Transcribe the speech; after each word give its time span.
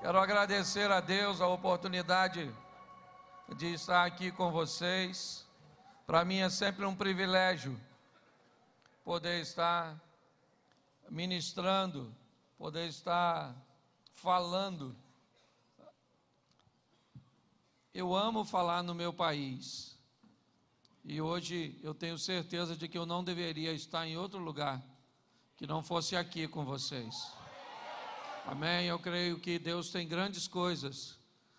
Quero 0.00 0.18
agradecer 0.18 0.90
a 0.90 0.98
Deus 0.98 1.42
a 1.42 1.46
oportunidade 1.46 2.50
de 3.54 3.74
estar 3.74 4.06
aqui 4.06 4.32
com 4.32 4.50
vocês. 4.50 5.46
Para 6.06 6.24
mim 6.24 6.38
é 6.38 6.48
sempre 6.48 6.86
um 6.86 6.96
privilégio 6.96 7.78
poder 9.04 9.42
estar 9.42 10.00
ministrando, 11.10 12.16
poder 12.56 12.88
estar 12.88 13.54
falando. 14.14 14.96
Eu 17.92 18.16
amo 18.16 18.42
falar 18.42 18.82
no 18.82 18.94
meu 18.94 19.12
país. 19.12 19.98
E 21.04 21.20
hoje 21.20 21.78
eu 21.82 21.92
tenho 21.92 22.16
certeza 22.16 22.74
de 22.74 22.88
que 22.88 22.96
eu 22.96 23.04
não 23.04 23.22
deveria 23.22 23.74
estar 23.74 24.06
em 24.06 24.16
outro 24.16 24.38
lugar 24.38 24.82
que 25.58 25.66
não 25.66 25.82
fosse 25.82 26.16
aqui 26.16 26.48
com 26.48 26.64
vocês. 26.64 27.39
Amém. 28.50 28.86
Eu 28.86 28.98
creio 28.98 29.38
que 29.38 29.60
Deus 29.60 29.90
tem 29.90 30.08
grandes 30.08 30.48
coisas 30.48 31.16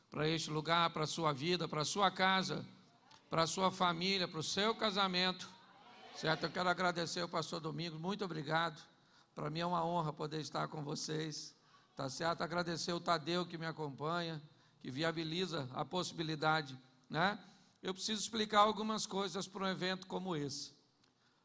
para 0.10 0.28
este 0.28 0.50
lugar, 0.50 0.90
para 0.90 1.06
a 1.06 1.08
sua 1.08 1.32
vida, 1.32 1.66
para 1.66 1.84
a 1.84 1.86
sua 1.86 2.12
casa, 2.12 2.66
para 3.30 3.44
a 3.44 3.48
sua 3.48 3.72
família, 3.72 4.28
para 4.28 4.42
o 4.42 4.44
seu 4.44 4.76
casamento. 4.76 5.50
Certo? 6.18 6.44
Eu 6.44 6.52
quero 6.52 6.68
agradecer 6.68 7.22
ao 7.22 7.30
pastor 7.30 7.62
Domingos, 7.62 7.98
muito 7.98 8.26
obrigado. 8.26 8.78
Para 9.34 9.50
mim 9.50 9.62
é 9.62 9.66
uma 9.66 9.86
honra 9.86 10.12
poder 10.12 10.42
estar 10.42 10.68
com 10.68 10.84
vocês. 10.84 11.56
Tá 11.96 12.10
certo? 12.10 12.42
Agradecer 12.42 12.92
o 12.92 13.00
Tadeu 13.00 13.46
que 13.46 13.58
me 13.58 13.66
acompanha, 13.66 14.42
que 14.82 14.92
viabiliza 14.92 15.70
a 15.74 15.86
possibilidade, 15.86 16.78
né? 17.10 17.40
Eu 17.82 17.94
preciso 17.94 18.22
explicar 18.22 18.60
algumas 18.60 19.06
coisas 19.06 19.48
para 19.48 19.64
um 19.64 19.70
evento 19.70 20.08
como 20.08 20.36
esse. 20.36 20.74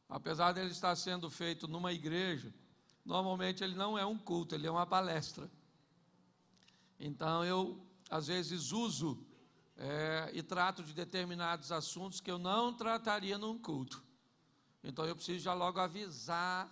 Apesar 0.09 0.51
dele 0.51 0.73
estar 0.73 0.97
sendo 0.97 1.31
feito 1.31 1.69
numa 1.69 1.93
igreja, 1.93 2.53
normalmente 3.07 3.63
ele 3.63 3.77
não 3.77 3.97
é 3.97 4.05
um 4.05 4.19
culto, 4.19 4.55
ele 4.55 4.67
é 4.67 4.71
uma 4.71 4.85
palestra. 4.85 5.49
Então 6.99 7.45
eu, 7.45 7.81
às 8.11 8.27
vezes, 8.27 8.73
uso 8.73 9.25
é, 9.77 10.31
e 10.35 10.43
trato 10.43 10.83
de 10.83 10.93
determinados 10.93 11.71
assuntos 11.71 12.21
que 12.21 12.31
eu 12.31 12.39
não 12.39 12.75
trataria 12.75 13.39
num 13.39 13.57
culto. 13.57 14.03
Então 14.83 15.05
eu 15.05 15.15
preciso 15.15 15.45
já 15.45 15.55
logo 15.55 15.79
avisar 15.79 16.69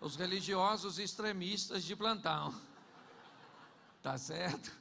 os 0.00 0.14
religiosos 0.14 0.98
extremistas 0.98 1.84
de 1.84 1.94
plantão. 1.96 2.54
Tá 4.00 4.16
certo? 4.16 4.72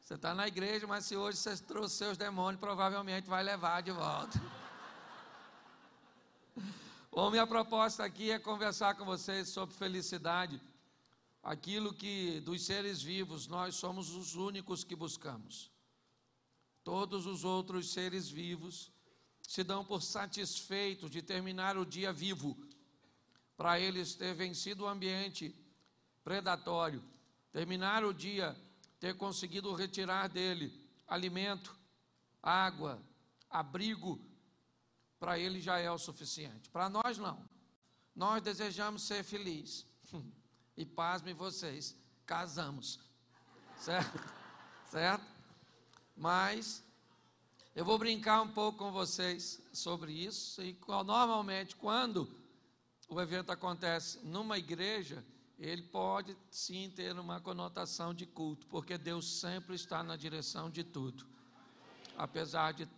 Você 0.00 0.14
está 0.14 0.32
na 0.32 0.46
igreja, 0.46 0.86
mas 0.86 1.04
se 1.04 1.16
hoje 1.16 1.36
você 1.38 1.56
trouxe 1.56 1.96
seus 1.96 2.16
demônios, 2.16 2.60
provavelmente 2.60 3.28
vai 3.28 3.42
levar 3.42 3.82
de 3.82 3.90
volta. 3.90 4.40
Bom, 7.16 7.30
minha 7.30 7.46
proposta 7.46 8.04
aqui 8.04 8.30
é 8.30 8.38
conversar 8.38 8.94
com 8.94 9.06
vocês 9.06 9.48
sobre 9.48 9.74
felicidade. 9.74 10.60
Aquilo 11.42 11.94
que 11.94 12.40
dos 12.40 12.60
seres 12.66 13.00
vivos 13.00 13.46
nós 13.46 13.74
somos 13.74 14.14
os 14.14 14.34
únicos 14.34 14.84
que 14.84 14.94
buscamos. 14.94 15.70
Todos 16.84 17.24
os 17.24 17.42
outros 17.42 17.90
seres 17.90 18.28
vivos 18.28 18.92
se 19.40 19.64
dão 19.64 19.82
por 19.82 20.02
satisfeitos 20.02 21.10
de 21.10 21.22
terminar 21.22 21.78
o 21.78 21.86
dia 21.86 22.12
vivo, 22.12 22.54
para 23.56 23.80
eles 23.80 24.14
ter 24.14 24.34
vencido 24.34 24.84
o 24.84 24.86
ambiente 24.86 25.54
predatório, 26.22 27.02
terminar 27.50 28.04
o 28.04 28.12
dia, 28.12 28.54
ter 29.00 29.16
conseguido 29.16 29.72
retirar 29.72 30.28
dele 30.28 30.70
alimento, 31.08 31.74
água, 32.42 33.02
abrigo, 33.48 34.20
para 35.18 35.38
ele 35.38 35.60
já 35.60 35.78
é 35.78 35.90
o 35.90 35.98
suficiente. 35.98 36.68
Para 36.70 36.88
nós, 36.88 37.18
não. 37.18 37.42
Nós 38.14 38.42
desejamos 38.42 39.02
ser 39.02 39.22
felizes. 39.22 39.86
E 40.76 40.84
pasmem 40.84 41.34
vocês, 41.34 41.96
casamos. 42.26 43.00
Certo? 43.78 44.18
Certo? 44.90 45.24
Mas 46.14 46.84
eu 47.74 47.84
vou 47.84 47.98
brincar 47.98 48.42
um 48.42 48.48
pouco 48.48 48.78
com 48.78 48.92
vocês 48.92 49.60
sobre 49.72 50.12
isso. 50.12 50.62
E 50.62 50.76
normalmente, 50.88 51.76
quando 51.76 52.28
o 53.08 53.20
evento 53.20 53.50
acontece 53.50 54.18
numa 54.24 54.58
igreja, 54.58 55.24
ele 55.58 55.82
pode 55.82 56.36
sim 56.50 56.90
ter 56.90 57.18
uma 57.18 57.40
conotação 57.40 58.12
de 58.12 58.26
culto, 58.26 58.66
porque 58.66 58.98
Deus 58.98 59.40
sempre 59.40 59.74
está 59.74 60.02
na 60.02 60.16
direção 60.16 60.70
de 60.70 60.84
tudo. 60.84 61.26
Apesar 62.16 62.72
de 62.72 62.88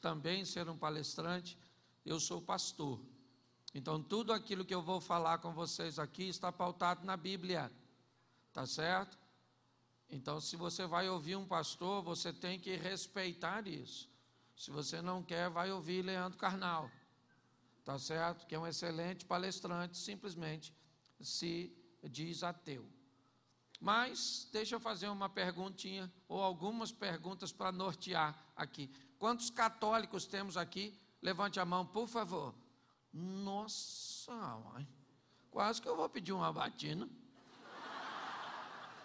também 0.00 0.44
ser 0.44 0.68
um 0.68 0.76
palestrante, 0.76 1.58
eu 2.04 2.18
sou 2.18 2.40
pastor. 2.40 3.00
Então, 3.74 4.02
tudo 4.02 4.32
aquilo 4.32 4.64
que 4.64 4.74
eu 4.74 4.82
vou 4.82 5.00
falar 5.00 5.38
com 5.38 5.52
vocês 5.52 5.98
aqui 5.98 6.28
está 6.28 6.50
pautado 6.50 7.04
na 7.04 7.16
Bíblia, 7.16 7.72
tá 8.52 8.66
certo? 8.66 9.18
Então, 10.10 10.40
se 10.40 10.56
você 10.56 10.86
vai 10.86 11.08
ouvir 11.08 11.36
um 11.36 11.46
pastor, 11.46 12.02
você 12.02 12.32
tem 12.32 12.58
que 12.58 12.76
respeitar 12.76 13.66
isso. 13.66 14.10
Se 14.54 14.70
você 14.70 15.00
não 15.00 15.22
quer, 15.22 15.48
vai 15.48 15.72
ouvir 15.72 16.02
Leandro 16.02 16.38
Carnal, 16.38 16.90
tá 17.82 17.98
certo? 17.98 18.46
Que 18.46 18.54
é 18.54 18.58
um 18.58 18.66
excelente 18.66 19.24
palestrante, 19.24 19.96
simplesmente 19.96 20.74
se 21.18 21.74
diz 22.10 22.42
ateu. 22.42 22.86
Mas, 23.82 24.48
deixa 24.52 24.76
eu 24.76 24.80
fazer 24.80 25.08
uma 25.08 25.28
perguntinha, 25.28 26.08
ou 26.28 26.40
algumas 26.40 26.92
perguntas 26.92 27.50
para 27.50 27.72
nortear 27.72 28.32
aqui. 28.54 28.88
Quantos 29.18 29.50
católicos 29.50 30.24
temos 30.24 30.56
aqui? 30.56 30.96
Levante 31.20 31.58
a 31.58 31.64
mão, 31.64 31.84
por 31.84 32.06
favor. 32.06 32.54
Nossa, 33.12 34.32
mãe. 34.72 34.88
quase 35.50 35.82
que 35.82 35.88
eu 35.88 35.96
vou 35.96 36.08
pedir 36.08 36.32
uma 36.32 36.52
batina. 36.52 37.08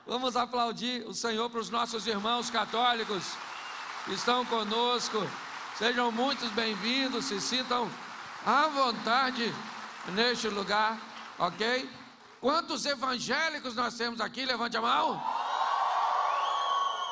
Vamos 0.05 0.35
aplaudir 0.35 1.07
o 1.07 1.13
Senhor 1.13 1.49
para 1.49 1.59
os 1.59 1.71
nossos 1.71 2.05
irmãos 2.05 2.51
católicos 2.51 3.35
que 4.05 4.13
estão 4.13 4.45
conosco. 4.45 5.17
Sejam 5.75 6.11
muitos 6.11 6.51
bem-vindos, 6.51 7.25
se 7.25 7.41
sintam 7.41 7.89
à 8.45 8.67
vontade 8.67 9.51
neste 10.13 10.47
lugar, 10.49 11.01
ok? 11.39 11.89
Quantos 12.39 12.85
evangélicos 12.85 13.75
nós 13.75 13.95
temos 13.95 14.21
aqui? 14.21 14.45
Levante 14.45 14.77
a 14.77 14.81
mão. 14.81 15.21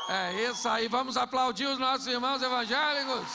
É 0.08 0.50
isso 0.50 0.69
aí, 0.69 0.88
vamos 0.88 1.18
aplaudir 1.18 1.66
os 1.66 1.80
nossos 1.80 2.06
irmãos 2.06 2.41
evangélicos. 2.41 3.28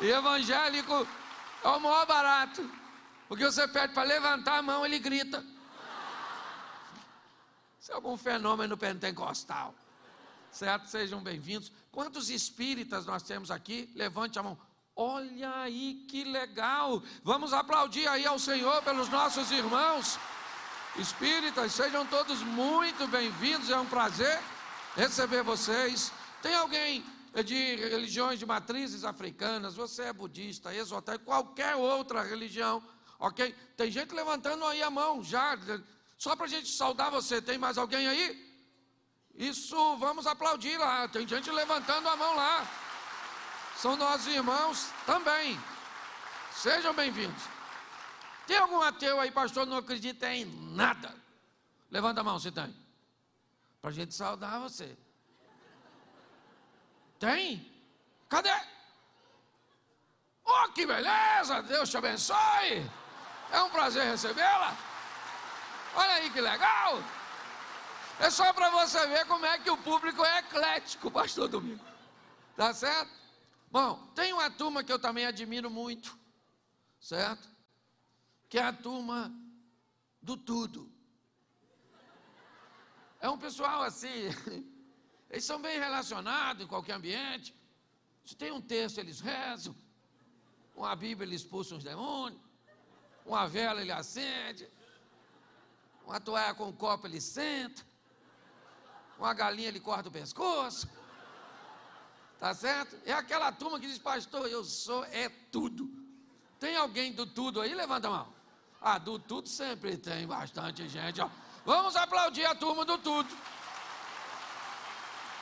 E 0.00 0.06
evangélico 0.10 1.06
é 1.62 1.68
o 1.68 1.78
maior 1.78 2.04
barato. 2.04 2.68
Porque 3.28 3.44
você 3.44 3.66
pede 3.68 3.94
para 3.94 4.02
levantar 4.02 4.58
a 4.58 4.62
mão, 4.62 4.84
ele 4.84 4.98
grita. 4.98 5.44
Isso 7.80 7.92
é 7.92 7.94
algum 7.94 8.16
fenômeno 8.16 8.76
pentecostal. 8.76 9.74
Certo? 10.50 10.88
Sejam 10.88 11.22
bem-vindos. 11.22 11.70
Quantos 11.92 12.28
espíritas 12.28 13.06
nós 13.06 13.22
temos 13.22 13.50
aqui? 13.50 13.90
Levante 13.94 14.38
a 14.38 14.42
mão. 14.42 14.58
Olha 14.96 15.52
aí 15.56 16.04
que 16.08 16.22
legal. 16.22 17.02
Vamos 17.24 17.52
aplaudir 17.52 18.06
aí 18.06 18.24
ao 18.24 18.38
Senhor 18.38 18.80
pelos 18.82 19.08
nossos 19.08 19.50
irmãos 19.50 20.18
espíritas. 20.96 21.72
Sejam 21.72 22.06
todos 22.06 22.40
muito 22.42 23.08
bem-vindos. 23.08 23.70
É 23.70 23.76
um 23.76 23.86
prazer 23.86 24.40
receber 24.94 25.42
vocês. 25.42 26.12
Tem 26.40 26.54
alguém 26.54 27.04
de 27.44 27.74
religiões 27.74 28.38
de 28.38 28.46
matrizes 28.46 29.02
africanas, 29.02 29.74
você 29.74 30.02
é 30.02 30.12
budista, 30.12 30.72
esotérico, 30.72 31.24
qualquer 31.24 31.74
outra 31.74 32.22
religião, 32.22 32.80
ok? 33.18 33.52
Tem 33.76 33.90
gente 33.90 34.14
levantando 34.14 34.64
aí 34.64 34.80
a 34.80 34.90
mão 34.90 35.20
já, 35.24 35.58
só 36.16 36.36
para 36.36 36.46
a 36.46 36.48
gente 36.48 36.68
saudar 36.68 37.10
você. 37.10 37.42
Tem 37.42 37.58
mais 37.58 37.76
alguém 37.76 38.06
aí? 38.06 38.54
Isso, 39.34 39.96
vamos 39.96 40.28
aplaudir 40.28 40.78
lá. 40.78 41.08
Tem 41.08 41.26
gente 41.26 41.50
levantando 41.50 42.08
a 42.08 42.14
mão 42.14 42.36
lá. 42.36 42.83
São 43.76 43.96
nossos 43.96 44.26
irmãos 44.26 44.90
também. 45.04 45.60
Sejam 46.52 46.94
bem-vindos. 46.94 47.42
Tem 48.46 48.58
algum 48.58 48.80
ateu 48.80 49.20
aí, 49.20 49.30
pastor, 49.30 49.66
não 49.66 49.78
acredita 49.78 50.32
em 50.32 50.44
nada? 50.44 51.14
Levanta 51.90 52.20
a 52.20 52.24
mão 52.24 52.38
se 52.38 52.50
tem. 52.50 52.74
Para 53.80 53.90
a 53.90 53.92
gente 53.92 54.14
saudar 54.14 54.60
você. 54.60 54.96
Tem? 57.18 57.70
Cadê? 58.28 58.54
Oh, 60.44 60.68
que 60.68 60.86
beleza! 60.86 61.62
Deus 61.62 61.88
te 61.88 61.96
abençoe! 61.96 62.90
É 63.50 63.62
um 63.62 63.70
prazer 63.70 64.04
recebê-la. 64.04 64.76
Olha 65.94 66.14
aí 66.14 66.30
que 66.30 66.40
legal! 66.40 67.02
É 68.20 68.30
só 68.30 68.52
para 68.52 68.70
você 68.70 69.06
ver 69.06 69.26
como 69.26 69.44
é 69.46 69.58
que 69.58 69.70
o 69.70 69.76
público 69.76 70.24
é 70.24 70.38
eclético, 70.38 71.10
pastor 71.10 71.48
Domingo. 71.48 71.84
Tá 72.56 72.72
certo? 72.72 73.23
Bom, 73.74 73.96
tem 74.14 74.32
uma 74.32 74.48
turma 74.48 74.84
que 74.84 74.92
eu 74.92 75.00
também 75.00 75.26
admiro 75.26 75.68
muito, 75.68 76.16
certo? 77.00 77.48
Que 78.48 78.56
é 78.56 78.62
a 78.62 78.72
turma 78.72 79.34
do 80.22 80.36
tudo. 80.36 80.88
É 83.18 83.28
um 83.28 83.36
pessoal 83.36 83.82
assim, 83.82 84.30
eles 85.28 85.44
são 85.44 85.60
bem 85.60 85.76
relacionados 85.76 86.62
em 86.62 86.68
qualquer 86.68 86.92
ambiente. 86.92 87.52
Se 88.24 88.36
tem 88.36 88.52
um 88.52 88.60
texto, 88.60 88.98
eles 88.98 89.18
rezam. 89.18 89.74
Uma 90.76 90.94
Bíblia, 90.94 91.26
ele 91.26 91.34
expulsa 91.34 91.74
os 91.74 91.82
demônios. 91.82 92.40
Uma 93.26 93.48
vela, 93.48 93.80
ele 93.80 93.90
acende. 93.90 94.70
Uma 96.06 96.20
toalha 96.20 96.54
com 96.54 96.68
um 96.68 96.72
copo 96.72 97.08
ele 97.08 97.20
senta. 97.20 97.84
Uma 99.18 99.34
galinha 99.34 99.66
ele 99.66 99.80
corta 99.80 100.10
o 100.10 100.12
pescoço. 100.12 100.88
Tá 102.38 102.54
certo? 102.54 102.96
É 103.04 103.12
aquela 103.12 103.50
turma 103.52 103.80
que 103.80 103.86
diz, 103.86 103.98
pastor, 103.98 104.48
eu 104.48 104.64
sou 104.64 105.04
é 105.06 105.28
tudo. 105.50 105.90
Tem 106.58 106.76
alguém 106.76 107.12
do 107.12 107.26
tudo 107.26 107.60
aí? 107.60 107.74
Levanta 107.74 108.08
a 108.08 108.10
mão. 108.10 108.34
Ah, 108.80 108.98
do 108.98 109.18
tudo 109.18 109.48
sempre 109.48 109.96
tem 109.96 110.26
bastante 110.26 110.88
gente. 110.88 111.20
Ó. 111.20 111.30
Vamos 111.64 111.96
aplaudir 111.96 112.44
a 112.44 112.54
turma 112.54 112.84
do 112.84 112.98
tudo. 112.98 113.34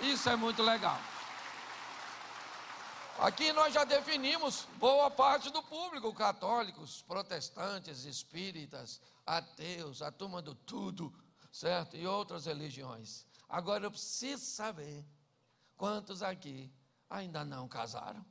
Isso 0.00 0.28
é 0.28 0.36
muito 0.36 0.62
legal. 0.62 0.98
Aqui 3.18 3.52
nós 3.52 3.72
já 3.72 3.84
definimos 3.84 4.66
boa 4.78 5.10
parte 5.10 5.50
do 5.50 5.62
público, 5.62 6.12
católicos, 6.12 7.02
protestantes, 7.02 8.04
espíritas, 8.04 9.00
ateus, 9.26 10.02
a 10.02 10.10
turma 10.10 10.42
do 10.42 10.54
tudo, 10.54 11.12
certo? 11.52 11.96
E 11.96 12.06
outras 12.06 12.46
religiões. 12.46 13.26
Agora 13.48 13.84
eu 13.84 13.90
preciso 13.90 14.44
saber 14.44 15.04
quantos 15.76 16.22
aqui 16.22 16.72
ainda 17.12 17.44
não 17.44 17.68
casaram. 17.68 18.24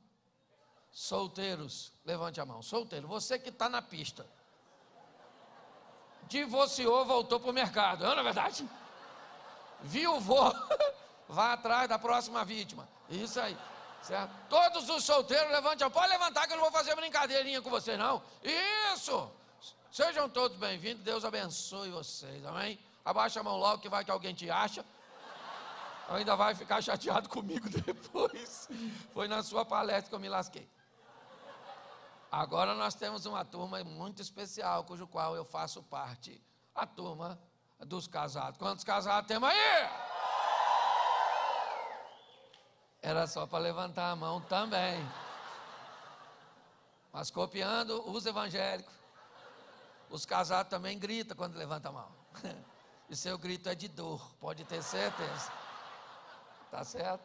Solteiros, 0.90 1.92
levante 2.04 2.40
a 2.40 2.44
mão. 2.44 2.60
Solteiro, 2.62 3.08
você 3.08 3.38
que 3.38 3.48
está 3.48 3.68
na 3.68 3.80
pista. 3.80 4.26
Divorciou, 6.24 7.04
voltou 7.04 7.40
para 7.40 7.50
o 7.50 7.52
mercado, 7.52 8.04
não 8.04 8.18
é 8.18 8.22
verdade? 8.22 8.68
Viu, 9.80 10.20
vou, 10.20 10.52
vá 11.28 11.54
atrás 11.54 11.88
da 11.88 11.98
próxima 11.98 12.44
vítima. 12.44 12.88
Isso 13.08 13.40
aí. 13.40 13.56
Certo? 14.02 14.32
Todos 14.48 14.88
os 14.88 15.04
solteiros, 15.04 15.50
levante 15.52 15.82
a 15.82 15.86
mão. 15.86 15.92
Pode 15.92 16.08
levantar 16.08 16.46
que 16.46 16.52
eu 16.52 16.56
não 16.56 16.64
vou 16.64 16.72
fazer 16.72 16.94
brincadeirinha 16.96 17.62
com 17.62 17.70
você, 17.70 17.96
não. 17.96 18.22
Isso! 18.92 19.30
Sejam 19.90 20.28
todos 20.28 20.56
bem-vindos. 20.58 21.04
Deus 21.04 21.24
abençoe 21.24 21.90
vocês. 21.90 22.44
Amém? 22.44 22.78
Abaixa 23.04 23.40
a 23.40 23.42
mão 23.42 23.56
logo 23.58 23.80
que 23.80 23.88
vai 23.88 24.04
que 24.04 24.10
alguém 24.10 24.34
te 24.34 24.50
acha. 24.50 24.84
Ainda 26.12 26.36
vai 26.36 26.54
ficar 26.54 26.82
chateado 26.82 27.28
comigo 27.28 27.68
depois. 27.80 28.68
Foi 29.12 29.26
na 29.26 29.42
sua 29.42 29.64
palestra 29.64 30.08
que 30.08 30.14
eu 30.14 30.20
me 30.20 30.28
lasquei. 30.28 30.68
Agora 32.30 32.74
nós 32.74 32.94
temos 32.94 33.26
uma 33.26 33.44
turma 33.44 33.82
muito 33.84 34.20
especial, 34.20 34.84
cujo 34.84 35.06
qual 35.06 35.34
eu 35.34 35.44
faço 35.44 35.82
parte. 35.82 36.42
A 36.74 36.86
turma 36.86 37.38
dos 37.80 38.06
casados. 38.06 38.58
Quantos 38.58 38.84
casados 38.84 39.28
temos 39.28 39.48
aí? 39.48 39.90
Era 43.02 43.26
só 43.26 43.46
para 43.46 43.58
levantar 43.58 44.10
a 44.10 44.16
mão 44.16 44.40
também. 44.40 45.06
Mas 47.12 47.30
copiando 47.30 48.08
os 48.10 48.24
evangélicos. 48.24 48.94
Os 50.08 50.24
casados 50.24 50.70
também 50.70 50.98
gritam 50.98 51.36
quando 51.36 51.56
levanta 51.56 51.88
a 51.88 51.92
mão. 51.92 52.12
E 53.10 53.16
seu 53.16 53.36
grito 53.36 53.68
é 53.68 53.74
de 53.74 53.88
dor, 53.88 54.34
pode 54.40 54.64
ter 54.64 54.82
certeza. 54.82 55.52
Tá 56.72 56.82
certo? 56.84 57.22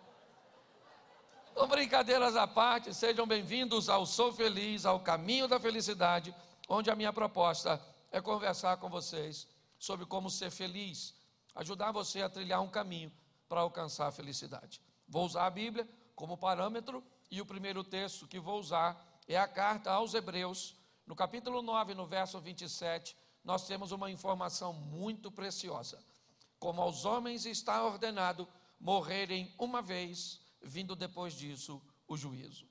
Então, 1.54 1.70
brincadeiras 1.70 2.36
à 2.36 2.46
parte, 2.46 2.94
sejam 2.94 3.26
bem-vindos 3.26 3.88
ao 3.88 4.06
Sou 4.06 4.34
Feliz, 4.34 4.86
ao 4.86 5.00
Caminho 5.00 5.48
da 5.48 5.58
Felicidade, 5.58 6.36
onde 6.68 6.92
a 6.92 6.96
minha 6.98 7.14
proposta 7.14 7.82
é 8.12 8.20
conversar 8.20 8.76
com 8.76 8.90
vocês 8.90 9.48
sobre 9.80 10.06
como 10.06 10.30
ser 10.30 10.52
feliz, 10.52 11.16
ajudar 11.56 11.94
você 11.94 12.22
a 12.22 12.30
trilhar 12.30 12.62
um 12.62 12.68
caminho 12.68 13.10
para 13.48 13.62
alcançar 13.62 14.08
a 14.08 14.12
felicidade. 14.12 14.82
Vou 15.08 15.26
usar 15.26 15.46
a 15.46 15.50
Bíblia 15.50 15.88
como 16.14 16.38
parâmetro 16.38 17.02
e 17.32 17.40
o 17.40 17.46
primeiro 17.46 17.86
texto 17.86 18.28
que 18.28 18.42
vou 18.42 18.60
usar 18.60 19.02
é 19.30 19.38
a 19.38 19.48
carta 19.48 19.90
aos 19.92 20.14
Hebreus, 20.14 20.76
no 21.06 21.16
capítulo 21.16 21.62
9, 21.62 21.94
no 21.94 22.06
verso 22.06 22.38
27, 22.42 23.16
nós 23.46 23.66
temos 23.66 23.94
uma 23.94 24.12
informação 24.12 24.74
muito 24.74 25.32
preciosa. 25.32 26.04
Como 26.60 26.82
aos 26.82 27.06
homens 27.06 27.46
está 27.46 27.82
ordenado 27.82 28.46
morrerem 28.80 29.54
uma 29.58 29.82
vez, 29.82 30.40
vindo 30.62 30.96
depois 30.96 31.34
disso 31.34 31.82
o 32.08 32.16
juízo. 32.16 32.68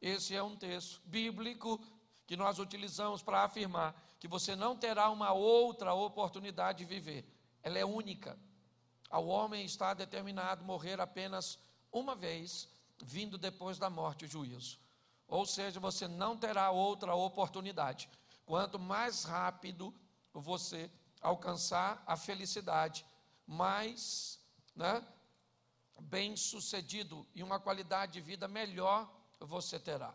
Esse 0.00 0.34
é 0.34 0.42
um 0.42 0.56
texto 0.56 1.00
bíblico 1.04 1.80
que 2.26 2.36
nós 2.36 2.58
utilizamos 2.58 3.22
para 3.22 3.44
afirmar 3.44 3.94
que 4.18 4.28
você 4.28 4.56
não 4.56 4.76
terá 4.76 5.10
uma 5.10 5.32
outra 5.32 5.94
oportunidade 5.94 6.78
de 6.78 6.84
viver. 6.84 7.24
Ela 7.62 7.78
é 7.78 7.84
única. 7.84 8.38
Ao 9.08 9.26
homem 9.26 9.64
está 9.64 9.94
determinado 9.94 10.64
morrer 10.64 11.00
apenas 11.00 11.58
uma 11.92 12.14
vez, 12.14 12.68
vindo 13.02 13.38
depois 13.38 13.78
da 13.78 13.88
morte 13.88 14.24
o 14.24 14.28
juízo. 14.28 14.78
Ou 15.28 15.44
seja, 15.46 15.80
você 15.80 16.06
não 16.06 16.36
terá 16.36 16.70
outra 16.70 17.14
oportunidade. 17.14 18.08
Quanto 18.44 18.78
mais 18.78 19.24
rápido 19.24 19.94
você 20.32 20.90
alcançar 21.20 22.02
a 22.06 22.16
felicidade, 22.16 23.04
mais 23.46 24.40
né, 24.74 25.04
bem 26.00 26.36
sucedido 26.36 27.26
e 27.34 27.42
uma 27.42 27.58
qualidade 27.58 28.12
de 28.12 28.20
vida 28.20 28.46
melhor 28.46 29.10
você 29.40 29.78
terá. 29.78 30.14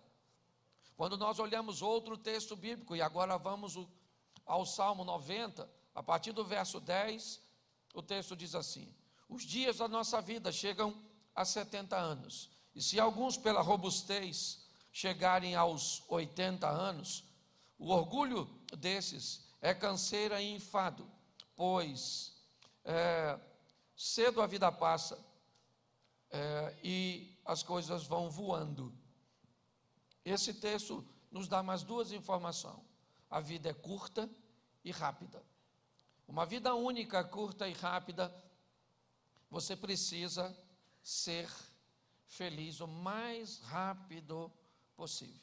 Quando 0.95 1.17
nós 1.17 1.39
olhamos 1.39 1.81
outro 1.81 2.17
texto 2.17 2.55
bíblico, 2.55 2.95
e 2.95 3.01
agora 3.01 3.37
vamos 3.37 3.77
ao 4.45 4.65
Salmo 4.65 5.03
90, 5.03 5.67
a 5.95 6.03
partir 6.03 6.31
do 6.31 6.45
verso 6.45 6.79
10, 6.79 7.41
o 7.93 8.01
texto 8.01 8.35
diz 8.35 8.53
assim: 8.55 8.93
Os 9.27 9.43
dias 9.43 9.77
da 9.77 9.87
nossa 9.87 10.21
vida 10.21 10.51
chegam 10.51 10.95
a 11.35 11.43
70 11.43 11.97
anos, 11.97 12.49
e 12.75 12.81
se 12.81 12.99
alguns 12.99 13.37
pela 13.37 13.61
robustez 13.61 14.63
chegarem 14.91 15.55
aos 15.55 16.03
80 16.07 16.67
anos, 16.67 17.23
o 17.79 17.89
orgulho 17.89 18.45
desses 18.77 19.49
é 19.61 19.73
canseira 19.73 20.41
e 20.41 20.53
enfado, 20.53 21.09
pois 21.55 22.33
é, 22.83 23.39
cedo 23.95 24.41
a 24.41 24.47
vida 24.47 24.71
passa 24.71 25.30
é, 26.31 26.75
e 26.83 27.37
as 27.45 27.61
coisas 27.61 28.05
vão 28.05 28.29
voando. 28.29 28.93
Esse 30.23 30.53
texto 30.53 31.05
nos 31.29 31.47
dá 31.47 31.61
mais 31.61 31.83
duas 31.83 32.11
informações: 32.11 32.81
a 33.29 33.39
vida 33.39 33.69
é 33.69 33.73
curta 33.73 34.29
e 34.83 34.91
rápida. 34.91 35.43
Uma 36.27 36.45
vida 36.45 36.73
única, 36.73 37.23
curta 37.23 37.67
e 37.67 37.73
rápida, 37.73 38.33
você 39.49 39.75
precisa 39.75 40.55
ser 41.03 41.49
feliz 42.25 42.79
o 42.79 42.87
mais 42.87 43.59
rápido 43.59 44.51
possível. 44.95 45.41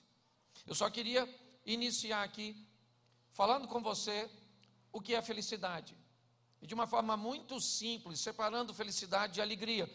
Eu 0.67 0.75
só 0.75 0.89
queria 0.89 1.29
iniciar 1.67 2.23
aqui 2.23 2.67
falando 3.31 3.69
com 3.69 3.83
você 3.83 4.31
o 4.91 5.01
que 5.01 5.15
é 5.15 5.21
felicidade. 5.21 5.97
E 6.63 6.67
de 6.67 6.75
uma 6.75 6.87
forma 6.87 7.17
muito 7.17 7.61
simples, 7.61 8.21
separando 8.21 8.73
felicidade 8.73 9.39
e 9.39 9.43
alegria. 9.43 9.89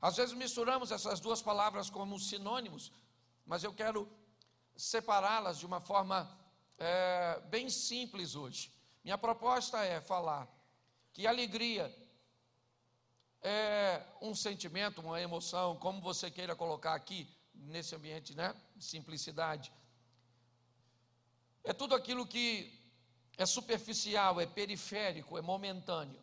Às 0.00 0.16
vezes 0.16 0.34
misturamos 0.34 0.90
essas 0.90 1.20
duas 1.20 1.42
palavras 1.42 1.90
como 1.90 2.18
sinônimos, 2.18 2.90
mas 3.44 3.62
eu 3.62 3.72
quero 3.72 4.08
separá-las 4.76 5.58
de 5.58 5.66
uma 5.66 5.80
forma 5.80 6.30
é, 6.78 7.40
bem 7.50 7.68
simples 7.68 8.34
hoje. 8.34 8.72
Minha 9.04 9.18
proposta 9.18 9.84
é 9.84 10.00
falar 10.00 10.48
que 11.12 11.26
alegria 11.26 11.94
é 13.42 14.02
um 14.20 14.34
sentimento, 14.34 15.00
uma 15.00 15.20
emoção, 15.20 15.76
como 15.76 16.00
você 16.00 16.30
queira 16.30 16.54
colocar 16.54 16.94
aqui, 16.94 17.28
nesse 17.54 17.94
ambiente, 17.94 18.34
né? 18.34 18.54
Simplicidade. 18.78 19.72
É 21.62 21.72
tudo 21.72 21.94
aquilo 21.94 22.26
que 22.26 22.78
é 23.36 23.44
superficial, 23.44 24.40
é 24.40 24.46
periférico, 24.46 25.36
é 25.36 25.42
momentâneo. 25.42 26.20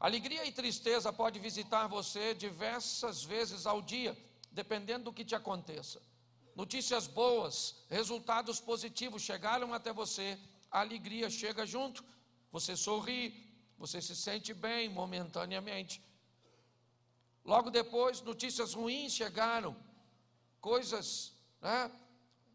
Alegria 0.00 0.46
e 0.46 0.50
tristeza 0.50 1.12
pode 1.12 1.38
visitar 1.38 1.86
você 1.86 2.32
diversas 2.32 3.22
vezes 3.22 3.66
ao 3.66 3.82
dia, 3.82 4.16
dependendo 4.50 5.04
do 5.04 5.12
que 5.12 5.26
te 5.26 5.34
aconteça. 5.34 6.00
Notícias 6.56 7.06
boas, 7.06 7.84
resultados 7.90 8.58
positivos 8.60 9.20
chegaram 9.20 9.74
até 9.74 9.92
você, 9.92 10.38
a 10.70 10.80
alegria 10.80 11.28
chega 11.28 11.66
junto, 11.66 12.02
você 12.50 12.74
sorri, 12.74 13.46
você 13.76 14.00
se 14.00 14.16
sente 14.16 14.54
bem 14.54 14.88
momentaneamente. 14.88 16.02
Logo 17.44 17.70
depois, 17.70 18.22
notícias 18.22 18.72
ruins 18.72 19.12
chegaram, 19.12 19.76
coisas 20.62 21.34
né, 21.60 21.92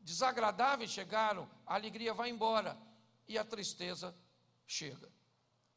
desagradáveis 0.02 0.90
chegaram, 0.90 1.48
a 1.64 1.76
alegria 1.76 2.12
vai 2.12 2.32
embora 2.32 2.76
e 3.28 3.38
a 3.38 3.46
tristeza 3.46 4.16
chega. 4.66 5.15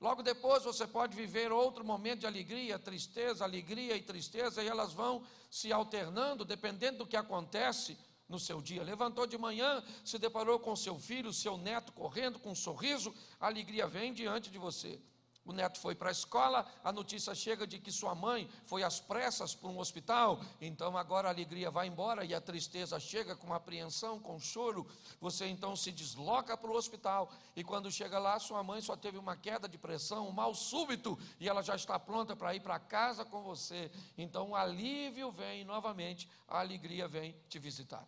Logo 0.01 0.23
depois 0.23 0.63
você 0.63 0.87
pode 0.87 1.17
viver 1.17 1.51
outro 1.51 1.85
momento 1.85 2.21
de 2.21 2.27
alegria, 2.27 2.79
tristeza, 2.79 3.45
alegria 3.45 3.97
e 3.97 4.03
tristeza, 4.03 4.63
e 4.63 4.69
elas 4.69 4.93
vão 4.93 5.25
se 5.51 5.73
alternando 5.73 6.45
dependendo 6.45 6.99
do 6.99 7.07
que 7.07 7.17
acontece 7.17 7.99
no 8.29 8.39
seu 8.39 8.61
dia. 8.61 8.83
Levantou 8.83 9.27
de 9.27 9.37
manhã, 9.37 9.83
se 10.05 10.19
deparou 10.19 10.61
com 10.61 10.77
seu 10.77 10.99
filho, 10.99 11.33
seu 11.33 11.57
neto 11.57 11.93
correndo 11.93 12.39
com 12.39 12.51
um 12.51 12.55
sorriso, 12.55 13.13
a 13.41 13.47
alegria 13.47 13.87
vem 13.89 14.13
diante 14.13 14.51
de 14.51 14.59
você. 14.59 15.01
O 15.49 15.53
neto 15.55 15.81
foi 15.81 15.95
para 15.95 16.11
a 16.11 16.13
escola, 16.13 16.71
a 16.85 16.93
notícia 16.93 17.35
chega 17.35 17.67
de 17.67 17.79
que 17.79 17.91
sua 17.91 18.15
mãe 18.15 18.47
foi 18.67 18.83
às 18.83 19.01
pressas 19.01 19.55
para 19.55 19.71
um 19.71 19.79
hospital, 19.79 20.39
então 20.61 20.95
agora 20.95 21.27
a 21.27 21.31
alegria 21.31 21.71
vai 21.71 21.87
embora 21.87 22.23
e 22.23 22.35
a 22.35 22.41
tristeza 22.41 23.01
chega 23.01 23.35
com 23.35 23.55
apreensão, 23.55 24.21
com 24.21 24.39
choro. 24.39 24.87
Você 25.19 25.47
então 25.47 25.75
se 25.75 25.91
desloca 25.91 26.55
para 26.55 26.71
o 26.71 26.75
hospital 26.75 27.33
e 27.57 27.65
quando 27.65 27.91
chega 27.91 28.19
lá, 28.19 28.39
sua 28.39 28.63
mãe 28.63 28.83
só 28.83 28.95
teve 28.95 29.17
uma 29.17 29.39
queda 29.39 29.67
de 29.67 29.79
pressão, 29.79 30.29
um 30.29 30.33
mal 30.33 30.55
súbito 30.55 31.19
e 31.41 31.49
ela 31.49 31.63
já 31.63 31.77
está 31.77 31.99
pronta 31.99 32.37
para 32.37 32.55
ir 32.55 32.61
para 32.61 32.79
casa 32.79 33.25
com 33.25 33.43
você. 33.43 33.91
Então 34.19 34.51
o 34.51 34.55
alívio 34.55 35.33
vem 35.33 35.65
novamente, 35.65 36.29
a 36.47 36.61
alegria 36.61 37.09
vem 37.09 37.35
te 37.49 37.59
visitar. 37.59 38.07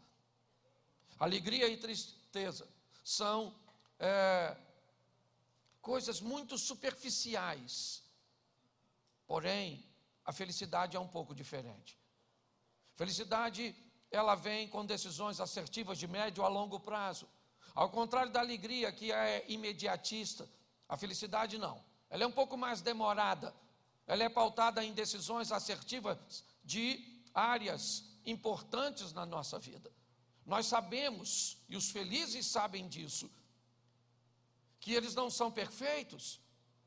Alegria 1.18 1.68
e 1.68 1.78
tristeza 1.78 2.68
são. 3.02 3.54
É, 3.98 4.54
coisas 5.80 6.20
muito 6.20 6.58
superficiais. 6.58 8.02
Porém, 9.26 9.84
a 10.24 10.32
felicidade 10.32 10.96
é 10.96 11.00
um 11.00 11.08
pouco 11.08 11.34
diferente. 11.34 11.98
Felicidade, 12.96 13.74
ela 14.10 14.34
vem 14.34 14.68
com 14.68 14.84
decisões 14.84 15.40
assertivas 15.40 15.98
de 15.98 16.06
médio 16.06 16.44
a 16.44 16.48
longo 16.48 16.78
prazo. 16.80 17.28
Ao 17.74 17.88
contrário 17.88 18.32
da 18.32 18.40
alegria, 18.40 18.92
que 18.92 19.12
é 19.12 19.44
imediatista, 19.48 20.48
a 20.88 20.96
felicidade 20.96 21.56
não. 21.56 21.82
Ela 22.08 22.24
é 22.24 22.26
um 22.26 22.32
pouco 22.32 22.56
mais 22.56 22.82
demorada. 22.82 23.54
Ela 24.06 24.24
é 24.24 24.28
pautada 24.28 24.84
em 24.84 24.92
decisões 24.92 25.52
assertivas 25.52 26.44
de 26.64 27.22
áreas 27.32 28.04
importantes 28.26 29.12
na 29.12 29.24
nossa 29.24 29.58
vida. 29.58 29.90
Nós 30.44 30.66
sabemos, 30.66 31.58
e 31.68 31.76
os 31.76 31.90
felizes 31.90 32.46
sabem 32.46 32.88
disso, 32.88 33.30
que 34.80 34.94
eles 34.94 35.14
não 35.14 35.30
são 35.30 35.50
perfeitos, 35.50 36.40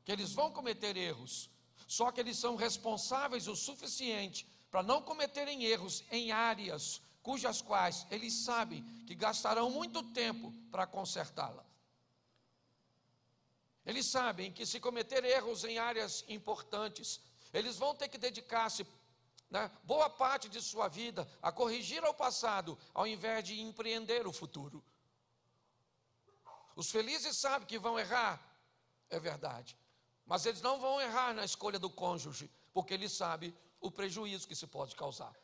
que 0.04 0.12
eles 0.12 0.32
vão 0.32 0.50
cometer 0.50 0.96
erros, 0.96 1.48
só 1.86 2.10
que 2.10 2.20
eles 2.20 2.38
são 2.38 2.56
responsáveis 2.56 3.46
o 3.46 3.54
suficiente 3.56 4.46
para 4.70 4.82
não 4.82 5.00
cometerem 5.00 5.64
erros 5.64 6.04
em 6.10 6.32
áreas 6.32 7.00
cujas 7.22 7.62
quais 7.62 8.06
eles 8.10 8.44
sabem 8.44 8.84
que 9.06 9.14
gastarão 9.14 9.70
muito 9.70 10.02
tempo 10.12 10.52
para 10.70 10.86
consertá-la. 10.86 11.64
Eles 13.86 14.10
sabem 14.10 14.52
que 14.52 14.66
se 14.66 14.80
cometer 14.80 15.24
erros 15.24 15.64
em 15.64 15.78
áreas 15.78 16.24
importantes, 16.28 17.20
eles 17.52 17.76
vão 17.76 17.94
ter 17.94 18.08
que 18.08 18.18
dedicar-se 18.18 18.86
né, 19.50 19.70
boa 19.84 20.10
parte 20.10 20.48
de 20.48 20.60
sua 20.60 20.88
vida 20.88 21.28
a 21.40 21.52
corrigir 21.52 22.02
o 22.04 22.12
passado, 22.12 22.78
ao 22.92 23.06
invés 23.06 23.44
de 23.44 23.60
empreender 23.60 24.26
o 24.26 24.32
futuro. 24.32 24.84
Os 26.74 26.90
felizes 26.90 27.38
sabem 27.38 27.66
que 27.66 27.78
vão 27.78 27.98
errar, 27.98 28.40
é 29.08 29.18
verdade. 29.18 29.76
Mas 30.26 30.46
eles 30.46 30.60
não 30.60 30.80
vão 30.80 31.00
errar 31.00 31.34
na 31.34 31.44
escolha 31.44 31.78
do 31.78 31.90
cônjuge, 31.90 32.50
porque 32.72 32.94
eles 32.94 33.12
sabem 33.12 33.54
o 33.80 33.90
prejuízo 33.90 34.48
que 34.48 34.56
se 34.56 34.66
pode 34.66 34.96
causar. 34.96 35.34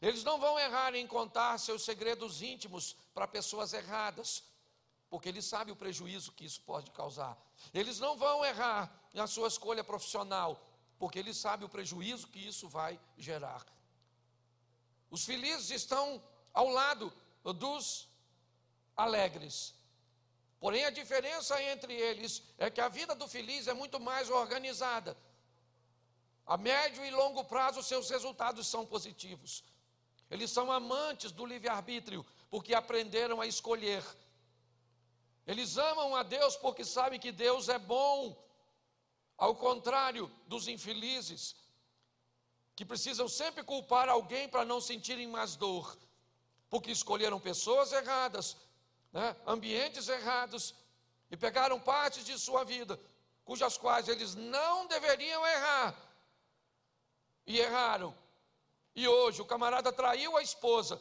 Eles 0.00 0.22
não 0.22 0.38
vão 0.38 0.58
errar 0.58 0.94
em 0.94 1.06
contar 1.06 1.58
seus 1.58 1.82
segredos 1.84 2.42
íntimos 2.42 2.94
para 3.14 3.26
pessoas 3.26 3.72
erradas, 3.72 4.44
porque 5.08 5.28
eles 5.28 5.44
sabem 5.44 5.72
o 5.72 5.76
prejuízo 5.76 6.32
que 6.32 6.44
isso 6.44 6.60
pode 6.62 6.90
causar. 6.90 7.36
Eles 7.72 7.98
não 7.98 8.16
vão 8.16 8.44
errar 8.44 8.92
na 9.14 9.26
sua 9.26 9.48
escolha 9.48 9.82
profissional, 9.82 10.60
porque 10.98 11.18
eles 11.18 11.36
sabem 11.36 11.66
o 11.66 11.70
prejuízo 11.70 12.28
que 12.28 12.38
isso 12.38 12.68
vai 12.68 13.00
gerar. 13.16 13.64
Os 15.10 15.24
felizes 15.24 15.70
estão 15.70 16.22
ao 16.52 16.68
lado 16.68 17.12
dos 17.42 18.08
alegres, 18.96 19.74
Porém, 20.58 20.84
a 20.84 20.90
diferença 20.90 21.60
entre 21.62 21.92
eles 21.94 22.42
é 22.58 22.70
que 22.70 22.80
a 22.80 22.88
vida 22.88 23.14
do 23.14 23.28
feliz 23.28 23.68
é 23.68 23.74
muito 23.74 24.00
mais 24.00 24.30
organizada. 24.30 25.16
A 26.46 26.56
médio 26.56 27.04
e 27.04 27.10
longo 27.10 27.44
prazo, 27.44 27.82
seus 27.82 28.08
resultados 28.08 28.66
são 28.66 28.86
positivos. 28.86 29.64
Eles 30.30 30.50
são 30.50 30.72
amantes 30.72 31.30
do 31.30 31.44
livre-arbítrio, 31.44 32.24
porque 32.50 32.74
aprenderam 32.74 33.40
a 33.40 33.46
escolher. 33.46 34.04
Eles 35.46 35.76
amam 35.76 36.16
a 36.16 36.22
Deus 36.22 36.56
porque 36.56 36.84
sabem 36.84 37.20
que 37.20 37.30
Deus 37.30 37.68
é 37.68 37.78
bom, 37.78 38.36
ao 39.36 39.54
contrário 39.54 40.30
dos 40.46 40.66
infelizes, 40.66 41.54
que 42.74 42.84
precisam 42.84 43.28
sempre 43.28 43.62
culpar 43.62 44.08
alguém 44.08 44.48
para 44.48 44.64
não 44.64 44.80
sentirem 44.80 45.26
mais 45.26 45.54
dor, 45.54 45.96
porque 46.68 46.90
escolheram 46.90 47.38
pessoas 47.38 47.92
erradas, 47.92 48.56
né, 49.16 49.34
ambientes 49.46 50.08
errados 50.10 50.74
e 51.30 51.38
pegaram 51.38 51.80
partes 51.80 52.22
de 52.22 52.38
sua 52.38 52.64
vida, 52.64 53.00
cujas 53.46 53.78
quais 53.78 54.08
eles 54.08 54.34
não 54.34 54.86
deveriam 54.86 55.46
errar, 55.46 55.96
e 57.46 57.58
erraram. 57.58 58.14
E 58.94 59.08
hoje 59.08 59.40
o 59.40 59.46
camarada 59.46 59.90
traiu 59.90 60.36
a 60.36 60.42
esposa, 60.42 61.00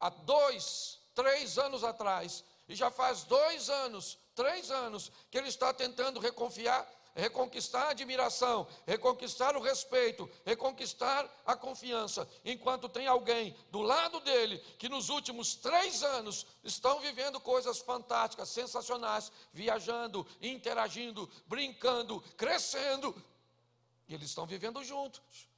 há 0.00 0.08
dois, 0.08 0.98
três 1.14 1.56
anos 1.56 1.84
atrás, 1.84 2.44
e 2.68 2.74
já 2.74 2.90
faz 2.90 3.22
dois 3.22 3.70
anos, 3.70 4.18
três 4.34 4.72
anos, 4.72 5.12
que 5.30 5.38
ele 5.38 5.48
está 5.48 5.72
tentando 5.72 6.18
reconfiar 6.18 6.84
reconquistar 7.14 7.86
a 7.86 7.90
admiração, 7.90 8.66
reconquistar 8.86 9.56
o 9.56 9.60
respeito, 9.60 10.30
reconquistar 10.44 11.28
a 11.44 11.56
confiança, 11.56 12.28
enquanto 12.44 12.88
tem 12.88 13.06
alguém 13.06 13.56
do 13.70 13.80
lado 13.80 14.20
dele 14.20 14.58
que 14.78 14.88
nos 14.88 15.08
últimos 15.08 15.54
três 15.54 16.02
anos 16.02 16.46
estão 16.62 17.00
vivendo 17.00 17.40
coisas 17.40 17.78
fantásticas, 17.78 18.48
sensacionais, 18.48 19.32
viajando, 19.52 20.26
interagindo, 20.40 21.30
brincando, 21.46 22.20
crescendo, 22.36 23.14
e 24.08 24.14
eles 24.14 24.28
estão 24.28 24.46
vivendo 24.46 24.82
juntos. 24.82 25.48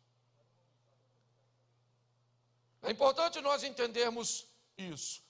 É 2.82 2.90
importante 2.90 3.40
nós 3.40 3.62
entendermos 3.62 4.46
isso. 4.76 5.22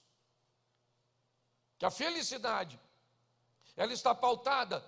Que 1.79 1.85
a 1.85 1.91
felicidade, 1.91 2.81
ela 3.76 3.93
está 3.93 4.14
pautada 4.14 4.85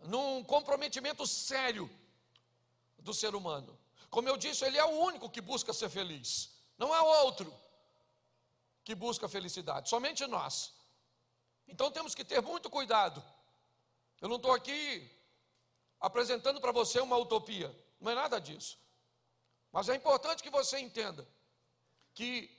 num 0.00 0.44
comprometimento 0.44 1.26
sério 1.26 1.90
do 2.98 3.12
ser 3.12 3.34
humano. 3.34 3.78
Como 4.10 4.28
eu 4.28 4.36
disse, 4.36 4.64
ele 4.64 4.78
é 4.78 4.84
o 4.84 5.00
único 5.00 5.28
que 5.28 5.40
busca 5.40 5.72
ser 5.72 5.88
feliz, 5.88 6.50
não 6.76 6.92
há 6.92 7.02
outro 7.22 7.52
que 8.84 8.94
busca 8.94 9.28
felicidade, 9.28 9.88
somente 9.88 10.26
nós. 10.26 10.72
Então 11.66 11.90
temos 11.90 12.14
que 12.14 12.24
ter 12.24 12.40
muito 12.40 12.70
cuidado. 12.70 13.22
Eu 14.20 14.28
não 14.28 14.36
estou 14.36 14.52
aqui 14.52 15.10
apresentando 16.00 16.60
para 16.60 16.72
você 16.72 17.00
uma 17.00 17.16
utopia, 17.16 17.74
não 18.00 18.12
é 18.12 18.14
nada 18.14 18.40
disso. 18.40 18.78
Mas 19.70 19.88
é 19.88 19.94
importante 19.94 20.42
que 20.42 20.50
você 20.50 20.78
entenda 20.78 21.28
que 22.14 22.50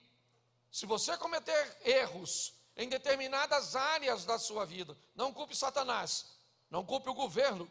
se 0.71 0.85
você 0.85 1.17
cometer 1.17 1.77
erros 1.83 2.53
em 2.77 2.87
determinadas 2.87 3.75
áreas 3.75 4.23
da 4.23 4.37
sua 4.37 4.65
vida, 4.65 4.95
não 5.15 5.33
culpe 5.33 5.55
Satanás, 5.55 6.38
não 6.69 6.85
culpe 6.85 7.09
o 7.09 7.13
governo. 7.13 7.69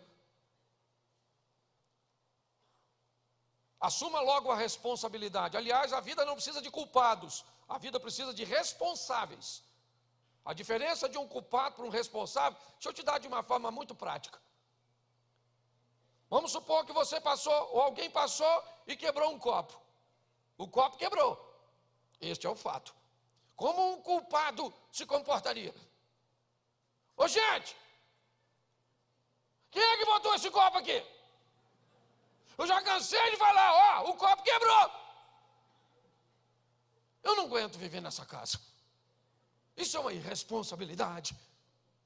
Assuma 3.81 4.21
logo 4.21 4.50
a 4.50 4.57
responsabilidade. 4.57 5.57
Aliás, 5.57 5.93
a 5.93 6.00
vida 6.00 6.25
não 6.25 6.35
precisa 6.35 6.61
de 6.61 6.71
culpados, 6.71 7.45
a 7.69 7.78
vida 7.78 8.00
precisa 8.00 8.35
de 8.35 8.45
responsáveis. 8.45 9.62
A 10.45 10.52
diferença 10.52 11.09
de 11.09 11.19
um 11.19 11.28
culpado 11.28 11.76
para 11.76 11.85
um 11.85 11.90
responsável, 11.90 12.59
deixa 12.73 12.88
eu 12.88 12.93
te 12.93 13.02
dar 13.02 13.19
de 13.19 13.28
uma 13.28 13.43
forma 13.43 13.71
muito 13.71 13.95
prática. 13.95 14.40
Vamos 16.28 16.52
supor 16.52 16.85
que 16.85 16.93
você 16.93 17.21
passou, 17.21 17.52
ou 17.73 17.81
alguém 17.81 18.11
passou 18.11 18.64
e 18.87 18.97
quebrou 18.97 19.31
um 19.33 19.38
copo. 19.38 19.81
O 20.57 20.67
copo 20.67 20.97
quebrou. 20.97 21.33
Este 22.21 22.47
é 22.47 22.50
o 22.50 22.57
fato. 22.57 22.95
Como 23.55 23.93
um 23.93 24.02
culpado 24.02 24.73
se 24.90 25.07
comportaria? 25.07 25.75
Ô 27.17 27.28
gente, 27.28 27.76
quem 29.70 29.82
é 29.82 29.96
que 29.98 30.04
botou 30.04 30.34
esse 30.34 30.50
copo 30.50 30.78
aqui? 30.78 31.04
Eu 32.56 32.66
já 32.66 32.82
cansei 32.82 33.30
de 33.30 33.37
falar, 33.37 34.00
ó, 34.00 34.10
o 34.10 34.14
copo 34.16 34.42
quebrou. 34.42 34.90
Eu 37.22 37.37
não 37.37 37.44
aguento 37.44 37.78
viver 37.78 38.00
nessa 38.00 38.25
casa. 38.26 38.58
Isso 39.76 39.96
é 39.96 40.00
uma 40.00 40.12
irresponsabilidade. 40.12 41.37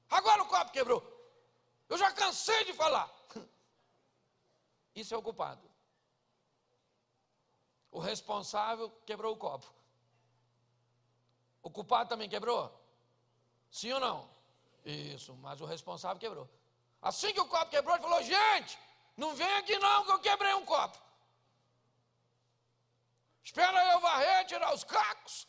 Agora 0.09 0.43
o 0.43 0.47
copo 0.47 0.71
quebrou. 0.71 1.01
Eu 1.89 1.97
já 1.97 2.11
cansei 2.11 2.65
de 2.65 2.73
falar. 2.73 3.11
Isso 4.95 5.13
é 5.13 5.17
o 5.17 5.21
culpado. 5.21 5.67
O 7.91 7.99
responsável 7.99 8.91
quebrou 9.05 9.33
o 9.33 9.37
copo. 9.37 9.71
O 11.61 11.69
culpado 11.69 12.09
também 12.09 12.29
quebrou? 12.29 12.71
Sim 13.71 13.93
ou 13.93 13.99
não? 13.99 14.29
Isso, 14.85 15.33
mas 15.35 15.61
o 15.61 15.65
responsável 15.65 16.19
quebrou. 16.19 16.49
Assim 17.03 17.33
que 17.33 17.41
o 17.41 17.47
copo 17.47 17.69
quebrou, 17.69 17.95
ele 17.95 18.03
falou: 18.03 18.23
gente, 18.23 18.79
não 19.17 19.35
vem 19.35 19.53
aqui 19.57 19.77
não, 19.77 20.05
que 20.05 20.11
eu 20.11 20.19
quebrei 20.19 20.53
um 20.53 20.65
copo. 20.65 20.97
Espera 23.43 23.91
eu 23.91 23.99
varrer, 23.99 24.47
tirar 24.47 24.73
os 24.73 24.83
cacos. 24.83 25.47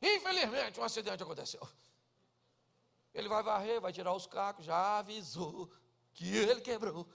Infelizmente, 0.00 0.78
um 0.78 0.84
acidente 0.84 1.22
aconteceu. 1.22 1.66
Ele 3.14 3.28
vai 3.28 3.42
varrer, 3.42 3.80
vai 3.80 3.92
tirar 3.92 4.12
os 4.12 4.26
cacos, 4.26 4.66
já 4.66 4.98
avisou. 4.98 5.72
que 6.12 6.36
ele 6.36 6.60
quebrou. 6.60 7.06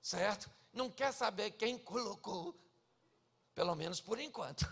Certo? 0.00 0.50
Não 0.72 0.90
quer 0.90 1.12
saber 1.12 1.52
quem 1.52 1.78
colocou, 1.78 2.54
pelo 3.54 3.74
menos 3.74 4.00
por 4.00 4.18
enquanto. 4.18 4.66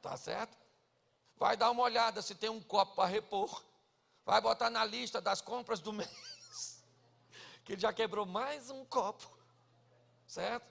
Tá 0.00 0.16
certo? 0.16 0.56
Vai 1.36 1.56
dar 1.56 1.70
uma 1.70 1.82
olhada 1.82 2.22
se 2.22 2.34
tem 2.34 2.48
um 2.48 2.62
copo 2.62 2.94
para 2.94 3.08
repor. 3.08 3.64
Vai 4.30 4.40
botar 4.40 4.70
na 4.70 4.84
lista 4.84 5.20
das 5.20 5.40
compras 5.40 5.80
do 5.80 5.90
mês. 5.92 6.84
Que 7.64 7.72
ele 7.72 7.80
já 7.80 7.92
quebrou 7.92 8.24
mais 8.24 8.70
um 8.70 8.84
copo. 8.84 9.28
Certo? 10.24 10.70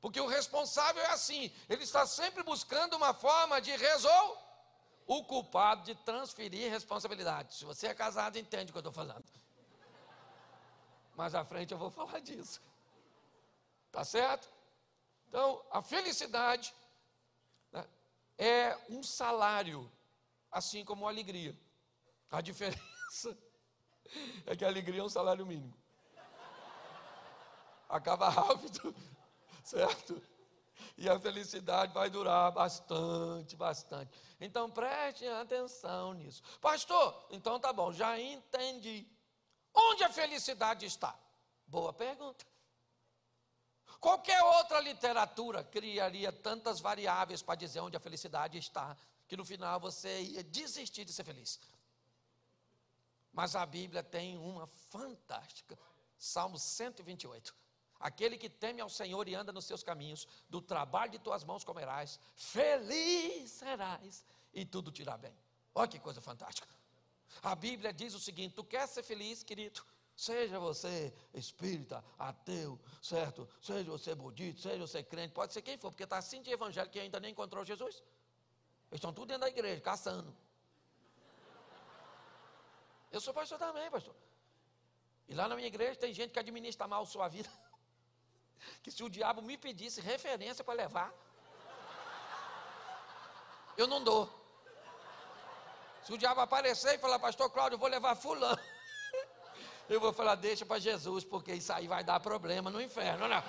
Porque 0.00 0.20
o 0.20 0.26
responsável 0.26 1.00
é 1.00 1.12
assim, 1.12 1.54
ele 1.68 1.84
está 1.84 2.04
sempre 2.08 2.42
buscando 2.42 2.96
uma 2.96 3.14
forma 3.14 3.60
de 3.60 3.70
resolver 3.76 4.36
o 5.06 5.22
culpado 5.22 5.84
de 5.84 5.94
transferir 5.94 6.68
responsabilidade. 6.68 7.54
Se 7.54 7.64
você 7.64 7.86
é 7.86 7.94
casado, 7.94 8.36
entende 8.36 8.70
o 8.70 8.72
que 8.72 8.78
eu 8.78 8.80
estou 8.80 8.92
falando. 8.92 9.24
Mais 11.14 11.36
à 11.36 11.44
frente 11.44 11.70
eu 11.70 11.78
vou 11.78 11.92
falar 11.92 12.18
disso. 12.18 12.60
Tá 13.92 14.04
certo? 14.04 14.48
Então, 15.28 15.64
a 15.70 15.80
felicidade 15.80 16.74
né, 17.70 17.86
é 18.36 18.76
um 18.90 19.04
salário, 19.04 19.88
assim 20.50 20.84
como 20.84 21.06
a 21.06 21.10
alegria. 21.10 21.56
A 22.30 22.40
diferença 22.40 23.36
é 24.46 24.56
que 24.56 24.64
a 24.64 24.68
alegria 24.68 25.00
é 25.00 25.04
um 25.04 25.08
salário 25.08 25.46
mínimo. 25.46 25.74
Acaba 27.88 28.28
rápido, 28.28 28.94
certo? 29.64 30.22
E 30.96 31.08
a 31.08 31.18
felicidade 31.18 31.92
vai 31.94 32.10
durar 32.10 32.52
bastante, 32.52 33.56
bastante. 33.56 34.10
Então 34.40 34.70
preste 34.70 35.26
atenção 35.26 36.12
nisso. 36.12 36.42
Pastor, 36.60 37.26
então 37.30 37.58
tá 37.58 37.72
bom, 37.72 37.92
já 37.92 38.18
entendi. 38.18 39.06
Onde 39.74 40.04
a 40.04 40.10
felicidade 40.10 40.86
está? 40.86 41.18
Boa 41.66 41.92
pergunta. 41.92 42.44
Qualquer 44.00 44.42
outra 44.42 44.80
literatura 44.80 45.64
criaria 45.64 46.30
tantas 46.30 46.78
variáveis 46.78 47.42
para 47.42 47.56
dizer 47.56 47.80
onde 47.80 47.96
a 47.96 48.00
felicidade 48.00 48.58
está, 48.58 48.96
que 49.26 49.36
no 49.36 49.44
final 49.44 49.80
você 49.80 50.22
ia 50.22 50.42
desistir 50.42 51.04
de 51.04 51.12
ser 51.12 51.24
feliz. 51.24 51.58
Mas 53.38 53.54
a 53.54 53.64
Bíblia 53.64 54.02
tem 54.02 54.36
uma 54.36 54.66
fantástica. 54.90 55.78
Salmo 56.18 56.58
128. 56.58 57.54
Aquele 58.00 58.36
que 58.36 58.50
teme 58.50 58.80
ao 58.80 58.88
Senhor 58.88 59.28
e 59.28 59.34
anda 59.36 59.52
nos 59.52 59.64
seus 59.64 59.80
caminhos, 59.80 60.26
do 60.50 60.60
trabalho 60.60 61.12
de 61.12 61.20
tuas 61.20 61.44
mãos 61.44 61.62
comerás, 61.62 62.18
feliz 62.34 63.48
serás 63.52 64.24
e 64.52 64.64
tudo 64.64 64.90
te 64.90 65.02
irá 65.02 65.16
bem. 65.16 65.32
Olha 65.72 65.86
que 65.86 66.00
coisa 66.00 66.20
fantástica. 66.20 66.66
A 67.40 67.54
Bíblia 67.54 67.92
diz 67.92 68.12
o 68.12 68.18
seguinte: 68.18 68.56
tu 68.56 68.64
quer 68.64 68.88
ser 68.88 69.04
feliz, 69.04 69.44
querido? 69.44 69.84
Seja 70.16 70.58
você 70.58 71.14
espírita, 71.32 72.04
ateu, 72.18 72.76
certo? 73.00 73.48
Seja 73.62 73.88
você 73.88 74.16
budista, 74.16 74.62
seja 74.62 74.84
você 74.84 75.00
crente, 75.00 75.32
pode 75.32 75.52
ser 75.52 75.62
quem 75.62 75.78
for, 75.78 75.92
porque 75.92 76.02
está 76.02 76.18
assim 76.18 76.42
de 76.42 76.50
evangelho 76.50 76.90
que 76.90 76.98
ainda 76.98 77.20
nem 77.20 77.30
encontrou 77.30 77.64
Jesus. 77.64 78.02
Eles 78.90 78.94
estão 78.94 79.12
tudo 79.12 79.28
dentro 79.28 79.42
da 79.42 79.48
igreja, 79.48 79.80
caçando. 79.80 80.34
Eu 83.10 83.20
sou 83.20 83.32
pastor 83.32 83.58
também, 83.58 83.90
pastor. 83.90 84.14
E 85.28 85.34
lá 85.34 85.48
na 85.48 85.56
minha 85.56 85.68
igreja 85.68 85.98
tem 85.98 86.12
gente 86.12 86.32
que 86.32 86.38
administra 86.38 86.86
mal 86.86 87.04
sua 87.04 87.28
vida 87.28 87.50
que 88.82 88.90
se 88.90 89.02
o 89.02 89.10
diabo 89.10 89.42
me 89.42 89.56
pedisse 89.56 90.00
referência 90.00 90.64
para 90.64 90.74
levar, 90.74 91.12
eu 93.76 93.86
não 93.86 94.02
dou. 94.02 94.28
Se 96.04 96.12
o 96.12 96.18
diabo 96.18 96.40
aparecer 96.40 96.94
e 96.94 96.98
falar, 96.98 97.18
pastor 97.18 97.50
Cláudio, 97.50 97.76
eu 97.76 97.78
vou 97.78 97.88
levar 97.88 98.16
fulano. 98.16 98.60
Eu 99.88 99.98
vou 99.98 100.12
falar, 100.12 100.34
deixa 100.34 100.66
para 100.66 100.78
Jesus, 100.78 101.24
porque 101.24 101.54
isso 101.54 101.72
aí 101.72 101.88
vai 101.88 102.04
dar 102.04 102.20
problema 102.20 102.70
no 102.70 102.78
inferno, 102.78 103.26
né? 103.26 103.42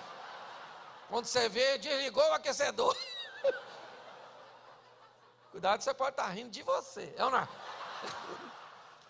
Quando 1.09 1.25
você 1.25 1.49
vê, 1.49 1.77
desligou 1.77 2.23
o 2.23 2.33
aquecedor. 2.33 2.95
Cuidado, 5.51 5.81
você 5.81 5.93
pode 5.93 6.11
estar 6.11 6.23
tá 6.23 6.29
rindo 6.29 6.49
de 6.49 6.63
você, 6.63 7.13
é 7.17 7.25
ou 7.25 7.29
não? 7.29 7.45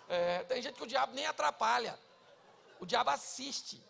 É, 0.10 0.44
tem 0.46 0.60
gente 0.60 0.76
que 0.76 0.84
o 0.84 0.88
diabo 0.88 1.14
nem 1.14 1.28
atrapalha. 1.28 1.98
O 2.80 2.86
diabo 2.86 3.12
assiste 3.12 3.82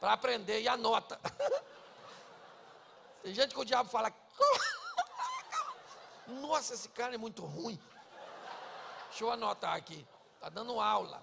para 0.00 0.14
aprender 0.14 0.62
e 0.62 0.68
anota. 0.68 1.20
Tem 3.22 3.34
gente 3.34 3.54
que 3.54 3.60
o 3.60 3.64
diabo 3.64 3.90
fala: 3.90 4.10
Nossa, 6.26 6.72
esse 6.72 6.88
cara 6.88 7.14
é 7.14 7.18
muito 7.18 7.44
ruim. 7.44 7.78
Deixa 9.08 9.24
eu 9.24 9.30
anotar 9.30 9.74
aqui. 9.74 10.06
Está 10.36 10.48
dando 10.48 10.80
aula. 10.80 11.22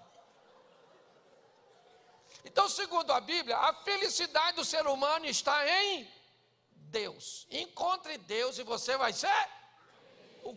Então, 2.44 2.68
segundo 2.68 3.10
a 3.10 3.20
Bíblia, 3.20 3.56
a 3.56 3.74
felicidade 3.82 4.56
do 4.56 4.64
ser 4.64 4.86
humano 4.86 5.24
está 5.24 5.66
em 5.66 6.08
Deus. 6.70 7.46
Encontre 7.50 8.18
Deus 8.18 8.58
e 8.58 8.62
você 8.62 8.96
vai 8.96 9.12
ser. 9.12 9.48
O, 10.42 10.56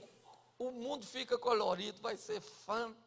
o 0.60 0.72
mundo 0.72 1.08
fica 1.08 1.38
colorido, 1.38 2.02
vai 2.02 2.18
ser 2.18 2.42
fantástico. 2.42 3.07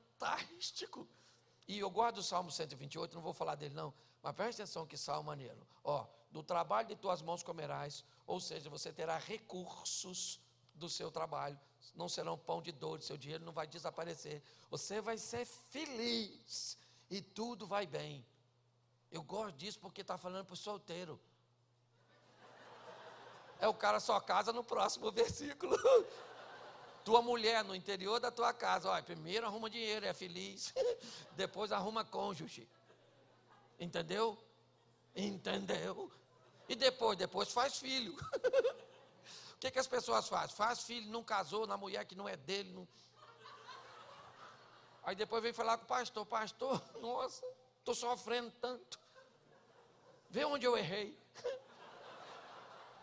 E 1.66 1.78
eu 1.78 1.90
guardo 1.90 2.18
o 2.18 2.22
Salmo 2.22 2.50
128, 2.50 3.14
não 3.14 3.22
vou 3.22 3.32
falar 3.32 3.54
dele 3.54 3.74
não. 3.74 3.94
Mas 4.22 4.34
preste 4.34 4.60
atenção 4.60 4.86
que 4.86 4.96
salmo 4.96 5.24
maneiro. 5.24 5.66
Ó, 5.82 6.06
do 6.30 6.42
trabalho 6.42 6.88
de 6.88 6.96
tuas 6.96 7.22
mãos 7.22 7.42
comerás, 7.42 8.04
ou 8.26 8.40
seja, 8.40 8.68
você 8.68 8.92
terá 8.92 9.18
recursos 9.18 10.40
do 10.74 10.88
seu 10.88 11.10
trabalho, 11.10 11.58
não 11.94 12.08
serão 12.08 12.38
pão 12.38 12.60
de 12.60 12.72
dor, 12.72 13.02
seu 13.02 13.16
dinheiro 13.16 13.44
não 13.44 13.52
vai 13.52 13.66
desaparecer. 13.66 14.42
Você 14.70 15.00
vai 15.00 15.16
ser 15.16 15.44
feliz 15.44 16.76
e 17.10 17.20
tudo 17.20 17.66
vai 17.66 17.86
bem. 17.86 18.24
Eu 19.10 19.22
gosto 19.22 19.56
disso 19.56 19.78
porque 19.78 20.02
está 20.02 20.16
falando 20.16 20.44
para 20.44 20.54
o 20.54 20.56
solteiro. 20.56 21.20
É 23.58 23.68
o 23.68 23.74
cara 23.74 24.00
só 24.00 24.18
casa 24.20 24.52
no 24.52 24.64
próximo 24.64 25.10
versículo. 25.12 25.76
Tua 27.04 27.22
mulher 27.22 27.64
no 27.64 27.74
interior 27.74 28.20
da 28.20 28.30
tua 28.30 28.52
casa, 28.52 28.90
olha, 28.90 29.02
primeiro 29.02 29.46
arruma 29.46 29.70
dinheiro, 29.70 30.04
é 30.04 30.12
feliz, 30.12 30.74
depois 31.34 31.72
arruma 31.72 32.04
cônjuge. 32.04 32.68
Entendeu? 33.78 34.38
Entendeu? 35.16 36.10
E 36.68 36.74
depois, 36.74 37.16
depois 37.16 37.50
faz 37.50 37.78
filho. 37.78 38.14
o 39.54 39.58
que, 39.58 39.70
que 39.70 39.78
as 39.78 39.88
pessoas 39.88 40.28
fazem? 40.28 40.54
Faz 40.54 40.82
filho, 40.82 41.10
não 41.10 41.24
casou 41.24 41.66
na 41.66 41.76
mulher 41.76 42.04
que 42.04 42.14
não 42.14 42.28
é 42.28 42.36
dele. 42.36 42.72
Não... 42.72 42.86
Aí 45.02 45.16
depois 45.16 45.42
vem 45.42 45.52
falar 45.52 45.78
com 45.78 45.84
o 45.84 45.88
pastor, 45.88 46.26
pastor, 46.26 46.82
nossa, 47.00 47.44
estou 47.78 47.94
sofrendo 47.94 48.52
tanto. 48.60 49.00
Vê 50.28 50.44
onde 50.44 50.66
eu 50.66 50.76
errei. 50.76 51.18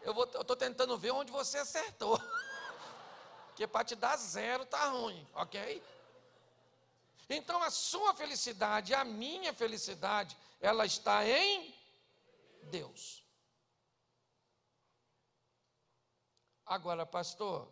Eu 0.02 0.24
estou 0.24 0.56
tentando 0.56 0.98
ver 0.98 1.12
onde 1.12 1.32
você 1.32 1.58
acertou. 1.58 2.18
Porque 3.58 3.66
para 3.66 3.84
te 3.84 3.96
dar 3.96 4.16
zero 4.18 4.68
tá 4.68 4.88
ruim, 4.90 5.28
ok? 5.34 5.84
Então 7.28 7.60
a 7.64 7.72
sua 7.72 8.14
felicidade, 8.14 8.94
a 8.94 9.04
minha 9.04 9.52
felicidade, 9.52 10.38
ela 10.62 10.86
está 10.86 11.28
em 11.28 11.74
Deus. 12.66 13.26
Agora, 16.68 17.04
pastor, 17.04 17.68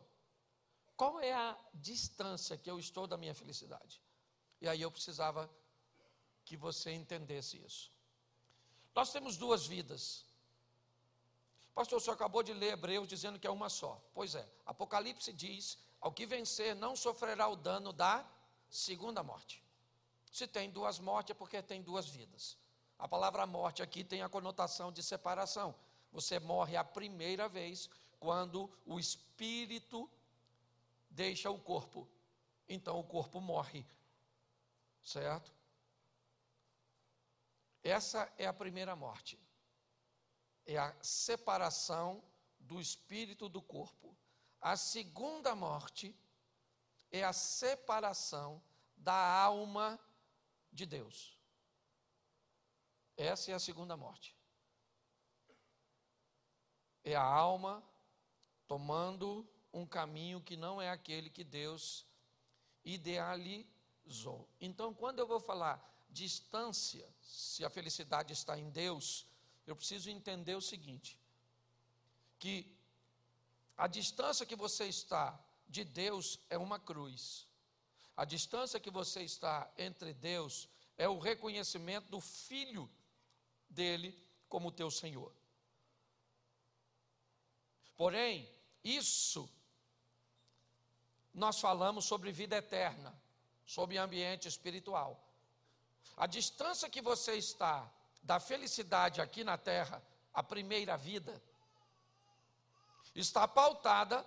qual 0.97 1.19
é 1.19 1.31
a 1.31 1.55
distância 1.71 2.57
que 2.57 2.71
eu 2.71 2.79
estou 2.79 3.05
da 3.05 3.15
minha 3.15 3.35
felicidade? 3.35 4.01
E 4.59 4.67
aí 4.67 4.81
eu 4.81 4.89
precisava 4.89 5.47
que 6.43 6.57
você 6.57 6.93
entendesse 6.93 7.63
isso. 7.63 7.91
Nós 8.95 9.11
temos 9.11 9.37
duas 9.37 9.67
vidas. 9.67 10.25
Pastor, 11.75 12.01
senhor 12.01 12.15
acabou 12.15 12.41
de 12.41 12.53
ler 12.53 12.71
Hebreus 12.71 13.05
dizendo 13.05 13.37
que 13.37 13.45
é 13.45 13.51
uma 13.51 13.69
só. 13.69 14.01
Pois 14.13 14.33
é, 14.33 14.49
Apocalipse 14.65 15.33
diz: 15.33 15.77
ao 15.99 16.11
que 16.11 16.25
vencer 16.25 16.73
não 16.73 16.95
sofrerá 16.95 17.49
o 17.49 17.55
dano 17.57 17.91
da 17.91 18.25
segunda 18.69 19.21
morte. 19.21 19.61
Se 20.31 20.47
tem 20.47 20.69
duas 20.69 20.99
mortes 20.99 21.31
é 21.31 21.33
porque 21.33 21.61
tem 21.61 21.81
duas 21.81 22.07
vidas. 22.07 22.57
A 22.97 23.09
palavra 23.09 23.45
morte 23.45 23.83
aqui 23.83 24.05
tem 24.05 24.21
a 24.21 24.29
conotação 24.29 24.89
de 24.89 25.03
separação. 25.03 25.75
Você 26.13 26.39
morre 26.39 26.77
a 26.77 26.83
primeira 26.83 27.49
vez 27.49 27.89
quando 28.19 28.71
o 28.85 28.97
espírito 28.97 30.09
deixa 31.09 31.49
o 31.49 31.59
corpo. 31.59 32.07
Então 32.69 32.97
o 32.99 33.03
corpo 33.03 33.41
morre. 33.41 33.85
Certo? 35.03 35.53
Essa 37.83 38.31
é 38.37 38.47
a 38.47 38.53
primeira 38.53 38.95
morte. 38.95 39.37
É 40.65 40.77
a 40.77 40.95
separação 41.01 42.23
do 42.59 42.81
espírito 42.81 43.47
do 43.47 43.61
corpo. 43.61 44.15
A 44.59 44.75
segunda 44.75 45.55
morte 45.55 46.15
é 47.11 47.23
a 47.23 47.33
separação 47.33 48.61
da 48.97 49.13
alma 49.13 49.99
de 50.71 50.85
Deus. 50.85 51.37
Essa 53.15 53.51
é 53.51 53.53
a 53.53 53.59
segunda 53.59 53.95
morte. 53.95 54.35
É 57.03 57.15
a 57.15 57.23
alma 57.23 57.83
tomando 58.67 59.47
um 59.71 59.85
caminho 59.85 60.41
que 60.41 60.57
não 60.57 60.81
é 60.81 60.89
aquele 60.89 61.29
que 61.29 61.43
Deus 61.43 62.05
Então, 64.59 64.93
quando 64.93 65.19
eu 65.19 65.27
vou 65.27 65.39
falar 65.39 65.79
distância, 66.09 67.07
se 67.21 67.63
a 67.63 67.69
felicidade 67.69 68.33
está 68.33 68.57
em 68.57 68.69
Deus, 68.69 69.27
eu 69.65 69.75
preciso 69.75 70.09
entender 70.09 70.55
o 70.55 70.61
seguinte: 70.61 71.17
que 72.39 72.75
a 73.77 73.87
distância 73.87 74.45
que 74.45 74.55
você 74.55 74.85
está 74.85 75.39
de 75.67 75.83
Deus 75.83 76.39
é 76.49 76.57
uma 76.57 76.79
cruz. 76.79 77.47
A 78.15 78.23
distância 78.23 78.79
que 78.79 78.89
você 78.89 79.23
está 79.23 79.69
entre 79.77 80.13
Deus 80.13 80.69
é 80.97 81.07
o 81.09 81.19
reconhecimento 81.19 82.09
do 82.09 82.21
Filho 82.21 82.89
dele 83.69 84.17
como 84.47 84.71
teu 84.71 84.89
Senhor. 84.89 85.33
Porém, 87.97 88.49
isso 88.83 89.49
nós 91.33 91.59
falamos 91.59 92.05
sobre 92.05 92.31
vida 92.31 92.55
eterna, 92.55 93.13
sobre 93.65 93.97
ambiente 93.97 94.47
espiritual. 94.47 95.21
A 96.15 96.25
distância 96.27 96.89
que 96.89 97.01
você 97.01 97.35
está 97.35 97.91
da 98.25 98.39
felicidade 98.39 99.21
aqui 99.21 99.43
na 99.43 99.55
terra, 99.55 100.01
a 100.33 100.41
primeira 100.41 100.97
vida, 100.97 101.41
está 103.13 103.47
pautada 103.47 104.25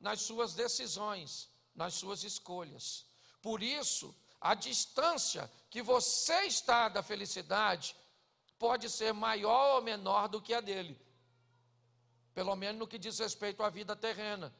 nas 0.00 0.22
suas 0.22 0.54
decisões, 0.54 1.48
nas 1.74 1.94
suas 1.94 2.24
escolhas. 2.24 3.04
Por 3.42 3.62
isso, 3.62 4.14
a 4.40 4.54
distância 4.54 5.50
que 5.68 5.82
você 5.82 6.46
está 6.46 6.88
da 6.88 7.02
felicidade 7.02 7.94
pode 8.58 8.88
ser 8.88 9.12
maior 9.12 9.76
ou 9.76 9.82
menor 9.82 10.28
do 10.28 10.40
que 10.40 10.54
a 10.54 10.60
dele. 10.62 10.98
Pelo 12.34 12.56
menos 12.56 12.78
no 12.78 12.88
que 12.88 12.98
diz 12.98 13.18
respeito 13.18 13.62
à 13.62 13.68
vida 13.68 13.94
terrena. 13.94 14.52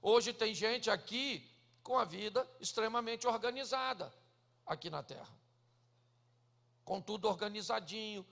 Hoje 0.00 0.32
tem 0.32 0.54
gente 0.54 0.90
aqui 0.90 1.46
com 1.82 1.98
a 1.98 2.04
vida 2.04 2.48
extremamente 2.60 3.26
organizada 3.26 4.12
aqui 4.66 4.88
na 4.88 5.02
terra. 5.02 5.45
Com 6.86 7.02
tudo 7.02 7.28
organizadinho, 7.28 8.24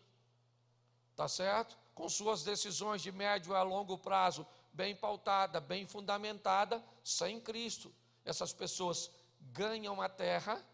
tá 1.14 1.29
certo? 1.29 1.77
Com 1.95 2.09
suas 2.09 2.43
decisões 2.43 3.03
de 3.03 3.12
médio 3.12 3.55
a 3.55 3.62
longo 3.62 3.99
prazo 3.99 4.47
bem 4.73 4.95
pautada, 4.95 5.61
bem 5.61 5.87
fundamentada, 5.87 6.83
sem 7.03 7.40
Cristo. 7.40 7.95
Essas 8.25 8.53
pessoas 8.53 9.11
ganham 9.53 10.01
a 10.01 10.09
terra, 10.09 10.64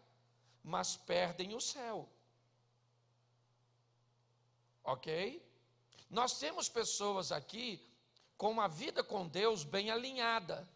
mas 0.63 0.95
perdem 0.95 1.55
o 1.55 1.59
céu. 1.59 2.07
Ok? 4.83 5.43
Nós 6.09 6.37
temos 6.39 6.69
pessoas 6.69 7.31
aqui 7.31 7.83
com 8.37 8.51
uma 8.51 8.67
vida 8.67 9.03
com 9.03 9.27
Deus 9.27 9.63
bem 9.63 9.89
alinhada, 9.89 10.69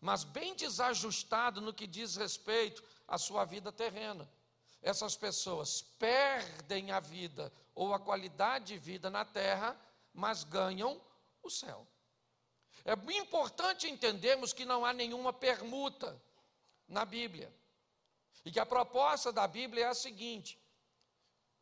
mas 0.00 0.24
bem 0.24 0.54
desajustada 0.56 1.60
no 1.60 1.72
que 1.72 1.86
diz 1.86 2.16
respeito 2.16 2.82
à 3.06 3.18
sua 3.18 3.44
vida 3.44 3.70
terrena. 3.70 4.28
Essas 4.82 5.16
pessoas 5.16 5.82
perdem 5.98 6.90
a 6.90 7.00
vida 7.00 7.52
ou 7.74 7.92
a 7.92 7.98
qualidade 7.98 8.66
de 8.66 8.78
vida 8.78 9.10
na 9.10 9.24
terra, 9.24 9.78
mas 10.12 10.44
ganham 10.44 11.00
o 11.42 11.50
céu. 11.50 11.86
É 12.84 12.94
importante 13.16 13.88
entendermos 13.88 14.52
que 14.52 14.64
não 14.64 14.84
há 14.84 14.92
nenhuma 14.92 15.32
permuta 15.32 16.20
na 16.88 17.04
Bíblia. 17.04 17.52
E 18.44 18.50
que 18.50 18.58
a 18.58 18.64
proposta 18.64 19.30
da 19.30 19.46
Bíblia 19.46 19.84
é 19.84 19.88
a 19.88 19.94
seguinte: 19.94 20.58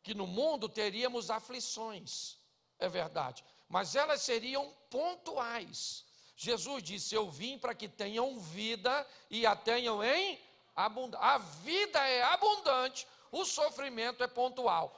que 0.01 0.13
no 0.13 0.25
mundo 0.25 0.69
teríamos 0.69 1.29
aflições, 1.29 2.37
é 2.77 2.87
verdade, 2.87 3.43
mas 3.67 3.95
elas 3.95 4.21
seriam 4.21 4.73
pontuais. 4.89 6.05
Jesus 6.37 6.81
disse: 6.81 7.13
Eu 7.13 7.29
vim 7.29 7.57
para 7.59 7.75
que 7.75 7.89
tenham 7.89 8.39
vida 8.39 9.05
e 9.29 9.45
a 9.45 9.55
tenham 9.57 10.01
em 10.01 10.39
abundância. 10.85 11.25
A 11.25 11.37
vida 11.37 11.99
é 12.07 12.23
abundante, 12.23 13.07
o 13.31 13.45
sofrimento 13.45 14.23
é 14.23 14.27
pontual. 14.27 14.95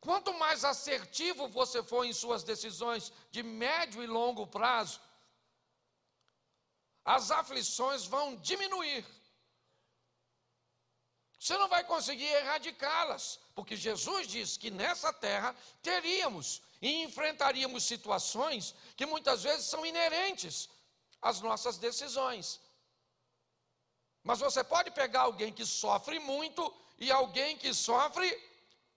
Quanto 0.00 0.34
mais 0.34 0.64
assertivo 0.64 1.48
você 1.48 1.82
for 1.82 2.04
em 2.04 2.12
suas 2.12 2.42
decisões 2.42 3.12
de 3.30 3.42
médio 3.42 4.02
e 4.02 4.06
longo 4.06 4.46
prazo, 4.46 5.00
as 7.04 7.30
aflições 7.30 8.04
vão 8.04 8.36
diminuir. 8.36 9.04
Você 11.38 11.58
não 11.58 11.68
vai 11.68 11.84
conseguir 11.84 12.24
erradicá-las, 12.24 13.38
porque 13.54 13.76
Jesus 13.76 14.26
disse 14.26 14.58
que 14.58 14.70
nessa 14.70 15.12
terra 15.12 15.54
teríamos 15.82 16.62
e 16.80 17.02
enfrentaríamos 17.02 17.84
situações 17.84 18.74
que 18.96 19.04
muitas 19.04 19.42
vezes 19.42 19.66
são 19.66 19.84
inerentes 19.84 20.70
às 21.20 21.42
nossas 21.42 21.76
decisões. 21.76 22.60
Mas 24.24 24.40
você 24.40 24.64
pode 24.64 24.90
pegar 24.90 25.20
alguém 25.22 25.52
que 25.52 25.66
sofre 25.66 26.18
muito 26.18 26.74
e 26.98 27.12
alguém 27.12 27.58
que 27.58 27.74
sofre 27.74 28.26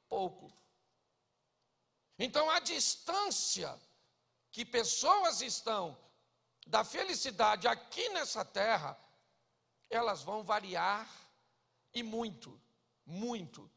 pouco. 0.08 0.52
Então, 2.18 2.50
a 2.50 2.60
distância 2.60 3.78
que 4.50 4.64
pessoas 4.66 5.42
estão 5.42 5.98
da 6.66 6.84
felicidade 6.84 7.68
aqui 7.68 8.10
nessa 8.10 8.44
terra, 8.44 8.98
elas 9.90 10.24
vão 10.24 10.44
variar 10.44 11.08
e 11.94 12.02
muito, 12.02 12.60
muito. 13.06 13.70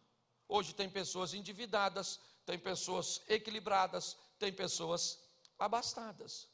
Hoje 0.48 0.72
tem 0.72 0.88
pessoas 0.88 1.34
endividadas, 1.34 2.20
tem 2.46 2.58
pessoas 2.58 3.22
equilibradas, 3.28 4.16
tem 4.38 4.52
pessoas 4.52 5.18
abastadas. 5.58 6.48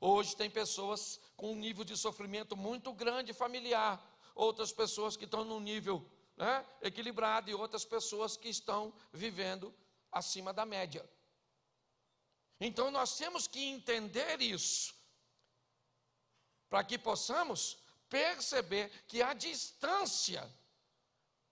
Hoje 0.00 0.34
tem 0.34 0.48
pessoas 0.48 1.20
com 1.36 1.52
um 1.52 1.56
nível 1.56 1.84
de 1.84 1.96
sofrimento 1.96 2.56
muito 2.56 2.92
grande 2.92 3.34
familiar, 3.34 4.02
outras 4.34 4.72
pessoas 4.72 5.16
que 5.16 5.24
estão 5.24 5.44
num 5.44 5.60
nível 5.60 6.04
né, 6.36 6.66
equilibrado 6.80 7.50
e 7.50 7.54
outras 7.54 7.84
pessoas 7.84 8.36
que 8.36 8.48
estão 8.48 8.92
vivendo 9.12 9.74
acima 10.10 10.52
da 10.52 10.64
média. 10.64 11.08
Então 12.60 12.90
nós 12.90 13.16
temos 13.16 13.46
que 13.46 13.62
entender 13.62 14.40
isso, 14.40 14.94
para 16.68 16.84
que 16.84 16.98
possamos 16.98 17.78
perceber 18.08 18.90
que 19.06 19.22
a 19.22 19.32
distância 19.32 20.42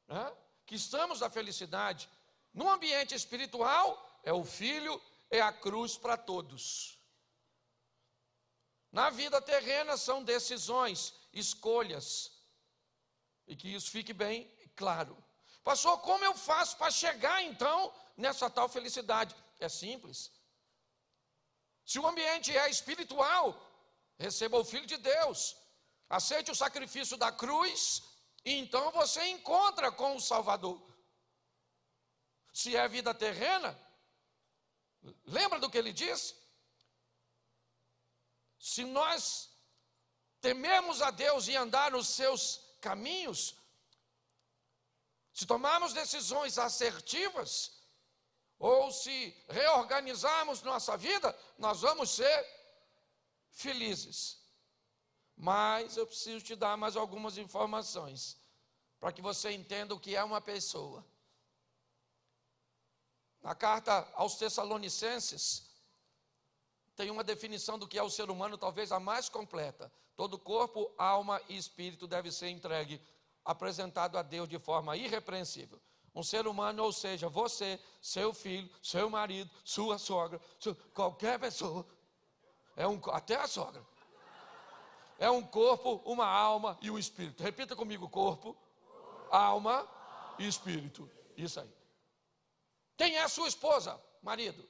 né, 0.06 0.36
que 0.66 0.74
estamos 0.74 1.20
da 1.20 1.30
felicidade, 1.30 2.08
no 2.52 2.68
ambiente 2.68 3.14
espiritual, 3.14 4.20
é 4.22 4.32
o 4.32 4.44
Filho, 4.44 5.00
é 5.30 5.40
a 5.40 5.52
cruz 5.52 5.96
para 5.96 6.16
todos. 6.16 6.98
Na 8.90 9.10
vida 9.10 9.40
terrena 9.40 9.96
são 9.96 10.24
decisões, 10.24 11.14
escolhas, 11.32 12.32
e 13.48 13.56
que 13.56 13.74
isso 13.74 13.90
fique 13.90 14.12
bem 14.12 14.48
claro. 14.76 15.16
Pastor, 15.64 15.98
como 16.00 16.24
eu 16.24 16.34
faço 16.34 16.76
para 16.76 16.90
chegar 16.90 17.42
então 17.42 17.92
nessa 18.16 18.48
tal 18.48 18.68
felicidade? 18.68 19.34
É 19.58 19.68
simples. 19.68 20.30
Se 21.84 21.98
o 21.98 22.06
ambiente 22.06 22.56
é 22.56 22.68
espiritual, 22.68 23.46
receba 24.18 24.58
o 24.58 24.64
Filho 24.64 24.86
de 24.86 24.98
Deus, 24.98 25.56
aceite 26.08 26.50
o 26.50 26.54
sacrifício 26.54 27.16
da 27.16 27.32
cruz, 27.32 28.02
e 28.44 28.52
então 28.52 28.90
você 28.92 29.24
encontra 29.28 29.90
com 29.90 30.14
o 30.14 30.20
Salvador. 30.20 30.80
Se 32.52 32.76
é 32.76 32.86
vida 32.88 33.14
terrena, 33.14 33.78
lembra 35.24 35.58
do 35.58 35.70
que 35.70 35.78
ele 35.78 35.92
disse? 35.92 36.36
Se 38.58 38.84
nós 38.84 39.48
tememos 40.40 41.00
a 41.00 41.10
Deus 41.10 41.48
e 41.48 41.56
andar 41.56 41.92
nos 41.92 42.08
seus 42.08 42.67
caminhos, 42.80 43.56
se 45.32 45.46
tomarmos 45.46 45.92
decisões 45.92 46.58
assertivas, 46.58 47.78
ou 48.58 48.90
se 48.90 49.36
reorganizarmos 49.48 50.62
nossa 50.62 50.96
vida, 50.96 51.36
nós 51.56 51.82
vamos 51.82 52.10
ser 52.10 52.46
felizes. 53.52 54.38
Mas 55.36 55.96
eu 55.96 56.06
preciso 56.06 56.44
te 56.44 56.56
dar 56.56 56.76
mais 56.76 56.96
algumas 56.96 57.38
informações, 57.38 58.36
para 58.98 59.12
que 59.12 59.22
você 59.22 59.52
entenda 59.52 59.94
o 59.94 60.00
que 60.00 60.16
é 60.16 60.24
uma 60.24 60.40
pessoa. 60.40 61.06
Na 63.40 63.54
carta 63.54 64.10
aos 64.14 64.34
Tessalonicenses, 64.34 65.70
tem 66.96 67.10
uma 67.10 67.22
definição 67.22 67.78
do 67.78 67.86
que 67.86 67.96
é 67.96 68.02
o 68.02 68.10
ser 68.10 68.28
humano, 68.28 68.58
talvez 68.58 68.90
a 68.90 68.98
mais 68.98 69.28
completa. 69.28 69.92
Todo 70.18 70.36
corpo, 70.36 70.92
alma 70.98 71.40
e 71.48 71.56
espírito 71.56 72.04
deve 72.04 72.32
ser 72.32 72.48
entregue, 72.48 73.00
apresentado 73.44 74.18
a 74.18 74.22
Deus 74.22 74.48
de 74.48 74.58
forma 74.58 74.96
irrepreensível. 74.96 75.80
Um 76.12 76.24
ser 76.24 76.48
humano, 76.48 76.82
ou 76.82 76.92
seja, 76.92 77.28
você, 77.28 77.78
seu 78.02 78.34
filho, 78.34 78.68
seu 78.82 79.08
marido, 79.08 79.48
sua 79.62 79.96
sogra, 79.96 80.40
sua, 80.58 80.74
qualquer 80.92 81.38
pessoa, 81.38 81.86
é 82.74 82.84
um, 82.84 83.00
até 83.12 83.36
a 83.36 83.46
sogra, 83.46 83.86
é 85.20 85.30
um 85.30 85.40
corpo, 85.40 86.02
uma 86.04 86.26
alma 86.26 86.76
e 86.82 86.90
um 86.90 86.98
espírito. 86.98 87.40
Repita 87.40 87.76
comigo: 87.76 88.08
corpo, 88.08 88.56
alma 89.30 89.88
e 90.36 90.48
espírito. 90.48 91.08
Isso 91.36 91.60
aí. 91.60 91.72
Quem 92.96 93.18
é 93.18 93.28
sua 93.28 93.46
esposa, 93.46 94.02
marido? 94.20 94.68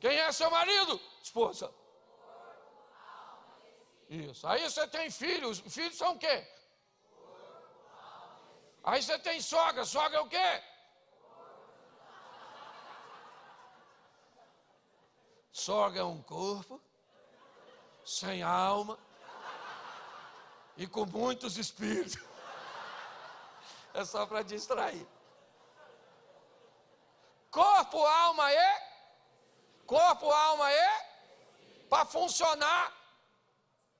Quem 0.00 0.18
é 0.18 0.32
seu 0.32 0.50
marido? 0.50 1.00
Esposa. 1.22 1.72
Isso. 4.12 4.46
Aí 4.46 4.62
você 4.62 4.86
tem 4.86 5.10
filhos. 5.10 5.60
Filhos 5.60 5.96
são 5.96 6.12
o 6.12 6.18
quê? 6.18 6.46
Aí 8.84 9.02
você 9.02 9.18
tem 9.18 9.40
sogra. 9.40 9.86
Sogra 9.86 10.18
é 10.18 10.20
o 10.20 10.28
quê? 10.28 10.62
Sogra 15.50 16.00
é 16.00 16.04
um 16.04 16.22
corpo 16.22 16.78
sem 18.04 18.42
alma 18.42 18.98
e 20.76 20.86
com 20.86 21.06
muitos 21.06 21.56
espíritos. 21.56 22.22
É 23.94 24.04
só 24.04 24.26
para 24.26 24.42
distrair. 24.42 25.06
Corpo, 27.50 28.04
alma 28.04 28.52
e 28.52 28.80
corpo, 29.86 30.30
alma 30.30 30.70
e 30.70 31.86
para 31.88 32.04
funcionar 32.04 33.01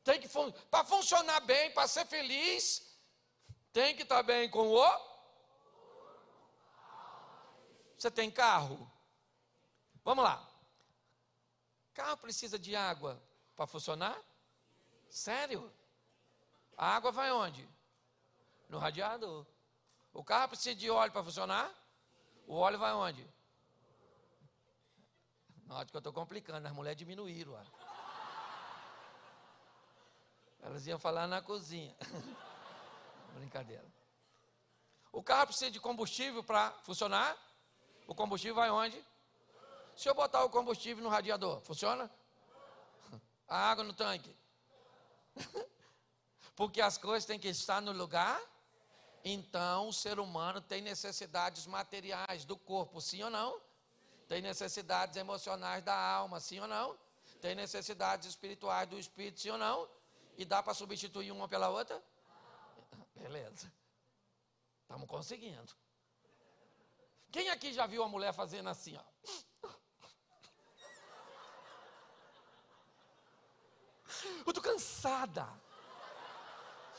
tem 0.04 0.20
que 0.20 0.28
fun 0.28 0.50
para 0.70 0.84
funcionar 0.84 1.40
bem, 1.40 1.70
para 1.72 1.86
ser 1.86 2.06
feliz, 2.06 2.82
tem 3.72 3.94
que 3.96 4.02
estar 4.02 4.16
tá 4.16 4.22
bem 4.22 4.50
com 4.50 4.68
o 4.68 5.12
Você 7.96 8.10
tem 8.10 8.30
carro? 8.30 8.90
Vamos 10.04 10.24
lá. 10.24 10.48
Carro 11.94 12.16
precisa 12.16 12.58
de 12.58 12.74
água 12.74 13.22
para 13.54 13.66
funcionar? 13.66 14.18
Sério? 15.08 15.72
A 16.76 16.96
água 16.96 17.12
vai 17.12 17.30
onde? 17.30 17.68
No 18.68 18.78
radiador. 18.78 19.46
O 20.12 20.24
carro 20.24 20.48
precisa 20.48 20.74
de 20.74 20.90
óleo 20.90 21.12
para 21.12 21.22
funcionar? 21.22 21.70
O 22.46 22.56
óleo 22.56 22.78
vai 22.78 22.92
onde? 22.92 23.26
Note 25.66 25.90
que 25.90 25.96
eu 25.96 26.00
estou 26.00 26.12
complicando, 26.12 26.66
as 26.66 26.74
mulheres 26.74 26.98
diminuíram. 26.98 27.52
Ó. 27.52 27.81
Elas 30.62 30.86
iam 30.86 30.98
falar 30.98 31.26
na 31.26 31.42
cozinha. 31.42 31.94
Brincadeira. 33.34 33.84
O 35.10 35.22
carro 35.22 35.48
precisa 35.48 35.70
de 35.70 35.80
combustível 35.80 36.42
para 36.42 36.70
funcionar? 36.84 37.36
O 38.06 38.14
combustível 38.14 38.54
vai 38.54 38.70
onde? 38.70 39.04
Se 39.96 40.08
eu 40.08 40.14
botar 40.14 40.42
o 40.44 40.50
combustível 40.50 41.02
no 41.02 41.10
radiador, 41.10 41.60
funciona? 41.60 42.10
A 43.46 43.70
água 43.70 43.84
no 43.84 43.92
tanque. 43.92 44.34
Porque 46.56 46.80
as 46.80 46.96
coisas 46.96 47.26
têm 47.26 47.38
que 47.38 47.48
estar 47.48 47.82
no 47.82 47.92
lugar. 47.92 48.40
Então, 49.24 49.88
o 49.88 49.92
ser 49.92 50.18
humano 50.18 50.60
tem 50.60 50.80
necessidades 50.80 51.66
materiais 51.66 52.44
do 52.44 52.56
corpo, 52.56 53.00
sim 53.00 53.22
ou 53.22 53.30
não? 53.30 53.60
Tem 54.26 54.40
necessidades 54.40 55.16
emocionais 55.16 55.82
da 55.84 55.94
alma, 55.94 56.40
sim 56.40 56.58
ou 56.60 56.66
não? 56.66 56.98
Tem 57.40 57.54
necessidades 57.54 58.28
espirituais 58.28 58.88
do 58.88 58.98
espírito, 58.98 59.40
sim 59.40 59.50
ou 59.50 59.58
não? 59.58 59.88
E 60.36 60.44
dá 60.44 60.62
para 60.62 60.74
substituir 60.74 61.30
uma 61.30 61.48
pela 61.48 61.68
outra? 61.68 62.02
Beleza. 63.14 63.72
Estamos 64.82 65.08
conseguindo. 65.08 65.72
Quem 67.30 67.48
aqui 67.48 67.72
já 67.72 67.86
viu 67.86 68.02
a 68.02 68.08
mulher 68.08 68.32
fazendo 68.32 68.68
assim, 68.68 68.96
ó? 68.96 69.12
Eu 74.44 74.50
estou 74.50 74.62
cansada. 74.62 75.48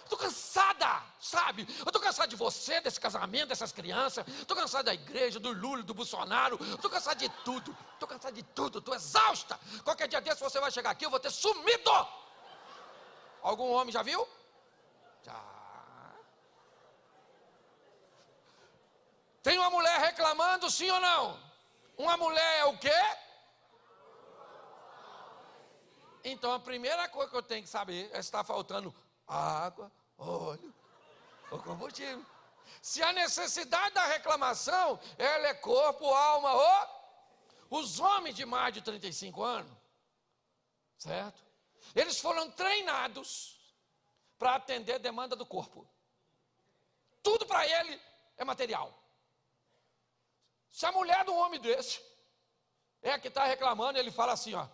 Estou 0.03 0.17
cansada, 0.17 1.03
sabe? 1.19 1.67
Eu 1.79 1.85
estou 1.85 2.01
cansada 2.01 2.27
de 2.27 2.35
você, 2.35 2.81
desse 2.81 2.99
casamento, 2.99 3.49
dessas 3.49 3.71
crianças. 3.71 4.27
Estou 4.27 4.55
cansada 4.55 4.85
da 4.85 4.93
igreja, 4.93 5.39
do 5.39 5.51
Lula, 5.51 5.81
do 5.81 5.93
Bolsonaro. 5.93 6.57
Estou 6.75 6.89
cansada 6.89 7.15
de 7.15 7.29
tudo. 7.43 7.75
Estou 7.93 8.07
cansada 8.07 8.33
de 8.33 8.43
tudo. 8.43 8.79
Estou 8.79 8.93
exausta. 8.93 9.59
Qualquer 9.83 10.07
dia 10.07 10.21
desse 10.21 10.41
você 10.41 10.59
vai 10.59 10.71
chegar 10.71 10.91
aqui, 10.91 11.05
eu 11.05 11.09
vou 11.09 11.19
ter 11.19 11.31
sumido. 11.31 11.91
Algum 13.43 13.71
homem 13.73 13.91
já 13.91 14.01
viu? 14.01 14.25
Já. 15.21 15.53
Tem 19.43 19.57
uma 19.59 19.69
mulher 19.69 19.99
reclamando, 19.99 20.71
sim 20.71 20.89
ou 20.89 20.99
não? 21.01 21.37
Uma 21.97 22.15
mulher 22.15 22.59
é 22.59 22.65
o 22.65 22.77
quê? 22.77 23.01
Então 26.23 26.53
a 26.53 26.59
primeira 26.59 27.09
coisa 27.09 27.29
que 27.29 27.35
eu 27.35 27.43
tenho 27.43 27.63
que 27.63 27.69
saber 27.69 28.09
é 28.11 28.13
se 28.13 28.29
está 28.29 28.45
faltando 28.45 28.95
água, 29.27 29.91
óleo 30.17 30.73
ou 31.51 31.59
combustível. 31.59 32.25
Se 32.81 33.03
a 33.03 33.11
necessidade 33.11 33.93
da 33.93 34.05
reclamação, 34.05 34.97
ela 35.17 35.47
é 35.47 35.53
corpo, 35.53 36.05
alma 36.05 36.53
ou. 36.53 37.03
Os 37.69 37.99
homens 37.99 38.35
de 38.35 38.45
mais 38.45 38.73
de 38.73 38.81
35 38.81 39.43
anos, 39.43 39.71
certo? 40.97 41.43
Eles 41.95 42.19
foram 42.19 42.49
treinados 42.51 43.59
para 44.37 44.55
atender 44.55 44.93
a 44.93 44.97
demanda 44.97 45.35
do 45.35 45.45
corpo. 45.45 45.87
Tudo 47.21 47.45
para 47.45 47.65
ele 47.67 48.01
é 48.37 48.43
material. 48.43 48.93
Se 50.71 50.85
a 50.85 50.91
mulher 50.91 51.23
de 51.23 51.31
um 51.31 51.37
homem 51.37 51.59
desse 51.59 52.01
é 53.01 53.11
a 53.11 53.19
que 53.19 53.27
está 53.27 53.45
reclamando, 53.45 53.99
ele 53.99 54.11
fala 54.11 54.33
assim: 54.33 54.53
ó. 54.55 54.67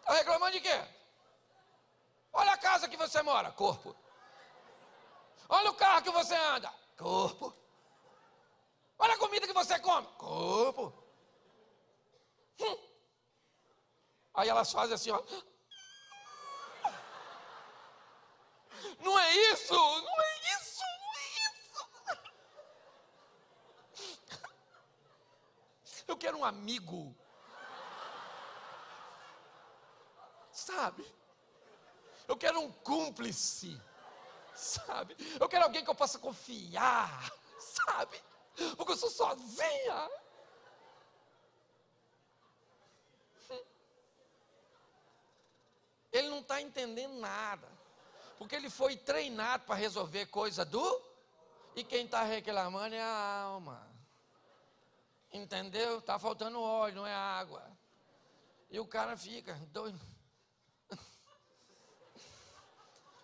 Está 0.00 0.14
reclamando 0.14 0.52
de 0.52 0.60
quê? 0.60 0.86
Olha 2.32 2.52
a 2.52 2.58
casa 2.58 2.88
que 2.88 2.96
você 2.96 3.22
mora, 3.22 3.50
corpo. 3.52 3.96
Olha 5.48 5.70
o 5.70 5.74
carro 5.74 6.02
que 6.02 6.10
você 6.10 6.34
anda, 6.34 6.72
corpo. 6.96 7.54
Olha 8.98 9.14
a 9.14 9.18
comida 9.18 9.46
que 9.46 9.52
você 9.52 9.78
come, 9.80 10.06
corpo. 10.16 10.92
Hum. 12.60 12.93
Aí 14.34 14.48
elas 14.48 14.72
fazem 14.72 14.94
assim, 14.94 15.10
ó. 15.10 15.22
Não 18.98 19.18
é 19.18 19.36
isso, 19.52 19.72
não 19.72 20.22
é 20.22 20.38
isso, 20.56 20.82
não 21.00 21.14
é 21.14 21.24
isso. 21.34 21.64
Eu 26.06 26.16
quero 26.16 26.38
um 26.38 26.44
amigo. 26.44 27.14
Sabe? 30.50 31.14
Eu 32.26 32.36
quero 32.36 32.60
um 32.60 32.72
cúmplice. 32.72 33.80
Sabe? 34.54 35.16
Eu 35.38 35.48
quero 35.48 35.64
alguém 35.64 35.84
que 35.84 35.90
eu 35.90 35.94
possa 35.94 36.18
confiar. 36.18 37.32
Sabe? 37.58 38.20
Porque 38.76 38.92
eu 38.92 38.96
sou 38.96 39.10
sozinha. 39.10 40.10
Ele 46.14 46.28
não 46.28 46.38
está 46.38 46.62
entendendo 46.62 47.18
nada. 47.18 47.66
Porque 48.38 48.54
ele 48.54 48.70
foi 48.70 48.96
treinado 48.96 49.64
para 49.64 49.74
resolver 49.74 50.26
coisa 50.26 50.64
do. 50.64 51.02
E 51.74 51.82
quem 51.82 52.04
está 52.04 52.22
reclamando 52.22 52.94
é 52.94 53.02
a 53.02 53.40
alma. 53.42 53.84
Entendeu? 55.32 55.98
Está 55.98 56.16
faltando 56.16 56.60
óleo, 56.60 56.94
não 56.94 57.06
é 57.06 57.12
água. 57.12 57.68
E 58.70 58.78
o 58.78 58.86
cara 58.86 59.16
fica 59.16 59.54
doido. 59.72 60.00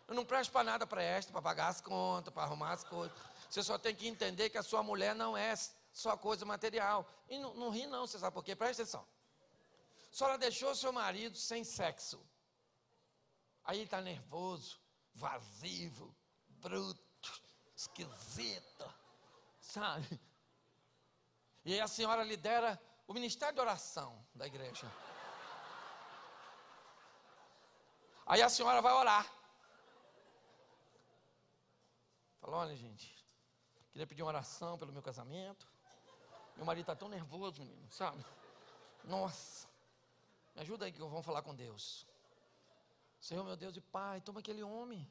Eu 0.09 0.15
não 0.17 0.25
presto 0.25 0.51
para 0.51 0.65
nada 0.65 0.85
para 0.85 1.01
esta, 1.01 1.31
para 1.31 1.41
pagar 1.41 1.69
as 1.69 1.81
contas, 1.81 2.35
para 2.35 2.43
arrumar 2.43 2.73
as 2.73 2.83
coisas. 2.83 3.17
Você 3.49 3.63
só 3.63 3.79
tem 3.79 3.95
que 3.95 4.09
entender 4.09 4.51
que 4.51 4.59
a 4.59 4.63
sua 4.65 4.83
mulher 4.83 5.15
não 5.15 5.37
é 5.37 5.55
só 5.93 6.17
coisa 6.17 6.45
material. 6.45 7.09
E 7.29 7.39
não, 7.39 7.55
não 7.55 7.71
ri 7.71 7.87
não, 7.87 8.09
você 8.09 8.19
sabe 8.19 8.35
por 8.35 8.43
quê? 8.43 8.57
Presta 8.57 8.83
atenção. 8.83 9.07
A 10.13 10.17
senhora 10.17 10.37
deixou 10.37 10.75
seu 10.75 10.93
marido 10.93 11.39
sem 11.39 11.63
sexo. 11.63 12.21
Aí 13.71 13.77
ele 13.77 13.85
está 13.85 14.01
nervoso, 14.01 14.81
vazio, 15.15 16.13
bruto, 16.49 17.43
esquisito, 17.77 18.95
sabe? 19.61 20.21
E 21.65 21.75
aí 21.75 21.81
a 21.81 21.87
senhora 21.87 22.25
lidera 22.25 22.83
o 23.07 23.15
ministério 23.15 23.55
de 23.55 23.61
oração 23.61 24.27
da 24.35 24.45
igreja. 24.45 24.93
Aí 28.27 28.43
a 28.43 28.49
senhora 28.49 28.83
vai 28.83 28.93
orar. 28.93 29.33
Fala, 32.41 32.57
olha 32.57 32.75
gente, 32.75 33.25
queria 33.93 34.05
pedir 34.05 34.23
uma 34.23 34.31
oração 34.31 34.77
pelo 34.79 34.91
meu 34.91 35.01
casamento. 35.01 35.71
Meu 36.57 36.67
marido 36.67 36.83
está 36.83 36.97
tão 36.97 37.09
nervoso, 37.09 37.61
menino, 37.61 37.89
sabe? 37.93 38.27
Nossa, 39.05 39.69
me 40.57 40.63
ajuda 40.63 40.87
aí 40.87 40.93
que 40.93 40.99
vamos 40.99 41.25
falar 41.25 41.43
com 41.43 41.55
Deus. 41.55 42.10
Senhor, 43.21 43.45
meu 43.45 43.57
Deus 43.57 43.77
e 43.77 43.81
Pai, 43.81 44.21
toma 44.21 44.41
aquele 44.41 44.63
homem. 44.63 45.09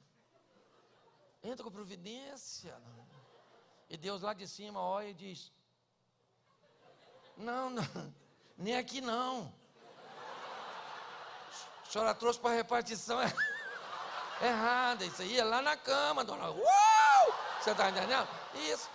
Entra 1.43 1.63
com 1.63 1.72
providência. 1.72 2.76
E 3.89 3.95
Deus 3.95 4.24
lá 4.24 4.34
de 4.34 4.48
cima 4.48 4.82
olha 4.82 5.10
e 5.10 5.13
diz: 5.13 5.52
Não, 7.38 7.69
não, 7.69 7.84
nem 8.58 8.76
aqui 8.76 9.00
não. 9.00 9.54
A 11.82 11.91
senhora 11.91 12.13
trouxe 12.13 12.39
para 12.39 12.56
repartição 12.56 13.19
é 13.22 13.34
errada. 14.41 15.06
Isso 15.06 15.22
aí 15.22 15.39
é 15.39 15.43
lá 15.43 15.62
na 15.62 15.78
cama, 15.78 16.24
dona. 16.24 16.50
Uou! 16.50 17.34
Você 17.60 17.72
está 17.72 17.89
entendendo? 17.89 18.28
Isso. 18.56 18.89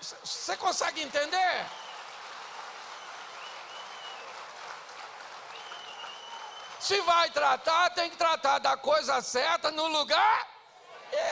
Você 0.00 0.56
consegue 0.56 1.02
entender? 1.02 1.66
Se 6.84 7.00
vai 7.00 7.30
tratar, 7.30 7.88
tem 7.94 8.10
que 8.10 8.16
tratar 8.18 8.58
da 8.58 8.76
coisa 8.76 9.22
certa 9.22 9.70
no 9.70 9.86
lugar. 9.86 10.46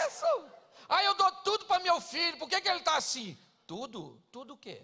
Isso. 0.06 0.24
Aí 0.88 1.04
eu 1.04 1.14
dou 1.14 1.30
tudo 1.44 1.66
para 1.66 1.82
meu 1.82 2.00
filho. 2.00 2.38
Por 2.38 2.48
que, 2.48 2.58
que 2.58 2.68
ele 2.70 2.78
está 2.78 2.96
assim? 2.96 3.36
Tudo? 3.66 4.18
Tudo 4.32 4.54
o 4.54 4.56
quê? 4.56 4.82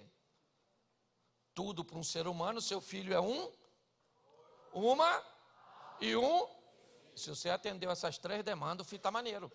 Tudo 1.54 1.83
para 1.83 1.96
um 1.96 2.04
ser 2.04 2.26
humano, 2.26 2.61
seu 2.61 2.83
filho 2.83 3.14
é 3.14 3.20
um, 3.20 3.50
uma 4.70 5.24
e 6.02 6.14
um. 6.14 6.46
Se 7.16 7.31
você 7.31 7.48
atendeu 7.48 7.90
essas 7.90 8.18
três 8.18 8.44
demandas, 8.44 8.87
o 8.87 8.90
filho 8.90 9.00
está 9.00 9.11
maneiro. 9.11 9.50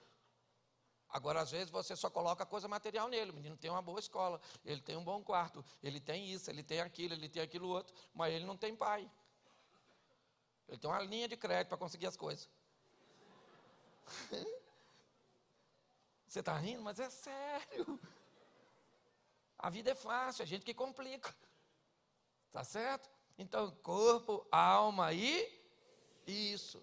Agora, 1.10 1.42
às 1.42 1.52
vezes, 1.52 1.70
você 1.70 1.96
só 1.96 2.10
coloca 2.10 2.44
coisa 2.44 2.68
material 2.68 3.08
nele. 3.08 3.30
O 3.30 3.36
menino 3.36 3.56
tem 3.56 3.70
uma 3.70 3.84
boa 3.84 4.00
escola, 4.00 4.42
ele 4.66 4.82
tem 4.82 4.98
um 4.98 5.04
bom 5.04 5.24
quarto, 5.24 5.64
ele 5.84 6.00
tem 6.00 6.34
isso, 6.34 6.50
ele 6.50 6.64
tem 6.64 6.82
aquilo, 6.82 7.14
ele 7.14 7.30
tem 7.30 7.44
aquilo 7.44 7.70
outro, 7.70 7.94
mas 8.16 8.34
ele 8.34 8.46
não 8.46 8.58
tem 8.58 8.76
pai. 8.76 9.08
Ele 10.68 10.78
tem 10.78 10.90
uma 10.90 11.02
linha 11.02 11.28
de 11.28 11.38
crédito 11.38 11.70
para 11.70 11.78
conseguir 11.78 12.08
as 12.08 12.18
coisas. 12.18 12.50
Você 16.28 16.40
está 16.40 16.58
rindo, 16.58 16.82
mas 16.82 17.00
é 17.00 17.10
sério. 17.10 18.00
A 19.58 19.70
vida 19.70 19.92
é 19.92 19.96
fácil, 19.96 20.44
a 20.44 20.46
gente 20.46 20.66
que 20.66 20.74
complica. 20.74 21.34
Tá 22.52 22.64
certo? 22.64 23.10
Então, 23.38 23.72
corpo, 23.78 24.46
alma 24.52 25.14
e 25.14 25.48
isso. 26.28 26.82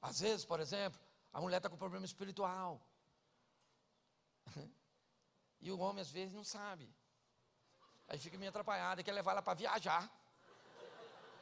Às 0.00 0.20
vezes, 0.20 0.44
por 0.44 0.60
exemplo, 0.60 1.00
a 1.32 1.40
mulher 1.40 1.58
está 1.58 1.68
com 1.68 1.76
problema 1.76 2.06
espiritual. 2.06 2.80
E 5.58 5.72
o 5.72 5.78
homem 5.78 6.02
às 6.02 6.10
vezes 6.10 6.34
não 6.34 6.44
sabe. 6.44 6.88
Aí 8.06 8.18
fica 8.18 8.38
meio 8.38 8.50
atrapalhado, 8.50 9.02
quer 9.02 9.10
levar 9.10 9.32
ela 9.32 9.42
para 9.42 9.54
viajar. 9.54 10.08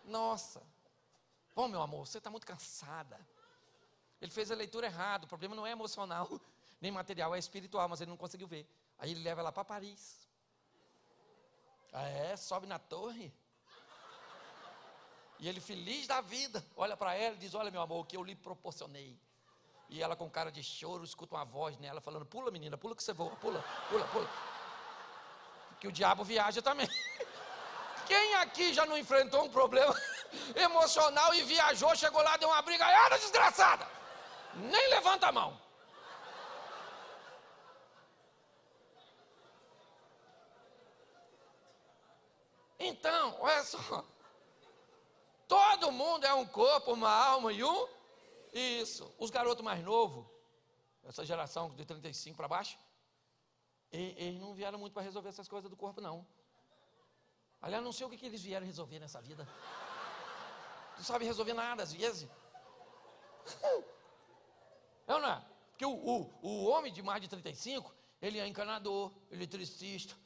Nossa. 0.04 0.62
Bom, 1.54 1.68
meu 1.68 1.80
amor, 1.80 2.06
você 2.06 2.18
está 2.18 2.30
muito 2.30 2.46
cansada. 2.46 3.18
Ele 4.20 4.30
fez 4.30 4.50
a 4.50 4.54
leitura 4.54 4.86
errada. 4.86 5.24
O 5.24 5.28
problema 5.28 5.54
não 5.54 5.66
é 5.66 5.70
emocional, 5.70 6.28
nem 6.80 6.90
material, 6.90 7.34
é 7.34 7.38
espiritual, 7.38 7.88
mas 7.88 8.00
ele 8.00 8.10
não 8.10 8.16
conseguiu 8.16 8.48
ver. 8.48 8.68
Aí 8.98 9.12
ele 9.12 9.22
leva 9.22 9.40
ela 9.40 9.52
para 9.52 9.64
Paris. 9.64 10.18
É, 11.92 12.36
sobe 12.36 12.66
na 12.66 12.78
torre. 12.78 13.32
E 15.38 15.48
ele 15.48 15.60
feliz 15.60 16.06
da 16.06 16.20
vida, 16.20 16.64
olha 16.76 16.96
para 16.96 17.14
ela 17.14 17.36
e 17.36 17.38
diz: 17.38 17.54
Olha, 17.54 17.70
meu 17.70 17.82
amor, 17.82 18.00
o 18.00 18.04
que 18.04 18.16
eu 18.16 18.24
lhe 18.24 18.34
proporcionei. 18.34 19.16
E 19.88 20.02
ela 20.02 20.16
com 20.16 20.28
cara 20.30 20.50
de 20.50 20.62
choro 20.62 21.04
escuta 21.04 21.36
uma 21.36 21.44
voz 21.44 21.78
nela 21.78 22.00
falando: 22.00 22.26
Pula, 22.26 22.50
menina, 22.50 22.76
pula 22.76 22.96
que 22.96 23.02
você 23.02 23.12
voa, 23.12 23.36
pula, 23.36 23.62
pula, 23.88 24.08
pula. 24.08 24.28
Que 25.80 25.86
o 25.86 25.92
diabo 25.92 26.24
viaja 26.24 26.62
também. 26.62 26.88
Quem 28.06 28.34
aqui 28.36 28.72
já 28.72 28.86
não 28.86 28.98
enfrentou 28.98 29.44
um 29.44 29.50
problema 29.50 29.94
emocional 30.54 31.34
e 31.34 31.42
viajou, 31.42 31.94
chegou 31.96 32.22
lá, 32.22 32.36
deu 32.36 32.48
uma 32.48 32.62
briga, 32.62 32.84
era 32.84 33.18
desgraçada? 33.18 33.86
Nem 34.54 34.88
levanta 34.90 35.28
a 35.28 35.32
mão. 35.32 35.60
Então, 42.78 43.36
olha 43.40 43.64
só. 43.64 44.04
Todo 45.48 45.92
mundo 45.92 46.24
é 46.24 46.34
um 46.34 46.46
corpo, 46.46 46.92
uma 46.92 47.10
alma 47.10 47.52
e 47.52 47.62
um. 47.64 47.88
Isso. 48.52 49.12
Os 49.18 49.30
garotos 49.30 49.64
mais 49.64 49.82
novos, 49.82 50.24
essa 51.04 51.24
geração 51.24 51.74
de 51.74 51.84
35 51.84 52.36
para 52.36 52.48
baixo, 52.48 52.78
eles 53.90 54.40
não 54.40 54.54
vieram 54.54 54.78
muito 54.78 54.92
para 54.92 55.02
resolver 55.02 55.28
essas 55.28 55.48
coisas 55.48 55.70
do 55.70 55.76
corpo, 55.76 56.00
não. 56.00 56.26
Aliás, 57.60 57.82
não 57.82 57.92
sei 57.92 58.06
o 58.06 58.10
que, 58.10 58.16
que 58.16 58.26
eles 58.26 58.42
vieram 58.42 58.66
resolver 58.66 58.98
nessa 58.98 59.20
vida. 59.20 59.48
Não 60.96 61.04
sabem 61.04 61.26
resolver 61.26 61.54
nada, 61.54 61.82
às 61.82 61.92
vezes. 61.92 62.28
Não, 65.06 65.20
não 65.20 65.28
é? 65.28 65.44
Porque 65.70 65.84
o, 65.84 65.92
o, 65.92 66.30
o 66.40 66.64
homem 66.64 66.90
de 66.90 67.02
mais 67.02 67.20
de 67.20 67.28
35, 67.28 67.94
ele 68.22 68.38
é 68.38 68.46
encanador, 68.46 69.12
eletricista. 69.30 70.16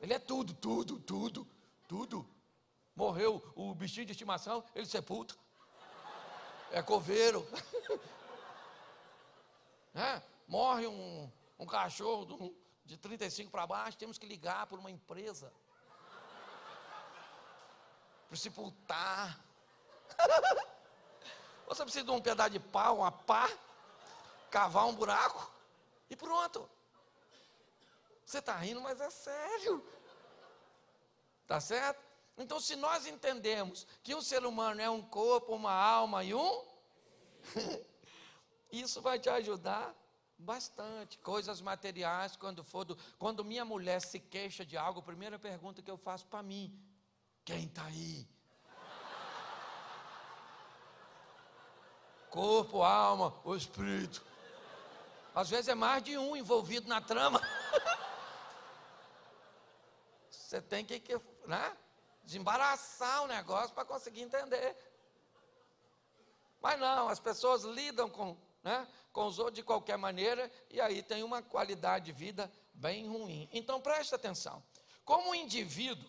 Ele 0.00 0.14
é 0.14 0.18
tudo, 0.18 0.54
tudo, 0.54 0.98
tudo, 0.98 1.46
tudo. 1.86 2.26
Morreu 2.96 3.42
o 3.54 3.74
bichinho 3.74 4.06
de 4.06 4.12
estimação, 4.12 4.64
ele 4.74 4.86
sepulta. 4.86 5.36
É 6.70 6.80
coveiro. 6.80 7.46
é? 9.94 10.22
Morre 10.48 10.86
um, 10.86 11.30
um 11.58 11.66
cachorro 11.66 12.54
de 12.86 12.96
35 12.96 13.50
para 13.50 13.66
baixo, 13.66 13.98
temos 13.98 14.16
que 14.16 14.26
ligar 14.26 14.66
por 14.66 14.78
uma 14.78 14.90
empresa 14.90 15.52
para 18.32 18.38
sepultar. 18.38 19.44
Você 21.68 21.82
precisa 21.82 22.04
de 22.06 22.10
um 22.10 22.20
pedaço 22.20 22.48
de 22.48 22.58
pau, 22.58 22.98
uma 22.98 23.12
pá, 23.12 23.50
cavar 24.50 24.86
um 24.86 24.94
buraco 24.94 25.52
e 26.08 26.16
pronto. 26.16 26.68
Você 28.24 28.38
está 28.38 28.56
rindo, 28.56 28.80
mas 28.80 29.02
é 29.02 29.10
sério. 29.10 29.86
Tá 31.46 31.60
certo? 31.60 32.02
Então, 32.38 32.58
se 32.58 32.74
nós 32.74 33.06
entendemos 33.06 33.86
que 34.02 34.14
um 34.14 34.22
ser 34.22 34.46
humano 34.46 34.80
é 34.80 34.88
um 34.88 35.02
corpo, 35.02 35.54
uma 35.54 35.72
alma 35.72 36.24
e 36.24 36.34
um, 36.34 36.64
isso 38.72 39.02
vai 39.02 39.18
te 39.18 39.28
ajudar 39.28 39.94
bastante. 40.38 41.18
Coisas 41.18 41.60
materiais, 41.60 42.34
quando 42.34 42.64
for 42.64 42.86
do, 42.86 42.96
quando 43.18 43.44
minha 43.44 43.64
mulher 43.66 44.00
se 44.00 44.18
queixa 44.18 44.64
de 44.64 44.78
algo, 44.78 45.00
a 45.00 45.02
primeira 45.02 45.38
pergunta 45.38 45.82
que 45.82 45.90
eu 45.90 45.98
faço 45.98 46.26
para 46.28 46.42
mim: 46.42 46.74
quem 47.44 47.64
está 47.64 47.84
aí? 47.84 48.26
Corpo, 52.30 52.82
alma, 52.82 53.34
o 53.44 53.54
espírito. 53.54 54.24
Às 55.34 55.50
vezes 55.50 55.68
é 55.68 55.74
mais 55.74 56.02
de 56.02 56.16
um 56.16 56.36
envolvido 56.36 56.88
na 56.88 57.00
trama. 57.00 57.40
Você 60.30 60.60
tem 60.60 60.84
que, 60.84 61.02
né? 61.46 61.76
desembaraçar 62.24 63.24
o 63.24 63.26
negócio 63.26 63.74
para 63.74 63.84
conseguir 63.84 64.22
entender. 64.22 64.76
Mas 66.60 66.78
não, 66.78 67.08
as 67.08 67.18
pessoas 67.18 67.64
lidam 67.64 68.08
com, 68.08 68.36
né, 68.62 68.86
com 69.12 69.26
os 69.26 69.38
outros 69.38 69.56
de 69.56 69.62
qualquer 69.62 69.98
maneira 69.98 70.50
e 70.70 70.80
aí 70.80 71.02
tem 71.02 71.22
uma 71.22 71.42
qualidade 71.42 72.06
de 72.06 72.12
vida 72.12 72.50
bem 72.72 73.08
ruim. 73.08 73.48
Então 73.52 73.80
preste 73.80 74.14
atenção. 74.14 74.62
Como 75.04 75.34
indivíduo, 75.34 76.08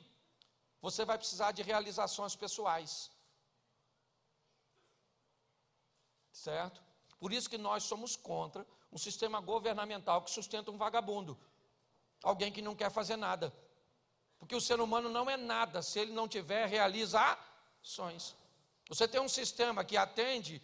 você 0.83 1.05
vai 1.05 1.17
precisar 1.17 1.53
de 1.53 1.61
realizações 1.61 2.35
pessoais. 2.35 3.09
Certo? 6.33 6.83
Por 7.17 7.31
isso 7.31 7.49
que 7.49 7.57
nós 7.57 7.83
somos 7.85 8.17
contra 8.17 8.67
um 8.91 8.97
sistema 8.97 9.39
governamental 9.39 10.21
que 10.21 10.29
sustenta 10.29 10.71
um 10.71 10.77
vagabundo. 10.77 11.39
Alguém 12.21 12.51
que 12.51 12.61
não 12.61 12.75
quer 12.75 12.91
fazer 12.91 13.15
nada. 13.15 13.53
Porque 14.37 14.53
o 14.53 14.59
ser 14.59 14.81
humano 14.81 15.07
não 15.07 15.29
é 15.29 15.37
nada 15.37 15.81
se 15.81 15.99
ele 15.99 16.11
não 16.11 16.27
tiver 16.27 16.67
realizações. 16.67 18.35
Você 18.89 19.07
tem 19.07 19.21
um 19.21 19.29
sistema 19.29 19.85
que 19.85 19.95
atende 19.95 20.61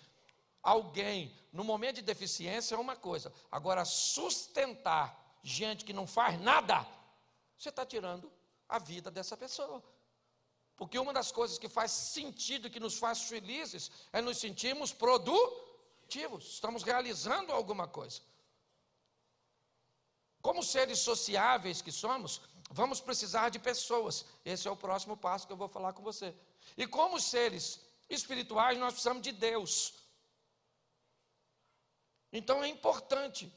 alguém 0.62 1.34
no 1.54 1.64
momento 1.64 1.96
de 1.96 2.02
deficiência 2.02 2.76
é 2.76 2.78
uma 2.78 2.98
coisa. 2.98 3.32
Agora, 3.50 3.86
sustentar 3.86 5.18
gente 5.42 5.86
que 5.86 5.94
não 5.94 6.06
faz 6.06 6.38
nada, 6.42 6.86
você 7.58 7.70
está 7.70 7.86
tirando 7.86 8.30
a 8.68 8.78
vida 8.80 9.10
dessa 9.10 9.38
pessoa. 9.38 9.82
Porque 10.80 10.98
uma 10.98 11.13
das 11.13 11.32
coisas 11.32 11.60
que 11.60 11.70
faz 11.70 11.92
sentido, 11.92 12.70
que 12.70 12.80
nos 12.80 12.98
faz 12.98 13.24
felizes, 13.24 13.92
é 14.12 14.22
nos 14.22 14.39
sentirmos 14.39 14.92
produtivos, 14.92 16.54
estamos 16.54 16.82
realizando 16.82 17.52
alguma 17.52 17.88
coisa. 17.88 18.22
Como 20.42 20.63
seres 20.63 21.00
sociáveis 21.00 21.82
que 21.82 21.92
somos, 21.92 22.42
Vamos 22.72 23.02
precisar 23.02 23.50
de 23.50 23.58
pessoas. 23.58 24.26
Esse 24.46 24.68
é 24.68 24.72
o 24.72 24.76
próximo 24.76 25.18
passo 25.18 25.48
que 25.48 25.54
eu 25.54 25.58
vou 25.58 25.68
falar 25.68 25.94
com 25.94 26.04
você. 26.04 26.36
E 26.78 26.86
como 26.86 27.20
seres 27.20 27.82
espirituais, 28.10 28.78
nós 28.78 28.94
precisamos 28.94 29.24
de 29.24 29.32
Deus. 29.32 29.96
Então 32.32 32.63
é 32.63 32.68
importante 32.68 33.52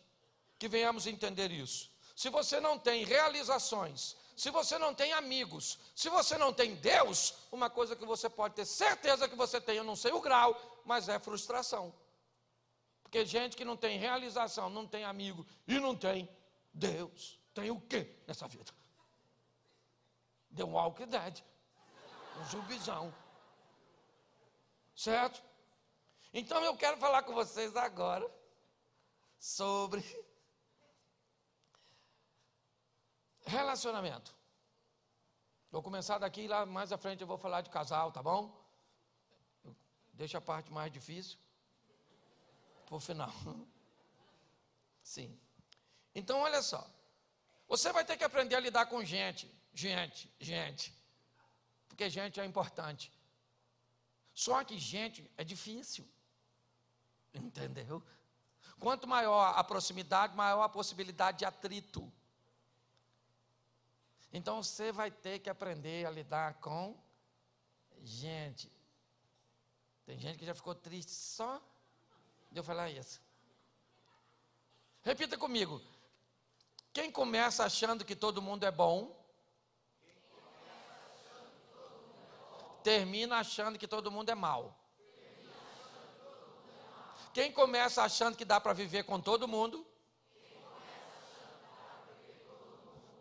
que 0.59 0.67
venhamos 0.67 1.07
entender 1.07 1.51
isso. 1.51 1.91
Se 2.17 2.31
você 2.31 2.59
não 2.59 2.79
tem 2.79 3.05
realizações, 3.05 4.17
se 4.43 4.51
você 4.51 4.77
não 4.77 4.93
tem 4.93 5.13
amigos, 5.13 5.79
se 5.95 6.09
você 6.09 6.37
não 6.37 6.53
tem 6.53 6.75
Deus, 6.75 7.47
uma 7.53 7.71
coisa 7.71 7.95
que 7.95 8.05
você 8.05 8.29
pode 8.29 8.57
ter 8.57 8.65
certeza 8.65 9.29
que 9.29 9.37
você 9.37 9.61
tem, 9.61 9.77
eu 9.77 9.85
não 9.85 9.95
sei 9.95 10.11
o 10.11 10.21
grau, 10.21 10.61
mas 10.85 11.09
é 11.09 11.17
frustração. 11.21 11.95
Porque 13.05 13.25
gente 13.25 13.57
que 13.57 13.65
não 13.65 13.77
tem 13.77 14.01
realização, 14.01 14.69
não 14.69 14.85
tem 14.85 15.05
amigo 15.05 15.47
e 15.65 15.79
não 15.79 15.95
tem 15.95 16.29
Deus, 16.75 17.39
tem 17.55 17.71
o 17.71 17.81
que 17.81 18.17
nessa 18.27 18.49
vida? 18.49 18.73
Deu 20.51 20.67
um 20.67 20.73
Walking 20.73 21.07
Dead. 21.07 21.41
Um 22.41 22.45
zumbizão. 22.47 23.15
Certo? 24.97 25.41
Então 26.35 26.65
eu 26.65 26.77
quero 26.77 26.97
falar 26.97 27.23
com 27.23 27.33
vocês 27.33 27.77
agora 27.77 28.29
sobre 29.39 30.03
relacionamento. 33.47 34.42
Vou 35.73 35.83
começar 35.83 36.19
daqui 36.19 36.47
lá 36.47 36.65
mais 36.67 36.93
à 36.93 36.99
frente 36.99 37.23
eu 37.23 37.27
vou 37.27 37.39
falar 37.39 37.63
de 37.63 37.71
casal, 37.71 38.13
tá 38.13 38.23
bom? 38.23 38.55
Deixa 40.13 40.37
a 40.37 40.41
parte 40.41 40.71
mais 40.71 40.93
difícil 40.93 41.39
o 42.91 43.01
final. 43.01 43.33
Sim. 45.03 45.35
Então, 46.15 46.41
olha 46.41 46.61
só. 46.61 46.87
Você 47.67 47.91
vai 47.91 48.05
ter 48.05 48.19
que 48.19 48.25
aprender 48.25 48.55
a 48.55 48.61
lidar 48.61 48.85
com 48.85 49.03
gente, 49.03 49.51
gente, 49.73 50.31
gente. 50.39 50.95
Porque 51.89 52.11
gente 52.11 52.39
é 52.39 52.45
importante. 52.45 53.11
Só 54.35 54.63
que 54.63 54.79
gente 54.79 55.29
é 55.39 55.43
difícil. 55.43 56.07
Entendeu? 57.33 58.03
Quanto 58.79 59.09
maior 59.09 59.55
a 59.57 59.65
proximidade, 59.65 60.37
maior 60.37 60.63
a 60.63 60.69
possibilidade 60.69 61.39
de 61.39 61.45
atrito. 61.47 62.13
Então 64.33 64.63
você 64.63 64.91
vai 64.91 65.11
ter 65.11 65.41
que 65.41 65.51
aprender 65.51 66.07
a 66.07 66.11
lidar 66.11 66.55
com 66.55 66.97
gente. 68.03 68.73
Tem 70.07 70.19
gente 70.19 70.39
que 70.39 70.47
já 70.47 70.55
ficou 70.55 70.75
triste 70.75 71.13
só 71.13 71.61
de 72.51 72.59
eu 72.59 72.65
falar 72.65 72.91
isso. 72.91 73.21
Repita 75.03 75.37
comigo. 75.37 75.81
Quem 76.93 77.11
começa 77.11 77.65
achando 77.65 78.05
que 78.05 78.17
todo 78.17 78.43
mundo 78.43 78.65
é 78.65 78.71
bom, 78.71 79.19
termina 82.83 83.39
achando 83.39 83.79
que 83.79 83.89
todo 83.89 84.11
mundo 84.11 84.31
é 84.31 84.35
mal. 84.35 84.79
Quem 87.33 87.51
começa 87.51 88.03
achando 88.03 88.37
que 88.37 88.45
dá 88.45 88.61
para 88.61 88.73
viver 88.73 89.05
com 89.05 89.21
todo 89.21 89.49
mundo, 89.49 89.87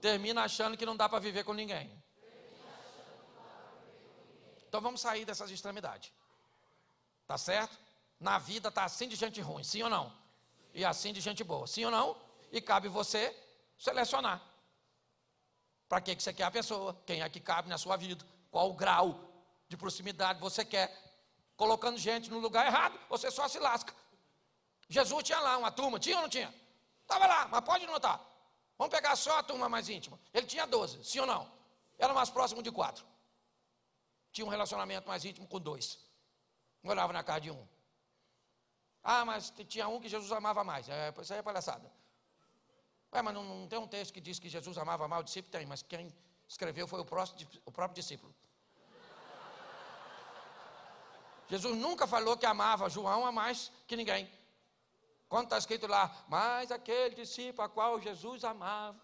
termina 0.01 0.43
achando 0.43 0.75
que 0.75 0.85
não 0.85 0.97
dá 0.97 1.07
para 1.07 1.19
viver 1.19 1.43
com 1.43 1.53
ninguém. 1.53 1.89
Então 4.67 4.81
vamos 4.81 5.01
sair 5.01 5.25
dessas 5.25 5.51
extremidades. 5.51 6.11
Tá 7.27 7.37
certo? 7.37 7.77
Na 8.19 8.39
vida 8.39 8.71
tá 8.71 8.83
assim 8.83 9.07
de 9.07 9.15
gente 9.15 9.39
ruim, 9.39 9.63
sim 9.63 9.83
ou 9.83 9.89
não? 9.89 10.11
E 10.73 10.83
assim 10.83 11.13
de 11.13 11.21
gente 11.21 11.43
boa, 11.43 11.67
sim 11.67 11.85
ou 11.85 11.91
não? 11.91 12.17
E 12.51 12.59
cabe 12.61 12.87
você 12.87 13.35
selecionar. 13.77 14.41
Para 15.87 16.01
que, 16.01 16.15
que 16.15 16.23
você 16.23 16.33
quer 16.33 16.43
a 16.43 16.51
pessoa? 16.51 16.97
Quem 17.05 17.21
é 17.21 17.29
que 17.29 17.39
cabe 17.39 17.69
na 17.69 17.77
sua 17.77 17.97
vida? 17.97 18.25
Qual 18.49 18.69
o 18.69 18.73
grau 18.73 19.19
de 19.67 19.75
proximidade 19.75 20.39
você 20.39 20.63
quer? 20.63 20.89
Colocando 21.57 21.97
gente 21.97 22.29
no 22.29 22.39
lugar 22.39 22.65
errado, 22.65 22.97
você 23.09 23.29
só 23.29 23.47
se 23.47 23.59
lasca. 23.59 23.93
Jesus 24.87 25.23
tinha 25.23 25.39
lá 25.39 25.57
uma 25.57 25.71
turma, 25.71 25.99
tinha 25.99 26.15
ou 26.15 26.21
não 26.23 26.29
tinha? 26.29 26.53
Estava 27.01 27.27
lá, 27.27 27.47
mas 27.49 27.61
pode 27.61 27.85
notar. 27.85 28.30
Vamos 28.81 28.95
pegar 28.95 29.15
só 29.15 29.37
a 29.37 29.43
turma 29.43 29.69
mais 29.69 29.89
íntima. 29.89 30.19
Ele 30.33 30.47
tinha 30.47 30.65
12, 30.65 31.03
sim 31.03 31.19
ou 31.19 31.27
não? 31.27 31.47
Era 31.99 32.15
mais 32.15 32.31
próximo 32.31 32.63
de 32.63 32.71
quatro. 32.71 33.05
Tinha 34.31 34.43
um 34.43 34.49
relacionamento 34.49 35.07
mais 35.07 35.23
íntimo 35.23 35.47
com 35.47 35.59
dois. 35.59 35.99
Morava 36.81 37.13
na 37.13 37.23
casa 37.23 37.41
de 37.41 37.51
um. 37.51 37.67
Ah, 39.03 39.23
mas 39.23 39.53
tinha 39.67 39.87
um 39.87 40.01
que 40.01 40.09
Jesus 40.09 40.31
amava 40.31 40.63
mais. 40.63 40.89
É, 40.89 41.13
isso 41.21 41.31
aí 41.31 41.37
é 41.37 41.43
palhaçada. 41.43 41.93
Ué, 43.13 43.21
mas 43.21 43.31
não, 43.35 43.43
não, 43.43 43.67
tem 43.67 43.77
um 43.77 43.87
texto 43.87 44.11
que 44.11 44.19
diz 44.19 44.39
que 44.39 44.49
Jesus 44.49 44.75
amava 44.79 45.07
mais 45.07 45.21
o 45.21 45.25
discípulo? 45.25 45.51
Tem, 45.51 45.63
mas 45.67 45.83
quem 45.83 46.11
escreveu 46.47 46.87
foi 46.87 47.01
o, 47.01 47.05
próximo, 47.05 47.47
o 47.63 47.71
próprio 47.71 48.01
discípulo. 48.01 48.33
Jesus 51.47 51.77
nunca 51.77 52.07
falou 52.07 52.35
que 52.35 52.47
amava 52.47 52.89
João 52.89 53.27
a 53.27 53.31
mais 53.31 53.71
que 53.85 53.95
ninguém. 53.95 54.27
Quando 55.31 55.45
está 55.45 55.57
escrito 55.57 55.87
lá, 55.87 56.13
mas 56.27 56.73
aquele 56.73 57.15
discípulo 57.15 57.65
a 57.65 57.69
qual 57.69 58.01
Jesus 58.01 58.43
amava. 58.43 58.99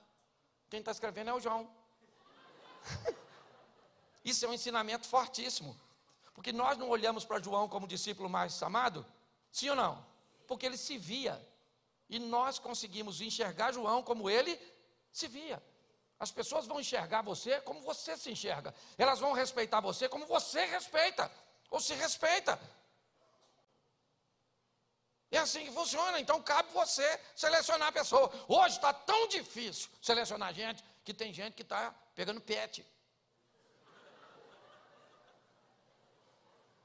Quem 0.69 0.81
está 0.81 0.91
escrevendo 0.91 1.29
é 1.29 1.33
o 1.33 1.39
João. 1.39 1.73
Isso 4.25 4.43
é 4.43 4.49
um 4.49 4.53
ensinamento 4.53 5.07
fortíssimo. 5.07 5.73
Porque 6.33 6.51
nós 6.51 6.77
não 6.77 6.89
olhamos 6.89 7.23
para 7.23 7.41
João 7.41 7.69
como 7.69 7.87
discípulo 7.87 8.29
mais 8.29 8.61
amado? 8.61 9.05
Sim 9.53 9.69
ou 9.69 9.77
não? 9.77 10.05
Porque 10.45 10.65
ele 10.65 10.75
se 10.75 10.97
via. 10.97 11.41
E 12.09 12.19
nós 12.19 12.59
conseguimos 12.59 13.21
enxergar 13.21 13.71
João 13.71 14.03
como 14.03 14.29
ele 14.29 14.59
se 15.13 15.29
via. 15.29 15.63
As 16.19 16.29
pessoas 16.29 16.67
vão 16.67 16.81
enxergar 16.81 17.21
você 17.21 17.61
como 17.61 17.79
você 17.83 18.17
se 18.17 18.29
enxerga. 18.29 18.75
Elas 18.97 19.21
vão 19.21 19.31
respeitar 19.31 19.79
você 19.79 20.09
como 20.09 20.25
você 20.25 20.65
respeita. 20.65 21.31
Ou 21.71 21.79
se 21.79 21.93
respeita. 21.93 22.59
É 25.31 25.37
assim 25.37 25.65
que 25.65 25.71
funciona. 25.71 26.19
Então 26.19 26.41
cabe 26.41 26.71
você 26.71 27.19
selecionar 27.35 27.89
a 27.89 27.91
pessoa. 27.91 28.31
Hoje 28.47 28.75
está 28.75 28.93
tão 28.93 29.27
difícil 29.27 29.89
selecionar 30.01 30.53
gente 30.53 30.83
que 31.03 31.13
tem 31.13 31.33
gente 31.33 31.53
que 31.53 31.61
está 31.61 31.93
pegando 32.15 32.41
pet. 32.41 32.85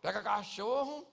Pega 0.00 0.22
cachorro. 0.22 1.06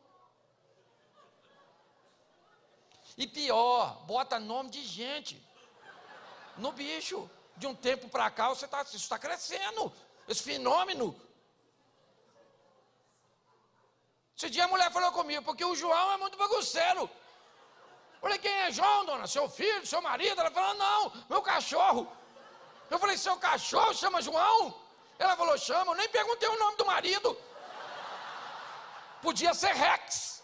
E 3.15 3.27
pior, 3.27 4.05
bota 4.05 4.39
nome 4.39 4.69
de 4.69 4.83
gente 4.83 5.45
no 6.57 6.71
bicho. 6.71 7.29
De 7.57 7.67
um 7.67 7.75
tempo 7.75 8.07
para 8.07 8.31
cá, 8.31 8.47
você 8.49 8.65
tá, 8.67 8.81
isso 8.83 8.95
está 8.95 9.19
crescendo. 9.19 9.91
Esse 10.27 10.41
fenômeno. 10.41 11.19
Esse 14.39 14.49
dia 14.49 14.63
a 14.63 14.69
mulher 14.69 14.89
falou 14.89 15.11
comigo, 15.11 15.43
porque 15.43 15.65
o 15.65 15.75
João 15.75 16.13
é 16.13 16.17
muito 16.17 16.37
bagunceiro. 16.37 17.09
Falei, 18.21 18.37
quem 18.37 18.53
é 18.61 18.71
João, 18.71 19.03
dona? 19.05 19.27
Seu 19.27 19.49
filho, 19.49 19.85
seu 19.85 20.01
marido? 20.01 20.39
Ela 20.39 20.49
falou, 20.49 20.75
não, 20.75 21.11
meu 21.29 21.41
cachorro. 21.41 22.09
Eu 22.89 22.97
falei, 22.97 23.17
seu 23.17 23.35
cachorro 23.35 23.93
chama 23.93 24.21
João? 24.21 24.73
Ela 25.17 25.35
falou, 25.35 25.57
chama. 25.57 25.91
Eu 25.91 25.97
nem 25.97 26.07
perguntei 26.07 26.47
o 26.47 26.57
nome 26.57 26.77
do 26.77 26.85
marido. 26.85 27.37
Podia 29.21 29.53
ser 29.53 29.73
Rex. 29.73 30.41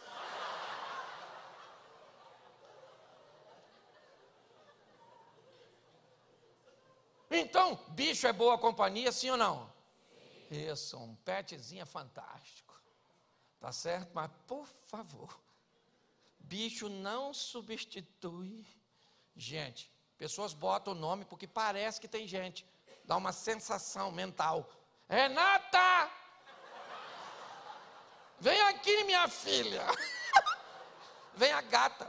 Então, 7.32 7.80
bicho 7.88 8.28
é 8.28 8.34
boa 8.34 8.58
companhia, 8.58 9.10
sim 9.14 9.30
ou 9.30 9.38
não? 9.38 9.72
Sim. 10.50 10.70
Isso, 10.74 10.98
um 10.98 11.16
petzinho 11.16 11.84
é 11.84 11.86
fantástico. 11.86 12.64
Tá 13.66 13.72
certo? 13.72 14.11
Mas, 14.13 14.30
por 14.45 14.68
favor, 14.86 15.41
Bicho 16.38 16.88
não 16.88 17.34
substitui 17.34 18.63
gente. 19.36 19.91
Pessoas 20.20 20.53
botam 20.53 20.93
o 20.93 20.95
nome 20.95 21.26
porque 21.26 21.47
parece 21.47 21.99
que 21.99 22.07
tem 22.07 22.28
gente. 22.28 22.63
Dá 23.05 23.18
uma 23.18 23.34
sensação 23.34 24.11
mental. 24.11 24.70
Renata! 25.09 26.11
Vem 28.39 28.61
aqui, 28.70 29.03
minha 29.05 29.28
filha. 29.28 29.84
Vem 31.34 31.51
a 31.51 31.61
gata. 31.61 32.07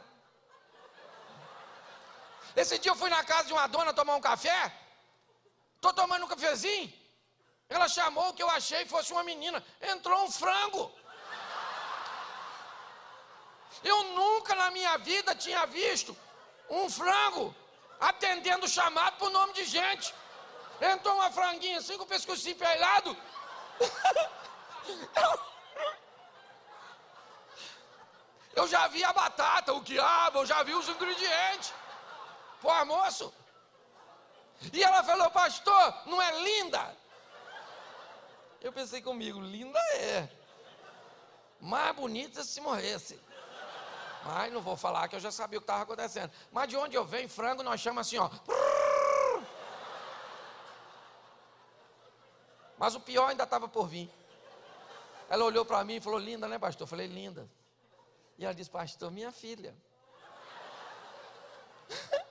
Esse 2.54 2.78
dia 2.78 2.92
eu 2.92 2.96
fui 2.96 3.08
na 3.08 3.24
casa 3.24 3.46
de 3.46 3.54
uma 3.54 3.66
dona 3.66 3.94
tomar 3.94 4.16
um 4.16 4.20
café. 4.20 4.78
Estou 5.76 5.94
tomando 5.94 6.26
um 6.26 6.28
cafezinho. 6.28 6.92
Ela 7.66 7.88
chamou 7.88 8.28
o 8.28 8.34
que 8.34 8.42
eu 8.42 8.50
achei 8.50 8.84
fosse 8.84 9.10
uma 9.10 9.24
menina. 9.24 9.64
Entrou 9.80 10.22
um 10.22 10.30
frango. 10.30 10.92
Eu 13.82 14.04
nunca 14.04 14.54
na 14.54 14.70
minha 14.70 14.96
vida 14.98 15.34
tinha 15.34 15.66
visto 15.66 16.16
um 16.68 16.88
frango 16.90 17.54
atendendo 18.00 18.68
chamado 18.68 19.16
por 19.18 19.30
nome 19.30 19.52
de 19.52 19.64
gente. 19.64 20.14
Entrou 20.80 21.14
uma 21.14 21.30
franguinha 21.30 21.78
assim 21.78 21.96
com 21.96 22.04
o 22.04 22.06
pescocinho 22.06 22.56
pelado. 22.56 23.16
Eu 28.56 28.66
já 28.66 28.88
vi 28.88 29.04
a 29.04 29.12
batata, 29.12 29.74
o 29.74 29.82
quiabo, 29.82 30.38
eu 30.38 30.46
já 30.46 30.62
vi 30.62 30.72
os 30.72 30.88
ingredientes. 30.88 31.74
Pô, 32.58 32.84
moço. 32.86 33.30
E 34.72 34.82
ela 34.82 35.04
falou, 35.04 35.30
pastor, 35.30 35.94
não 36.06 36.22
é 36.22 36.40
linda? 36.40 36.96
Eu 38.62 38.72
pensei 38.72 39.02
comigo, 39.02 39.38
linda 39.40 39.78
é. 39.96 40.26
Mais 41.60 41.94
bonita 41.94 42.42
se 42.42 42.58
morresse. 42.62 43.20
Mas 44.26 44.52
não 44.52 44.60
vou 44.60 44.76
falar 44.76 45.06
que 45.08 45.14
eu 45.14 45.20
já 45.20 45.30
sabia 45.30 45.58
o 45.58 45.62
que 45.62 45.64
estava 45.64 45.84
acontecendo. 45.84 46.32
Mas 46.50 46.68
de 46.68 46.76
onde 46.76 46.96
eu 46.96 47.04
venho, 47.04 47.28
frango, 47.28 47.62
nós 47.62 47.80
chamamos 47.80 48.08
assim, 48.08 48.18
ó. 48.18 48.28
Mas 52.76 52.94
o 52.94 53.00
pior 53.00 53.28
ainda 53.28 53.44
estava 53.44 53.68
por 53.68 53.86
vir. 53.86 54.10
Ela 55.28 55.44
olhou 55.44 55.64
para 55.64 55.84
mim 55.84 55.96
e 55.96 56.00
falou, 56.00 56.18
linda, 56.18 56.48
né, 56.48 56.58
pastor? 56.58 56.84
Eu 56.84 56.88
falei, 56.88 57.06
linda. 57.06 57.48
E 58.38 58.44
ela 58.44 58.54
disse, 58.54 58.68
pastor, 58.70 59.10
minha 59.10 59.32
filha. 59.32 59.74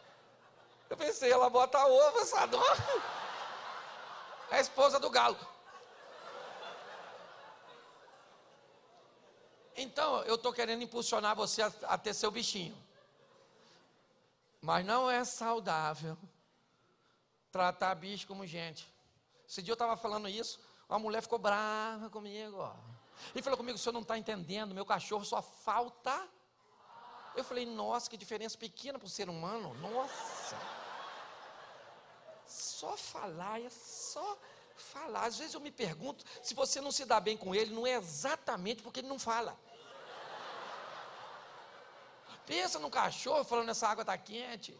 Eu 0.89 0.97
pensei, 0.97 1.31
ela 1.31 1.49
bota 1.49 1.83
ovo, 1.85 2.19
essa 2.19 2.45
dona. 2.45 2.65
É 4.51 4.57
a 4.57 4.61
esposa 4.61 4.99
do 4.99 5.09
galo. 5.09 5.37
Então, 9.75 10.21
eu 10.23 10.35
estou 10.35 10.53
querendo 10.53 10.83
impulsionar 10.83 11.35
você 11.35 11.61
a, 11.61 11.71
a 11.83 11.97
ter 11.97 12.13
seu 12.13 12.31
bichinho. 12.31 12.75
Mas 14.61 14.85
não 14.85 15.11
é 15.11 15.23
saudável 15.23 16.17
tratar 17.51 17.93
bicho 17.95 18.25
como 18.27 18.45
gente. 18.45 18.91
Esse 19.47 19.61
dia 19.61 19.71
eu 19.71 19.75
estava 19.75 19.95
falando 19.95 20.27
isso, 20.27 20.59
uma 20.89 20.99
mulher 20.99 21.21
ficou 21.21 21.37
brava 21.37 22.09
comigo. 22.09 22.57
Ó. 22.57 22.73
Ele 23.33 23.43
falou 23.43 23.57
comigo: 23.57 23.77
o 23.77 23.79
senhor 23.79 23.93
não 23.93 24.01
está 24.01 24.17
entendendo, 24.17 24.73
meu 24.73 24.85
cachorro 24.85 25.23
só 25.23 25.41
falta. 25.41 26.27
Eu 27.35 27.43
falei: 27.43 27.65
nossa, 27.65 28.09
que 28.09 28.17
diferença 28.17 28.57
pequena 28.57 28.97
para 28.97 29.05
o 29.05 29.09
ser 29.09 29.29
humano. 29.29 29.73
Nossa. 29.75 30.57
Só 32.45 32.95
falar, 32.95 33.61
é 33.61 33.69
só 33.69 34.37
falar. 34.81 35.25
Às 35.25 35.37
vezes 35.37 35.53
eu 35.53 35.59
me 35.59 35.71
pergunto 35.71 36.23
se 36.41 36.53
você 36.53 36.81
não 36.81 36.91
se 36.91 37.05
dá 37.05 37.19
bem 37.19 37.37
com 37.37 37.53
ele, 37.55 37.73
não 37.73 37.85
é 37.87 37.95
exatamente 37.95 38.81
porque 38.83 38.99
ele 38.99 39.07
não 39.07 39.19
fala. 39.19 39.57
Pensa 42.45 42.77
no 42.77 42.89
cachorro 42.89 43.43
falando 43.43 43.69
essa 43.69 43.87
água 43.87 44.03
está 44.03 44.17
quente. 44.17 44.77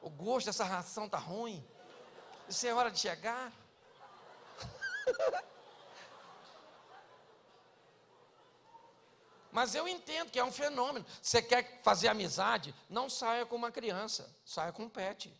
O 0.00 0.08
gosto 0.08 0.46
dessa 0.46 0.64
ração 0.64 1.06
está 1.06 1.18
ruim. 1.18 1.66
Isso 2.48 2.66
é 2.66 2.72
hora 2.72 2.90
de 2.90 2.98
chegar. 2.98 3.52
Mas 9.52 9.74
eu 9.74 9.88
entendo 9.88 10.30
que 10.30 10.38
é 10.38 10.44
um 10.44 10.52
fenômeno. 10.52 11.04
Você 11.20 11.42
quer 11.42 11.82
fazer 11.82 12.06
amizade? 12.08 12.72
Não 12.88 13.10
saia 13.10 13.44
com 13.44 13.56
uma 13.56 13.72
criança, 13.72 14.32
saia 14.44 14.72
com 14.72 14.84
um 14.84 14.88
pet. 14.88 15.36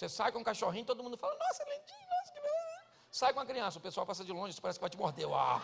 Você 0.00 0.08
sai 0.08 0.32
com 0.32 0.38
um 0.38 0.42
cachorrinho, 0.42 0.86
todo 0.86 1.02
mundo 1.02 1.18
fala, 1.18 1.36
nossa, 1.36 1.62
lindinho, 1.62 2.08
nossa, 2.08 2.32
que 2.32 2.40
beleza. 2.40 2.84
Sai 3.12 3.34
com 3.34 3.38
uma 3.38 3.44
criança, 3.44 3.76
o 3.76 3.82
pessoal 3.82 4.06
passa 4.06 4.24
de 4.24 4.32
longe, 4.32 4.58
parece 4.58 4.78
que 4.78 4.80
vai 4.80 4.88
te 4.88 4.96
morder. 4.96 5.28
Uau. 5.28 5.60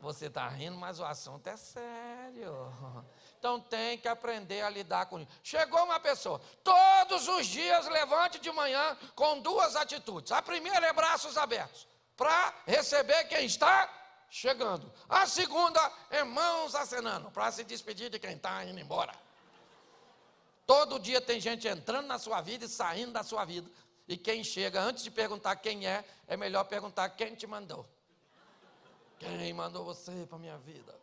Você 0.00 0.24
está 0.24 0.48
rindo, 0.48 0.78
mas 0.78 1.00
o 1.00 1.04
assunto 1.04 1.46
é 1.48 1.56
sério. 1.58 2.72
Então 3.38 3.60
tem 3.60 3.98
que 3.98 4.08
aprender 4.08 4.62
a 4.62 4.70
lidar 4.70 5.04
com 5.04 5.20
isso. 5.20 5.30
Chegou 5.42 5.84
uma 5.84 6.00
pessoa, 6.00 6.40
todos 6.64 7.28
os 7.28 7.46
dias 7.46 7.86
levante 7.88 8.38
de 8.38 8.50
manhã 8.50 8.96
com 9.14 9.38
duas 9.40 9.76
atitudes. 9.76 10.32
A 10.32 10.40
primeira 10.40 10.86
é 10.86 10.94
braços 10.94 11.36
abertos, 11.36 11.86
para 12.16 12.54
receber 12.66 13.24
quem 13.24 13.44
está 13.44 13.99
chegando. 14.30 14.90
A 15.08 15.26
segunda 15.26 15.80
é 16.08 16.22
mãos 16.22 16.74
acenando, 16.74 17.30
para 17.32 17.50
se 17.50 17.64
despedir 17.64 18.08
de 18.08 18.18
quem 18.18 18.36
está 18.36 18.64
indo 18.64 18.78
embora. 18.78 19.12
Todo 20.64 21.00
dia 21.00 21.20
tem 21.20 21.40
gente 21.40 21.66
entrando 21.66 22.06
na 22.06 22.18
sua 22.18 22.40
vida 22.40 22.64
e 22.64 22.68
saindo 22.68 23.12
da 23.12 23.24
sua 23.24 23.44
vida. 23.44 23.68
E 24.06 24.16
quem 24.16 24.44
chega, 24.44 24.80
antes 24.80 25.02
de 25.02 25.10
perguntar 25.10 25.56
quem 25.56 25.86
é, 25.86 26.04
é 26.28 26.36
melhor 26.36 26.64
perguntar 26.64 27.10
quem 27.10 27.34
te 27.34 27.46
mandou. 27.46 27.86
Quem 29.18 29.52
mandou 29.52 29.84
você 29.84 30.24
para 30.26 30.36
a 30.36 30.40
minha 30.40 30.58
vida? 30.58 30.96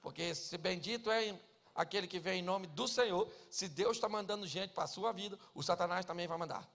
Porque 0.00 0.34
se 0.34 0.56
bendito 0.56 1.10
é 1.10 1.38
aquele 1.74 2.06
que 2.06 2.18
vem 2.18 2.40
em 2.40 2.42
nome 2.42 2.66
do 2.66 2.88
Senhor, 2.88 3.30
se 3.50 3.68
Deus 3.68 3.98
está 3.98 4.08
mandando 4.08 4.46
gente 4.46 4.72
para 4.72 4.84
a 4.84 4.88
sua 4.88 5.12
vida, 5.12 5.38
o 5.54 5.62
Satanás 5.62 6.04
também 6.04 6.26
vai 6.26 6.38
mandar. 6.38 6.66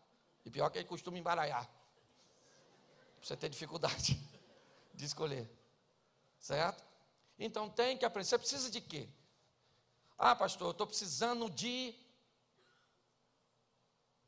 E 0.45 0.51
pior 0.51 0.69
que 0.69 0.77
ele 0.77 0.87
costuma 0.87 1.17
embaralhar. 1.17 1.67
Você 3.21 3.35
tem 3.35 3.49
dificuldade 3.49 4.32
de 4.93 5.05
escolher. 5.05 5.49
Certo? 6.39 6.83
Então 7.37 7.69
tem 7.69 7.97
que 7.97 8.05
aprender. 8.05 8.27
Você 8.27 8.37
precisa 8.37 8.69
de 8.69 8.81
quê? 8.81 9.09
Ah, 10.17 10.35
pastor, 10.35 10.67
eu 10.67 10.71
estou 10.71 10.87
precisando 10.87 11.49
de 11.49 11.95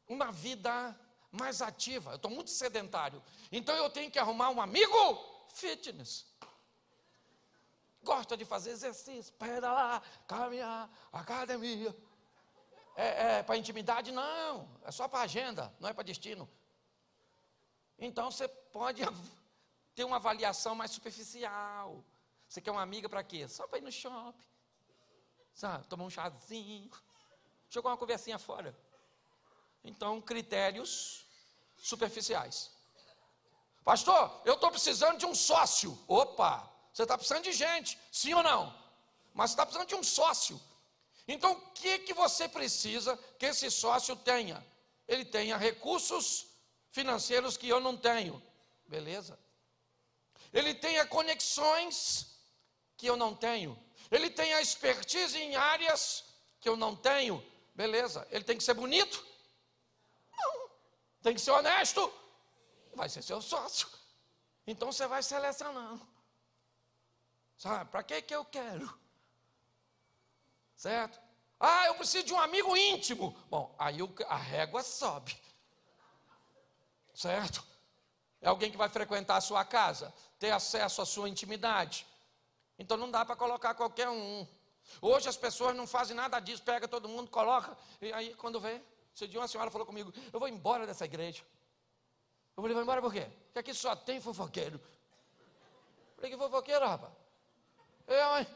uma 0.07 0.31
vida 0.31 0.99
mais 1.31 1.61
ativa. 1.61 2.11
Eu 2.11 2.15
estou 2.15 2.31
muito 2.31 2.49
sedentário. 2.49 3.21
Então 3.51 3.75
eu 3.75 3.89
tenho 3.89 4.09
que 4.09 4.19
arrumar 4.19 4.49
um 4.49 4.61
amigo 4.61 5.47
fitness. 5.53 6.25
Gosta 8.03 8.37
de 8.37 8.45
fazer 8.45 8.71
exercício, 8.71 9.33
pedalar, 9.33 10.01
caminhar, 10.27 10.89
academia. 11.11 11.95
É, 12.95 13.39
é 13.39 13.43
para 13.43 13.57
intimidade? 13.57 14.11
Não, 14.11 14.69
é 14.83 14.91
só 14.91 15.07
para 15.07 15.21
agenda, 15.21 15.73
não 15.79 15.89
é 15.89 15.93
para 15.93 16.03
destino. 16.03 16.47
Então 17.97 18.31
você 18.31 18.47
pode 18.47 19.01
ter 19.95 20.03
uma 20.03 20.17
avaliação 20.17 20.75
mais 20.75 20.91
superficial. 20.91 22.03
Você 22.47 22.61
quer 22.61 22.71
uma 22.71 22.81
amiga 22.81 23.07
para 23.09 23.23
quê? 23.23 23.47
Só 23.47 23.67
para 23.67 23.79
ir 23.79 23.81
no 23.81 23.91
shopping, 23.91 24.45
sabe? 25.53 25.87
Tomar 25.87 26.03
um 26.03 26.09
chazinho, 26.09 26.91
jogar 27.69 27.89
uma 27.89 27.97
conversinha 27.97 28.37
fora. 28.37 28.77
Então, 29.83 30.21
critérios 30.21 31.25
superficiais. 31.77 32.71
Pastor, 33.83 34.41
eu 34.45 34.55
estou 34.55 34.71
precisando 34.71 35.17
de 35.17 35.25
um 35.25 35.35
sócio. 35.35 35.97
Opa, 36.07 36.69
você 36.91 37.03
está 37.03 37.17
precisando 37.17 37.43
de 37.43 37.53
gente, 37.53 37.99
sim 38.11 38.33
ou 38.33 38.43
não? 38.43 38.75
Mas 39.33 39.51
está 39.51 39.65
precisando 39.65 39.87
de 39.87 39.95
um 39.95 40.03
sócio. 40.03 40.59
Então, 41.27 41.53
o 41.53 41.71
que, 41.71 41.99
que 41.99 42.13
você 42.13 42.47
precisa 42.47 43.17
que 43.39 43.45
esse 43.45 43.69
sócio 43.71 44.15
tenha? 44.15 44.65
Ele 45.07 45.23
tenha 45.23 45.57
recursos 45.57 46.47
financeiros 46.89 47.57
que 47.57 47.67
eu 47.67 47.79
não 47.79 47.95
tenho. 47.95 48.41
Beleza? 48.87 49.37
Ele 50.55 50.73
tenha 50.73 51.05
conexões 51.05 52.27
que 52.97 53.05
eu 53.05 53.15
não 53.15 53.35
tenho. 53.35 53.77
Ele 54.09 54.29
tenha 54.29 54.61
expertise 54.61 55.37
em 55.37 55.55
áreas 55.55 56.23
que 56.61 56.69
eu 56.69 56.77
não 56.77 56.95
tenho. 56.95 57.45
Beleza? 57.75 58.25
Ele 58.31 58.43
tem 58.43 58.57
que 58.57 58.63
ser 58.63 58.73
bonito? 58.73 59.23
Não. 60.31 60.69
Tem 61.21 61.35
que 61.35 61.41
ser 61.41 61.51
honesto? 61.51 62.01
vai 62.95 63.09
ser 63.09 63.21
seu 63.21 63.41
sócio. 63.41 63.89
Então 64.65 64.91
você 64.91 65.05
vai 65.05 65.21
selecionando. 65.21 66.07
Sabe, 67.57 67.89
para 67.91 68.03
que 68.03 68.21
que 68.21 68.33
eu 68.33 68.45
quero? 68.45 68.97
Certo? 70.75 71.19
Ah, 71.59 71.87
eu 71.87 71.95
preciso 71.95 72.25
de 72.25 72.33
um 72.33 72.39
amigo 72.39 72.75
íntimo. 72.75 73.37
Bom, 73.49 73.75
aí 73.77 73.97
a 74.27 74.37
régua 74.37 74.83
sobe. 74.83 75.37
Certo? 77.13 77.74
É 78.45 78.47
alguém 78.47 78.69
que 78.69 78.77
vai 78.77 78.87
frequentar 78.87 79.37
a 79.37 79.41
sua 79.41 79.65
casa, 79.65 80.13
ter 80.37 80.51
acesso 80.51 81.01
à 81.01 81.05
sua 81.05 81.27
intimidade. 81.27 82.05
Então 82.77 82.95
não 82.95 83.09
dá 83.09 83.25
para 83.25 83.35
colocar 83.35 83.73
qualquer 83.73 84.07
um. 84.07 84.47
Hoje 85.01 85.27
as 85.27 85.35
pessoas 85.35 85.75
não 85.75 85.87
fazem 85.87 86.15
nada 86.15 86.39
disso, 86.39 86.61
pega 86.61 86.87
todo 86.87 87.09
mundo, 87.09 87.27
coloca, 87.31 87.75
e 87.99 88.13
aí 88.13 88.35
quando 88.35 88.59
vê, 88.59 88.79
esse 89.15 89.27
dia 89.27 89.39
uma 89.39 89.47
senhora 89.47 89.71
falou 89.71 89.87
comigo, 89.87 90.13
eu 90.31 90.39
vou 90.39 90.47
embora 90.47 90.85
dessa 90.85 91.05
igreja. 91.05 91.41
Eu 92.55 92.61
falei, 92.61 92.75
vai 92.75 92.83
embora 92.83 93.01
por 93.01 93.11
quê? 93.11 93.27
Porque 93.45 93.57
aqui 93.57 93.73
só 93.73 93.95
tem 93.95 94.21
fofoqueiro. 94.21 94.75
Eu 94.75 96.15
falei, 96.17 96.29
que 96.29 96.37
fofoqueiro, 96.37 96.85
rapaz? 96.85 97.13
Eu, 98.05 98.37
hein? 98.37 98.47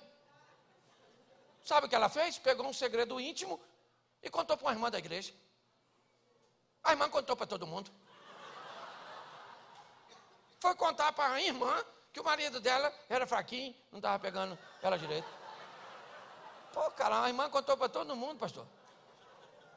Sabe 1.63 1.87
o 1.87 1.89
que 1.89 1.95
ela 1.95 2.09
fez? 2.09 2.37
Pegou 2.37 2.67
um 2.67 2.73
segredo 2.73 3.19
íntimo 3.19 3.59
e 4.21 4.29
contou 4.29 4.55
para 4.55 4.67
uma 4.67 4.73
irmã 4.73 4.91
da 4.91 4.99
igreja. 4.99 5.33
A 6.83 6.91
irmã 6.91 7.09
contou 7.09 7.35
para 7.35 7.47
todo 7.47 7.65
mundo. 7.65 7.89
Foi 10.60 10.76
contar 10.76 11.12
para 11.14 11.34
a 11.34 11.41
irmã 11.41 11.84
que 12.12 12.20
o 12.20 12.24
marido 12.24 12.60
dela 12.60 12.93
era 13.07 13.26
fraquinho, 13.26 13.74
não 13.91 13.99
estava 13.99 14.20
pegando 14.20 14.57
ela 14.82 14.97
direito. 14.97 15.28
Pô, 16.74 16.91
cara, 16.91 17.24
a 17.24 17.28
irmã 17.28 17.49
contou 17.49 17.78
para 17.78 17.89
todo 17.89 18.16
mundo, 18.16 18.38
pastor. 18.38 18.66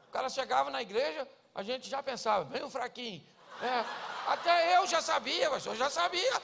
O 0.07 0.11
cara 0.11 0.29
chegava 0.29 0.69
na 0.69 0.81
igreja, 0.81 1.27
a 1.55 1.63
gente 1.63 1.89
já 1.89 2.03
pensava, 2.03 2.43
vem 2.45 2.63
o 2.63 2.69
fraquinho. 2.69 3.25
É, 3.61 4.31
até 4.31 4.77
eu 4.77 4.85
já 4.87 5.01
sabia, 5.01 5.49
pastor, 5.49 5.75
já 5.75 5.89
sabia. 5.89 6.41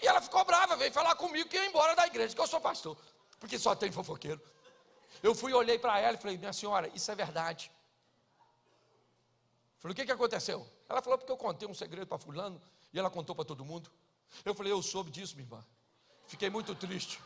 E 0.00 0.06
ela 0.06 0.20
ficou 0.20 0.44
brava, 0.44 0.76
veio 0.76 0.92
falar 0.92 1.14
comigo 1.14 1.48
que 1.48 1.56
ia 1.56 1.66
embora 1.66 1.94
da 1.94 2.06
igreja, 2.06 2.34
que 2.34 2.40
eu 2.40 2.46
sou 2.46 2.60
pastor, 2.60 2.96
porque 3.38 3.58
só 3.58 3.74
tem 3.74 3.90
fofoqueiro. 3.90 4.40
Eu 5.22 5.34
fui, 5.34 5.52
olhei 5.52 5.78
para 5.78 6.00
ela 6.00 6.16
e 6.16 6.20
falei, 6.20 6.36
minha 6.36 6.52
senhora, 6.52 6.90
isso 6.94 7.10
é 7.10 7.14
verdade. 7.14 7.70
Falei, 9.78 9.92
o 9.92 9.96
que, 9.96 10.04
que 10.04 10.12
aconteceu? 10.12 10.66
Ela 10.92 11.00
falou, 11.00 11.16
porque 11.16 11.32
eu 11.32 11.38
contei 11.38 11.66
um 11.66 11.72
segredo 11.72 12.06
para 12.06 12.18
fulano, 12.18 12.60
e 12.92 12.98
ela 12.98 13.08
contou 13.08 13.34
para 13.34 13.46
todo 13.46 13.64
mundo. 13.64 13.90
Eu 14.44 14.54
falei, 14.54 14.70
eu 14.70 14.82
soube 14.82 15.10
disso, 15.10 15.34
minha 15.34 15.46
irmã. 15.46 15.64
Fiquei 16.26 16.50
muito 16.50 16.74
triste. 16.74 17.18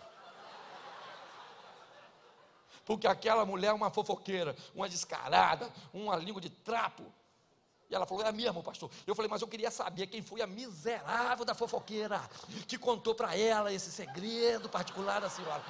Porque 2.85 3.09
aquela 3.09 3.45
mulher 3.45 3.69
é 3.69 3.73
uma 3.73 3.91
fofoqueira, 3.91 4.57
uma 4.73 4.89
descarada, 4.89 5.69
uma 5.93 6.15
língua 6.15 6.41
de 6.41 6.49
trapo. 6.49 7.03
E 7.91 7.95
ela 7.95 8.07
falou, 8.07 8.25
é 8.25 8.31
mesmo, 8.31 8.63
pastor. 8.63 8.89
Eu 9.05 9.17
falei, 9.17 9.29
mas 9.29 9.43
eu 9.43 9.49
queria 9.49 9.73
saber 9.73 10.07
quem 10.07 10.23
foi 10.23 10.41
a 10.43 10.47
miserável 10.47 11.45
da 11.45 11.53
fofoqueira 11.53 12.21
que 12.69 12.79
contou 12.79 13.17
para 13.17 13.37
ela 13.37 13.73
esse 13.73 13.91
segredo 13.91 14.69
particular 14.69 15.21
da 15.21 15.29
senhora. 15.29 15.65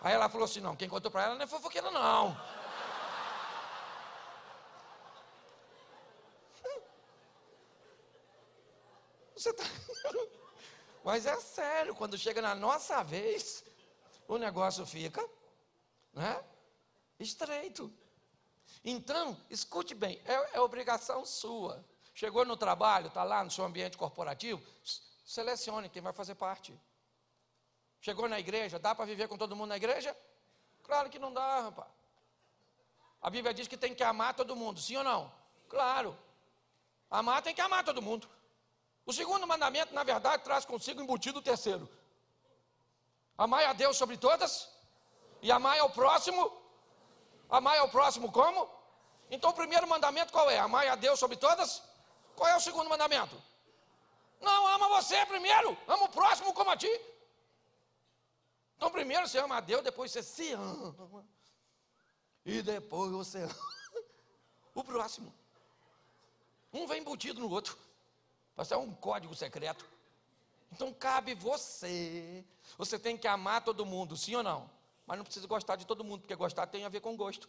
Aí 0.00 0.14
ela 0.14 0.30
falou 0.30 0.46
assim: 0.46 0.60
não, 0.60 0.74
quem 0.74 0.88
contou 0.88 1.10
para 1.10 1.24
ela 1.24 1.34
não 1.34 1.42
é 1.42 1.46
fofoqueira, 1.46 1.90
não. 1.90 2.34
Você 9.40 9.54
tá. 9.54 9.64
Mas 11.02 11.24
é 11.24 11.34
sério, 11.40 11.94
quando 11.94 12.18
chega 12.18 12.42
na 12.42 12.54
nossa 12.54 13.02
vez, 13.02 13.64
o 14.28 14.36
negócio 14.36 14.84
fica, 14.84 15.26
né? 16.12 16.44
Estreito. 17.18 17.90
Então, 18.84 19.34
escute 19.48 19.94
bem, 19.94 20.20
é, 20.26 20.58
é 20.58 20.60
obrigação 20.60 21.24
sua. 21.24 21.82
Chegou 22.14 22.44
no 22.44 22.54
trabalho, 22.54 23.06
está 23.06 23.24
lá 23.24 23.42
no 23.42 23.50
seu 23.50 23.64
ambiente 23.64 23.96
corporativo, 23.96 24.62
selecione 25.24 25.88
quem 25.88 26.02
vai 26.02 26.12
fazer 26.12 26.34
parte. 26.34 26.78
Chegou 28.02 28.28
na 28.28 28.38
igreja, 28.38 28.78
dá 28.78 28.94
para 28.94 29.06
viver 29.06 29.26
com 29.26 29.38
todo 29.38 29.56
mundo 29.56 29.70
na 29.70 29.78
igreja? 29.78 30.14
Claro 30.82 31.08
que 31.08 31.18
não 31.18 31.32
dá, 31.32 31.62
rapaz. 31.62 31.88
A 33.22 33.30
Bíblia 33.30 33.54
diz 33.54 33.66
que 33.66 33.76
tem 33.78 33.94
que 33.94 34.02
amar 34.02 34.34
todo 34.34 34.54
mundo, 34.54 34.78
sim 34.78 34.96
ou 34.96 35.04
não? 35.04 35.32
Claro. 35.66 36.14
Amar 37.10 37.40
tem 37.40 37.54
que 37.54 37.60
amar 37.62 37.82
todo 37.84 38.02
mundo. 38.02 38.28
O 39.10 39.12
segundo 39.12 39.44
mandamento, 39.44 39.92
na 39.92 40.04
verdade, 40.04 40.44
traz 40.44 40.64
consigo 40.64 41.02
embutido 41.02 41.40
o 41.40 41.42
terceiro. 41.42 41.88
Amai 43.36 43.64
a 43.64 43.72
Deus 43.72 43.96
sobre 43.96 44.16
todas 44.16 44.68
e 45.42 45.50
amai 45.50 45.80
ao 45.80 45.90
próximo. 45.90 46.42
Amai 47.48 47.76
ao 47.78 47.88
próximo 47.88 48.30
como? 48.30 48.70
Então 49.28 49.50
o 49.50 49.52
primeiro 49.52 49.88
mandamento 49.88 50.32
qual 50.32 50.48
é? 50.48 50.60
Amai 50.60 50.86
a 50.88 50.94
Deus 50.94 51.18
sobre 51.18 51.36
todas? 51.36 51.82
Qual 52.36 52.48
é 52.48 52.56
o 52.56 52.60
segundo 52.60 52.88
mandamento? 52.88 53.34
Não, 54.40 54.68
ama 54.68 54.88
você 54.90 55.26
primeiro, 55.26 55.76
ama 55.88 56.04
o 56.04 56.08
próximo 56.08 56.54
como 56.54 56.70
a 56.70 56.76
ti. 56.76 56.92
Então 58.76 58.92
primeiro 58.92 59.26
você 59.26 59.40
ama 59.40 59.56
a 59.56 59.60
Deus, 59.60 59.82
depois 59.82 60.12
você 60.12 60.22
se 60.22 60.52
ama. 60.52 61.26
E 62.46 62.62
depois 62.62 63.10
você 63.10 63.42
ama 63.42 63.56
o 64.72 64.84
próximo. 64.84 65.34
Um 66.72 66.86
vem 66.86 67.00
embutido 67.00 67.40
no 67.40 67.50
outro. 67.50 67.89
Parece 68.60 68.76
um 68.76 68.92
código 68.92 69.34
secreto. 69.34 69.86
Então 70.70 70.92
cabe 70.92 71.34
você. 71.34 72.44
Você 72.76 72.98
tem 72.98 73.16
que 73.16 73.26
amar 73.26 73.64
todo 73.64 73.86
mundo, 73.86 74.18
sim 74.18 74.36
ou 74.36 74.42
não? 74.42 74.70
Mas 75.06 75.16
não 75.16 75.24
precisa 75.24 75.46
gostar 75.46 75.76
de 75.76 75.86
todo 75.86 76.04
mundo, 76.04 76.20
porque 76.20 76.36
gostar 76.36 76.66
tem 76.66 76.84
a 76.84 76.90
ver 76.90 77.00
com 77.00 77.16
gosto. 77.16 77.48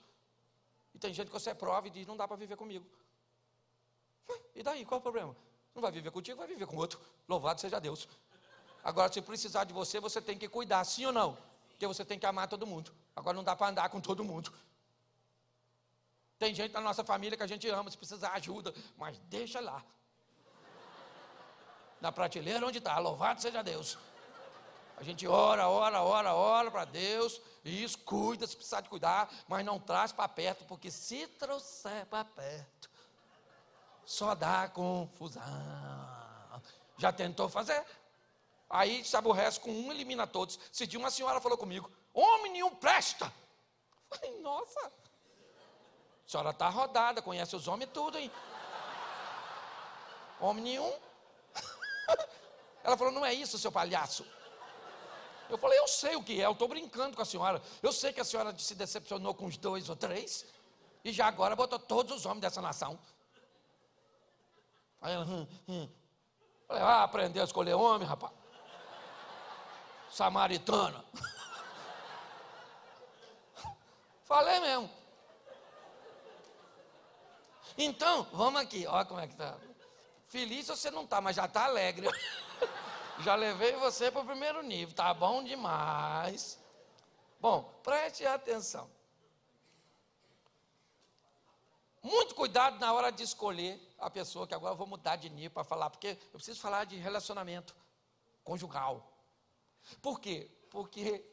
E 0.96 0.98
tem 0.98 1.14
gente 1.14 1.28
que 1.28 1.34
você 1.34 1.54
prova 1.54 1.86
e 1.86 1.90
diz: 1.90 2.08
não 2.08 2.16
dá 2.16 2.26
para 2.26 2.38
viver 2.38 2.56
comigo. 2.56 2.86
E 4.56 4.64
daí, 4.64 4.86
qual 4.86 5.00
é 5.00 5.02
o 5.02 5.02
problema? 5.02 5.36
Não 5.76 5.82
vai 5.82 5.92
viver 5.92 6.12
contigo, 6.12 6.38
vai 6.38 6.48
viver 6.48 6.66
com 6.66 6.78
outro. 6.78 6.98
Louvado 7.28 7.60
seja 7.60 7.78
Deus. 7.78 8.08
Agora, 8.82 9.12
se 9.12 9.22
precisar 9.22 9.66
de 9.66 9.74
você, 9.74 10.00
você 10.00 10.22
tem 10.22 10.38
que 10.38 10.48
cuidar, 10.48 10.82
sim 10.86 11.06
ou 11.06 11.12
não? 11.12 11.38
Porque 11.72 11.86
você 11.86 12.06
tem 12.06 12.18
que 12.18 12.26
amar 12.26 12.48
todo 12.48 12.66
mundo. 12.66 12.90
Agora 13.14 13.36
não 13.36 13.44
dá 13.44 13.54
para 13.54 13.68
andar 13.68 13.90
com 13.90 14.00
todo 14.00 14.24
mundo. 14.24 14.54
Tem 16.40 16.56
gente 16.56 16.72
na 16.72 16.80
nossa 16.80 17.04
família 17.04 17.36
que 17.36 17.44
a 17.44 17.48
gente 17.48 17.68
ama, 17.68 17.92
se 17.92 17.98
precisar 17.98 18.32
ajuda, 18.32 18.74
mas 18.96 19.20
deixa 19.28 19.60
lá. 19.60 19.84
Na 22.02 22.12
prateleira 22.12 22.66
onde 22.66 22.80
está, 22.80 22.98
louvado 22.98 23.42
seja 23.42 23.64
Deus. 23.64 23.98
A 24.98 25.04
gente 25.04 25.28
ora, 25.28 25.68
ora, 25.68 26.02
ora, 26.02 26.34
ora 26.34 26.70
para 26.70 26.86
Deus, 26.86 27.42
e 27.64 27.84
isso 27.84 27.98
cuida, 28.00 28.46
se 28.46 28.56
precisar 28.56 28.82
de 28.82 28.90
cuidar, 28.90 29.32
mas 29.48 29.66
não 29.66 29.80
traz 29.80 30.12
para 30.12 30.28
perto, 30.28 30.66
porque 30.66 30.92
se 30.92 31.28
trouxer 31.28 32.06
para 32.08 32.26
perto, 32.26 32.90
só 34.06 34.36
dá 34.36 34.68
confusão. 34.68 35.42
Já 36.98 37.12
tentou 37.12 37.50
fazer? 37.50 37.84
Aí 38.70 39.04
se 39.04 39.18
aborrece 39.18 39.60
com 39.60 39.72
um, 39.72 39.92
elimina 39.92 40.28
todos. 40.28 40.60
Se 40.72 40.86
dia 40.86 41.00
uma 41.00 41.12
senhora 41.12 41.42
falou 41.42 41.58
comigo, 41.58 41.92
homem 42.14 42.52
nenhum 42.52 42.76
presta. 42.76 43.32
Falei, 44.10 44.40
nossa, 44.40 44.80
a 44.88 46.30
senhora 46.30 46.52
está 46.52 46.70
rodada, 46.70 47.22
conhece 47.22 47.56
os 47.56 47.68
homens 47.68 47.90
tudo, 47.92 48.18
hein? 48.18 48.32
Homem 50.40 50.64
nenhum. 50.64 50.94
Ela 52.84 52.98
falou, 52.98 53.14
não 53.14 53.26
é 53.26 53.34
isso, 53.34 53.58
seu 53.58 53.72
palhaço. 53.72 54.26
Eu 55.50 55.58
falei, 55.58 55.78
eu 55.80 55.88
sei 55.88 56.16
o 56.16 56.24
que 56.24 56.42
é, 56.42 56.46
eu 56.46 56.54
estou 56.54 56.68
brincando 56.68 57.16
com 57.16 57.22
a 57.22 57.26
senhora. 57.26 57.62
Eu 57.84 57.92
sei 57.92 58.14
que 58.14 58.22
a 58.22 58.24
senhora 58.24 58.58
se 58.58 58.74
decepcionou 58.74 59.34
com 59.34 59.46
os 59.46 59.58
dois 59.58 59.90
ou 59.90 59.96
três, 59.96 60.46
e 61.04 61.12
já 61.12 61.28
agora 61.28 61.56
botou 61.56 61.78
todos 61.78 62.16
os 62.16 62.26
homens 62.26 62.42
dessa 62.42 62.62
nação. 62.62 62.98
Aí 65.02 65.14
ela, 65.14 65.26
hum, 65.26 65.48
hum. 65.68 65.90
Falei, 66.68 66.84
ah, 66.84 67.04
aprendeu 67.04 67.42
a 67.42 67.46
escolher 67.46 67.74
homem, 67.74 68.08
rapaz. 68.08 68.32
Samaritana. 70.10 71.04
Falei 74.24 74.60
mesmo. 74.62 74.90
Então, 77.78 78.24
vamos 78.32 78.62
aqui, 78.62 78.88
olha 78.88 79.06
como 79.06 79.20
é 79.20 79.28
que 79.28 79.34
está. 79.34 79.58
Feliz 80.32 80.68
você 80.68 80.90
não 80.90 81.04
está, 81.04 81.20
mas 81.20 81.36
já 81.36 81.44
está 81.44 81.66
alegre. 81.66 82.08
já 83.20 83.36
levei 83.36 83.74
você 83.74 84.10
para 84.10 84.22
o 84.22 84.26
primeiro 84.26 84.64
nível, 84.64 84.96
tá 84.96 85.14
bom 85.14 85.44
demais. 85.44 86.58
Bom, 87.38 87.64
preste 87.84 88.26
atenção. 88.26 88.90
Muito 92.02 92.34
cuidado 92.34 92.80
na 92.80 92.94
hora 92.94 93.12
de 93.12 93.24
escolher 93.24 93.78
a 94.00 94.10
pessoa, 94.10 94.48
que 94.48 94.54
agora 94.54 94.72
eu 94.72 94.78
vou 94.78 94.88
mudar 94.88 95.18
de 95.18 95.30
nível 95.30 95.52
para 95.52 95.66
falar, 95.66 95.90
porque 95.90 96.18
eu 96.34 96.40
preciso 96.40 96.62
falar 96.62 96.86
de 96.86 96.96
relacionamento 96.96 97.76
conjugal. 98.42 99.12
Por 100.02 100.22
quê? 100.22 100.50
Porque 100.70 101.26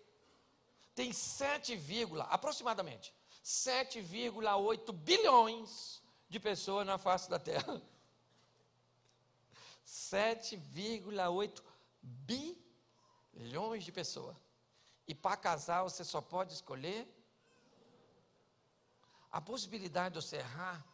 tem 0.96 1.12
7, 1.12 1.80
aproximadamente 2.28 3.14
7,8 3.44 4.92
bilhões 4.92 6.02
de 6.28 6.40
pessoas 6.40 6.84
na 6.84 6.98
face 6.98 7.30
da 7.30 7.38
terra. 7.38 7.80
7,8 9.88 11.62
bilhões 12.02 13.84
de 13.84 13.90
pessoas. 13.90 14.36
E 15.06 15.14
para 15.14 15.36
casar 15.36 15.82
você 15.82 16.04
só 16.04 16.20
pode 16.20 16.52
escolher 16.52 17.08
a 19.32 19.40
possibilidade 19.40 20.14
de 20.14 20.22
você 20.22 20.36
errar. 20.36 20.84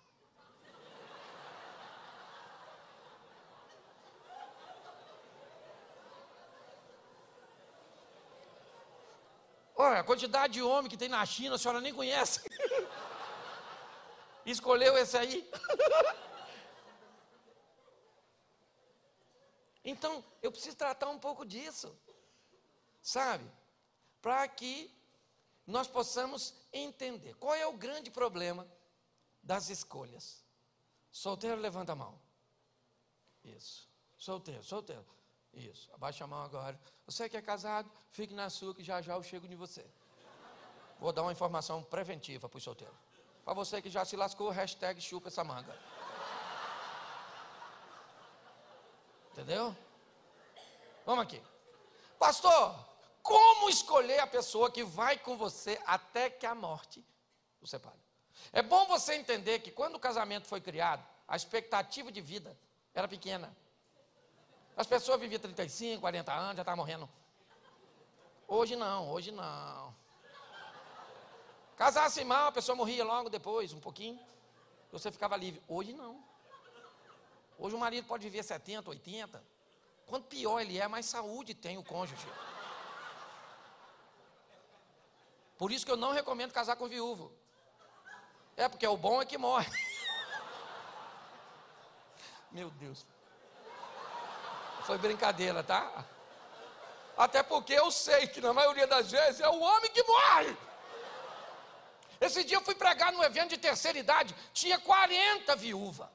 Olha, 9.76 9.99
a 9.99 10.05
quantidade 10.05 10.53
de 10.53 10.62
homem 10.62 10.88
que 10.88 10.97
tem 10.97 11.09
na 11.09 11.26
China, 11.26 11.57
a 11.57 11.59
senhora 11.59 11.80
nem 11.80 11.92
conhece. 11.92 12.49
escolheu 14.47 14.97
esse 14.97 15.16
aí. 15.16 15.51
então, 19.85 20.24
eu 20.43 20.51
preciso 20.51 20.76
tratar 20.76 21.09
um 21.11 21.18
pouco 21.18 21.45
disso, 21.45 21.95
sabe? 23.03 23.45
Para 24.22 24.49
que 24.49 24.91
nós 25.66 25.87
possamos 25.87 26.55
entender 26.72 27.35
qual 27.35 27.55
é 27.55 27.66
o 27.66 27.74
grande 27.74 28.11
problema 28.11 28.66
das 29.43 29.68
escolhas. 29.68 30.43
Solteiro, 31.12 31.61
levanta 31.61 31.93
a 31.93 31.97
mão. 31.97 32.18
Isso. 33.45 33.89
Solteiro, 34.16 34.64
solteiro. 34.64 35.05
Isso. 35.53 35.91
Abaixa 35.93 36.24
a 36.24 36.26
mão 36.26 36.43
agora. 36.43 36.80
Você 37.07 37.28
que 37.28 37.37
é 37.37 37.43
casado, 37.43 37.91
fique 38.11 38.32
na 38.32 38.49
sua 38.49 38.74
que 38.74 38.82
já 38.82 39.03
já 39.03 39.14
eu 39.14 39.22
chego 39.22 39.47
de 39.47 39.55
você. 39.55 39.87
Vou 40.99 41.12
dar 41.12 41.22
uma 41.22 41.32
informação 41.32 41.82
preventiva 41.82 42.49
para 42.49 42.57
os 42.57 42.64
solteiros. 42.64 42.97
Para 43.45 43.53
você 43.53 43.82
que 43.82 43.91
já 43.91 44.05
se 44.05 44.16
lascou, 44.16 44.49
hashtag 44.49 45.01
chupa 45.01 45.28
essa 45.28 45.45
manga. 45.45 45.78
Entendeu? 49.35 49.76
Vamos 51.05 51.24
aqui. 51.24 51.43
Pastor, 52.20 52.72
como 53.20 53.68
escolher 53.68 54.20
a 54.20 54.28
pessoa 54.28 54.70
que 54.70 54.85
vai 54.85 55.18
com 55.18 55.37
você 55.37 55.76
até 55.85 56.30
que 56.30 56.47
a 56.47 56.55
morte 56.55 57.05
o 57.61 57.66
separe? 57.66 57.99
É 58.53 58.62
bom 58.62 58.87
você 58.87 59.14
entender 59.14 59.59
que 59.59 59.72
quando 59.72 59.97
o 59.97 59.99
casamento 59.99 60.47
foi 60.47 60.61
criado, 60.61 61.05
a 61.26 61.35
expectativa 61.35 62.12
de 62.12 62.20
vida 62.20 62.57
era 62.95 63.09
pequena. 63.09 63.53
As 64.76 64.87
pessoas 64.87 65.18
viviam 65.18 65.41
35, 65.41 66.01
40 66.01 66.32
anos, 66.32 66.57
já 66.57 66.62
estavam 66.62 66.76
morrendo. 66.76 67.11
Hoje 68.47 68.76
não, 68.76 69.11
hoje 69.11 69.32
não. 69.32 69.93
Casasse 71.76 72.22
mal, 72.22 72.47
a 72.47 72.53
pessoa 72.53 72.76
morria 72.76 73.05
logo 73.05 73.28
depois, 73.28 73.72
um 73.72 73.80
pouquinho. 73.80 74.20
Você 74.93 75.11
ficava 75.11 75.37
livre. 75.37 75.61
Hoje 75.66 75.93
não. 75.93 76.22
Hoje 77.59 77.74
o 77.74 77.78
marido 77.78 78.07
pode 78.07 78.24
viver 78.24 78.42
70, 78.42 78.90
80. 78.90 79.42
Quanto 80.07 80.26
pior 80.26 80.61
ele 80.61 80.78
é, 80.78 80.88
mais 80.88 81.07
saúde 81.07 81.55
tem 81.55 81.78
o 81.78 81.84
cônjuge. 81.84 82.26
Por 85.57 85.70
isso 85.70 85.86
que 85.86 85.92
eu 85.92 85.96
não 85.96 86.12
recomendo 86.12 86.52
casar 86.52 86.76
com 86.76 86.88
viúvo. 86.88 87.32
É, 88.57 88.68
porque 88.68 88.86
o 88.86 88.96
bom 88.96 89.22
é 89.22 89.26
que 89.26 89.38
morre. 89.38 89.70
Meu 92.50 92.70
Deus. 92.70 93.07
Foi 94.84 94.98
brincadeira, 94.98 95.62
tá? 95.62 96.05
Até 97.16 97.42
porque 97.42 97.72
eu 97.72 97.90
sei 97.90 98.26
que 98.26 98.40
na 98.40 98.52
maioria 98.52 98.86
das 98.86 99.11
vezes 99.11 99.40
é 99.40 99.48
o 99.48 99.61
homem 99.61 99.90
que 99.90 100.02
morre. 100.02 100.57
Esse 102.20 102.44
dia 102.44 102.57
eu 102.57 102.62
fui 102.62 102.74
pregar 102.74 103.12
num 103.12 103.22
evento 103.22 103.50
de 103.50 103.59
terceira 103.59 103.98
idade, 103.98 104.34
tinha 104.52 104.78
40 104.78 105.57
viúvas 105.57 106.09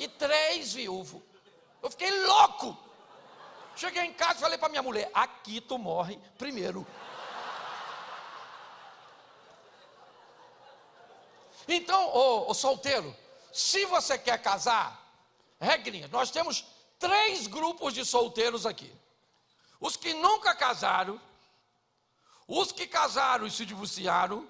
e 0.00 0.08
três 0.08 0.72
viúvos. 0.72 1.22
Eu 1.82 1.90
fiquei 1.90 2.10
louco. 2.24 2.76
Cheguei 3.76 4.02
em 4.02 4.12
casa 4.12 4.38
e 4.38 4.40
falei 4.40 4.58
para 4.58 4.68
minha 4.68 4.82
mulher: 4.82 5.10
aqui 5.14 5.60
tu 5.60 5.78
morre 5.78 6.18
primeiro. 6.36 6.86
Então, 11.68 12.08
ô, 12.08 12.50
ô 12.50 12.54
solteiro, 12.54 13.16
se 13.52 13.84
você 13.84 14.18
quer 14.18 14.42
casar, 14.42 15.00
regrinha, 15.60 16.08
nós 16.08 16.30
temos 16.30 16.64
três 16.98 17.46
grupos 17.46 17.94
de 17.94 18.04
solteiros 18.04 18.66
aqui: 18.66 18.92
os 19.78 19.96
que 19.96 20.12
nunca 20.14 20.54
casaram, 20.54 21.20
os 22.48 22.72
que 22.72 22.86
casaram 22.86 23.46
e 23.46 23.50
se 23.50 23.64
divorciaram, 23.64 24.48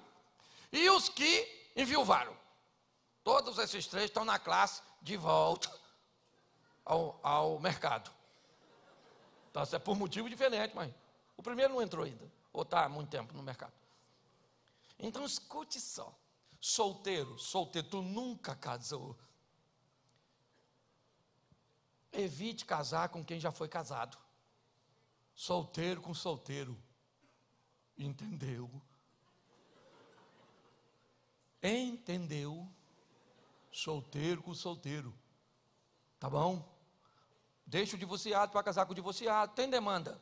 e 0.71 0.89
os 0.89 1.09
que 1.09 1.61
Enviuvaram. 1.75 2.35
Todos 3.23 3.57
esses 3.57 3.87
três 3.87 4.05
estão 4.05 4.25
na 4.25 4.37
classe 4.37 4.81
de 5.01 5.17
volta 5.17 5.71
ao, 6.85 7.19
ao 7.23 7.59
mercado. 7.59 8.11
Então, 9.49 9.63
é 9.71 9.79
por 9.79 9.95
motivo 9.95 10.29
diferente, 10.29 10.75
mas 10.75 10.93
o 11.35 11.43
primeiro 11.43 11.73
não 11.73 11.81
entrou 11.81 12.05
ainda, 12.05 12.31
ou 12.53 12.61
está 12.61 12.85
há 12.85 12.89
muito 12.89 13.09
tempo 13.09 13.33
no 13.33 13.43
mercado. 13.43 13.73
Então, 14.99 15.25
escute 15.25 15.79
só. 15.79 16.15
Solteiro, 16.59 17.39
solteiro, 17.39 17.89
tu 17.89 18.01
nunca 18.01 18.55
casou. 18.55 19.17
Evite 22.11 22.65
casar 22.65 23.09
com 23.09 23.25
quem 23.25 23.39
já 23.39 23.51
foi 23.51 23.67
casado. 23.67 24.17
Solteiro 25.33 26.01
com 26.01 26.13
solteiro. 26.13 26.77
Entendeu? 27.97 28.69
Entendeu? 31.63 32.67
Solteiro 33.71 34.43
com 34.43 34.53
solteiro. 34.53 35.13
Tá 36.19 36.29
bom? 36.29 36.63
Deixa 37.65 37.95
o 37.95 37.99
divorciado 37.99 38.51
para 38.51 38.63
casar 38.63 38.85
com 38.85 38.91
o 38.91 38.95
divorciado. 38.95 39.53
Tem 39.53 39.69
demanda. 39.69 40.21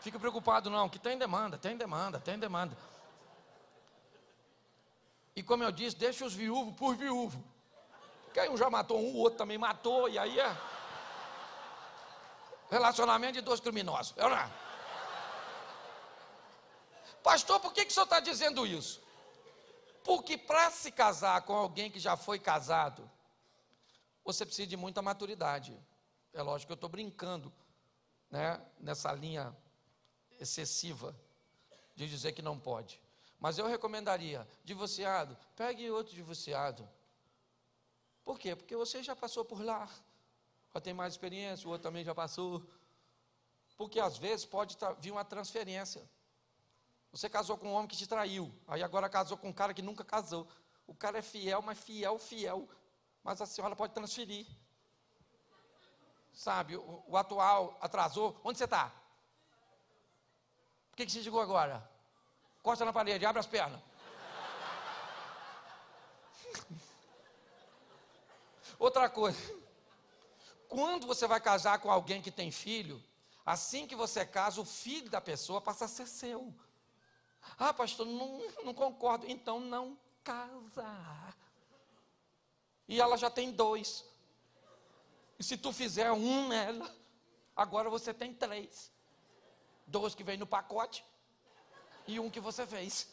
Fica 0.00 0.18
preocupado 0.18 0.70
não, 0.70 0.88
que 0.88 0.98
tem 0.98 1.18
demanda, 1.18 1.58
tem 1.58 1.76
demanda, 1.76 2.20
tem 2.20 2.38
demanda. 2.38 2.76
E 5.34 5.42
como 5.42 5.64
eu 5.64 5.72
disse, 5.72 5.96
deixa 5.96 6.24
os 6.24 6.32
viúvos 6.32 6.74
por 6.76 6.94
viúvo. 6.94 7.42
Porque 8.24 8.38
aí 8.38 8.48
um 8.48 8.56
já 8.56 8.70
matou 8.70 9.00
um, 9.00 9.14
o 9.14 9.16
outro 9.16 9.38
também 9.38 9.58
matou, 9.58 10.08
e 10.08 10.18
aí 10.18 10.38
é 10.38 10.56
relacionamento 12.70 13.34
de 13.34 13.40
dois 13.40 13.60
criminosos. 13.60 14.14
Eu 14.16 14.28
não. 14.28 14.36
É? 14.36 14.50
Pastor, 17.22 17.58
por 17.60 17.72
que, 17.72 17.84
que 17.84 17.90
o 17.90 17.94
senhor 17.94 18.04
está 18.04 18.20
dizendo 18.20 18.66
isso? 18.66 19.02
Porque 20.06 20.38
para 20.38 20.70
se 20.70 20.92
casar 20.92 21.42
com 21.42 21.52
alguém 21.52 21.90
que 21.90 21.98
já 21.98 22.16
foi 22.16 22.38
casado, 22.38 23.10
você 24.24 24.46
precisa 24.46 24.68
de 24.68 24.76
muita 24.76 25.02
maturidade. 25.02 25.76
É 26.32 26.40
lógico 26.40 26.68
que 26.68 26.72
eu 26.74 26.76
estou 26.76 26.88
brincando 26.88 27.52
né, 28.30 28.64
nessa 28.78 29.12
linha 29.12 29.54
excessiva 30.38 31.12
de 31.96 32.08
dizer 32.08 32.30
que 32.30 32.40
não 32.40 32.56
pode. 32.56 33.02
Mas 33.40 33.58
eu 33.58 33.66
recomendaria, 33.66 34.46
divorciado, 34.62 35.36
pegue 35.56 35.90
outro 35.90 36.14
divorciado. 36.14 36.88
Por 38.24 38.38
quê? 38.38 38.54
Porque 38.54 38.76
você 38.76 39.02
já 39.02 39.16
passou 39.16 39.44
por 39.44 39.60
lá, 39.60 39.90
já 40.72 40.80
tem 40.80 40.94
mais 40.94 41.14
experiência, 41.14 41.66
o 41.66 41.72
outro 41.72 41.82
também 41.82 42.04
já 42.04 42.14
passou. 42.14 42.64
Porque 43.76 43.98
às 43.98 44.16
vezes 44.16 44.46
pode 44.46 44.78
vir 45.00 45.10
uma 45.10 45.24
transferência. 45.24 46.08
Você 47.16 47.30
casou 47.30 47.56
com 47.56 47.68
um 47.68 47.72
homem 47.72 47.88
que 47.88 47.96
te 47.96 48.06
traiu, 48.06 48.54
aí 48.68 48.82
agora 48.82 49.08
casou 49.08 49.38
com 49.38 49.48
um 49.48 49.52
cara 49.52 49.72
que 49.72 49.80
nunca 49.80 50.04
casou. 50.04 50.46
O 50.86 50.94
cara 50.94 51.16
é 51.16 51.22
fiel, 51.22 51.62
mas 51.62 51.78
fiel, 51.78 52.18
fiel. 52.18 52.68
Mas 53.24 53.40
a 53.40 53.46
senhora 53.46 53.74
pode 53.74 53.94
transferir. 53.94 54.46
Sabe, 56.30 56.76
o, 56.76 57.02
o 57.06 57.16
atual 57.16 57.74
atrasou. 57.80 58.38
Onde 58.44 58.58
você 58.58 58.64
está? 58.64 58.92
Por 60.90 60.98
que, 60.98 61.06
que 61.06 61.12
você 61.12 61.22
chegou 61.22 61.40
agora? 61.40 61.90
Costa 62.62 62.84
na 62.84 62.92
parede, 62.92 63.24
abre 63.24 63.40
as 63.40 63.46
pernas. 63.46 63.80
Outra 68.78 69.08
coisa. 69.08 69.58
Quando 70.68 71.06
você 71.06 71.26
vai 71.26 71.40
casar 71.40 71.78
com 71.78 71.90
alguém 71.90 72.20
que 72.20 72.30
tem 72.30 72.50
filho, 72.50 73.02
assim 73.46 73.86
que 73.86 73.96
você 73.96 74.26
casa, 74.26 74.60
o 74.60 74.66
filho 74.66 75.08
da 75.08 75.22
pessoa 75.22 75.62
passa 75.62 75.86
a 75.86 75.88
ser 75.88 76.06
seu. 76.06 76.54
Ah, 77.58 77.72
pastor, 77.72 78.06
não, 78.06 78.42
não 78.64 78.74
concordo. 78.74 79.26
Então 79.28 79.60
não 79.60 79.98
casa. 80.22 81.34
E 82.88 83.00
ela 83.00 83.16
já 83.16 83.30
tem 83.30 83.52
dois. 83.52 84.04
E 85.38 85.44
se 85.44 85.56
tu 85.56 85.72
fizer 85.72 86.10
um 86.12 86.48
nela, 86.48 86.94
agora 87.54 87.90
você 87.90 88.12
tem 88.12 88.32
três. 88.32 88.92
Dois 89.86 90.14
que 90.14 90.24
vem 90.24 90.36
no 90.36 90.46
pacote 90.46 91.04
e 92.06 92.18
um 92.18 92.30
que 92.30 92.40
você 92.40 92.66
fez. 92.66 93.08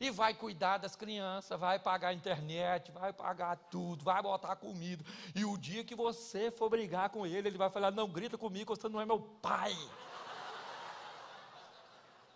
E 0.00 0.10
vai 0.10 0.32
cuidar 0.32 0.78
das 0.78 0.94
crianças, 0.94 1.58
vai 1.58 1.78
pagar 1.78 2.08
a 2.08 2.14
internet, 2.14 2.92
vai 2.92 3.12
pagar 3.12 3.56
tudo, 3.56 4.04
vai 4.04 4.22
botar 4.22 4.54
comida. 4.54 5.04
E 5.34 5.44
o 5.44 5.58
dia 5.58 5.82
que 5.82 5.94
você 5.94 6.52
for 6.52 6.70
brigar 6.70 7.10
com 7.10 7.26
ele, 7.26 7.48
ele 7.48 7.58
vai 7.58 7.68
falar: 7.68 7.90
Não 7.90 8.08
grita 8.08 8.38
comigo, 8.38 8.76
você 8.76 8.88
não 8.88 9.00
é 9.00 9.06
meu 9.06 9.20
pai. 9.20 9.76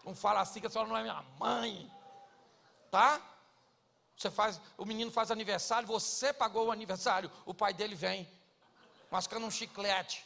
Não 0.05 0.14
fala 0.14 0.40
assim 0.40 0.61
que 0.61 0.66
a 0.66 0.70
senhora 0.70 0.88
não 0.88 0.96
é 0.96 1.03
minha 1.03 1.22
mãe. 1.38 1.90
Tá? 2.90 3.20
Você 4.16 4.30
faz, 4.30 4.61
o 4.76 4.84
menino 4.84 5.11
faz 5.11 5.30
aniversário, 5.30 5.86
você 5.86 6.32
pagou 6.32 6.66
o 6.66 6.72
aniversário, 6.72 7.30
o 7.44 7.55
pai 7.55 7.72
dele 7.72 7.94
vem, 7.94 8.28
mascando 9.11 9.46
um 9.46 9.50
chiclete. 9.50 10.24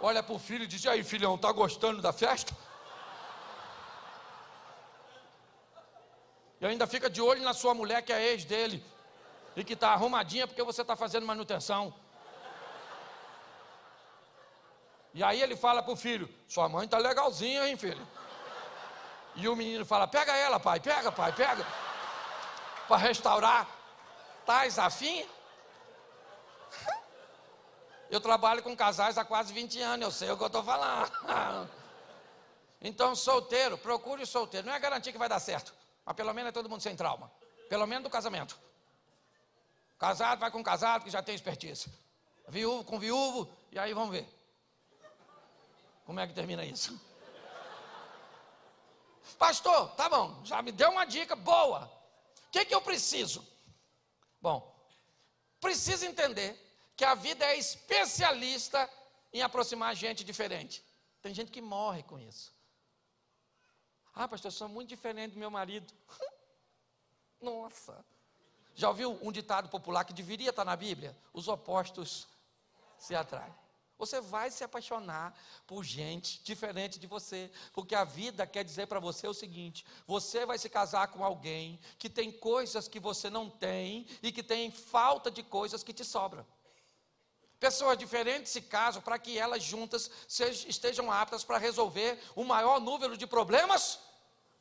Olha 0.00 0.22
para 0.22 0.34
o 0.34 0.38
filho 0.38 0.64
e 0.64 0.66
diz: 0.66 0.82
E 0.84 0.88
aí, 0.88 1.04
filhão, 1.04 1.36
tá 1.36 1.52
gostando 1.52 2.00
da 2.00 2.12
festa? 2.12 2.56
E 6.60 6.66
ainda 6.66 6.86
fica 6.86 7.08
de 7.08 7.20
olho 7.20 7.42
na 7.42 7.54
sua 7.54 7.74
mulher, 7.74 8.02
que 8.02 8.12
é 8.12 8.32
ex 8.32 8.44
dele, 8.44 8.84
e 9.54 9.62
que 9.62 9.74
está 9.74 9.90
arrumadinha 9.90 10.46
porque 10.46 10.62
você 10.62 10.82
está 10.82 10.96
fazendo 10.96 11.26
manutenção. 11.26 11.94
E 15.12 15.22
aí 15.22 15.42
ele 15.42 15.56
fala 15.56 15.82
para 15.82 15.92
o 15.92 15.96
filho: 15.96 16.28
Sua 16.48 16.68
mãe 16.68 16.84
está 16.84 16.98
legalzinha, 16.98 17.68
hein, 17.68 17.76
filho? 17.76 18.06
E 19.36 19.48
o 19.48 19.56
menino 19.56 19.84
fala: 19.84 20.06
Pega 20.06 20.36
ela, 20.36 20.58
pai, 20.58 20.80
pega, 20.80 21.10
pai, 21.10 21.32
pega. 21.32 21.66
Para 22.88 22.96
restaurar. 22.96 23.66
Tais 24.44 24.78
afim? 24.78 25.26
Eu 28.10 28.20
trabalho 28.20 28.62
com 28.62 28.76
casais 28.76 29.16
há 29.16 29.24
quase 29.24 29.52
20 29.52 29.80
anos, 29.80 30.04
eu 30.04 30.10
sei 30.10 30.30
o 30.30 30.36
que 30.36 30.42
eu 30.42 30.48
estou 30.48 30.62
falando. 30.62 31.70
Então, 32.82 33.14
solteiro, 33.14 33.76
procure 33.76 34.22
o 34.22 34.26
solteiro. 34.26 34.66
Não 34.66 34.72
é 34.72 34.78
garantia 34.78 35.12
que 35.12 35.18
vai 35.18 35.28
dar 35.28 35.38
certo, 35.38 35.74
mas 36.02 36.16
pelo 36.16 36.32
menos 36.32 36.48
é 36.48 36.52
todo 36.52 36.66
mundo 36.66 36.80
sem 36.80 36.96
trauma. 36.96 37.30
Pelo 37.68 37.86
menos 37.86 38.04
do 38.04 38.08
casamento. 38.08 38.58
Casado, 39.98 40.38
vai 40.38 40.50
com 40.50 40.64
casado 40.64 41.04
que 41.04 41.10
já 41.10 41.22
tem 41.22 41.34
expertise. 41.34 41.92
Viúvo 42.48 42.82
com 42.82 42.98
viúvo, 42.98 43.52
e 43.70 43.78
aí 43.78 43.92
vamos 43.92 44.12
ver. 44.12 44.26
Como 46.06 46.18
é 46.18 46.26
que 46.26 46.32
termina 46.32 46.64
isso? 46.64 46.98
Pastor, 49.38 49.90
tá 49.94 50.08
bom, 50.08 50.40
já 50.44 50.62
me 50.62 50.72
deu 50.72 50.90
uma 50.90 51.04
dica 51.04 51.34
boa. 51.34 51.90
O 52.46 52.50
que, 52.50 52.64
que 52.64 52.74
eu 52.74 52.80
preciso? 52.80 53.46
Bom, 54.40 54.74
preciso 55.60 56.04
entender 56.04 56.58
que 56.96 57.04
a 57.04 57.14
vida 57.14 57.44
é 57.44 57.56
especialista 57.56 58.88
em 59.32 59.42
aproximar 59.42 59.94
gente 59.94 60.24
diferente. 60.24 60.84
Tem 61.22 61.32
gente 61.32 61.50
que 61.50 61.60
morre 61.60 62.02
com 62.02 62.18
isso. 62.18 62.52
Ah, 64.14 64.26
pastor, 64.26 64.48
eu 64.48 64.56
sou 64.56 64.68
muito 64.68 64.88
diferente 64.88 65.32
do 65.32 65.38
meu 65.38 65.50
marido. 65.50 65.92
Nossa. 67.40 68.04
Já 68.74 68.88
ouviu 68.88 69.18
um 69.22 69.30
ditado 69.30 69.68
popular 69.68 70.04
que 70.04 70.12
deveria 70.12 70.50
estar 70.50 70.64
na 70.64 70.76
Bíblia? 70.76 71.16
Os 71.32 71.48
opostos 71.48 72.26
se 72.98 73.14
atraem. 73.14 73.54
Você 74.00 74.18
vai 74.18 74.50
se 74.50 74.64
apaixonar 74.64 75.38
por 75.66 75.84
gente 75.84 76.42
diferente 76.42 76.98
de 76.98 77.06
você, 77.06 77.50
porque 77.70 77.94
a 77.94 78.02
vida 78.02 78.46
quer 78.46 78.64
dizer 78.64 78.86
para 78.86 78.98
você 78.98 79.28
o 79.28 79.34
seguinte: 79.34 79.84
você 80.06 80.46
vai 80.46 80.58
se 80.58 80.70
casar 80.70 81.08
com 81.08 81.22
alguém 81.22 81.78
que 81.98 82.08
tem 82.08 82.32
coisas 82.32 82.88
que 82.88 82.98
você 82.98 83.28
não 83.28 83.50
tem 83.50 84.06
e 84.22 84.32
que 84.32 84.42
tem 84.42 84.70
falta 84.70 85.30
de 85.30 85.42
coisas 85.42 85.82
que 85.82 85.92
te 85.92 86.02
sobram. 86.02 86.46
Pessoas 87.58 87.98
diferentes 87.98 88.50
se 88.50 88.62
casam 88.62 89.02
para 89.02 89.18
que 89.18 89.36
elas 89.36 89.62
juntas 89.62 90.10
estejam 90.66 91.12
aptas 91.12 91.44
para 91.44 91.58
resolver 91.58 92.18
o 92.34 92.42
maior 92.42 92.80
número 92.80 93.18
de 93.18 93.26
problemas. 93.26 93.98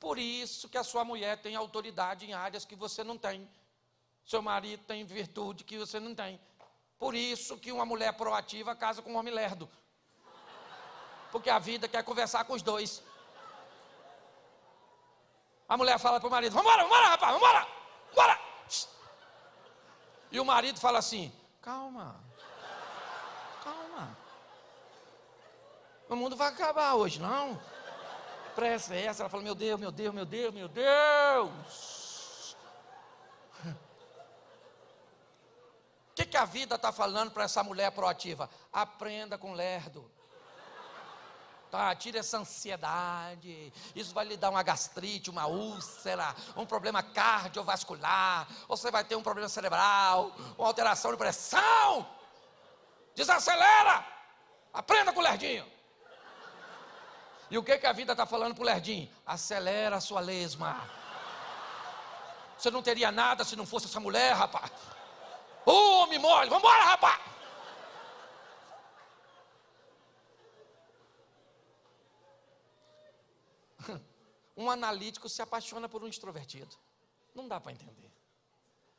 Por 0.02 0.20
isso 0.20 0.68
que 0.68 0.78
a 0.78 0.84
sua 0.84 1.06
mulher 1.06 1.42
tem 1.42 1.56
autoridade 1.56 2.26
em 2.26 2.34
áreas 2.34 2.66
que 2.66 2.76
você 2.76 3.06
não 3.06 3.18
tem. 3.18 3.50
Seu 4.26 4.42
marido 4.42 4.84
tem 4.84 5.06
virtude 5.06 5.64
que 5.64 5.78
você 5.78 5.98
não 5.98 6.14
tem. 6.14 6.38
Por 7.00 7.16
isso 7.16 7.58
que 7.58 7.72
uma 7.72 7.86
mulher 7.86 8.12
proativa 8.14 8.76
casa 8.76 9.02
com 9.02 9.14
um 9.14 9.18
homem 9.18 9.34
lerdo. 9.34 9.70
Porque 11.32 11.50
a 11.50 11.58
vida 11.58 11.88
quer 11.88 12.04
conversar 12.04 12.44
com 12.44 12.54
os 12.54 12.62
dois. 12.62 13.02
A 15.68 15.78
mulher 15.78 15.98
fala 15.98 16.20
para 16.20 16.28
o 16.28 16.32
marido: 16.32 16.52
Vambora, 16.52 16.84
vambora, 16.84 17.08
rapaz, 17.08 17.34
vambora, 17.34 17.68
vambora. 18.10 18.40
E 20.32 20.40
o 20.40 20.46
marido 20.46 20.80
fala 20.80 21.00
assim: 21.00 21.32
Calma, 21.62 22.22
calma. 23.64 24.18
O 26.10 26.16
mundo 26.16 26.36
vai 26.36 26.50
acabar 26.50 26.96
hoje, 26.96 27.20
não? 27.20 27.62
Pressa 28.56 28.94
é 28.94 29.06
essa. 29.06 29.24
Ela 29.24 29.30
fala: 29.30 29.44
Meu 29.44 29.56
Deus, 29.56 29.80
meu 29.80 29.92
Deus, 29.92 30.14
meu 30.14 30.26
Deus, 30.26 30.54
meu 30.54 30.68
Deus. 30.68 31.99
Que, 36.20 36.26
que 36.26 36.38
a 36.38 36.46
vida 36.46 36.76
está 36.76 36.92
falando 36.92 37.32
para 37.32 37.46
essa 37.46 37.64
mulher 37.64 37.92
proativa? 37.92 38.50
Aprenda 38.74 39.38
com 39.38 39.54
lerdo. 39.54 40.10
Tá, 41.72 41.96
tira 41.96 42.20
essa 42.20 42.40
ansiedade. 42.40 43.72
Isso 43.96 44.14
vai 44.14 44.26
lhe 44.26 44.36
dar 44.36 44.50
uma 44.50 44.64
gastrite, 44.64 45.30
uma 45.30 45.46
úlcera, 45.46 46.36
um 46.58 46.66
problema 46.66 47.04
cardiovascular. 47.04 48.48
Você 48.68 48.90
vai 48.90 49.04
ter 49.04 49.16
um 49.16 49.22
problema 49.22 49.48
cerebral, 49.48 50.32
uma 50.58 50.68
alteração 50.68 51.12
de 51.12 51.18
pressão. 51.18 52.08
Desacelera! 53.16 54.06
Aprenda 54.74 55.14
com 55.14 55.20
o 55.20 55.24
Lerdinho. 55.24 55.66
E 57.52 57.58
o 57.58 57.64
que, 57.64 57.78
que 57.78 57.88
a 57.88 57.94
vida 57.94 58.12
está 58.12 58.26
falando 58.26 58.56
para 58.56 58.62
o 58.62 58.66
Lerdinho? 58.66 59.10
Acelera 59.26 59.98
a 59.98 60.02
sua 60.02 60.20
lesma. 60.20 60.90
Você 62.58 62.70
não 62.70 62.82
teria 62.82 63.12
nada 63.12 63.46
se 63.46 63.56
não 63.56 63.66
fosse 63.66 63.86
essa 63.86 64.00
mulher, 64.00 64.34
rapaz. 64.34 64.72
Ô, 65.70 65.72
oh, 65.72 66.02
homem 66.02 66.18
mole, 66.18 66.50
vamos 66.50 66.64
embora, 66.64 66.84
rapaz. 66.84 67.22
Um 74.58 74.68
analítico 74.72 75.30
se 75.30 75.44
apaixona 75.44 75.88
por 75.88 76.04
um 76.04 76.08
extrovertido. 76.08 76.76
Não 77.36 77.48
dá 77.48 77.60
para 77.62 77.72
entender. 77.72 78.12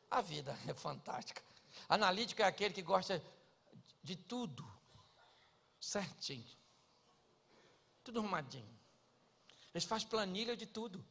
A 0.08 0.20
vida 0.20 0.56
é 0.68 0.72
fantástica. 0.72 1.42
Analítico 1.88 2.40
é 2.40 2.44
aquele 2.44 2.72
que 2.72 2.82
gosta 2.82 3.20
de 4.00 4.14
tudo 4.14 4.64
certinho, 5.80 6.56
tudo 8.04 8.20
arrumadinho. 8.20 8.78
Ele 9.74 9.84
faz 9.84 10.04
planilha 10.04 10.56
de 10.56 10.66
tudo. 10.66 11.04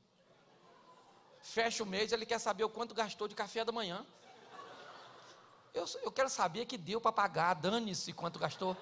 Fecha 1.41 1.83
o 1.83 1.85
mês, 1.85 2.13
ele 2.13 2.25
quer 2.25 2.39
saber 2.39 2.63
o 2.63 2.69
quanto 2.69 2.95
gastou 2.95 3.27
de 3.27 3.35
café 3.35 3.65
da 3.65 3.73
manhã. 3.73 4.07
Eu, 5.73 5.85
eu 6.03 6.11
quero 6.11 6.29
saber 6.29 6.65
que 6.65 6.77
deu 6.77 6.99
para 6.99 7.11
pagar, 7.11 7.53
dane-se 7.53 8.13
quanto 8.13 8.39
gastou. 8.39 8.75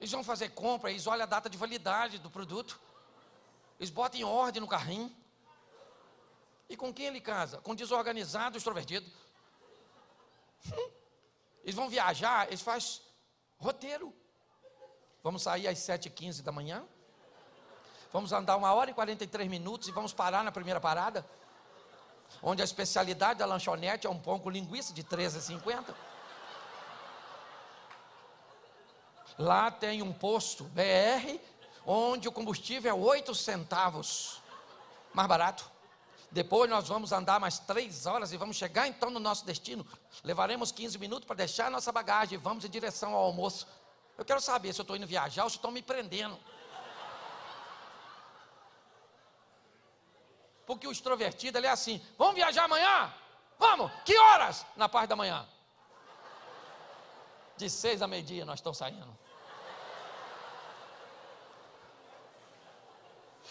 Eles 0.00 0.12
vão 0.12 0.24
fazer 0.24 0.50
compra, 0.50 0.90
eles 0.90 1.06
olham 1.06 1.22
a 1.22 1.26
data 1.26 1.48
de 1.48 1.56
validade 1.56 2.18
do 2.18 2.30
produto. 2.30 2.80
Eles 3.78 3.90
botam 3.90 4.20
em 4.20 4.24
ordem 4.24 4.60
no 4.60 4.68
carrinho. 4.68 5.14
E 6.68 6.76
com 6.76 6.92
quem 6.92 7.06
ele 7.06 7.20
casa? 7.20 7.58
Com 7.58 7.74
desorganizado, 7.74 8.56
extrovertido. 8.56 9.10
Eles 11.62 11.74
vão 11.74 11.88
viajar, 11.88 12.46
eles 12.48 12.60
fazem 12.60 13.00
roteiro. 13.58 14.14
Vamos 15.22 15.42
sair 15.42 15.66
às 15.66 15.78
7h15 15.78 16.42
da 16.42 16.52
manhã. 16.52 16.86
Vamos 18.12 18.32
andar 18.32 18.56
uma 18.56 18.72
hora 18.72 18.90
e 18.90 18.94
43 18.94 19.48
minutos 19.48 19.88
e 19.88 19.92
vamos 19.92 20.12
parar 20.12 20.44
na 20.44 20.52
primeira 20.52 20.80
parada. 20.80 21.26
Onde 22.42 22.62
a 22.62 22.64
especialidade 22.64 23.38
da 23.38 23.46
lanchonete 23.46 24.06
é 24.06 24.10
um 24.10 24.18
pão 24.18 24.38
com 24.38 24.50
linguiça 24.50 24.92
de 24.92 25.02
13,50. 25.02 25.94
Lá 29.38 29.70
tem 29.70 30.02
um 30.02 30.12
posto 30.12 30.64
BR, 30.64 31.40
onde 31.84 32.28
o 32.28 32.32
combustível 32.32 32.90
é 32.90 32.94
8 32.94 33.34
centavos 33.34 34.40
mais 35.12 35.28
barato. 35.28 35.70
Depois 36.30 36.68
nós 36.68 36.88
vamos 36.88 37.12
andar 37.12 37.38
mais 37.38 37.60
três 37.60 38.06
horas 38.06 38.32
e 38.32 38.36
vamos 38.36 38.56
chegar 38.56 38.88
então 38.88 39.08
no 39.08 39.20
nosso 39.20 39.46
destino. 39.46 39.86
Levaremos 40.24 40.72
15 40.72 40.98
minutos 40.98 41.26
para 41.26 41.36
deixar 41.36 41.68
a 41.68 41.70
nossa 41.70 41.92
bagagem 41.92 42.34
e 42.34 42.40
vamos 42.40 42.64
em 42.64 42.68
direção 42.68 43.14
ao 43.14 43.24
almoço. 43.26 43.68
Eu 44.18 44.24
quero 44.24 44.40
saber 44.40 44.72
se 44.72 44.80
eu 44.80 44.82
estou 44.82 44.96
indo 44.96 45.06
viajar 45.06 45.44
ou 45.44 45.50
se 45.50 45.56
estão 45.56 45.70
me 45.70 45.80
prendendo. 45.80 46.36
Porque 50.66 50.86
o 50.86 50.92
extrovertido 50.92 51.58
ele 51.58 51.66
é 51.66 51.70
assim: 51.70 52.04
vamos 52.16 52.34
viajar 52.34 52.64
amanhã? 52.64 53.12
Vamos! 53.58 53.90
Que 54.04 54.16
horas? 54.16 54.64
Na 54.76 54.88
parte 54.88 55.10
da 55.10 55.16
manhã. 55.16 55.46
De 57.56 57.70
seis 57.70 58.02
a 58.02 58.06
meio-dia 58.06 58.44
nós 58.44 58.58
estamos 58.58 58.78
saindo. 58.78 59.24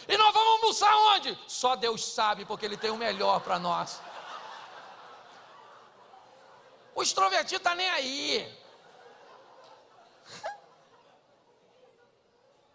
E 0.07 0.17
nós 0.17 0.33
vamos 0.33 0.61
almoçar 0.61 0.95
onde? 1.15 1.37
Só 1.47 1.75
Deus 1.75 2.05
sabe, 2.05 2.45
porque 2.45 2.65
Ele 2.65 2.75
tem 2.75 2.91
o 2.91 2.97
melhor 2.97 3.39
para 3.39 3.57
nós. 3.57 4.01
O 6.93 7.01
extrovertido 7.01 7.57
está 7.57 7.73
nem 7.73 7.89
aí. 7.89 8.59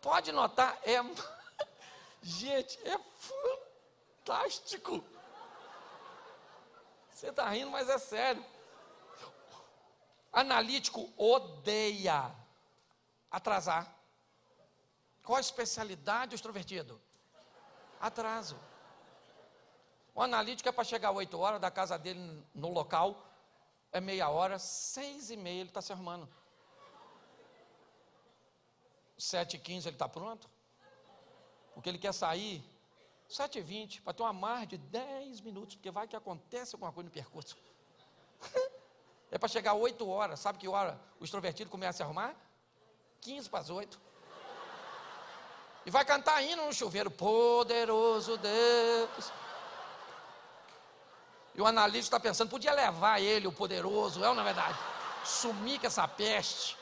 Pode 0.01 0.33
notar, 0.33 0.79
é. 0.83 0.97
Gente, 2.23 2.79
é 2.85 2.99
fantástico. 2.99 3.68
Você 7.11 7.31
está 7.31 7.49
rindo, 7.49 7.71
mas 7.71 7.89
é 7.89 7.99
sério. 7.99 8.45
Analítico 10.33 11.13
odeia 11.17 12.35
atrasar. 13.31 13.93
Qual 15.23 15.37
a 15.37 15.41
especialidade 15.41 16.31
do 16.31 16.35
extrovertido? 16.35 17.01
Atraso. 18.01 18.59
O 20.15 20.23
analítico 20.23 20.69
é 20.69 20.73
para 20.73 20.85
chegar 20.85 21.11
8 21.11 21.39
horas 21.39 21.61
da 21.61 21.71
casa 21.71 21.99
dele 21.99 22.45
no 22.55 22.73
local, 22.73 23.25
é 23.93 24.01
meia 24.01 24.29
hora, 24.29 24.59
seis 24.59 25.31
e 25.31 25.37
meia 25.37 25.61
ele 25.61 25.71
está 25.71 25.81
se 25.81 25.93
arrumando. 25.93 26.29
Sete 29.17 29.57
e 29.57 29.59
quinze 29.59 29.89
ele 29.89 29.97
está 29.97 30.09
pronto. 30.09 30.49
Porque 31.75 31.89
ele 31.89 31.99
quer 31.99 32.13
sair 32.13 32.65
sete 33.29 33.59
e 33.59 33.63
vinte, 33.63 34.01
para 34.01 34.15
ter 34.15 34.23
uma 34.23 34.33
margem 34.33 34.69
de 34.69 34.79
dez 34.79 35.41
minutos, 35.41 35.77
porque 35.77 35.91
vai 35.91 36.09
que 36.09 36.17
acontece 36.17 36.75
alguma 36.75 36.91
coisa 36.91 37.09
no 37.09 37.13
percurso. 37.13 37.57
é 39.31 39.37
para 39.37 39.49
chegar 39.49 39.75
oito 39.75 40.09
horas, 40.09 40.41
sabe 40.41 40.59
que 40.59 40.67
hora 40.67 40.99
o 41.21 41.25
extrovertido 41.25 41.71
começa 41.71 41.91
a 41.91 41.97
se 41.99 42.03
arrumar? 42.03 42.35
Quinze 43.21 43.49
para 43.49 43.61
as 43.61 43.69
oito. 43.69 44.01
E 45.85 45.91
vai 45.91 46.05
cantar 46.05 46.43
hino 46.43 46.65
no 46.65 46.73
chuveiro, 46.73 47.11
poderoso 47.11 48.39
Deus. 48.39 49.33
E 51.55 51.61
o 51.61 51.67
analista 51.67 52.17
está 52.17 52.21
pensando, 52.21 52.49
podia 52.49 52.73
levar 52.73 53.21
ele, 53.21 53.47
o 53.47 53.53
poderoso, 53.53 54.25
é 54.25 54.29
ou 54.29 54.35
não 54.35 54.43
é 54.43 54.45
verdade? 54.45 54.79
Sumir 55.25 55.81
com 55.81 55.87
essa 55.87 56.07
peste. 56.07 56.78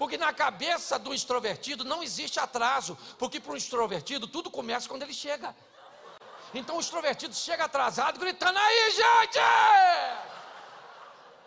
Porque 0.00 0.16
na 0.16 0.32
cabeça 0.32 0.98
do 0.98 1.12
extrovertido 1.12 1.84
não 1.84 2.02
existe 2.02 2.40
atraso, 2.40 2.96
porque 3.18 3.38
para 3.38 3.52
o 3.52 3.56
extrovertido 3.56 4.26
tudo 4.26 4.50
começa 4.50 4.88
quando 4.88 5.02
ele 5.02 5.12
chega. 5.12 5.54
Então 6.54 6.78
o 6.78 6.80
extrovertido 6.80 7.34
chega 7.34 7.66
atrasado, 7.66 8.18
gritando: 8.18 8.58
aí, 8.58 8.90
gente! 8.92 9.38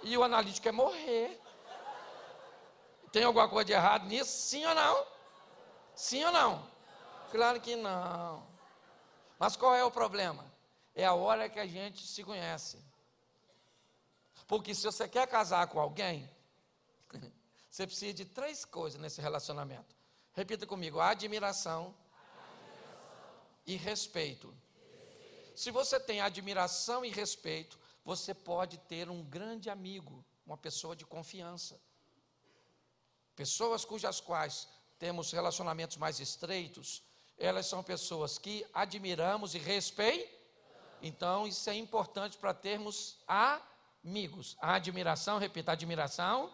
E 0.03 0.15
o 0.15 0.23
analítico 0.23 0.61
quer 0.61 0.71
morrer. 0.71 1.41
Tem 3.11 3.23
alguma 3.23 3.49
coisa 3.49 3.65
de 3.65 3.73
errado 3.73 4.05
nisso? 4.05 4.29
Sim 4.29 4.63
ou 4.67 4.75
não? 4.75 5.07
Sim 5.95 6.23
ou 6.25 6.31
não? 6.31 6.69
Claro 7.31 7.59
que 7.59 7.75
não. 7.75 8.45
Mas 9.39 9.55
qual 9.55 9.73
é 9.73 9.83
o 9.83 9.89
problema? 9.89 10.45
É 10.93 11.03
a 11.03 11.15
hora 11.15 11.49
que 11.49 11.59
a 11.59 11.65
gente 11.65 12.05
se 12.05 12.23
conhece. 12.23 12.77
Porque 14.47 14.75
se 14.75 14.83
você 14.83 15.07
quer 15.07 15.25
casar 15.25 15.65
com 15.65 15.79
alguém, 15.79 16.29
você 17.73 17.87
precisa 17.87 18.13
de 18.13 18.25
três 18.25 18.63
coisas 18.63 19.01
nesse 19.01 19.19
relacionamento. 19.19 19.95
Repita 20.33 20.63
comigo: 20.63 20.99
admiração, 20.99 21.85
admiração. 21.85 21.95
e 23.65 23.75
respeito. 23.75 24.55
respeito. 24.77 25.57
Se 25.57 25.71
você 25.71 25.99
tem 25.99 26.21
admiração 26.21 27.03
e 27.03 27.09
respeito, 27.09 27.79
você 28.05 28.31
pode 28.31 28.77
ter 28.77 29.09
um 29.09 29.23
grande 29.23 29.71
amigo, 29.71 30.23
uma 30.45 30.55
pessoa 30.55 30.95
de 30.95 31.03
confiança. 31.03 31.81
Pessoas 33.35 33.83
cujas 33.83 34.21
quais 34.21 34.67
temos 34.99 35.31
relacionamentos 35.31 35.97
mais 35.97 36.19
estreitos, 36.19 37.01
elas 37.39 37.65
são 37.65 37.81
pessoas 37.81 38.37
que 38.37 38.63
admiramos 38.71 39.55
e 39.55 39.57
respeitamos. 39.57 40.31
Então, 41.01 41.47
isso 41.47 41.67
é 41.71 41.73
importante 41.73 42.37
para 42.37 42.53
termos 42.53 43.17
amigos. 43.27 44.55
A 44.61 44.75
admiração, 44.75 45.39
repita, 45.39 45.71
admiração 45.71 46.53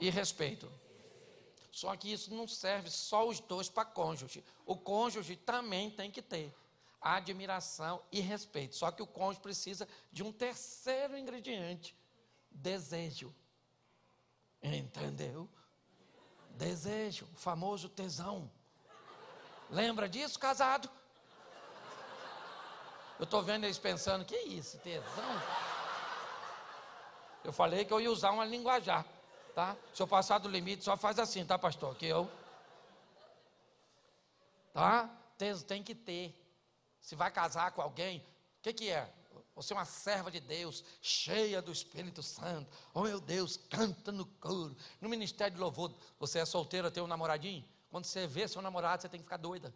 e 0.00 0.10
respeito. 0.10 0.70
Só 1.70 1.94
que 1.96 2.12
isso 2.12 2.34
não 2.34 2.48
serve 2.48 2.90
só 2.90 3.28
os 3.28 3.40
dois 3.40 3.68
para 3.68 3.84
cônjuge. 3.84 4.44
O 4.66 4.76
cônjuge 4.76 5.36
também 5.36 5.90
tem 5.90 6.10
que 6.10 6.22
ter 6.22 6.52
admiração 7.00 8.02
e 8.10 8.20
respeito. 8.20 8.74
Só 8.74 8.90
que 8.90 9.02
o 9.02 9.06
cônjuge 9.06 9.40
precisa 9.40 9.88
de 10.10 10.22
um 10.22 10.32
terceiro 10.32 11.16
ingrediente: 11.16 11.96
desejo. 12.50 13.34
Entendeu? 14.62 15.48
Desejo, 16.50 17.28
o 17.32 17.36
famoso 17.36 17.88
tesão. 17.88 18.50
Lembra 19.70 20.08
disso, 20.08 20.38
casado? 20.38 20.90
Eu 23.18 23.24
estou 23.24 23.42
vendo 23.42 23.64
eles 23.64 23.78
pensando, 23.78 24.24
que 24.24 24.36
isso, 24.36 24.78
tesão? 24.78 25.42
Eu 27.44 27.52
falei 27.52 27.84
que 27.84 27.92
eu 27.92 28.00
ia 28.00 28.10
usar 28.10 28.30
uma 28.30 28.44
linguajar, 28.44 29.04
tá? 29.58 29.76
Se 29.92 30.00
eu 30.00 30.06
passar 30.06 30.38
do 30.38 30.48
limite, 30.48 30.84
só 30.84 30.96
faz 30.96 31.18
assim, 31.18 31.44
tá, 31.44 31.58
pastor? 31.58 31.92
Que 31.96 32.06
eu. 32.06 32.30
Tá? 34.72 35.10
Tem 35.66 35.82
que 35.82 35.96
ter. 35.96 36.32
Se 37.00 37.16
vai 37.16 37.28
casar 37.28 37.72
com 37.72 37.82
alguém, 37.82 38.18
o 38.18 38.62
que, 38.62 38.72
que 38.72 38.88
é? 38.88 39.12
Você 39.56 39.72
é 39.72 39.76
uma 39.76 39.84
serva 39.84 40.30
de 40.30 40.38
Deus, 40.38 40.84
cheia 41.02 41.60
do 41.60 41.72
Espírito 41.72 42.22
Santo. 42.22 42.70
Oh 42.94 43.02
meu 43.02 43.18
Deus, 43.18 43.56
canta 43.68 44.12
no 44.12 44.26
coro. 44.26 44.76
No 45.00 45.08
ministério 45.08 45.56
de 45.56 45.60
louvor, 45.60 45.92
você 46.20 46.38
é 46.38 46.44
solteira, 46.44 46.88
tem 46.88 47.02
um 47.02 47.08
namoradinho? 47.08 47.64
Quando 47.90 48.04
você 48.04 48.28
vê 48.28 48.46
seu 48.46 48.62
namorado, 48.62 49.02
você 49.02 49.08
tem 49.08 49.18
que 49.18 49.24
ficar 49.24 49.38
doida. 49.38 49.74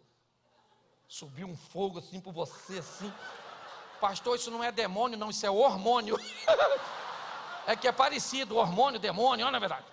Subir 1.09 1.43
um 1.43 1.57
fogo 1.57 1.99
assim 1.99 2.21
por 2.21 2.31
você, 2.31 2.79
assim. 2.79 3.11
Pastor, 3.99 4.37
isso 4.37 4.49
não 4.49 4.63
é 4.63 4.71
demônio, 4.71 5.17
não, 5.17 5.29
isso 5.29 5.45
é 5.45 5.51
hormônio. 5.51 6.17
é 7.67 7.75
que 7.75 7.87
é 7.87 7.91
parecido, 7.91 8.57
hormônio, 8.57 8.99
demônio, 8.99 9.49
não 9.49 9.57
é 9.57 9.59
verdade? 9.59 9.85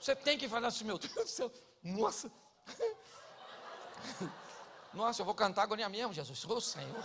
Você 0.00 0.14
tem 0.14 0.36
que 0.36 0.48
falar 0.48 0.68
assim, 0.68 0.84
meu 0.84 0.98
Deus 0.98 1.14
do 1.14 1.26
céu, 1.26 1.52
nossa. 1.82 2.30
Nossa, 4.92 5.22
eu 5.22 5.26
vou 5.26 5.34
cantar 5.34 5.62
agora 5.62 5.88
mesmo, 5.88 6.12
Jesus. 6.12 6.44
Ô 6.44 6.54
oh, 6.54 6.60
Senhor, 6.60 7.04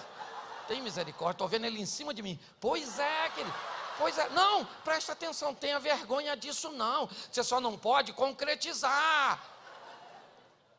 tem 0.67 0.81
misericórdia, 0.81 1.31
estou 1.33 1.47
vendo 1.47 1.65
ele 1.65 1.81
em 1.81 1.85
cima 1.85 2.13
de 2.13 2.21
mim. 2.21 2.39
Pois 2.59 2.99
é, 2.99 3.29
querido. 3.29 3.55
Pois 3.97 4.17
é, 4.17 4.29
não, 4.29 4.63
presta 4.85 5.11
atenção, 5.11 5.53
tenha 5.53 5.79
vergonha 5.79 6.37
disso 6.37 6.71
não. 6.71 7.09
Você 7.31 7.43
só 7.43 7.59
não 7.59 7.77
pode 7.77 8.13
concretizar. 8.13 9.43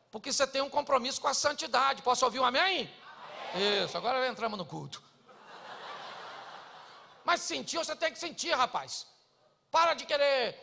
Porque 0.09 0.31
você 0.31 0.47
tem 0.47 0.61
um 0.61 0.69
compromisso 0.69 1.21
com 1.21 1.27
a 1.27 1.33
santidade. 1.33 2.01
Posso 2.01 2.25
ouvir 2.25 2.39
um 2.39 2.45
amém? 2.45 2.91
amém. 3.53 3.83
Isso, 3.83 3.97
agora 3.97 4.27
entramos 4.27 4.57
no 4.57 4.65
culto. 4.65 5.03
Mas 7.23 7.41
sentir, 7.41 7.77
você 7.77 7.95
tem 7.95 8.11
que 8.11 8.19
sentir, 8.19 8.53
rapaz. 8.53 9.07
Para 9.69 9.93
de 9.93 10.05
querer 10.05 10.57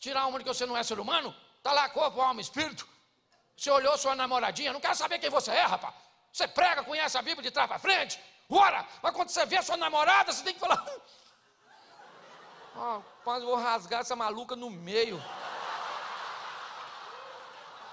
tirar 0.00 0.26
uma 0.26 0.38
de 0.38 0.44
que 0.44 0.52
você 0.52 0.66
não 0.66 0.76
é 0.76 0.82
ser 0.82 0.98
humano. 0.98 1.34
Está 1.58 1.72
lá 1.72 1.88
corpo, 1.88 2.20
alma, 2.20 2.40
espírito. 2.40 2.88
Você 3.56 3.70
olhou 3.70 3.96
sua 3.98 4.14
namoradinha, 4.14 4.72
não 4.72 4.80
quer 4.80 4.96
saber 4.96 5.18
quem 5.18 5.30
você 5.30 5.50
é, 5.50 5.64
rapaz. 5.64 5.94
Você 6.32 6.48
prega, 6.48 6.82
conhece 6.82 7.18
a 7.18 7.22
Bíblia 7.22 7.42
de 7.42 7.50
trás 7.50 7.68
para 7.68 7.78
frente. 7.78 8.18
Ora, 8.48 8.86
mas 9.02 9.14
quando 9.14 9.28
você 9.28 9.44
vê 9.46 9.62
sua 9.62 9.76
namorada, 9.76 10.32
você 10.32 10.42
tem 10.42 10.54
que 10.54 10.60
falar. 10.60 10.84
Oh, 12.76 13.02
quase 13.22 13.44
vou 13.44 13.56
rasgar 13.56 14.00
essa 14.00 14.16
maluca 14.16 14.56
no 14.56 14.70
meio. 14.70 15.22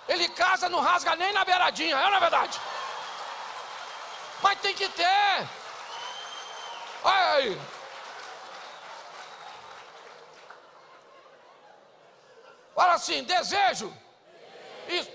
Ele 0.07 0.30
casa, 0.30 0.69
não 0.69 0.80
rasga 0.80 1.15
nem 1.15 1.34
na 1.34 1.43
beiradinha, 1.43 1.95
é 1.97 2.09
na 2.09 2.19
verdade? 2.19 2.59
Mas 4.41 4.59
tem 4.61 4.73
que 4.73 4.88
ter. 4.89 5.49
Olha 7.08 7.34
aí. 7.36 7.62
Fala 12.76 12.93
assim, 12.93 13.24
desejo. 13.24 13.93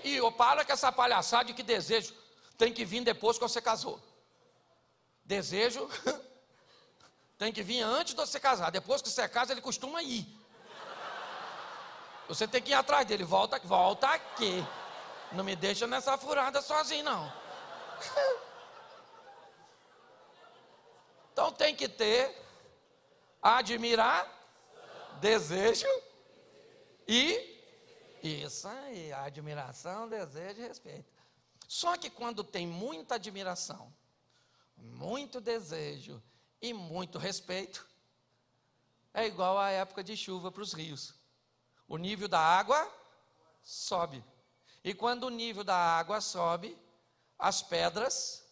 E 0.03 0.15
eu 0.15 0.31
para 0.31 0.65
com 0.65 0.71
essa 0.71 0.91
palhaçada 0.91 1.45
de 1.45 1.53
que 1.53 1.63
desejo 1.63 2.13
tem 2.57 2.73
que 2.73 2.83
vir 2.83 3.03
depois 3.03 3.37
que 3.37 3.43
você 3.43 3.61
casou. 3.61 3.99
Desejo 5.23 5.87
tem 7.37 7.53
que 7.53 7.61
vir 7.61 7.81
antes 7.81 8.15
de 8.15 8.21
você 8.21 8.39
casar. 8.39 8.71
Depois 8.71 9.01
que 9.01 9.09
você 9.09 9.27
casa, 9.27 9.51
ele 9.51 9.61
costuma 9.61 10.01
ir. 10.01 10.25
Você 12.27 12.47
tem 12.47 12.61
que 12.61 12.71
ir 12.71 12.73
atrás 12.73 13.05
dele. 13.05 13.23
Volta, 13.23 13.59
volta 13.59 14.07
aqui. 14.07 14.65
Não 15.31 15.43
me 15.43 15.55
deixa 15.55 15.85
nessa 15.85 16.17
furada 16.17 16.59
sozinho, 16.61 17.03
não. 17.03 17.33
Então 21.43 21.51
tem 21.51 21.75
que 21.75 21.89
ter 21.89 22.33
admirar, 23.41 24.25
desejo 25.19 25.85
e 27.05 27.59
isso 28.23 28.65
aí, 28.65 29.11
admiração, 29.11 30.07
desejo 30.07 30.61
e 30.61 30.67
respeito. 30.69 31.11
Só 31.67 31.97
que 31.97 32.09
quando 32.09 32.45
tem 32.45 32.65
muita 32.65 33.15
admiração, 33.15 33.93
muito 34.77 35.41
desejo 35.41 36.23
e 36.61 36.71
muito 36.71 37.17
respeito, 37.19 37.85
é 39.13 39.27
igual 39.27 39.59
à 39.59 39.69
época 39.69 40.01
de 40.01 40.15
chuva 40.15 40.49
para 40.49 40.63
os 40.63 40.71
rios. 40.71 41.13
O 41.89 41.97
nível 41.97 42.29
da 42.29 42.39
água 42.39 42.89
sobe. 43.61 44.23
E 44.81 44.93
quando 44.93 45.25
o 45.25 45.29
nível 45.29 45.65
da 45.65 45.75
água 45.75 46.21
sobe, 46.21 46.77
as 47.37 47.61
pedras 47.61 48.45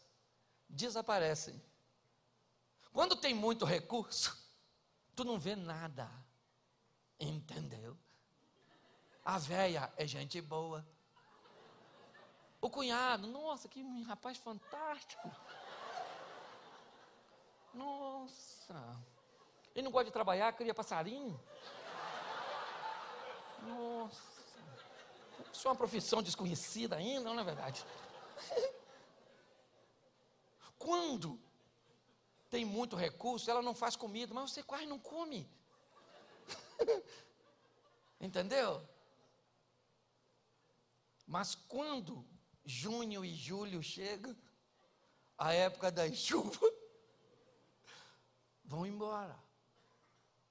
desaparecem. 0.67 1.70
Quando 2.93 3.15
tem 3.15 3.33
muito 3.33 3.65
recurso, 3.65 4.37
tu 5.15 5.23
não 5.23 5.39
vê 5.39 5.55
nada. 5.55 6.09
Entendeu? 7.19 7.97
A 9.23 9.37
véia 9.37 9.91
é 9.95 10.05
gente 10.07 10.41
boa. 10.41 10.85
O 12.59 12.69
cunhado, 12.69 13.27
nossa, 13.27 13.67
que 13.67 13.81
rapaz 14.03 14.37
fantástico. 14.37 15.31
Nossa. 17.73 18.99
Ele 19.73 19.83
não 19.83 19.91
gosta 19.91 20.05
de 20.05 20.11
trabalhar, 20.11 20.51
cria 20.53 20.73
passarinho. 20.73 21.39
Nossa. 23.63 24.21
Isso 25.53 25.67
é 25.67 25.71
uma 25.71 25.77
profissão 25.77 26.21
desconhecida 26.21 26.95
ainda, 26.97 27.33
não 27.33 27.39
é 27.39 27.43
verdade? 27.43 27.85
Quando 30.77 31.39
tem 32.51 32.65
muito 32.65 32.97
recurso, 32.97 33.49
ela 33.49 33.61
não 33.61 33.73
faz 33.73 33.95
comida, 33.95 34.33
mas 34.33 34.51
você 34.51 34.61
quase 34.61 34.85
não 34.85 34.99
come. 34.99 35.49
Entendeu? 38.19 38.85
Mas 41.25 41.55
quando 41.55 42.27
junho 42.65 43.23
e 43.23 43.33
julho 43.33 43.81
chega, 43.81 44.35
a 45.37 45.53
época 45.53 45.89
das 45.89 46.13
chuvas, 46.17 46.73
vão 48.65 48.85
embora. 48.85 49.39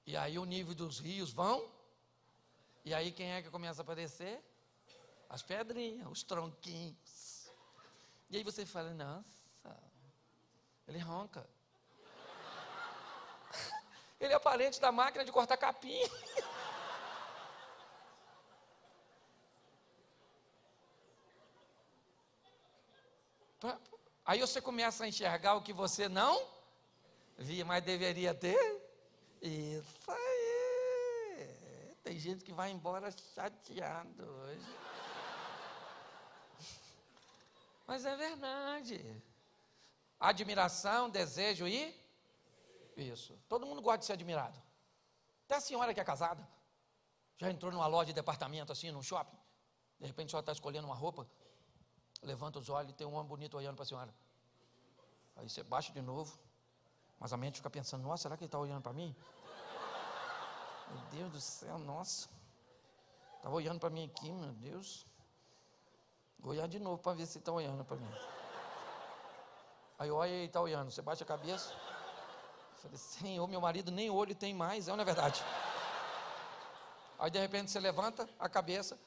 E 0.03 0.17
aí 0.17 0.39
o 0.39 0.45
nível 0.45 0.73
dos 0.73 0.99
rios 0.99 1.31
vão. 1.31 1.71
E 2.83 2.95
aí 2.95 3.11
quem 3.11 3.31
é 3.31 3.43
que 3.43 3.51
começa 3.51 3.81
a 3.81 3.83
aparecer? 3.83 4.43
As 5.29 5.43
pedrinhas, 5.43 6.09
os 6.09 6.23
tronquinhos. 6.23 7.47
E 8.27 8.37
aí 8.37 8.43
você 8.43 8.65
fala, 8.65 8.91
nossa, 8.91 9.79
ele 10.87 10.97
ronca. 10.97 11.47
Ele 14.21 14.33
é 14.33 14.39
parente 14.39 14.79
da 14.79 14.91
máquina 14.91 15.25
de 15.25 15.31
cortar 15.31 15.57
capim. 15.57 15.99
Aí 24.23 24.39
você 24.39 24.61
começa 24.61 25.03
a 25.03 25.07
enxergar 25.07 25.55
o 25.55 25.61
que 25.61 25.73
você 25.73 26.07
não 26.07 26.47
via, 27.37 27.65
mas 27.65 27.83
deveria 27.83 28.33
ter. 28.33 28.57
Isso 29.41 30.11
aí. 30.11 31.95
Tem 32.03 32.17
gente 32.17 32.43
que 32.43 32.53
vai 32.53 32.71
embora 32.71 33.11
chateado 33.11 34.23
hoje. 34.23 34.65
Mas 37.87 38.05
é 38.05 38.15
verdade. 38.15 39.23
Admiração, 40.19 41.09
desejo 41.09 41.67
e. 41.67 42.00
Isso. 42.95 43.37
Todo 43.47 43.65
mundo 43.65 43.81
gosta 43.81 43.99
de 43.99 44.05
ser 44.05 44.13
admirado. 44.13 44.61
Até 45.45 45.55
a 45.55 45.61
senhora 45.61 45.93
que 45.93 45.99
é 45.99 46.03
casada. 46.03 46.47
Já 47.37 47.49
entrou 47.49 47.71
numa 47.71 47.87
loja 47.87 48.07
de 48.07 48.13
departamento 48.13 48.71
assim, 48.71 48.91
num 48.91 49.01
shopping. 49.01 49.37
De 49.99 50.07
repente 50.07 50.27
a 50.27 50.29
senhora 50.31 50.43
está 50.43 50.51
escolhendo 50.51 50.87
uma 50.87 50.95
roupa 50.95 51.27
levanta 52.21 52.59
os 52.59 52.69
olhos 52.69 52.91
e 52.91 52.93
tem 52.93 53.05
um 53.07 53.13
homem 53.13 53.27
bonito 53.27 53.57
olhando 53.57 53.75
para 53.75 53.83
a 53.83 53.85
senhora. 53.85 54.13
Aí 55.35 55.49
você 55.49 55.63
baixa 55.63 55.91
de 55.91 56.01
novo, 56.01 56.37
mas 57.19 57.33
a 57.33 57.37
mente 57.37 57.57
fica 57.57 57.69
pensando: 57.69 58.03
nossa, 58.03 58.23
será 58.23 58.37
que 58.37 58.43
ele 58.43 58.47
está 58.47 58.59
olhando 58.59 58.81
para 58.81 58.93
mim? 58.93 59.15
Meu 60.89 61.03
Deus 61.09 61.31
do 61.31 61.41
céu, 61.41 61.77
nossa. 61.79 62.29
Estava 63.37 63.55
olhando 63.55 63.79
para 63.79 63.89
mim 63.89 64.05
aqui, 64.05 64.31
meu 64.31 64.51
Deus. 64.53 65.05
Vou 66.39 66.51
olhar 66.51 66.67
de 66.67 66.79
novo 66.79 67.01
para 67.01 67.13
ver 67.13 67.25
se 67.25 67.37
está 67.37 67.51
olhando 67.51 67.83
para 67.83 67.97
mim. 67.97 68.11
Aí 69.97 70.11
olha 70.11 70.31
e 70.31 70.45
está 70.45 70.59
olhando. 70.59 70.91
Você 70.91 71.01
bate 71.01 71.23
a 71.23 71.25
cabeça. 71.25 71.73
Falei, 72.81 72.97
Senhor, 72.97 73.47
meu 73.47 73.61
marido 73.61 73.91
nem 73.91 74.09
olho 74.09 74.33
tem 74.33 74.55
mais, 74.55 74.87
é 74.87 74.93
uma 74.93 75.05
verdade. 75.05 75.43
Aí 77.19 77.29
de 77.29 77.37
repente 77.37 77.69
você 77.69 77.79
levanta 77.79 78.27
a 78.39 78.49
cabeça, 78.49 78.99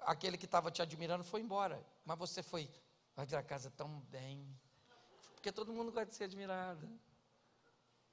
aquele 0.00 0.38
que 0.38 0.46
estava 0.46 0.70
te 0.70 0.80
admirando 0.80 1.22
foi 1.22 1.42
embora, 1.42 1.84
mas 2.02 2.18
você 2.18 2.42
foi, 2.42 2.70
vai 3.14 3.26
a 3.34 3.42
casa 3.42 3.70
tão 3.76 4.00
bem, 4.08 4.58
porque 5.34 5.52
todo 5.52 5.70
mundo 5.70 5.92
gosta 5.92 6.06
de 6.06 6.14
ser 6.14 6.24
admirado, 6.24 6.88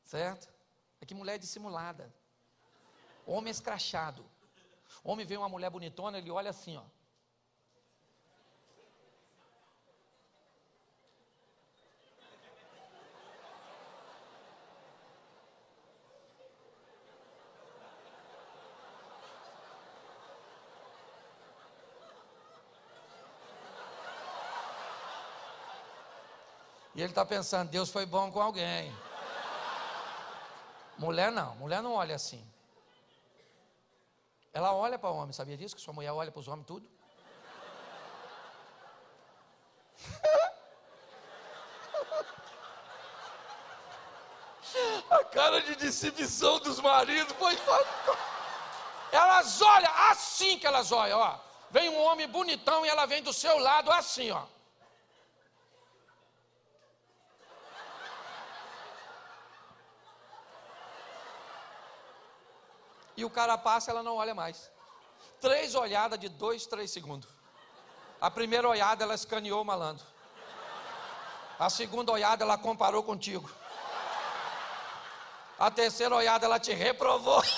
certo? 0.03 0.49
É 0.99 1.05
que 1.05 1.16
mulher 1.16 1.36
é 1.36 1.38
dissimulada, 1.38 2.14
homem 3.26 3.49
escrachado, 3.49 4.26
homem 5.01 5.26
vê 5.26 5.38
uma 5.38 5.47
mulher 5.47 5.70
bonitona, 5.70 6.18
ele 6.18 6.30
olha 6.30 6.49
assim, 6.49 6.76
ó, 6.76 6.84
E 26.98 27.02
ele 27.02 27.12
está 27.12 27.24
pensando, 27.24 27.70
Deus 27.70 27.91
foi 27.91 28.08
bom 28.08 28.32
com 28.32 28.41
alguém. 28.41 28.91
Mulher 30.98 31.32
não, 31.32 31.56
mulher 31.58 31.80
não 31.80 31.93
olha 31.93 32.16
assim. 32.16 32.43
Ela 34.52 34.74
olha 34.74 34.98
para 34.98 35.12
o 35.12 35.16
homem, 35.16 35.32
sabia 35.32 35.56
disso? 35.56 35.76
Que 35.76 35.82
sua 35.82 35.93
mulher 35.93 36.12
olha 36.12 36.32
para 36.32 36.39
os 36.39 36.48
homens 36.48 36.66
tudo? 36.66 36.89
A 45.12 45.24
cara 45.26 45.62
de 45.62 45.76
decepção 45.76 46.58
dos 46.62 46.80
maridos 46.80 47.32
foi. 47.38 47.56
Elas 49.12 49.62
olham 49.62 49.93
assim 50.10 50.58
que 50.58 50.66
elas 50.66 50.91
olham, 50.91 51.20
ó. 51.20 51.38
Vem 51.70 51.89
um 51.89 52.02
homem 52.02 52.28
bonitão 52.28 52.84
e 52.84 52.89
ela 52.89 53.06
vem 53.06 53.22
do 53.22 53.32
seu 53.32 53.60
lado 53.60 53.91
assim, 53.91 54.32
ó. 54.32 54.57
E 63.18 63.26
o 63.26 63.30
cara 63.30 63.57
passa, 63.57 63.89
ela 63.89 64.03
não 64.03 64.15
olha 64.15 64.36
mais. 64.36 64.70
Três 65.41 65.74
olhadas 65.74 66.20
de 66.20 66.30
dois, 66.30 66.68
três 66.68 66.91
segundos. 66.91 67.28
A 68.22 68.30
primeira 68.30 68.70
olhada 68.70 69.03
ela 69.03 69.15
escaneou 69.15 69.61
o 69.61 69.65
malandro. 69.65 70.05
A 71.59 71.70
segunda 71.70 72.11
olhada 72.11 72.43
ela 72.43 72.57
comparou 72.57 73.01
contigo. 73.01 73.49
A 75.57 75.72
terceira 75.72 76.15
olhada 76.15 76.45
ela 76.45 76.59
te 76.59 76.74
reprovou. 76.74 77.43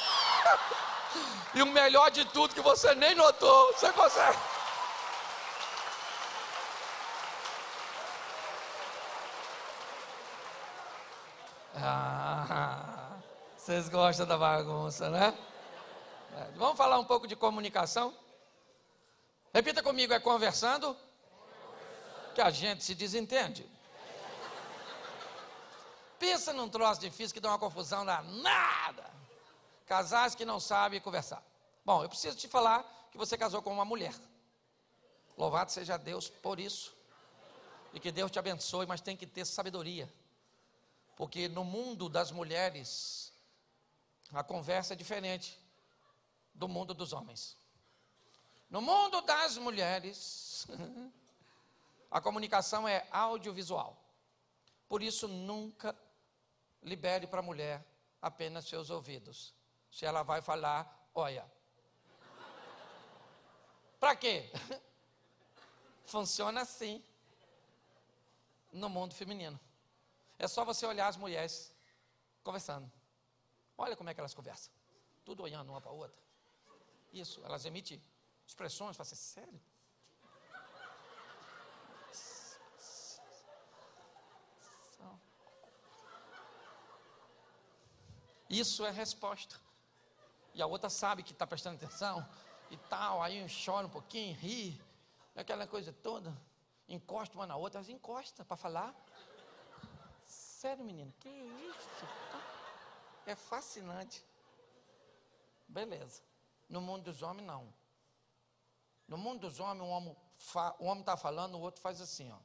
E 1.51 1.63
o 1.63 1.65
melhor 1.65 2.11
de 2.11 2.23
tudo 2.25 2.53
que 2.53 2.61
você 2.61 2.93
nem 2.93 3.15
notou, 3.15 3.73
você 3.73 3.91
consegue. 3.91 4.37
Ah, 11.75 13.17
vocês 13.57 13.89
gostam 13.89 14.27
da 14.27 14.37
bagunça, 14.37 15.09
né? 15.09 15.33
É, 16.35 16.51
vamos 16.55 16.77
falar 16.77 16.99
um 16.99 17.05
pouco 17.05 17.27
de 17.27 17.35
comunicação? 17.35 18.15
Repita 19.53 19.81
comigo, 19.81 20.13
é 20.13 20.19
conversando 20.19 20.95
que 22.35 22.41
a 22.41 22.49
gente 22.51 22.83
se 22.83 22.93
desentende. 22.93 23.69
Pensa 26.19 26.53
num 26.53 26.69
troço 26.69 27.01
difícil 27.01 27.33
que 27.33 27.39
dá 27.39 27.49
uma 27.49 27.57
confusão 27.57 28.03
nada. 28.03 29.09
Casais 29.85 30.35
que 30.35 30.45
não 30.45 30.59
sabem 30.59 31.01
conversar. 31.01 31.43
Bom, 31.83 32.03
eu 32.03 32.09
preciso 32.09 32.37
te 32.37 32.47
falar 32.47 32.83
que 33.11 33.17
você 33.17 33.37
casou 33.37 33.61
com 33.61 33.73
uma 33.73 33.85
mulher. 33.85 34.13
Louvado 35.37 35.71
seja 35.71 35.97
Deus 35.97 36.29
por 36.29 36.59
isso. 36.59 36.93
E 37.93 37.99
que 37.99 38.11
Deus 38.11 38.29
te 38.29 38.37
abençoe, 38.37 38.85
mas 38.85 39.01
tem 39.01 39.17
que 39.17 39.25
ter 39.25 39.45
sabedoria. 39.45 40.11
Porque 41.15 41.47
no 41.47 41.63
mundo 41.63 42.07
das 42.07 42.31
mulheres, 42.31 43.33
a 44.31 44.43
conversa 44.43 44.93
é 44.93 44.95
diferente 44.95 45.59
do 46.59 46.67
mundo 46.67 46.93
dos 46.93 47.13
homens. 47.13 47.57
No 48.69 48.81
mundo 48.81 49.21
das 49.21 49.57
mulheres, 49.57 50.67
a 52.11 52.19
comunicação 52.19 52.85
é 52.85 53.07
audiovisual. 53.09 53.97
Por 54.89 55.01
isso, 55.01 55.25
nunca 55.27 55.95
libere 56.83 57.25
para 57.25 57.39
a 57.39 57.43
mulher 57.43 57.83
apenas 58.21 58.65
seus 58.67 58.89
ouvidos. 58.89 59.53
Se 59.89 60.05
ela 60.05 60.21
vai 60.21 60.41
falar, 60.41 61.09
olha. 61.15 61.49
Para 63.97 64.15
quê? 64.17 64.51
Funciona 66.05 66.61
assim 66.61 67.01
no 68.71 68.89
mundo 68.89 69.15
feminino. 69.15 69.57
É 70.37 70.47
só 70.47 70.65
você 70.65 70.85
olhar 70.85 71.07
as 71.07 71.15
mulheres 71.15 71.73
conversando. 72.43 72.91
Olha 73.77 73.95
como 73.95 74.09
é 74.09 74.13
que 74.13 74.19
elas 74.19 74.33
conversam. 74.33 74.73
Tudo 75.23 75.43
olhando 75.43 75.69
uma 75.69 75.79
para 75.79 75.91
a 75.91 75.93
outra. 75.93 76.28
Isso, 77.11 77.41
elas 77.43 77.65
emitem 77.65 78.01
expressões, 78.45 78.95
fala 78.95 79.07
assim, 79.07 79.15
sério? 79.15 79.61
Isso 88.49 88.83
é 88.83 88.89
resposta. 88.89 89.55
E 90.55 90.61
a 90.61 90.65
outra 90.65 90.89
sabe 90.89 91.21
que 91.21 91.31
está 91.31 91.45
prestando 91.45 91.75
atenção 91.75 92.27
e 92.71 92.77
tal, 92.77 93.21
aí 93.21 93.45
chora 93.63 93.85
um 93.85 93.89
pouquinho, 93.89 94.35
ri, 94.35 94.81
aquela 95.35 95.67
coisa 95.67 95.93
toda, 95.93 96.35
encosta 96.87 97.35
uma 97.35 97.45
na 97.45 97.55
outra, 97.55 97.79
elas 97.79 97.89
encosta 97.89 98.43
para 98.43 98.57
falar. 98.57 98.95
Sério, 100.25 100.83
menino, 100.83 101.13
que 101.19 101.29
isso? 101.29 101.89
É 103.25 103.35
fascinante. 103.35 104.25
Beleza. 105.67 106.28
No 106.69 106.79
mundo 106.79 107.03
dos 107.03 107.23
homens, 107.23 107.47
não. 107.47 107.73
No 109.07 109.17
mundo 109.17 109.41
dos 109.41 109.59
homens, 109.59 109.81
um 109.81 109.89
homem 109.89 110.15
o 110.79 110.85
homem 110.85 111.01
está 111.01 111.17
falando, 111.17 111.55
o 111.55 111.59
outro 111.59 111.81
faz 111.81 111.99
assim, 111.99 112.31
ó. 112.31 112.37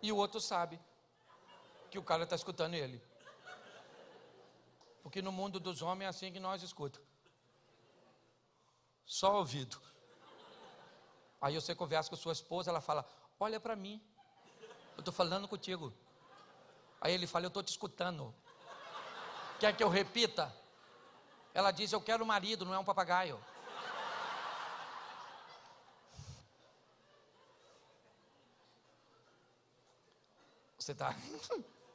E 0.00 0.12
o 0.12 0.16
outro 0.16 0.40
sabe 0.40 0.80
que 1.90 1.98
o 1.98 2.02
cara 2.02 2.24
está 2.24 2.36
escutando 2.36 2.74
ele. 2.74 3.02
Porque 5.02 5.20
no 5.20 5.32
mundo 5.32 5.58
dos 5.58 5.82
homens 5.82 6.06
é 6.06 6.08
assim 6.08 6.32
que 6.32 6.38
nós 6.38 6.62
escutamos. 6.62 7.08
Só 9.08 9.38
ouvido. 9.38 9.80
Aí 11.40 11.54
você 11.54 11.74
conversa 11.74 12.10
com 12.10 12.16
sua 12.16 12.34
esposa, 12.34 12.70
ela 12.70 12.82
fala: 12.82 13.08
Olha 13.40 13.58
para 13.58 13.74
mim, 13.74 14.02
eu 14.96 15.00
estou 15.00 15.14
falando 15.14 15.48
contigo. 15.48 15.90
Aí 17.00 17.14
ele 17.14 17.26
fala: 17.26 17.46
Eu 17.46 17.48
estou 17.48 17.62
te 17.62 17.68
escutando. 17.68 18.34
Quer 19.58 19.74
que 19.74 19.82
eu 19.82 19.88
repita? 19.88 20.54
Ela 21.54 21.70
diz: 21.70 21.90
Eu 21.90 22.02
quero 22.02 22.22
um 22.22 22.26
marido, 22.26 22.66
não 22.66 22.74
é 22.74 22.78
um 22.78 22.84
papagaio. 22.84 23.42
Você 30.78 30.92
está. 30.92 31.16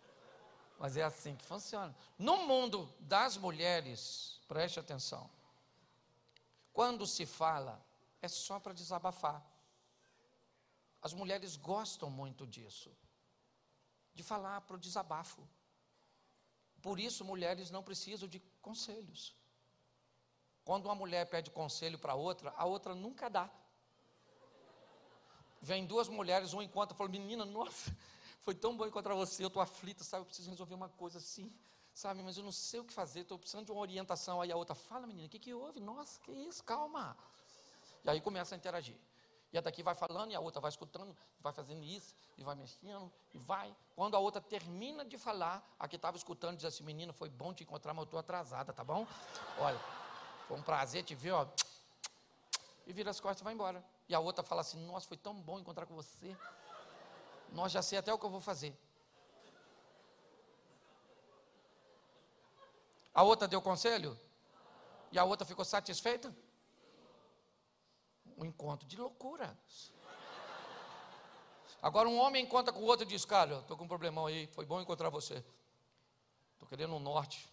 Mas 0.79 0.97
é 0.97 1.03
assim 1.03 1.35
que 1.35 1.45
funciona. 1.45 1.95
No 2.17 2.37
mundo 2.37 2.91
das 2.99 3.37
mulheres, 3.37 4.41
preste 4.47 4.79
atenção. 4.79 5.29
Quando 6.73 7.05
se 7.05 7.25
fala, 7.25 7.79
é 8.19 8.27
só 8.27 8.59
para 8.59 8.73
desabafar. 8.73 9.45
As 11.01 11.13
mulheres 11.13 11.55
gostam 11.55 12.09
muito 12.09 12.47
disso, 12.47 12.91
de 14.15 14.23
falar 14.23 14.59
para 14.61 14.75
o 14.75 14.79
desabafo. 14.79 15.47
Por 16.81 16.99
isso, 16.99 17.23
mulheres 17.23 17.69
não 17.69 17.83
precisam 17.83 18.27
de 18.27 18.39
conselhos. 18.61 19.35
Quando 20.65 20.85
uma 20.85 20.95
mulher 20.95 21.29
pede 21.29 21.51
conselho 21.51 21.99
para 21.99 22.15
outra, 22.15 22.53
a 22.57 22.65
outra 22.65 22.95
nunca 22.95 23.29
dá. 23.29 23.49
Vem 25.61 25.85
duas 25.85 26.09
mulheres, 26.09 26.53
uma 26.53 26.63
encontra 26.63 26.95
fala: 26.95 27.09
Menina, 27.09 27.45
nossa, 27.45 27.95
foi 28.41 28.55
tão 28.55 28.75
bom 28.75 28.85
encontrar 28.85 29.13
você, 29.13 29.43
eu 29.43 29.47
estou 29.47 29.61
aflita, 29.61 30.03
sabe? 30.03 30.21
Eu 30.21 30.25
preciso 30.25 30.49
resolver 30.49 30.73
uma 30.73 30.89
coisa 30.89 31.19
assim 31.19 31.53
sabe, 31.93 32.21
mas 32.23 32.37
eu 32.37 32.43
não 32.43 32.51
sei 32.51 32.79
o 32.79 32.83
que 32.83 32.93
fazer, 32.93 33.21
estou 33.21 33.37
precisando 33.37 33.65
de 33.65 33.71
uma 33.71 33.81
orientação. 33.81 34.41
Aí 34.41 34.51
a 34.51 34.55
outra, 34.55 34.75
fala 34.75 35.05
menina, 35.05 35.27
o 35.27 35.29
que, 35.29 35.39
que 35.39 35.53
houve? 35.53 35.79
Nossa, 35.79 36.19
que 36.21 36.31
isso, 36.31 36.63
calma. 36.63 37.15
E 38.03 38.09
aí 38.09 38.19
começa 38.19 38.55
a 38.55 38.57
interagir. 38.57 38.97
E 39.53 39.57
a 39.57 39.61
daqui 39.61 39.83
vai 39.83 39.93
falando, 39.93 40.31
e 40.31 40.35
a 40.35 40.39
outra 40.39 40.59
vai 40.59 40.69
escutando, 40.69 41.15
vai 41.39 41.53
fazendo 41.53 41.83
isso, 41.83 42.15
e 42.35 42.43
vai 42.43 42.55
mexendo, 42.55 43.11
e 43.35 43.37
vai. 43.37 43.73
Quando 43.95 44.15
a 44.15 44.19
outra 44.19 44.41
termina 44.41 45.05
de 45.05 45.15
falar, 45.15 45.63
a 45.79 45.87
que 45.87 45.95
estava 45.95 46.17
escutando 46.17 46.55
diz 46.55 46.65
assim: 46.65 46.83
Menina, 46.83 47.13
foi 47.13 47.29
bom 47.29 47.53
te 47.53 47.61
encontrar, 47.61 47.93
mas 47.93 48.01
eu 48.01 48.05
estou 48.05 48.19
atrasada, 48.19 48.73
tá 48.73 48.83
bom? 48.83 49.05
Olha, 49.59 49.79
foi 50.47 50.57
um 50.57 50.63
prazer 50.63 51.03
te 51.03 51.13
ver, 51.13 51.31
ó. 51.31 51.47
E 52.87 52.91
vira 52.91 53.11
as 53.11 53.19
costas 53.19 53.41
e 53.41 53.43
vai 53.43 53.53
embora. 53.53 53.85
E 54.09 54.15
a 54.15 54.19
outra 54.19 54.43
fala 54.43 54.61
assim: 54.61 54.83
Nossa, 54.87 55.07
foi 55.07 55.17
tão 55.17 55.35
bom 55.35 55.59
encontrar 55.59 55.85
com 55.85 55.93
você. 55.93 56.35
Nós 57.51 57.71
já 57.71 57.83
sei 57.83 57.99
até 57.99 58.11
o 58.11 58.17
que 58.17 58.25
eu 58.25 58.31
vou 58.31 58.41
fazer. 58.41 58.75
A 63.13 63.23
outra 63.23 63.47
deu 63.47 63.61
conselho? 63.61 64.19
E 65.11 65.19
a 65.19 65.23
outra 65.23 65.45
ficou 65.45 65.63
satisfeita? 65.63 66.35
Um 68.37 68.45
encontro 68.45 68.87
de 68.87 68.97
loucura. 68.97 69.55
Agora 71.81 72.07
um 72.09 72.17
homem 72.17 72.43
encontra 72.43 72.73
com 72.73 72.79
o 72.79 72.85
outro 72.85 73.05
e 73.05 73.07
diz, 73.07 73.25
cara, 73.25 73.59
estou 73.59 73.77
com 73.77 73.83
um 73.83 73.87
problemão 73.87 74.25
aí, 74.25 74.47
foi 74.47 74.65
bom 74.65 74.81
encontrar 74.81 75.09
você. 75.09 75.43
Estou 76.53 76.67
querendo 76.67 76.95
um 76.95 76.99
norte. 76.99 77.51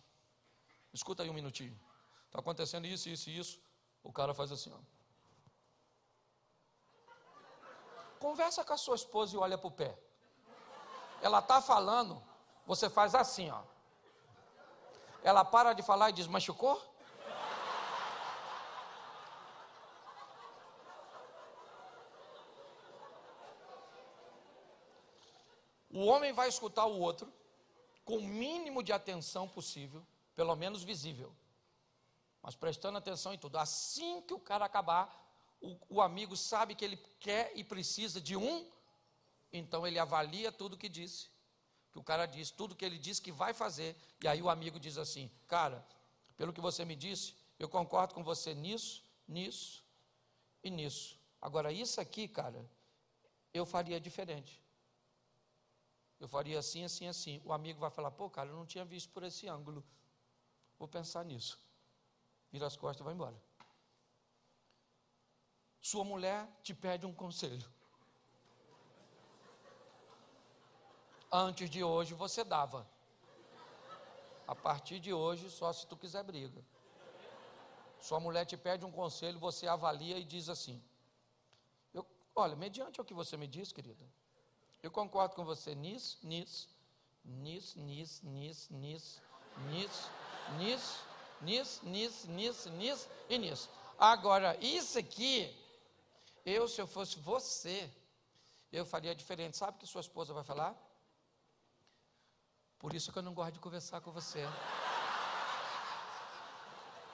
Escuta 0.92 1.22
aí 1.22 1.28
um 1.28 1.34
minutinho. 1.34 1.78
Está 2.26 2.38
acontecendo 2.38 2.86
isso, 2.86 3.08
isso 3.08 3.28
e 3.28 3.38
isso. 3.38 3.60
O 4.02 4.12
cara 4.12 4.32
faz 4.32 4.52
assim, 4.52 4.72
ó. 4.72 4.78
Conversa 8.18 8.64
com 8.64 8.72
a 8.72 8.76
sua 8.76 8.94
esposa 8.94 9.34
e 9.34 9.38
olha 9.38 9.58
para 9.58 9.66
o 9.66 9.72
pé. 9.72 9.98
Ela 11.20 11.40
está 11.40 11.60
falando, 11.60 12.22
Você 12.66 12.88
faz 12.88 13.14
assim, 13.14 13.50
ó. 13.50 13.62
Ela 15.22 15.44
para 15.44 15.72
de 15.72 15.82
falar 15.82 16.10
e 16.10 16.12
diz: 16.14 16.26
machucou? 16.26 16.80
O 25.92 26.06
homem 26.06 26.32
vai 26.32 26.48
escutar 26.48 26.86
o 26.86 26.98
outro 27.00 27.30
com 28.04 28.18
o 28.18 28.22
mínimo 28.22 28.82
de 28.82 28.92
atenção 28.92 29.48
possível, 29.48 30.06
pelo 30.34 30.54
menos 30.54 30.82
visível, 30.82 31.34
mas 32.40 32.54
prestando 32.54 32.96
atenção 32.96 33.34
em 33.34 33.38
tudo. 33.38 33.58
Assim 33.58 34.22
que 34.22 34.32
o 34.32 34.38
cara 34.38 34.64
acabar, 34.64 35.12
o, 35.60 35.76
o 35.88 36.00
amigo 36.00 36.36
sabe 36.36 36.74
que 36.74 36.84
ele 36.84 36.96
quer 37.18 37.52
e 37.54 37.64
precisa 37.64 38.20
de 38.20 38.36
um, 38.36 38.66
então 39.52 39.86
ele 39.86 39.98
avalia 39.98 40.50
tudo 40.50 40.78
que 40.78 40.88
disse, 40.88 41.28
que 41.92 41.98
o 41.98 42.02
cara 42.02 42.26
disse, 42.26 42.52
tudo 42.52 42.74
que 42.74 42.84
ele 42.84 42.98
disse 42.98 43.20
que 43.20 43.32
vai 43.32 43.52
fazer, 43.52 43.96
e 44.22 44.28
aí 44.28 44.40
o 44.40 44.48
amigo 44.48 44.78
diz 44.78 44.96
assim: 44.96 45.30
Cara, 45.48 45.84
pelo 46.36 46.52
que 46.52 46.60
você 46.60 46.84
me 46.84 46.94
disse, 46.94 47.34
eu 47.58 47.68
concordo 47.68 48.14
com 48.14 48.22
você 48.22 48.54
nisso, 48.54 49.04
nisso 49.26 49.84
e 50.62 50.70
nisso. 50.70 51.18
Agora, 51.40 51.72
isso 51.72 52.00
aqui, 52.00 52.28
cara, 52.28 52.64
eu 53.52 53.66
faria 53.66 54.00
diferente. 54.00 54.60
Eu 56.20 56.28
faria 56.28 56.58
assim, 56.58 56.84
assim, 56.84 57.08
assim. 57.08 57.40
O 57.44 57.52
amigo 57.52 57.80
vai 57.80 57.90
falar: 57.90 58.10
pô, 58.10 58.28
cara, 58.28 58.50
eu 58.50 58.56
não 58.56 58.66
tinha 58.66 58.84
visto 58.84 59.10
por 59.10 59.22
esse 59.22 59.48
ângulo. 59.48 59.84
Vou 60.78 60.86
pensar 60.86 61.24
nisso. 61.24 61.58
Vira 62.52 62.66
as 62.66 62.76
costas 62.76 63.00
e 63.00 63.04
vai 63.04 63.14
embora. 63.14 63.40
Sua 65.80 66.04
mulher 66.04 66.46
te 66.62 66.74
pede 66.74 67.06
um 67.06 67.14
conselho. 67.14 67.66
Antes 71.32 71.70
de 71.70 71.84
hoje 71.84 72.12
você 72.14 72.42
dava. 72.42 72.86
A 74.46 74.54
partir 74.54 74.98
de 74.98 75.12
hoje, 75.12 75.48
só 75.48 75.72
se 75.72 75.86
tu 75.86 75.96
quiser 75.96 76.24
briga. 76.24 76.60
Sua 78.00 78.18
mulher 78.18 78.44
te 78.44 78.56
pede 78.56 78.84
um 78.84 78.90
conselho, 78.90 79.38
você 79.38 79.68
avalia 79.68 80.18
e 80.18 80.24
diz 80.24 80.48
assim: 80.48 80.82
eu, 81.94 82.04
Olha, 82.34 82.56
mediante 82.56 83.00
o 83.00 83.04
que 83.04 83.14
você 83.14 83.36
me 83.36 83.46
diz, 83.46 83.70
querida, 83.70 84.04
eu 84.82 84.90
concordo 84.90 85.36
com 85.36 85.44
você 85.44 85.74
nisso, 85.74 86.18
nisso, 86.22 86.68
nisso, 87.24 87.78
nisso, 87.78 88.26
nisso, 88.26 88.72
nisso, 88.74 89.22
nisso, 89.68 90.10
nisso, 90.58 91.04
nisso, 91.42 91.86
nisso, 91.86 92.28
nisso, 92.28 92.70
nisso 92.70 93.08
e 93.28 93.38
nisso. 93.38 93.68
Agora, 93.96 94.56
isso 94.60 94.98
aqui, 94.98 95.56
eu, 96.44 96.66
se 96.66 96.80
eu 96.80 96.88
fosse 96.88 97.20
você, 97.20 97.88
eu 98.72 98.84
faria 98.84 99.14
diferente. 99.14 99.56
Sabe 99.56 99.76
o 99.76 99.80
que 99.80 99.86
sua 99.86 100.00
esposa 100.00 100.32
vai 100.32 100.42
falar? 100.42 100.74
Por 102.80 102.94
isso 102.94 103.12
que 103.12 103.18
eu 103.18 103.22
não 103.22 103.34
gosto 103.34 103.52
de 103.52 103.60
conversar 103.60 104.00
com 104.00 104.10
você 104.10 104.44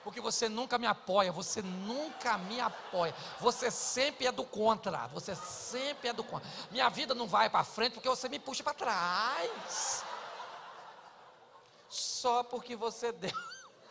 porque 0.07 0.21
você 0.21 0.47
nunca 0.47 0.77
me 0.77 0.87
apoia, 0.87 1.33
você 1.33 1.61
nunca 1.61 2.37
me 2.37 2.61
apoia. 2.61 3.13
Você 3.41 3.69
sempre 3.69 4.25
é 4.25 4.31
do 4.31 4.45
contra, 4.45 5.05
você 5.07 5.35
sempre 5.35 6.07
é 6.07 6.13
do 6.13 6.23
contra. 6.23 6.49
Minha 6.71 6.87
vida 6.87 7.13
não 7.13 7.27
vai 7.27 7.49
para 7.49 7.65
frente 7.65 7.95
porque 7.95 8.07
você 8.07 8.29
me 8.29 8.39
puxa 8.39 8.63
para 8.63 8.73
trás. 8.73 10.05
Só 11.89 12.41
porque 12.41 12.73
você 12.73 13.11
deu 13.11 13.33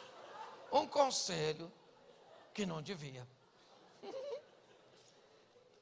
um 0.73 0.87
conselho 0.89 1.71
que 2.55 2.65
não 2.65 2.81
devia. 2.81 3.29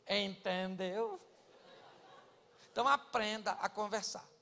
Entendeu? 0.09 1.21
Então 2.73 2.89
aprenda 2.89 3.53
a 3.53 3.69
conversar. 3.69 4.34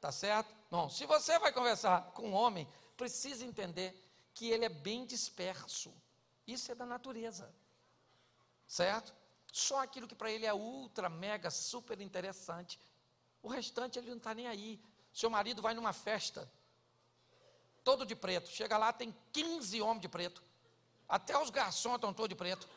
Tá 0.00 0.12
certo? 0.12 0.54
Bom, 0.70 0.88
se 0.88 1.06
você 1.06 1.38
vai 1.38 1.52
conversar 1.52 2.12
com 2.12 2.28
um 2.28 2.34
homem, 2.34 2.68
precisa 2.96 3.44
entender 3.44 3.94
que 4.32 4.50
ele 4.50 4.64
é 4.64 4.68
bem 4.68 5.04
disperso. 5.04 5.92
Isso 6.46 6.70
é 6.70 6.74
da 6.74 6.86
natureza. 6.86 7.52
Certo? 8.66 9.14
Só 9.50 9.82
aquilo 9.82 10.06
que 10.06 10.14
para 10.14 10.30
ele 10.30 10.46
é 10.46 10.54
ultra, 10.54 11.08
mega, 11.08 11.50
super 11.50 12.00
interessante. 12.00 12.78
O 13.42 13.48
restante 13.48 13.98
ele 13.98 14.10
não 14.10 14.18
está 14.18 14.34
nem 14.34 14.46
aí. 14.46 14.80
Seu 15.12 15.30
marido 15.30 15.62
vai 15.62 15.74
numa 15.74 15.92
festa, 15.92 16.50
todo 17.82 18.04
de 18.04 18.14
preto. 18.14 18.48
Chega 18.48 18.76
lá, 18.76 18.92
tem 18.92 19.16
15 19.32 19.80
homens 19.80 20.02
de 20.02 20.08
preto. 20.08 20.42
Até 21.08 21.36
os 21.38 21.50
garçons 21.50 21.94
estão 21.94 22.12
todos 22.12 22.28
de 22.28 22.34
preto. 22.34 22.68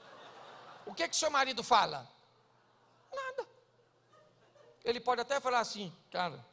O 0.86 0.94
que 0.94 1.08
que 1.08 1.16
seu 1.16 1.30
marido 1.30 1.64
fala? 1.64 2.10
Nada. 3.14 3.48
Ele 4.84 5.00
pode 5.00 5.22
até 5.22 5.40
falar 5.40 5.60
assim, 5.60 5.94
cara, 6.10 6.44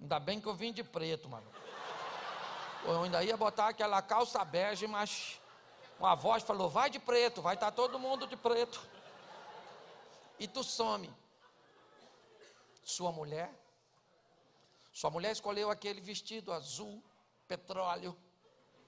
ainda 0.00 0.18
bem 0.20 0.40
que 0.40 0.46
eu 0.46 0.54
vim 0.54 0.72
de 0.72 0.82
preto, 0.82 1.28
mano. 1.28 1.50
Eu 2.84 3.02
ainda 3.02 3.22
ia 3.24 3.36
botar 3.36 3.68
aquela 3.68 4.00
calça 4.00 4.44
bege, 4.44 4.86
mas 4.86 5.40
uma 5.98 6.14
voz 6.14 6.42
falou: 6.42 6.68
vai 6.68 6.88
de 6.88 6.98
preto, 6.98 7.42
vai 7.42 7.54
estar 7.54 7.70
tá 7.70 7.72
todo 7.72 7.98
mundo 7.98 8.26
de 8.26 8.36
preto. 8.36 8.80
E 10.38 10.46
tu 10.46 10.62
some. 10.62 11.12
Sua 12.84 13.10
mulher, 13.10 13.52
sua 14.92 15.10
mulher 15.10 15.32
escolheu 15.32 15.70
aquele 15.70 16.00
vestido 16.00 16.52
azul, 16.52 17.02
petróleo, 17.48 18.16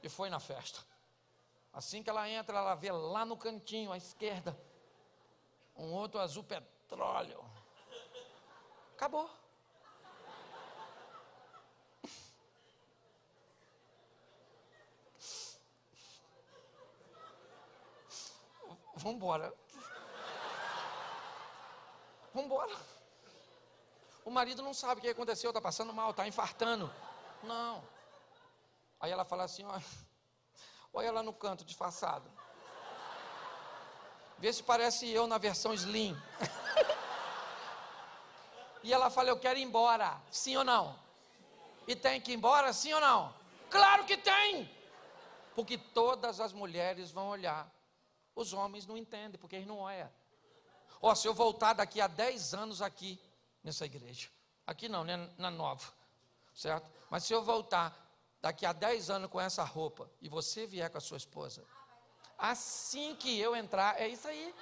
e 0.02 0.08
foi 0.08 0.30
na 0.30 0.38
festa. 0.38 0.80
Assim 1.72 2.02
que 2.02 2.08
ela 2.10 2.28
entra, 2.28 2.56
ela 2.56 2.74
vê 2.74 2.92
lá 2.92 3.24
no 3.24 3.36
cantinho 3.36 3.92
à 3.92 3.96
esquerda 3.96 4.56
um 5.78 5.92
outro 5.92 6.18
azul 6.18 6.42
petróleo. 6.42 7.44
Acabou. 8.94 9.30
Vamos 18.98 19.16
embora. 19.16 19.54
Vamos 22.34 22.46
embora. 22.46 22.76
O 24.24 24.30
marido 24.30 24.60
não 24.60 24.74
sabe 24.74 24.98
o 24.98 25.02
que 25.02 25.08
aconteceu, 25.08 25.50
está 25.50 25.60
passando 25.60 25.92
mal, 25.92 26.10
está 26.10 26.26
infartando. 26.26 26.92
Não. 27.42 27.82
Aí 29.00 29.10
ela 29.10 29.24
fala 29.24 29.44
assim: 29.44 29.64
ó, 29.64 29.80
olha 30.92 31.12
lá 31.12 31.22
no 31.22 31.32
canto, 31.32 31.64
disfarçado. 31.64 32.30
Vê 34.38 34.52
se 34.52 34.62
parece 34.62 35.08
eu 35.08 35.26
na 35.26 35.38
versão 35.38 35.72
Slim. 35.72 36.20
e 38.82 38.92
ela 38.92 39.10
fala: 39.10 39.28
Eu 39.28 39.38
quero 39.38 39.58
ir 39.58 39.62
embora. 39.62 40.20
Sim 40.30 40.56
ou 40.56 40.64
não? 40.64 40.98
E 41.86 41.94
tem 41.94 42.20
que 42.20 42.32
ir 42.32 42.34
embora, 42.34 42.72
sim 42.72 42.92
ou 42.92 43.00
não? 43.00 43.32
Claro 43.70 44.04
que 44.04 44.16
tem! 44.16 44.70
Porque 45.54 45.78
todas 45.78 46.40
as 46.40 46.52
mulheres 46.52 47.10
vão 47.10 47.28
olhar 47.28 47.66
os 48.38 48.52
homens 48.52 48.86
não 48.86 48.96
entendem, 48.96 49.38
porque 49.38 49.56
eles 49.56 49.66
não 49.66 49.78
olham. 49.78 50.08
Ó, 51.02 51.12
se 51.14 51.26
eu 51.26 51.34
voltar 51.34 51.72
daqui 51.72 52.00
a 52.00 52.06
10 52.06 52.54
anos 52.54 52.80
aqui, 52.80 53.20
nessa 53.62 53.84
igreja, 53.84 54.28
aqui 54.64 54.88
não, 54.88 55.02
né, 55.02 55.28
na 55.36 55.50
nova, 55.50 55.92
certo? 56.54 56.88
Mas 57.10 57.24
se 57.24 57.32
eu 57.32 57.42
voltar 57.42 57.92
daqui 58.40 58.64
a 58.64 58.72
10 58.72 59.10
anos 59.10 59.30
com 59.30 59.40
essa 59.40 59.64
roupa, 59.64 60.08
e 60.20 60.28
você 60.28 60.66
vier 60.66 60.88
com 60.88 60.98
a 60.98 61.00
sua 61.00 61.16
esposa, 61.16 61.64
assim 62.38 63.16
que 63.16 63.38
eu 63.38 63.56
entrar, 63.56 64.00
é 64.00 64.06
isso 64.06 64.28
aí. 64.28 64.54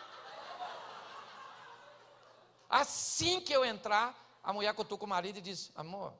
Assim 2.68 3.40
que 3.42 3.52
eu 3.52 3.64
entrar, 3.64 4.14
a 4.42 4.52
mulher 4.52 4.74
cutuca 4.74 5.04
o 5.04 5.08
marido 5.08 5.38
e 5.38 5.42
diz: 5.42 5.70
Amor, 5.76 6.12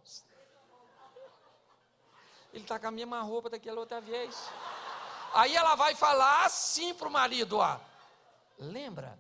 ele 2.53 2.65
está 2.65 2.78
com 2.78 2.87
a 2.87 2.91
mesma 2.91 3.23
roupa 3.23 3.49
daquela 3.49 3.81
outra 3.81 4.01
vez. 4.01 4.37
Aí 5.35 5.55
ela 5.55 5.74
vai 5.74 5.94
falar 5.94 6.44
assim 6.44 6.94
para 6.94 7.09
o 7.09 7.11
marido: 7.11 7.59
ó, 7.59 7.78
lembra? 8.59 9.19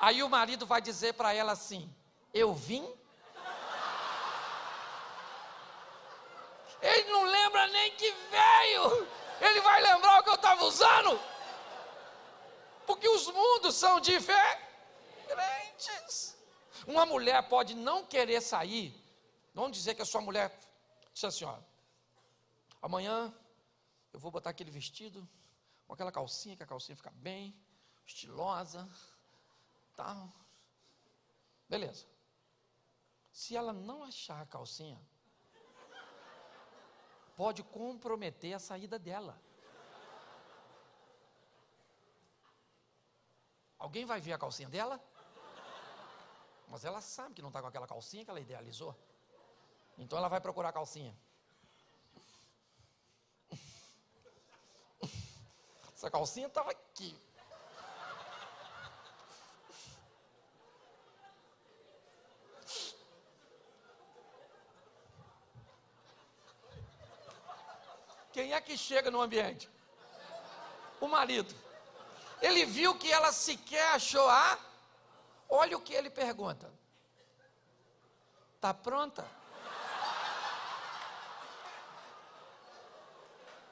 Aí 0.00 0.22
o 0.22 0.28
marido 0.28 0.66
vai 0.66 0.80
dizer 0.80 1.14
para 1.14 1.32
ela 1.32 1.52
assim: 1.52 1.92
Eu 2.32 2.52
vim. 2.54 2.86
Ele 6.80 7.10
não 7.10 7.24
lembra 7.24 7.66
nem 7.68 7.92
que 7.92 8.10
veio. 8.10 9.08
Ele 9.40 9.60
vai 9.62 9.80
lembrar 9.80 10.20
o 10.20 10.22
que 10.22 10.30
eu 10.30 10.34
estava 10.34 10.64
usando. 10.64 11.18
Porque 12.86 13.08
os 13.08 13.26
mundos 13.28 13.74
são 13.74 13.98
diferentes. 14.00 14.54
Uma 16.86 17.06
mulher 17.06 17.42
pode 17.48 17.74
não 17.74 18.04
querer 18.04 18.42
sair. 18.42 18.94
Vamos 19.54 19.72
dizer 19.72 19.94
que 19.94 20.02
a 20.02 20.04
sua 20.04 20.20
mulher 20.20 20.54
disse 21.12 21.26
assim: 21.26 21.44
ó, 21.46 21.56
amanhã 22.82 23.32
eu 24.14 24.20
vou 24.20 24.30
botar 24.30 24.50
aquele 24.50 24.70
vestido 24.70 25.28
com 25.84 25.92
aquela 25.92 26.12
calcinha, 26.12 26.56
que 26.56 26.62
a 26.62 26.66
calcinha 26.66 26.96
fica 26.96 27.10
bem, 27.10 27.52
estilosa, 28.06 28.88
tal. 29.96 30.32
Beleza. 31.68 32.06
Se 33.32 33.56
ela 33.56 33.72
não 33.72 34.04
achar 34.04 34.40
a 34.40 34.46
calcinha, 34.46 35.00
pode 37.36 37.64
comprometer 37.64 38.54
a 38.54 38.60
saída 38.60 39.00
dela. 39.00 39.36
Alguém 43.76 44.04
vai 44.06 44.20
ver 44.20 44.34
a 44.34 44.38
calcinha 44.38 44.68
dela? 44.68 45.02
Mas 46.68 46.84
ela 46.84 47.00
sabe 47.00 47.34
que 47.34 47.42
não 47.42 47.48
está 47.48 47.60
com 47.60 47.66
aquela 47.66 47.88
calcinha 47.88 48.24
que 48.24 48.30
ela 48.30 48.40
idealizou. 48.40 48.96
Então 49.98 50.16
ela 50.16 50.28
vai 50.28 50.40
procurar 50.40 50.68
a 50.68 50.72
calcinha. 50.72 51.18
Essa 56.04 56.10
calcinha 56.10 56.48
estava 56.48 56.70
aqui. 56.70 57.18
Quem 68.30 68.52
é 68.52 68.60
que 68.60 68.76
chega 68.76 69.10
no 69.10 69.22
ambiente? 69.22 69.70
O 71.00 71.08
marido. 71.08 71.54
Ele 72.42 72.66
viu 72.66 72.98
que 72.98 73.10
ela 73.10 73.32
sequer 73.32 73.94
achou 73.94 74.28
a. 74.28 74.58
Olha 75.48 75.78
o 75.78 75.80
que 75.80 75.94
ele 75.94 76.10
pergunta. 76.10 76.70
Está 78.56 78.74
pronta? 78.74 79.26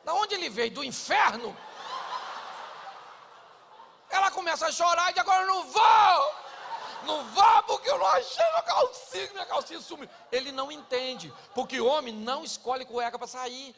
Da 0.03 0.15
onde 0.15 0.35
ele 0.35 0.49
veio? 0.49 0.73
Do 0.73 0.83
inferno? 0.83 1.55
Começa 4.43 4.67
a 4.67 4.73
chorar 4.73 5.17
e 5.17 5.21
agora 5.21 5.43
eu 5.43 5.47
não 5.47 5.65
vou! 5.69 6.35
Não 7.05 7.25
vá 7.27 7.63
porque 7.63 7.89
eu 7.89 7.97
não 7.97 8.07
achei 8.07 8.45
minha 8.51 8.63
calcinha, 8.63 9.31
minha 9.31 9.47
calcinha 9.47 9.81
sumiu. 9.81 10.09
Ele 10.33 10.51
não 10.51 10.73
entende, 10.73 11.33
porque 11.55 11.81
homem 11.81 12.13
não 12.13 12.43
escolhe 12.43 12.85
cueca 12.85 13.17
para 13.17 13.29
sair. 13.29 13.73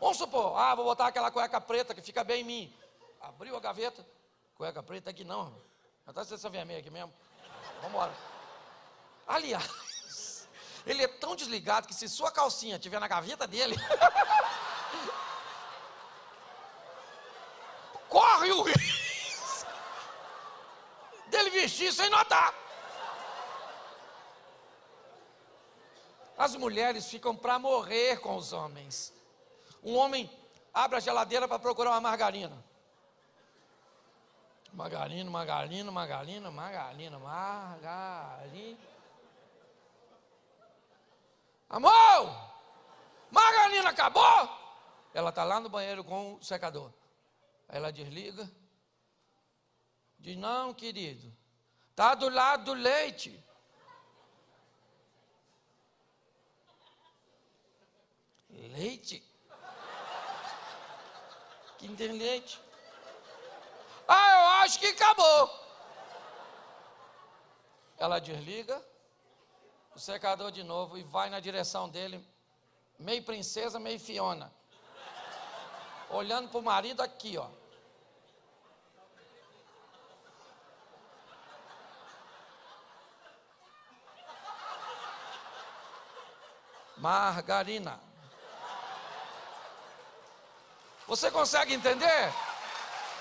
Vamos 0.00 0.18
supor, 0.18 0.58
ah, 0.58 0.74
vou 0.74 0.86
botar 0.86 1.06
aquela 1.06 1.30
cueca 1.30 1.60
preta 1.60 1.94
que 1.94 2.02
fica 2.02 2.24
bem 2.24 2.40
em 2.40 2.44
mim. 2.44 2.76
Abriu 3.20 3.56
a 3.56 3.60
gaveta, 3.60 4.04
cueca 4.56 4.82
preta 4.82 5.10
aqui 5.10 5.22
não, 5.22 5.54
até 6.04 6.24
se 6.24 6.30
você 6.36 6.50
vermelha 6.50 6.80
aqui 6.80 6.90
mesmo. 6.90 7.14
Vamos. 7.80 8.10
Aliás, 9.24 10.48
ele 10.84 11.04
é 11.04 11.08
tão 11.08 11.36
desligado 11.36 11.86
que 11.86 11.94
se 11.94 12.08
sua 12.08 12.32
calcinha 12.32 12.74
estiver 12.74 12.98
na 12.98 13.06
gaveta 13.06 13.46
dele, 13.46 13.76
corre 18.40 18.52
o 18.52 18.62
risco 18.62 19.66
dele 21.26 21.50
vestir 21.50 21.92
sem 21.92 22.08
notar. 22.08 22.54
As 26.36 26.56
mulheres 26.56 27.08
ficam 27.08 27.36
para 27.36 27.58
morrer 27.58 28.18
com 28.20 28.34
os 28.36 28.52
homens. 28.52 29.12
Um 29.84 29.96
homem 29.96 30.28
abre 30.72 30.96
a 30.96 31.00
geladeira 31.00 31.46
para 31.46 31.58
procurar 31.58 31.90
uma 31.90 32.00
margarina. 32.00 32.64
Margarina, 34.72 35.30
margarina, 35.30 35.90
margarina, 35.90 36.50
margarina, 36.50 37.18
margarina. 37.18 38.78
Amor! 41.68 42.50
Margarina 43.30 43.90
acabou? 43.90 44.48
Ela 45.12 45.28
está 45.28 45.44
lá 45.44 45.60
no 45.60 45.68
banheiro 45.68 46.02
com 46.02 46.34
o 46.34 46.42
secador. 46.42 46.90
Aí 47.70 47.76
ela 47.76 47.92
desliga. 47.92 48.50
Diz, 50.18 50.36
não, 50.36 50.74
querido. 50.74 51.32
Está 51.90 52.14
do 52.16 52.28
lado 52.28 52.64
do 52.64 52.74
leite. 52.74 53.42
Leite? 58.50 59.30
que 61.78 61.88
tem 61.96 62.12
leite. 62.12 62.60
Ah, 64.06 64.32
eu 64.32 64.46
acho 64.62 64.78
que 64.78 64.86
acabou. 64.86 65.50
Ela 67.96 68.18
desliga 68.18 68.84
o 69.94 69.98
secador 69.98 70.50
de 70.50 70.62
novo 70.62 70.98
e 70.98 71.02
vai 71.02 71.30
na 71.30 71.40
direção 71.40 71.88
dele, 71.88 72.22
meio 72.98 73.22
princesa, 73.22 73.80
meio 73.80 73.98
Fiona. 73.98 74.52
Olhando 76.10 76.50
para 76.50 76.58
o 76.58 76.62
marido 76.62 77.00
aqui, 77.00 77.38
ó. 77.38 77.48
Margarina. 87.00 87.98
Você 91.06 91.30
consegue 91.30 91.74
entender? 91.74 92.32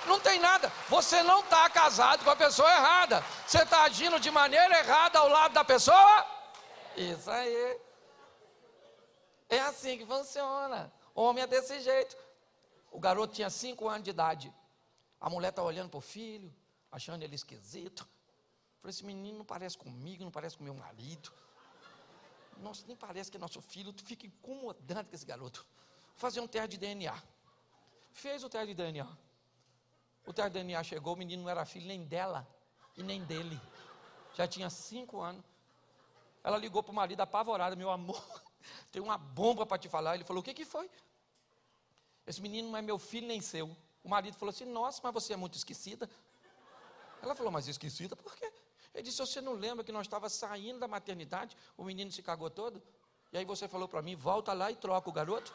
Não 0.05 0.19
tem 0.19 0.39
nada. 0.39 0.71
Você 0.89 1.23
não 1.23 1.39
está 1.39 1.69
casado 1.69 2.23
com 2.23 2.29
a 2.29 2.35
pessoa 2.35 2.69
errada. 2.71 3.23
Você 3.47 3.63
está 3.63 3.83
agindo 3.83 4.19
de 4.19 4.29
maneira 4.29 4.79
errada 4.79 5.19
ao 5.19 5.27
lado 5.27 5.53
da 5.53 5.63
pessoa? 5.63 6.25
Isso 6.95 7.31
aí. 7.31 7.79
É 9.49 9.59
assim 9.61 9.97
que 9.97 10.05
funciona. 10.05 10.91
Homem 11.15 11.43
é 11.43 11.47
desse 11.47 11.79
jeito. 11.79 12.15
O 12.91 12.99
garoto 12.99 13.33
tinha 13.33 13.49
cinco 13.49 13.87
anos 13.87 14.03
de 14.03 14.11
idade. 14.11 14.53
A 15.19 15.29
mulher 15.29 15.49
está 15.49 15.63
olhando 15.63 15.89
para 15.89 15.97
o 15.97 16.01
filho, 16.01 16.53
achando 16.91 17.23
ele 17.23 17.35
esquisito. 17.35 18.07
Falei, 18.81 18.91
esse 18.91 19.05
menino 19.05 19.39
não 19.39 19.45
parece 19.45 19.77
comigo, 19.77 20.23
não 20.23 20.31
parece 20.31 20.57
com 20.57 20.63
meu 20.63 20.73
marido. 20.73 21.31
Nossa, 22.59 22.85
nem 22.87 22.95
parece 22.95 23.31
que 23.31 23.37
é 23.37 23.39
nosso 23.39 23.61
filho. 23.61 23.93
Tu 23.93 24.03
fica 24.03 24.27
incomodando 24.27 25.07
com 25.07 25.15
esse 25.15 25.25
garoto. 25.25 25.65
Vou 26.09 26.17
fazer 26.17 26.39
um 26.39 26.47
teste 26.47 26.69
de 26.69 26.77
DNA. 26.77 27.15
Fez 28.11 28.43
o 28.43 28.49
teste 28.49 28.67
de 28.67 28.73
DNA. 28.73 29.07
O 30.25 30.33
teste 30.33 30.51
de 30.51 30.59
DNA 30.59 30.83
chegou, 30.83 31.13
o 31.13 31.17
menino 31.17 31.43
não 31.43 31.49
era 31.49 31.65
filho 31.65 31.87
nem 31.87 32.03
dela 32.03 32.47
e 32.97 33.03
nem 33.03 33.23
dele. 33.23 33.59
Já 34.35 34.47
tinha 34.47 34.69
cinco 34.69 35.21
anos. 35.21 35.43
Ela 36.43 36.57
ligou 36.57 36.83
para 36.83 36.91
o 36.91 36.95
marido 36.95 37.21
apavorada, 37.21 37.75
meu 37.75 37.89
amor, 37.89 38.23
tem 38.91 39.01
uma 39.01 39.17
bomba 39.17 39.65
para 39.65 39.77
te 39.77 39.89
falar. 39.89 40.15
Ele 40.15 40.23
falou, 40.23 40.41
o 40.41 40.43
que, 40.43 40.53
que 40.53 40.65
foi? 40.65 40.89
Esse 42.25 42.41
menino 42.41 42.69
não 42.69 42.77
é 42.77 42.81
meu 42.81 42.99
filho 42.99 43.27
nem 43.27 43.41
seu. 43.41 43.75
O 44.03 44.09
marido 44.09 44.37
falou 44.37 44.51
assim, 44.51 44.65
nossa, 44.65 45.01
mas 45.03 45.13
você 45.13 45.33
é 45.33 45.35
muito 45.35 45.55
esquecida. 45.55 46.09
Ela 47.21 47.35
falou, 47.35 47.51
mas 47.51 47.67
esquecida 47.67 48.15
por 48.15 48.35
quê? 48.35 48.51
Ele 48.93 49.03
disse, 49.03 49.17
você 49.17 49.39
não 49.39 49.53
lembra 49.53 49.83
que 49.83 49.91
nós 49.91 50.07
estávamos 50.07 50.33
saindo 50.33 50.79
da 50.79 50.87
maternidade, 50.87 51.55
o 51.77 51.83
menino 51.83 52.11
se 52.11 52.21
cagou 52.21 52.49
todo? 52.49 52.81
E 53.31 53.37
aí 53.37 53.45
você 53.45 53.67
falou 53.67 53.87
para 53.87 54.01
mim, 54.01 54.15
volta 54.15 54.53
lá 54.53 54.71
e 54.71 54.75
troca 54.75 55.09
o 55.09 55.13
garoto? 55.13 55.53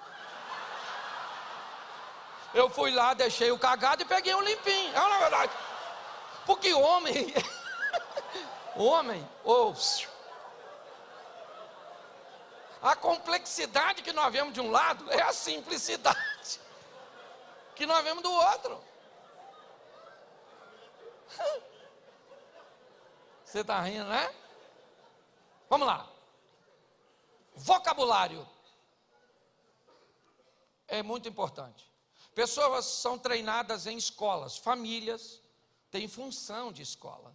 Eu 2.54 2.70
fui 2.70 2.92
lá, 2.92 3.14
deixei 3.14 3.50
o 3.50 3.58
cagado 3.58 4.02
e 4.02 4.04
peguei 4.04 4.32
um 4.34 4.42
limpinho. 4.42 4.94
É 4.94 5.00
uma 5.00 5.18
verdade. 5.18 5.52
Porque 6.46 6.72
homem, 6.72 7.34
homem, 8.76 9.28
ou 9.42 9.74
a 12.80 12.94
complexidade 12.94 14.02
que 14.02 14.12
nós 14.12 14.30
vemos 14.30 14.52
de 14.52 14.60
um 14.60 14.70
lado 14.70 15.10
é 15.10 15.22
a 15.22 15.32
simplicidade 15.32 16.60
que 17.74 17.86
nós 17.86 18.04
vemos 18.04 18.22
do 18.22 18.30
outro. 18.30 18.84
Você 23.54 23.60
está 23.60 23.80
rindo, 23.82 24.06
né? 24.06 24.34
Vamos 25.70 25.86
lá. 25.86 26.12
Vocabulário 27.54 28.44
é 30.88 31.04
muito 31.04 31.28
importante. 31.28 31.88
Pessoas 32.34 32.84
são 32.84 33.16
treinadas 33.16 33.86
em 33.86 33.96
escolas, 33.96 34.56
famílias 34.56 35.40
têm 35.88 36.08
função 36.08 36.72
de 36.72 36.82
escola. 36.82 37.32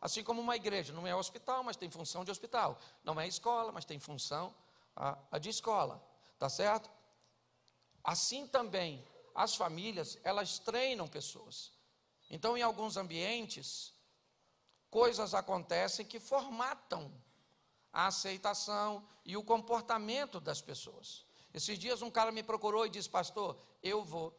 Assim 0.00 0.24
como 0.24 0.40
uma 0.40 0.56
igreja 0.56 0.92
não 0.92 1.06
é 1.06 1.14
hospital, 1.14 1.62
mas 1.62 1.76
tem 1.76 1.88
função 1.88 2.24
de 2.24 2.32
hospital. 2.32 2.76
Não 3.04 3.20
é 3.20 3.28
escola, 3.28 3.70
mas 3.70 3.84
tem 3.84 4.00
função 4.00 4.52
a, 4.96 5.16
a 5.30 5.38
de 5.38 5.50
escola. 5.50 6.04
Tá 6.36 6.48
certo? 6.48 6.90
Assim 8.02 8.44
também, 8.48 9.06
as 9.36 9.54
famílias, 9.54 10.18
elas 10.24 10.58
treinam 10.58 11.06
pessoas. 11.06 11.70
Então, 12.28 12.58
em 12.58 12.62
alguns 12.62 12.96
ambientes, 12.96 13.94
coisas 14.92 15.32
acontecem 15.32 16.04
que 16.04 16.20
formatam 16.20 17.10
a 17.90 18.08
aceitação 18.08 19.02
e 19.24 19.38
o 19.38 19.42
comportamento 19.42 20.38
das 20.38 20.60
pessoas. 20.60 21.24
Esses 21.54 21.78
dias 21.78 22.02
um 22.02 22.10
cara 22.10 22.30
me 22.30 22.42
procurou 22.42 22.84
e 22.84 22.90
disse, 22.90 23.08
pastor, 23.08 23.56
eu 23.82 24.04
vou 24.04 24.38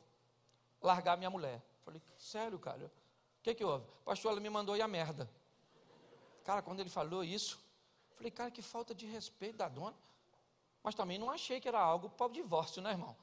largar 0.79 1.17
minha 1.17 1.31
mulher. 1.31 1.59
Falei, 1.83 1.99
sério, 2.19 2.59
cara? 2.59 2.85
O 2.85 3.41
que, 3.41 3.55
que 3.55 3.65
houve? 3.65 3.83
Pastor, 4.05 4.31
ela 4.31 4.39
me 4.39 4.49
mandou 4.49 4.77
ir 4.77 4.83
a 4.83 4.87
merda. 4.87 5.27
Cara, 6.43 6.61
quando 6.61 6.81
ele 6.81 6.89
falou 6.89 7.23
isso, 7.23 7.59
falei, 8.15 8.29
cara, 8.29 8.51
que 8.51 8.61
falta 8.61 8.93
de 8.93 9.07
respeito 9.07 9.57
da 9.57 9.67
dona. 9.67 9.97
Mas 10.83 10.93
também 10.93 11.17
não 11.17 11.31
achei 11.31 11.59
que 11.59 11.67
era 11.67 11.79
algo 11.79 12.11
para 12.11 12.27
o 12.27 12.31
divórcio, 12.31 12.79
né, 12.79 12.91
irmão? 12.91 13.17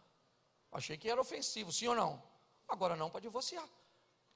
Achei 0.73 0.99
que 0.99 1.09
era 1.09 1.21
ofensivo, 1.21 1.71
sim 1.71 1.87
ou 1.87 1.95
não? 1.95 2.21
Agora 2.67 2.97
não 2.97 3.09
para 3.09 3.21
divorciar. 3.21 3.69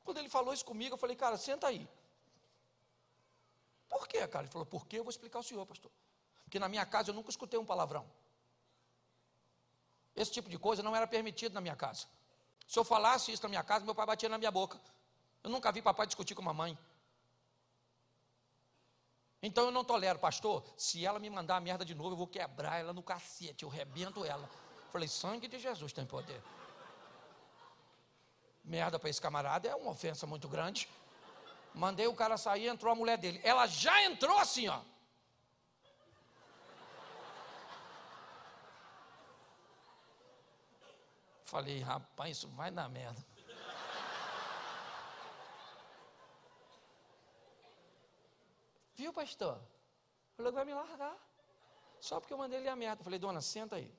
Quando 0.04 0.18
ele 0.18 0.28
falou 0.28 0.54
isso 0.54 0.64
comigo, 0.64 0.94
eu 0.94 0.98
falei, 0.98 1.16
cara, 1.16 1.36
senta 1.36 1.66
aí. 1.66 1.88
Por 3.94 4.08
quê, 4.08 4.26
cara? 4.26 4.44
Ele 4.44 4.52
falou, 4.52 4.66
por 4.66 4.86
quê? 4.88 4.98
Eu 4.98 5.04
vou 5.04 5.10
explicar 5.10 5.38
ao 5.38 5.42
senhor, 5.44 5.64
pastor. 5.64 5.88
Porque 6.42 6.58
na 6.58 6.68
minha 6.68 6.84
casa 6.84 7.10
eu 7.10 7.14
nunca 7.14 7.30
escutei 7.30 7.58
um 7.60 7.64
palavrão. 7.64 8.04
Esse 10.16 10.32
tipo 10.32 10.48
de 10.50 10.58
coisa 10.58 10.82
não 10.82 10.96
era 10.96 11.06
permitido 11.06 11.52
na 11.52 11.60
minha 11.60 11.76
casa. 11.76 12.06
Se 12.66 12.76
eu 12.76 12.82
falasse 12.82 13.30
isso 13.30 13.44
na 13.44 13.48
minha 13.48 13.62
casa, 13.62 13.84
meu 13.84 13.94
pai 13.94 14.04
batia 14.04 14.28
na 14.28 14.36
minha 14.36 14.50
boca. 14.50 14.80
Eu 15.44 15.48
nunca 15.48 15.70
vi 15.70 15.80
papai 15.80 16.06
discutir 16.08 16.34
com 16.34 16.42
mamãe. 16.42 16.76
Então 19.40 19.66
eu 19.66 19.70
não 19.70 19.84
tolero, 19.84 20.18
pastor. 20.18 20.64
Se 20.76 21.06
ela 21.06 21.20
me 21.20 21.30
mandar 21.30 21.56
a 21.56 21.60
merda 21.60 21.84
de 21.84 21.94
novo, 21.94 22.14
eu 22.14 22.16
vou 22.16 22.26
quebrar 22.26 22.80
ela 22.80 22.92
no 22.92 23.02
cacete, 23.02 23.62
eu 23.62 23.68
rebento 23.68 24.24
ela. 24.24 24.50
Falei, 24.90 25.06
sangue 25.06 25.46
de 25.46 25.60
Jesus 25.60 25.92
tem 25.92 26.04
poder. 26.04 26.42
Merda 28.64 28.98
para 28.98 29.08
esse 29.08 29.20
camarada 29.20 29.68
é 29.68 29.74
uma 29.76 29.92
ofensa 29.92 30.26
muito 30.26 30.48
grande. 30.48 30.88
Mandei 31.74 32.06
o 32.06 32.14
cara 32.14 32.36
sair, 32.36 32.68
entrou 32.68 32.92
a 32.92 32.94
mulher 32.94 33.18
dele. 33.18 33.40
Ela 33.42 33.66
já 33.66 34.04
entrou 34.04 34.38
assim, 34.38 34.68
ó. 34.68 34.80
Falei, 41.42 41.80
rapaz, 41.80 42.38
isso 42.38 42.48
vai 42.48 42.70
dar 42.70 42.88
merda. 42.88 43.24
Viu, 48.94 49.12
pastor? 49.12 49.60
Falou 50.36 50.52
que 50.52 50.56
vai 50.56 50.64
me 50.64 50.74
largar. 50.74 51.16
Só 52.00 52.20
porque 52.20 52.32
eu 52.32 52.38
mandei 52.38 52.60
ele 52.60 52.68
a 52.68 52.76
merda. 52.76 53.02
Falei, 53.02 53.18
dona, 53.18 53.40
senta 53.40 53.76
aí. 53.76 53.92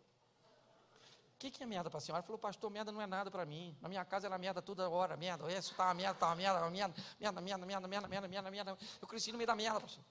Que, 1.46 1.52
que 1.52 1.64
é 1.64 1.66
merda 1.68 1.92
para 1.92 2.00
a 2.00 2.02
senhora? 2.02 2.24
Falou, 2.24 2.40
pastor, 2.40 2.72
merda 2.72 2.92
não 2.92 3.00
é 3.00 3.06
nada 3.06 3.30
para 3.30 3.46
mim. 3.46 3.78
Na 3.80 3.88
minha 3.88 4.04
casa 4.04 4.26
era 4.26 4.36
merda 4.36 4.64
toda 4.64 4.90
hora, 4.90 5.16
merda. 5.16 5.52
Isso 5.52 5.76
tá 5.76 5.86
uma 5.86 5.94
merda, 5.94 6.16
tá 6.16 6.28
uma 6.28 6.36
merda, 6.36 6.70
merda, 6.72 6.96
merda, 7.20 7.42
merda, 7.42 7.66
merda, 7.68 7.88
merda, 7.88 8.08
merda, 8.08 8.28
merda, 8.28 8.52
merda. 8.52 8.78
Eu 9.00 9.08
cresci 9.08 9.32
no 9.32 9.38
meio 9.38 9.46
da 9.46 9.56
merda, 9.56 9.80
pastor. 9.80 10.04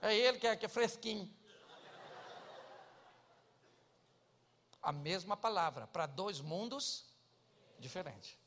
É 0.00 0.16
ele 0.16 0.38
que 0.38 0.46
é, 0.46 0.56
que 0.56 0.64
é 0.64 0.68
fresquinho. 0.68 1.30
A 4.82 4.92
mesma 4.92 5.36
palavra 5.36 5.86
para 5.86 6.06
dois 6.06 6.40
mundos 6.40 7.04
diferentes. 7.78 8.38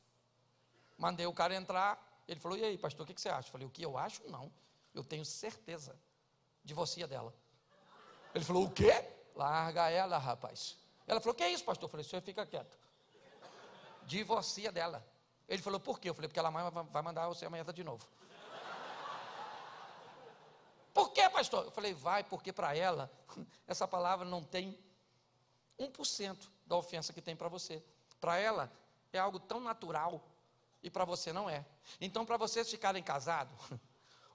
Mandei 0.98 1.26
o 1.26 1.32
cara 1.32 1.54
entrar, 1.54 2.24
ele 2.26 2.40
falou: 2.40 2.58
E 2.58 2.64
aí, 2.64 2.76
pastor, 2.76 3.04
o 3.04 3.06
que, 3.06 3.14
que 3.14 3.20
você 3.20 3.28
acha? 3.28 3.46
Eu 3.46 3.52
falei: 3.52 3.66
O 3.68 3.70
que 3.70 3.84
eu 3.84 3.96
acho? 3.96 4.28
Não. 4.28 4.52
Eu 4.92 5.04
tenho 5.04 5.24
certeza. 5.24 5.96
Divorcia 6.64 7.06
dela. 7.06 7.32
Ele 8.34 8.44
falou: 8.44 8.64
O 8.64 8.70
quê? 8.70 8.92
Larga 9.36 9.88
ela, 9.90 10.18
rapaz. 10.18 10.76
Ela 11.06 11.20
falou: 11.20 11.34
Que 11.34 11.44
é 11.44 11.50
isso, 11.50 11.64
pastor? 11.64 11.84
Eu 11.84 11.90
falei: 11.90 12.04
Você 12.04 12.20
fica 12.20 12.44
quieto. 12.44 12.76
Divorcia 14.04 14.72
dela. 14.72 15.06
Ele 15.48 15.62
falou: 15.62 15.78
Por 15.78 16.00
quê? 16.00 16.10
Eu 16.10 16.14
falei: 16.14 16.28
Porque 16.28 16.38
ela 16.38 16.50
vai 16.50 17.02
mandar 17.02 17.28
você 17.28 17.46
amanhã 17.46 17.64
de 17.64 17.84
novo. 17.84 18.06
Por 20.92 21.12
quê, 21.12 21.28
pastor? 21.28 21.64
Eu 21.64 21.70
falei: 21.70 21.94
Vai, 21.94 22.24
porque 22.24 22.52
para 22.52 22.74
ela, 22.76 23.10
essa 23.66 23.86
palavra 23.86 24.26
não 24.26 24.42
tem 24.42 24.78
1% 25.78 26.48
da 26.66 26.76
ofensa 26.76 27.12
que 27.12 27.22
tem 27.22 27.36
para 27.36 27.48
você. 27.48 27.82
Para 28.20 28.38
ela, 28.38 28.72
é 29.12 29.18
algo 29.18 29.38
tão 29.38 29.60
natural 29.60 30.22
e 30.82 30.90
para 30.90 31.04
você 31.04 31.32
não 31.32 31.48
é. 31.48 31.64
Então, 32.00 32.24
para 32.24 32.36
vocês 32.36 32.70
ficarem 32.70 33.02
casados, 33.02 33.54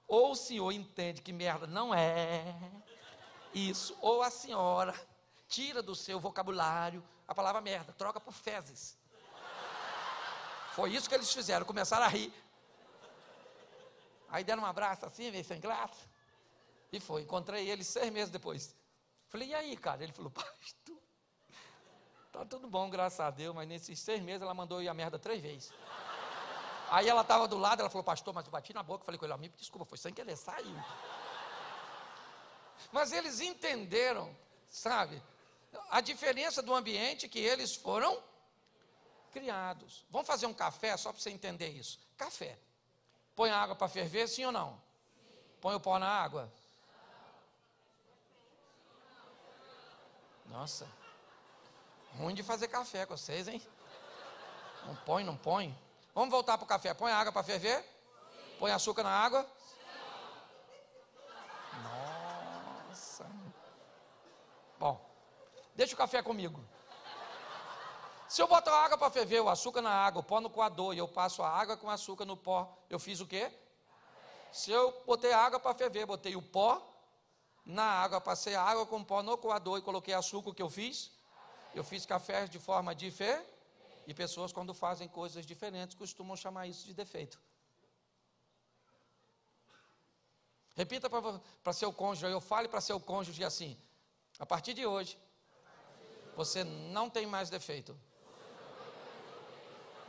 ou 0.06 0.32
o 0.32 0.36
senhor 0.36 0.72
entende 0.72 1.20
que 1.20 1.32
merda 1.32 1.66
não 1.66 1.94
é 1.94 2.54
isso, 3.52 3.96
ou 4.00 4.22
a 4.22 4.30
senhora 4.30 4.94
tira 5.52 5.82
do 5.82 5.94
seu 5.94 6.18
vocabulário 6.18 7.04
a 7.28 7.34
palavra 7.34 7.60
merda, 7.60 7.92
troca 7.92 8.18
por 8.18 8.32
fezes. 8.32 8.96
Foi 10.74 10.90
isso 10.90 11.08
que 11.08 11.14
eles 11.14 11.32
fizeram, 11.32 11.66
começaram 11.66 12.04
a 12.04 12.08
rir. 12.08 12.32
Aí 14.30 14.42
deram 14.42 14.62
um 14.62 14.66
abraço 14.66 15.04
assim, 15.04 15.30
meio 15.30 15.44
sem 15.44 15.60
graça. 15.60 16.10
E 16.90 16.98
foi, 16.98 17.22
encontrei 17.22 17.68
ele 17.68 17.84
seis 17.84 18.10
meses 18.10 18.30
depois. 18.30 18.74
Falei, 19.28 19.48
e 19.48 19.54
aí, 19.54 19.76
cara? 19.76 20.02
Ele 20.02 20.12
falou, 20.12 20.30
pastor, 20.30 20.98
tá 22.32 22.44
tudo 22.46 22.66
bom, 22.68 22.88
graças 22.88 23.20
a 23.20 23.30
Deus, 23.30 23.54
mas 23.54 23.68
nesses 23.68 23.98
seis 23.98 24.22
meses 24.22 24.40
ela 24.40 24.54
mandou 24.54 24.78
eu 24.78 24.84
ir 24.84 24.88
a 24.88 24.94
merda 24.94 25.18
três 25.18 25.42
vezes. 25.42 25.70
Aí 26.90 27.08
ela 27.08 27.22
estava 27.22 27.46
do 27.46 27.58
lado, 27.58 27.80
ela 27.80 27.90
falou, 27.90 28.04
pastor, 28.04 28.34
mas 28.34 28.46
eu 28.46 28.52
bati 28.52 28.72
na 28.72 28.82
boca, 28.82 29.04
falei 29.04 29.18
com 29.18 29.26
ele, 29.26 29.34
amigo, 29.34 29.54
desculpa, 29.56 29.84
foi 29.84 29.98
sem 29.98 30.12
querer, 30.12 30.36
saiu. 30.36 30.76
Mas 32.90 33.12
eles 33.12 33.40
entenderam, 33.40 34.34
sabe, 34.68 35.22
a 35.90 36.00
diferença 36.00 36.62
do 36.62 36.74
ambiente 36.74 37.28
que 37.28 37.38
eles 37.38 37.74
foram 37.74 38.22
criados. 39.32 40.04
Vamos 40.10 40.26
fazer 40.26 40.46
um 40.46 40.54
café 40.54 40.96
só 40.96 41.12
para 41.12 41.20
você 41.20 41.30
entender 41.30 41.68
isso. 41.68 41.98
Café. 42.16 42.58
Põe 43.34 43.50
a 43.50 43.58
água 43.58 43.74
para 43.74 43.88
ferver, 43.88 44.28
sim 44.28 44.44
ou 44.44 44.52
não? 44.52 44.80
Põe 45.60 45.74
o 45.74 45.80
pó 45.80 45.98
na 45.98 46.08
água? 46.08 46.52
Nossa. 50.46 50.86
Ruim 52.18 52.34
de 52.34 52.42
fazer 52.42 52.68
café 52.68 53.06
com 53.06 53.16
vocês, 53.16 53.48
hein? 53.48 53.62
Não 54.86 54.94
põe, 54.96 55.24
não 55.24 55.36
põe. 55.36 55.76
Vamos 56.14 56.30
voltar 56.30 56.58
para 56.58 56.64
o 56.64 56.68
café. 56.68 56.92
Põe 56.92 57.10
água 57.10 57.32
para 57.32 57.42
ferver? 57.42 57.82
Põe 58.58 58.70
açúcar 58.70 59.02
na 59.02 59.10
água? 59.10 59.48
Sim. 59.70 59.80
Nossa. 61.82 63.26
Bom, 64.78 65.00
deixa 65.74 65.94
o 65.94 65.96
café 65.96 66.22
comigo. 66.22 66.62
Se 68.28 68.40
eu 68.40 68.48
botar 68.48 68.74
água 68.74 68.96
para 68.96 69.10
ferver, 69.10 69.40
o 69.40 69.48
açúcar 69.48 69.82
na 69.82 69.90
água, 69.90 70.20
o 70.20 70.24
pó 70.24 70.40
no 70.40 70.48
coador, 70.48 70.94
e 70.94 70.98
eu 70.98 71.06
passo 71.06 71.42
a 71.42 71.48
água 71.48 71.76
com 71.76 71.90
açúcar 71.90 72.24
no 72.24 72.36
pó, 72.36 72.78
eu 72.88 72.98
fiz 72.98 73.20
o 73.20 73.26
quê? 73.26 73.52
Se 74.50 74.70
eu 74.70 75.02
botei 75.06 75.32
água 75.32 75.60
para 75.60 75.74
ferver, 75.74 76.06
botei 76.06 76.34
o 76.34 76.40
pó 76.40 76.80
na 77.64 77.84
água, 77.84 78.20
passei 78.20 78.54
a 78.54 78.62
água 78.62 78.86
com 78.86 79.04
pó 79.04 79.22
no 79.22 79.36
coador 79.36 79.78
e 79.78 79.82
coloquei 79.82 80.14
açúcar, 80.14 80.50
o 80.50 80.54
que 80.54 80.62
eu 80.62 80.70
fiz? 80.70 81.10
Eu 81.74 81.84
fiz 81.84 82.06
café 82.06 82.46
de 82.46 82.58
forma 82.58 82.94
diferente 82.94 83.46
e 84.06 84.14
pessoas, 84.14 84.52
quando 84.52 84.74
fazem 84.74 85.08
coisas 85.08 85.46
diferentes, 85.46 85.96
costumam 85.96 86.36
chamar 86.36 86.66
isso 86.66 86.86
de 86.86 86.94
defeito. 86.94 87.40
Repita 90.74 91.08
para 91.62 91.72
seu 91.72 91.92
cônjuge, 91.92 92.32
eu 92.32 92.40
fale 92.40 92.66
para 92.66 92.80
seu 92.80 92.98
cônjuge 92.98 93.44
assim: 93.44 93.78
a 94.38 94.46
partir 94.46 94.72
de 94.74 94.86
hoje, 94.86 95.18
você 96.36 96.64
não 96.64 97.10
tem 97.10 97.26
mais 97.26 97.50
defeito. 97.50 97.98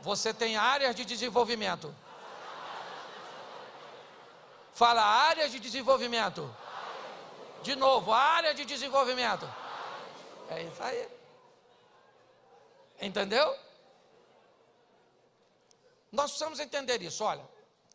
Você 0.00 0.32
tem 0.34 0.56
áreas 0.56 0.94
de 0.94 1.04
desenvolvimento. 1.04 1.94
Fala 4.72 5.02
áreas 5.02 5.52
de 5.52 5.60
desenvolvimento. 5.60 6.54
De 7.62 7.76
novo, 7.76 8.12
área 8.12 8.52
de 8.52 8.64
desenvolvimento. 8.64 9.48
É 10.50 10.62
isso 10.62 10.82
aí. 10.82 11.08
Entendeu? 13.00 13.56
Nós 16.12 16.30
precisamos 16.30 16.60
entender 16.60 17.00
isso. 17.02 17.24
Olha, 17.24 17.48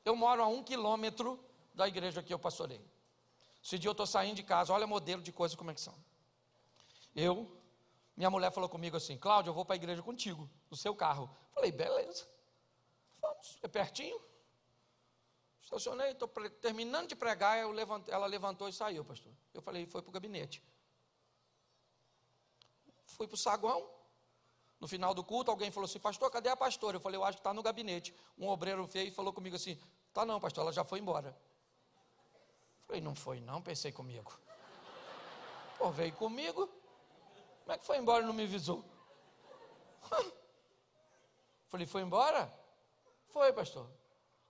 eu 0.03 0.15
moro 0.15 0.41
a 0.41 0.47
um 0.47 0.64
quilômetro 0.64 1.39
da 1.73 1.88
igreja 1.88 2.23
que 2.23 2.34
eu 2.34 2.39
pastorei. 2.39 2.81
Esse 3.64 3.77
dia 3.77 3.89
eu 3.89 3.93
estou 3.93 4.07
saindo 4.07 4.35
de 4.35 4.43
casa, 4.43 4.73
olha 4.73 4.85
o 4.85 4.89
modelo 4.89 5.22
de 5.22 5.31
coisas 5.31 5.56
como 5.56 5.72
é 5.72 5.73
que 5.73 5.81
são. 5.81 5.95
Eu, 7.15 7.49
minha 8.19 8.29
mulher 8.29 8.51
falou 8.51 8.69
comigo 8.69 8.97
assim, 8.97 9.17
Cláudio, 9.17 9.51
eu 9.51 9.53
vou 9.53 9.63
para 9.63 9.75
a 9.75 9.77
igreja 9.77 10.03
contigo, 10.03 10.49
no 10.69 10.75
seu 10.75 10.93
carro. 10.93 11.33
Falei, 11.55 11.71
beleza, 11.71 12.27
vamos, 13.21 13.57
é 13.63 13.67
pertinho. 13.69 14.19
Estacionei, 15.61 16.11
estou 16.11 16.27
terminando 16.59 17.07
de 17.07 17.15
pregar, 17.15 17.57
ela 17.57 18.25
levantou 18.27 18.67
e 18.67 18.73
saiu, 18.73 19.05
pastor. 19.05 19.31
Eu 19.53 19.61
falei, 19.61 19.85
foi 19.85 20.01
para 20.01 20.09
o 20.09 20.11
gabinete. 20.11 20.61
Fui 23.05 23.25
para 23.25 23.35
o 23.35 23.37
saguão, 23.37 23.89
no 24.81 24.87
final 24.87 25.13
do 25.13 25.23
culto, 25.23 25.49
alguém 25.49 25.71
falou 25.71 25.85
assim: 25.85 25.99
Pastor, 25.99 26.29
cadê 26.29 26.49
a 26.49 26.55
pastora? 26.55 26.97
Eu 26.97 27.01
falei: 27.01 27.17
Eu 27.17 27.23
acho 27.23 27.37
que 27.37 27.41
está 27.41 27.53
no 27.53 27.61
gabinete. 27.61 28.15
Um 28.37 28.47
obreiro 28.47 28.85
veio 28.85 29.07
e 29.07 29.11
falou 29.11 29.33
comigo 29.33 29.55
assim: 29.55 29.77
Tá 30.13 30.25
não, 30.25 30.39
pastor, 30.39 30.63
ela 30.63 30.71
já 30.71 30.83
foi 30.85 30.99
embora. 30.99 31.29
Eu 32.79 32.85
falei: 32.87 33.01
Não 33.01 33.13
foi, 33.13 33.41
não, 33.41 33.61
pensei 33.61 33.91
comigo. 33.91 34.39
Pô, 35.77 35.91
veio 35.91 36.13
comigo. 36.13 36.69
Como 37.69 37.75
é 37.75 37.77
que 37.77 37.85
foi 37.85 37.97
embora 37.99 38.23
e 38.23 38.25
não 38.25 38.33
me 38.33 38.45
avisou? 38.45 38.83
Falei: 41.69 41.85
Foi 41.85 42.01
embora? 42.01 42.51
Foi, 43.27 43.53
pastor. 43.53 43.87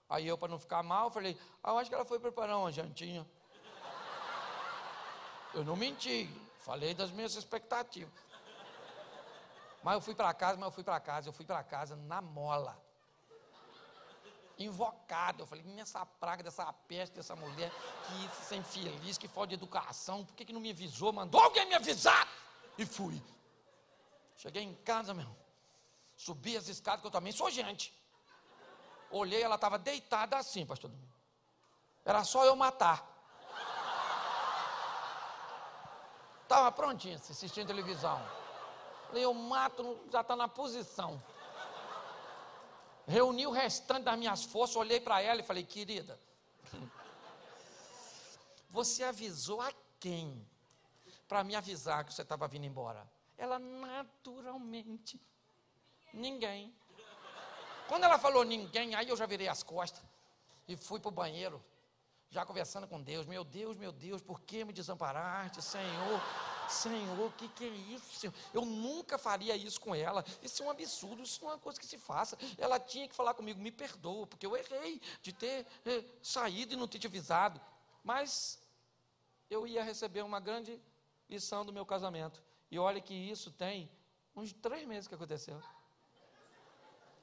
Aí 0.08 0.26
eu, 0.26 0.38
para 0.38 0.48
não 0.48 0.58
ficar 0.58 0.82
mal, 0.82 1.10
falei: 1.10 1.38
Ah, 1.62 1.72
eu 1.72 1.78
acho 1.78 1.90
que 1.90 1.94
ela 1.94 2.06
foi 2.06 2.18
preparar 2.18 2.56
uma 2.56 2.72
jantinha. 2.72 3.28
Eu 5.52 5.62
não 5.66 5.76
menti, 5.76 6.34
falei 6.60 6.94
das 6.94 7.10
minhas 7.10 7.34
expectativas. 7.34 8.10
Mas 9.82 9.96
eu 9.96 10.00
fui 10.00 10.14
para 10.14 10.32
casa, 10.32 10.56
mas 10.56 10.68
eu 10.68 10.72
fui 10.72 10.82
para 10.82 10.98
casa, 10.98 11.28
eu 11.28 11.32
fui 11.34 11.44
para 11.44 11.62
casa 11.62 11.96
na 11.96 12.22
mola. 12.22 12.82
Invocado. 14.58 15.42
Eu 15.42 15.46
falei, 15.46 15.62
essa 15.78 16.06
praga 16.06 16.42
dessa 16.42 16.72
peste 16.88 17.16
dessa 17.16 17.36
mulher, 17.36 17.70
que 18.06 18.24
isso 18.24 18.54
é 18.54 18.56
infeliz, 18.56 19.18
que 19.18 19.28
falta 19.28 19.48
de 19.48 19.56
educação, 19.56 20.24
por 20.24 20.34
que, 20.34 20.46
que 20.46 20.54
não 20.54 20.60
me 20.60 20.70
avisou? 20.70 21.12
Mandou 21.12 21.38
alguém 21.38 21.66
me 21.66 21.74
avisar! 21.74 22.26
E 22.80 22.86
fui. 22.86 23.22
Cheguei 24.38 24.62
em 24.62 24.74
casa, 24.74 25.12
meu. 25.12 25.28
Subi 26.16 26.56
as 26.56 26.66
escadas, 26.66 27.02
que 27.02 27.06
eu 27.06 27.10
também 27.10 27.30
sou 27.30 27.50
gente. 27.50 27.92
Olhei, 29.10 29.42
ela 29.42 29.56
estava 29.56 29.78
deitada 29.78 30.38
assim, 30.38 30.64
pastor. 30.64 30.90
Era 32.06 32.24
só 32.24 32.46
eu 32.46 32.56
matar. 32.56 33.06
Estava 36.42 36.72
prontinha, 36.72 37.16
assistindo 37.16 37.66
televisão. 37.66 38.18
Falei, 39.08 39.26
eu 39.26 39.34
mato, 39.34 40.00
já 40.10 40.22
está 40.22 40.34
na 40.34 40.48
posição. 40.48 41.22
Reuni 43.06 43.46
o 43.46 43.50
restante 43.50 44.04
das 44.04 44.18
minhas 44.18 44.44
forças, 44.44 44.76
olhei 44.76 45.00
para 45.00 45.20
ela 45.20 45.40
e 45.40 45.44
falei, 45.44 45.64
querida, 45.64 46.18
Você 48.70 49.02
avisou 49.02 49.60
a 49.60 49.70
quem? 49.98 50.48
Para 51.30 51.44
me 51.44 51.54
avisar 51.54 52.04
que 52.04 52.12
você 52.12 52.22
estava 52.22 52.48
vindo 52.48 52.66
embora. 52.66 53.08
Ela 53.38 53.56
naturalmente. 53.60 55.20
Ninguém. 56.12 56.74
Quando 57.86 58.02
ela 58.02 58.18
falou 58.18 58.42
ninguém, 58.44 58.96
aí 58.96 59.08
eu 59.08 59.16
já 59.16 59.26
virei 59.26 59.46
as 59.46 59.62
costas 59.62 60.02
e 60.66 60.76
fui 60.76 60.98
para 60.98 61.08
o 61.08 61.12
banheiro, 61.12 61.64
já 62.30 62.44
conversando 62.44 62.88
com 62.88 63.00
Deus. 63.00 63.26
Meu 63.26 63.44
Deus, 63.44 63.76
meu 63.76 63.92
Deus, 63.92 64.20
por 64.20 64.40
que 64.40 64.64
me 64.64 64.72
desamparaste, 64.72 65.62
Senhor? 65.62 66.20
Senhor, 66.68 67.28
o 67.28 67.30
que, 67.38 67.48
que 67.50 67.64
é 67.64 67.68
isso, 67.68 68.12
Senhor? 68.12 68.34
Eu 68.52 68.64
nunca 68.64 69.16
faria 69.16 69.54
isso 69.54 69.80
com 69.80 69.94
ela. 69.94 70.24
Isso 70.42 70.64
é 70.64 70.66
um 70.66 70.70
absurdo, 70.70 71.22
isso 71.22 71.44
não 71.44 71.52
é 71.52 71.54
uma 71.54 71.60
coisa 71.60 71.78
que 71.78 71.86
se 71.86 71.96
faça. 71.96 72.36
Ela 72.58 72.80
tinha 72.80 73.06
que 73.06 73.14
falar 73.14 73.34
comigo, 73.34 73.60
me 73.60 73.70
perdoa, 73.70 74.26
porque 74.26 74.44
eu 74.44 74.56
errei 74.56 75.00
de 75.22 75.32
ter 75.32 75.64
eh, 75.86 76.04
saído 76.20 76.74
e 76.74 76.76
não 76.76 76.88
ter 76.88 76.98
te 76.98 77.06
avisado. 77.06 77.60
Mas 78.02 78.60
eu 79.48 79.64
ia 79.64 79.84
receber 79.84 80.22
uma 80.22 80.40
grande 80.40 80.80
lição 81.30 81.64
do 81.64 81.72
meu 81.72 81.86
casamento. 81.86 82.42
E 82.70 82.78
olha 82.78 83.00
que 83.00 83.14
isso 83.14 83.50
tem 83.52 83.90
uns 84.34 84.52
três 84.52 84.86
meses 84.86 85.06
que 85.08 85.14
aconteceu. 85.14 85.62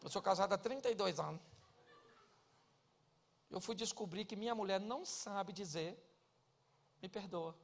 Eu 0.01 0.09
sou 0.09 0.21
casado 0.21 0.53
há 0.53 0.57
32 0.57 1.19
anos. 1.19 1.41
Eu 3.49 3.59
fui 3.59 3.75
descobrir 3.75 4.25
que 4.25 4.35
minha 4.35 4.55
mulher 4.55 4.79
não 4.79 5.05
sabe 5.05 5.51
dizer, 5.53 5.97
me 7.01 7.09
perdoa. 7.09 7.55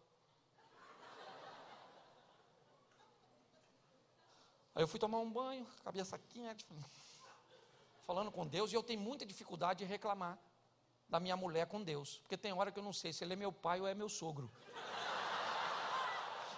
Aí 4.76 4.82
eu 4.82 4.88
fui 4.88 5.00
tomar 5.00 5.20
um 5.20 5.32
banho, 5.32 5.66
cabeça 5.84 6.18
quente, 6.18 6.66
falando 8.08 8.32
com 8.32 8.46
Deus, 8.46 8.72
e 8.72 8.76
eu 8.76 8.82
tenho 8.82 9.00
muita 9.00 9.26
dificuldade 9.26 9.80
de 9.80 9.86
reclamar 9.86 10.38
da 11.08 11.20
minha 11.20 11.38
mulher 11.38 11.68
com 11.68 11.84
Deus, 11.84 12.18
porque 12.20 12.36
tem 12.36 12.52
hora 12.54 12.72
que 12.72 12.80
eu 12.80 12.84
não 12.84 12.94
sei 12.94 13.14
se 13.14 13.24
ele 13.24 13.34
é 13.34 13.36
meu 13.36 13.52
pai 13.52 13.80
ou 13.80 13.88
é 13.88 13.94
meu 13.94 14.10
sogro. 14.10 14.52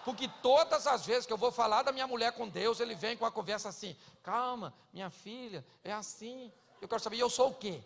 Porque 0.05 0.27
todas 0.27 0.85
as 0.85 1.03
vezes 1.03 1.25
que 1.25 1.33
eu 1.33 1.37
vou 1.37 1.51
falar 1.51 1.81
da 1.81 1.91
minha 1.91 2.05
mulher 2.05 2.31
com 2.33 2.47
Deus, 2.47 2.79
ele 2.79 2.93
vem 2.93 3.17
com 3.17 3.25
a 3.25 3.31
conversa 3.31 3.69
assim: 3.69 3.97
calma, 4.21 4.71
minha 4.93 5.09
filha, 5.09 5.65
é 5.83 5.91
assim. 5.91 6.53
Eu 6.79 6.87
quero 6.87 7.01
saber, 7.01 7.17
eu 7.17 7.29
sou 7.29 7.49
o 7.49 7.55
quê? 7.55 7.81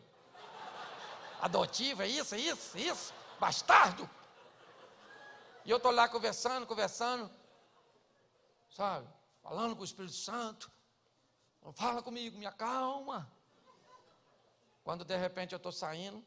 Adotivo, 1.40 2.02
é 2.02 2.08
isso, 2.08 2.36
é 2.36 2.38
isso, 2.38 2.78
é 2.78 2.82
isso? 2.82 3.14
Bastardo? 3.40 4.08
E 5.64 5.72
eu 5.72 5.78
estou 5.78 5.94
lá 5.94 6.10
conversando, 6.10 6.68
conversando, 6.68 7.32
sabe? 8.70 9.08
Falando 9.42 9.74
com 9.74 9.82
o 9.82 9.86
Espírito 9.86 10.14
Santo. 10.14 10.70
Fala 11.74 12.04
comigo, 12.04 12.38
me 12.38 12.46
acalma. 12.46 13.32
Quando 14.84 15.06
de 15.06 15.16
repente 15.16 15.54
eu 15.54 15.58
estou 15.58 15.72
saindo, 15.72 16.22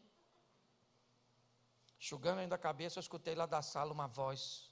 enxugando 2.01 2.39
ainda 2.39 2.55
a 2.55 2.59
cabeça, 2.59 2.98
eu 2.98 3.02
escutei 3.02 3.35
lá 3.35 3.44
da 3.44 3.60
sala 3.60 3.93
uma 3.93 4.06
voz 4.06 4.72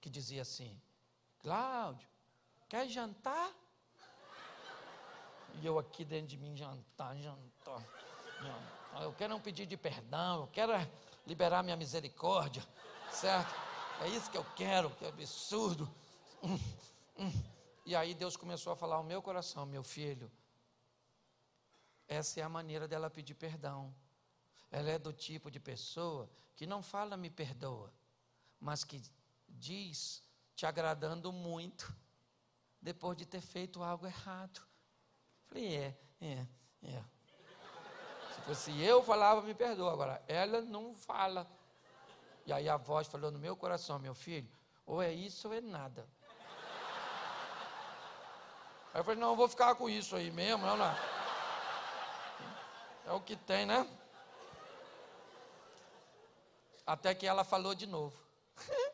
que 0.00 0.08
dizia 0.08 0.42
assim: 0.42 0.80
Cláudio, 1.40 2.08
quer 2.68 2.88
jantar? 2.88 3.52
E 5.60 5.66
eu 5.66 5.78
aqui 5.78 6.04
dentro 6.04 6.28
de 6.28 6.36
mim, 6.36 6.56
jantar, 6.56 7.16
jantar, 7.16 7.82
jantar. 8.40 9.02
Eu 9.02 9.12
quero 9.12 9.34
um 9.34 9.40
pedido 9.40 9.68
de 9.68 9.76
perdão, 9.76 10.42
eu 10.42 10.46
quero 10.48 10.72
liberar 11.26 11.62
minha 11.62 11.76
misericórdia, 11.76 12.62
certo? 13.10 13.54
É 14.00 14.08
isso 14.08 14.30
que 14.30 14.38
eu 14.38 14.44
quero, 14.56 14.90
que 14.90 15.06
absurdo. 15.06 15.88
Hum, 16.42 16.58
hum. 17.18 17.32
E 17.84 17.94
aí 17.94 18.14
Deus 18.14 18.36
começou 18.36 18.72
a 18.72 18.76
falar 18.76 18.96
ao 18.96 19.02
meu 19.02 19.20
coração, 19.20 19.66
meu 19.66 19.82
filho, 19.82 20.30
essa 22.08 22.40
é 22.40 22.42
a 22.42 22.48
maneira 22.48 22.88
dela 22.88 23.08
pedir 23.08 23.34
perdão. 23.34 23.94
Ela 24.70 24.90
é 24.90 24.98
do 24.98 25.12
tipo 25.12 25.50
de 25.50 25.60
pessoa 25.60 26.30
que 26.56 26.66
não 26.66 26.82
fala 26.82 27.16
me 27.16 27.30
perdoa, 27.30 27.92
mas 28.58 28.82
que 28.84 29.00
diz 29.60 30.24
te 30.56 30.66
agradando 30.66 31.32
muito, 31.32 31.94
depois 32.80 33.16
de 33.16 33.26
ter 33.26 33.40
feito 33.40 33.82
algo 33.82 34.06
errado. 34.06 34.60
Falei, 35.46 35.76
é, 35.76 35.98
é, 36.20 36.46
é. 36.82 37.04
Se 38.34 38.40
fosse 38.42 38.82
eu, 38.82 39.02
falava, 39.02 39.42
me 39.42 39.54
perdoa. 39.54 39.92
Agora, 39.92 40.22
ela 40.26 40.62
não 40.62 40.94
fala. 40.94 41.46
E 42.46 42.52
aí 42.52 42.68
a 42.68 42.76
voz 42.76 43.06
falou 43.06 43.30
no 43.30 43.38
meu 43.38 43.54
coração, 43.56 43.98
meu 43.98 44.14
filho, 44.14 44.50
ou 44.86 45.02
é 45.02 45.12
isso 45.12 45.48
ou 45.48 45.54
é 45.54 45.60
nada. 45.60 46.08
Aí 48.92 49.00
eu 49.00 49.04
falei, 49.04 49.20
não, 49.20 49.30
eu 49.30 49.36
vou 49.36 49.48
ficar 49.48 49.74
com 49.76 49.88
isso 49.88 50.16
aí 50.16 50.30
mesmo, 50.30 50.64
não, 50.66 50.76
não. 50.76 50.96
É 53.06 53.12
o 53.12 53.20
que 53.20 53.36
tem, 53.36 53.66
né? 53.66 53.86
Até 56.86 57.14
que 57.14 57.26
ela 57.26 57.44
falou 57.44 57.74
de 57.74 57.86
novo. 57.86 58.18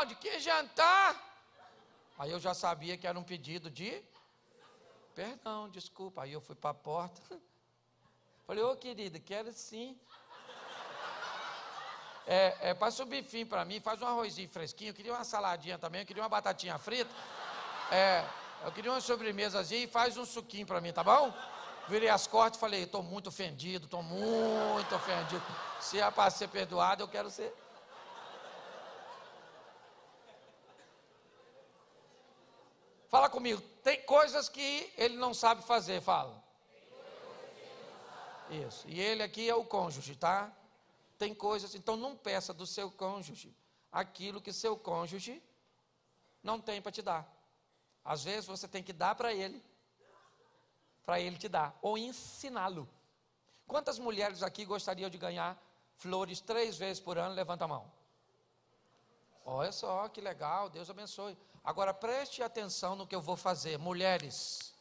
Cláudio, 0.00 0.16
que 0.16 0.40
jantar? 0.40 1.14
Aí 2.18 2.30
eu 2.30 2.40
já 2.40 2.54
sabia 2.54 2.96
que 2.96 3.06
era 3.06 3.18
um 3.18 3.22
pedido 3.22 3.70
de 3.70 4.02
perdão, 5.14 5.68
desculpa. 5.68 6.22
Aí 6.22 6.32
eu 6.32 6.40
fui 6.40 6.54
para 6.54 6.70
a 6.70 6.74
porta. 6.74 7.20
Falei, 8.46 8.64
ô 8.64 8.74
querida, 8.76 9.20
quero 9.20 9.52
sim. 9.52 10.00
É, 12.26 12.70
é 12.70 12.74
para 12.74 12.90
subir 12.90 13.22
fim 13.24 13.44
para 13.44 13.62
mim, 13.62 13.78
faz 13.78 14.00
um 14.00 14.06
arrozinho 14.06 14.48
fresquinho. 14.48 14.88
Eu 14.88 14.94
queria 14.94 15.12
uma 15.12 15.22
saladinha 15.22 15.76
também, 15.76 16.00
eu 16.00 16.06
queria 16.06 16.22
uma 16.22 16.30
batatinha 16.30 16.78
frita. 16.78 17.10
É, 17.92 18.24
eu 18.64 18.72
queria 18.72 18.90
uma 18.90 19.02
sobremesazinha 19.02 19.84
e 19.84 19.86
faz 19.86 20.16
um 20.16 20.24
suquinho 20.24 20.66
para 20.66 20.80
mim, 20.80 20.94
tá 20.94 21.04
bom? 21.04 21.30
Virei 21.88 22.08
as 22.08 22.26
costas 22.26 22.56
e 22.56 22.60
falei, 22.60 22.84
estou 22.84 23.02
muito 23.02 23.26
ofendido, 23.26 23.84
estou 23.84 24.02
muito 24.02 24.94
ofendido. 24.94 25.44
Se 25.78 26.00
é 26.00 26.10
para 26.10 26.30
ser 26.30 26.48
perdoado, 26.48 27.02
eu 27.02 27.08
quero 27.08 27.28
ser. 27.28 27.54
Fala 33.10 33.28
comigo, 33.28 33.60
tem 33.82 34.00
coisas 34.02 34.48
que 34.48 34.90
ele 34.96 35.16
não 35.16 35.34
sabe 35.34 35.62
fazer, 35.62 36.00
fala. 36.00 36.42
Isso. 38.48 38.88
E 38.88 39.00
ele 39.00 39.22
aqui 39.22 39.48
é 39.48 39.54
o 39.54 39.64
cônjuge, 39.64 40.16
tá? 40.16 40.50
Tem 41.18 41.34
coisas, 41.34 41.74
então 41.74 41.96
não 41.96 42.16
peça 42.16 42.54
do 42.54 42.66
seu 42.66 42.90
cônjuge 42.90 43.54
aquilo 43.90 44.40
que 44.40 44.52
seu 44.52 44.76
cônjuge 44.76 45.42
não 46.42 46.60
tem 46.60 46.80
para 46.80 46.92
te 46.92 47.02
dar. 47.02 47.28
Às 48.04 48.24
vezes 48.24 48.46
você 48.46 48.66
tem 48.68 48.82
que 48.82 48.92
dar 48.92 49.14
para 49.14 49.32
ele, 49.34 49.62
para 51.04 51.20
ele 51.20 51.36
te 51.36 51.48
dar, 51.48 51.76
ou 51.82 51.98
ensiná-lo. 51.98 52.88
Quantas 53.66 53.98
mulheres 53.98 54.42
aqui 54.42 54.64
gostariam 54.64 55.10
de 55.10 55.18
ganhar 55.18 55.60
flores 55.96 56.40
três 56.40 56.78
vezes 56.78 57.00
por 57.00 57.18
ano? 57.18 57.34
Levanta 57.34 57.64
a 57.64 57.68
mão. 57.68 57.92
Olha 59.44 59.72
só 59.72 60.08
que 60.08 60.20
legal, 60.20 60.70
Deus 60.70 60.88
abençoe. 60.88 61.36
Agora 61.70 61.94
preste 61.94 62.42
atenção 62.42 62.96
no 62.96 63.06
que 63.06 63.14
eu 63.14 63.20
vou 63.20 63.36
fazer, 63.36 63.78
mulheres. 63.78 64.74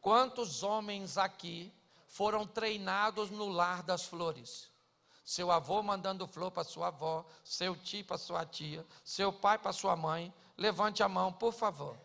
Quantos 0.00 0.62
homens 0.62 1.18
aqui 1.18 1.74
foram 2.06 2.46
treinados 2.46 3.28
no 3.28 3.48
lar 3.48 3.82
das 3.82 4.04
flores? 4.04 4.70
Seu 5.24 5.50
avô 5.50 5.82
mandando 5.82 6.28
flor 6.28 6.52
para 6.52 6.62
sua 6.62 6.86
avó, 6.86 7.26
seu 7.42 7.74
tio 7.74 8.04
para 8.04 8.18
sua 8.18 8.46
tia, 8.46 8.86
seu 9.02 9.32
pai 9.32 9.58
para 9.58 9.72
sua 9.72 9.96
mãe. 9.96 10.32
Levante 10.56 11.02
a 11.02 11.08
mão, 11.08 11.32
por 11.32 11.52
favor. 11.52 11.98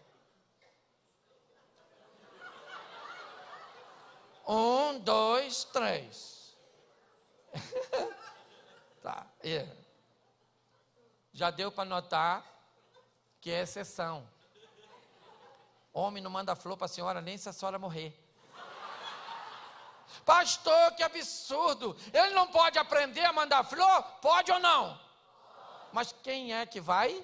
Um, 4.48 4.98
dois, 4.98 5.64
três. 5.66 6.58
tá, 9.04 9.28
yeah. 9.44 9.72
Já 11.32 11.52
deu 11.52 11.72
para 11.72 11.86
notar 11.86 12.53
que 13.44 13.52
é 13.52 13.60
exceção. 13.64 14.26
Homem 15.92 16.24
não 16.24 16.32
manda 16.32 16.56
flor 16.56 16.78
para 16.78 16.86
a 16.86 16.88
senhora 16.88 17.20
nem 17.20 17.38
se 17.38 17.50
a 17.50 17.52
senhora 17.52 17.78
morrer. 17.78 18.18
Pastor, 20.24 20.94
que 20.96 21.04
absurdo! 21.04 21.94
Ele 22.14 22.34
não 22.34 22.48
pode 22.48 22.80
aprender 22.80 23.26
a 23.26 23.34
mandar 23.34 23.66
flor? 23.66 24.02
Pode 24.22 24.50
ou 24.50 24.60
não? 24.60 24.98
Mas 25.92 26.16
quem 26.24 26.54
é 26.54 26.66
que 26.66 26.80
vai? 26.80 27.22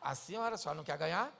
A 0.00 0.14
senhora, 0.14 0.54
a 0.54 0.58
senhora 0.58 0.76
não 0.76 0.84
quer 0.84 0.96
ganhar? 0.96 1.32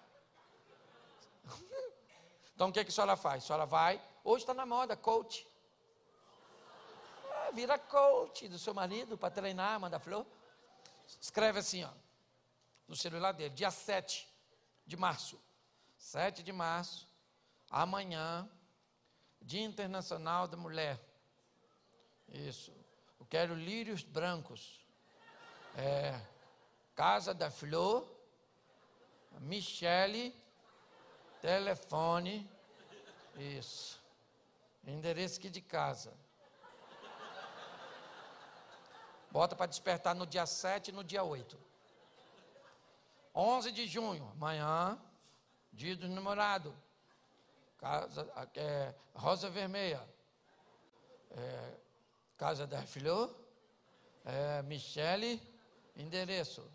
Então 2.57 2.71
o 2.71 2.73
que, 2.73 2.83
que 2.83 2.91
a 2.91 2.93
senhora 2.93 3.17
faz? 3.17 3.45
A 3.45 3.47
senhora 3.47 3.67
vai, 3.67 4.03
hoje 4.25 4.43
está 4.43 4.53
na 4.53 4.67
moda, 4.67 4.97
coach. 4.97 5.47
É, 7.47 7.53
vira 7.53 7.79
coach 7.79 8.49
do 8.49 8.59
seu 8.59 8.75
marido 8.75 9.17
para 9.17 9.31
treinar, 9.31 9.79
mandar 9.79 10.01
flor. 10.01 10.27
Escreve 11.21 11.61
assim, 11.61 11.85
ó 11.85 12.06
no 12.87 12.95
celular 12.95 13.33
dele, 13.33 13.51
dia 13.51 13.71
7 13.71 14.29
de 14.87 14.97
março. 14.97 15.41
7 15.99 16.43
de 16.43 16.53
março, 16.53 17.09
amanhã, 17.71 18.49
Dia 19.41 19.63
Internacional 19.63 20.49
da 20.49 20.57
Mulher. 20.57 21.01
Isso. 22.29 22.73
Eu 23.19 23.27
quero 23.27 23.55
lírios 23.55 24.03
brancos. 24.03 24.85
É, 25.77 26.21
Casa 26.95 27.35
da 27.35 27.51
Flor, 27.51 28.09
Michele, 29.41 30.35
telefone. 31.41 32.49
Isso. 33.37 34.03
Endereço 34.85 35.39
aqui 35.39 35.51
de 35.51 35.61
casa. 35.61 36.13
Bota 39.31 39.55
para 39.55 39.67
despertar 39.67 40.15
no 40.15 40.27
dia 40.27 40.47
7 40.47 40.89
e 40.89 40.93
no 40.93 41.05
dia 41.05 41.23
8. 41.23 41.59
11 43.37 43.71
de 43.71 43.87
junho, 43.87 44.27
amanhã, 44.33 44.99
dia 45.71 45.95
do 45.95 46.09
namorado. 46.09 46.75
Casa, 47.77 48.27
é, 48.55 48.95
Rosa 49.15 49.51
Vermelha. 49.51 50.03
É, 51.33 51.75
casa 52.39 52.67
da 52.67 52.81
Filho. 52.87 53.37
É, 54.25 54.63
Michele, 54.63 55.41
endereço. 55.95 56.67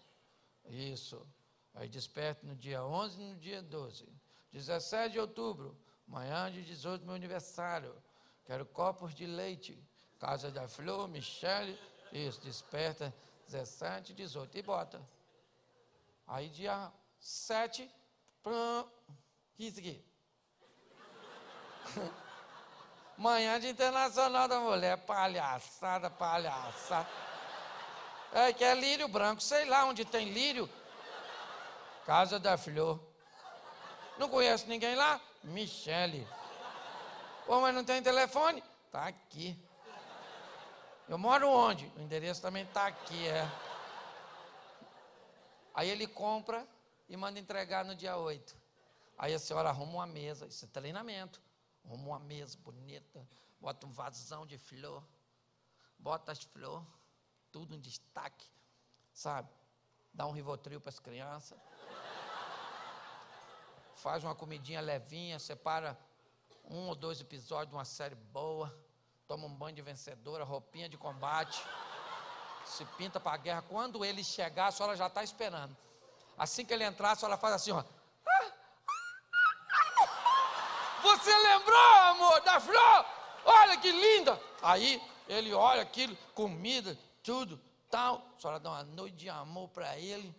Isso. 0.70 1.26
Aí 1.74 1.90
desperta 1.90 2.46
no 2.46 2.56
dia 2.56 2.84
11 2.84 3.20
e 3.20 3.34
no 3.34 3.40
dia 3.40 3.64
12. 3.64 4.08
17 4.52 5.14
de 5.14 5.20
outubro, 5.20 5.76
manhã 6.06 6.52
de 6.52 6.62
18, 6.64 7.04
meu 7.04 7.16
aniversário. 7.16 7.96
Quero 8.46 8.68
copos 8.68 9.16
de 9.16 9.26
leite. 9.26 9.82
Casa 10.20 10.52
da 10.52 10.68
Flor, 10.68 11.08
Michele. 11.08 11.80
Isso, 12.12 12.40
desperta 12.42 13.12
17 13.48 14.12
e 14.12 14.16
18. 14.16 14.58
E 14.58 14.62
bota. 14.62 15.02
Aí 16.32 16.48
dia 16.48 16.90
7, 17.20 17.92
prum, 18.42 18.88
que 19.54 19.66
isso 19.66 19.80
aqui? 19.80 20.02
Manhã 23.18 23.60
de 23.60 23.68
Internacional 23.68 24.48
da 24.48 24.58
Mulher, 24.62 24.96
palhaçada, 25.00 26.10
palhaçada. 26.10 27.10
É 28.32 28.54
que 28.54 28.64
é 28.64 28.74
lírio 28.74 29.10
branco, 29.10 29.42
sei 29.42 29.66
lá 29.66 29.84
onde 29.84 30.06
tem 30.06 30.30
lírio. 30.30 30.70
Casa 32.06 32.40
da 32.40 32.58
Flor. 32.58 32.98
Não 34.18 34.30
conhece 34.30 34.70
ninguém 34.70 34.96
lá? 34.96 35.20
Michele. 35.44 36.26
Pô, 37.46 37.60
mas 37.60 37.76
não 37.76 37.84
tem 37.84 38.02
telefone? 38.02 38.64
Tá 38.90 39.08
aqui. 39.08 39.62
Eu 41.10 41.18
moro 41.18 41.50
onde? 41.50 41.92
O 41.98 42.00
endereço 42.00 42.42
também 42.42 42.66
tá 42.68 42.88
aqui, 42.88 43.28
é. 43.28 43.46
Aí 45.74 45.90
ele 45.90 46.08
compra 46.08 46.68
e 47.08 47.16
manda 47.16 47.40
entregar 47.40 47.86
no 47.86 47.96
dia 47.96 48.18
8. 48.18 48.56
Aí 49.18 49.34
a 49.34 49.40
senhora 49.40 49.70
arruma 49.70 49.94
uma 49.94 50.08
mesa, 50.08 50.48
isso 50.48 50.66
é 50.66 50.68
treinamento. 50.68 51.42
Arruma 51.86 52.08
uma 52.08 52.20
mesa 52.20 52.58
bonita, 52.60 53.28
bota 53.60 53.86
um 53.86 53.92
vasão 53.92 54.46
de 54.46 54.58
flor, 54.58 55.04
bota 55.98 56.32
as 56.32 56.44
flores, 56.44 56.88
tudo 57.52 57.76
em 57.76 57.80
destaque, 57.80 58.48
sabe? 59.14 59.50
Dá 60.14 60.26
um 60.28 60.32
rivotril 60.32 60.80
para 60.80 60.90
as 60.90 61.00
crianças. 61.00 61.58
Faz 63.96 64.24
uma 64.24 64.36
comidinha 64.36 64.82
levinha, 64.82 65.40
separa 65.40 65.98
um 66.66 66.88
ou 66.88 66.96
dois 66.96 67.22
episódios 67.22 67.70
de 67.70 67.76
uma 67.76 67.86
série 67.86 68.16
boa, 68.16 68.74
toma 69.28 69.46
um 69.46 69.54
banho 69.54 69.76
de 69.76 69.82
vencedora, 69.82 70.44
roupinha 70.44 70.90
de 70.90 70.98
combate 70.98 71.62
se 72.72 72.86
pinta 72.98 73.20
para 73.20 73.34
a 73.34 73.38
guerra. 73.38 73.62
Quando 73.64 74.04
ele 74.04 74.24
chegar, 74.24 74.68
a 74.68 74.72
senhora 74.72 74.96
já 74.96 75.08
está 75.08 75.24
esperando. 75.24 75.76
Assim 76.38 76.66
que 76.66 76.74
ele 76.74 76.84
entrar, 76.84 77.12
a 77.12 77.16
senhora 77.16 77.38
faz 77.38 77.54
assim, 77.54 77.72
ó. 77.72 77.84
Você 81.02 81.38
lembrou, 81.38 81.94
amor, 82.10 82.42
da 82.42 82.60
flor? 82.60 83.06
Olha 83.44 83.78
que 83.78 83.92
linda! 83.92 84.40
Aí 84.62 85.02
ele 85.28 85.54
olha 85.54 85.82
aquilo, 85.82 86.16
comida, 86.34 86.98
tudo, 87.24 87.60
tal. 87.90 88.24
A 88.38 88.40
senhora 88.40 88.60
dá 88.60 88.70
uma 88.70 88.84
noite 88.84 89.16
de 89.16 89.30
amor 89.30 89.70
para 89.70 89.98
ele. 89.98 90.34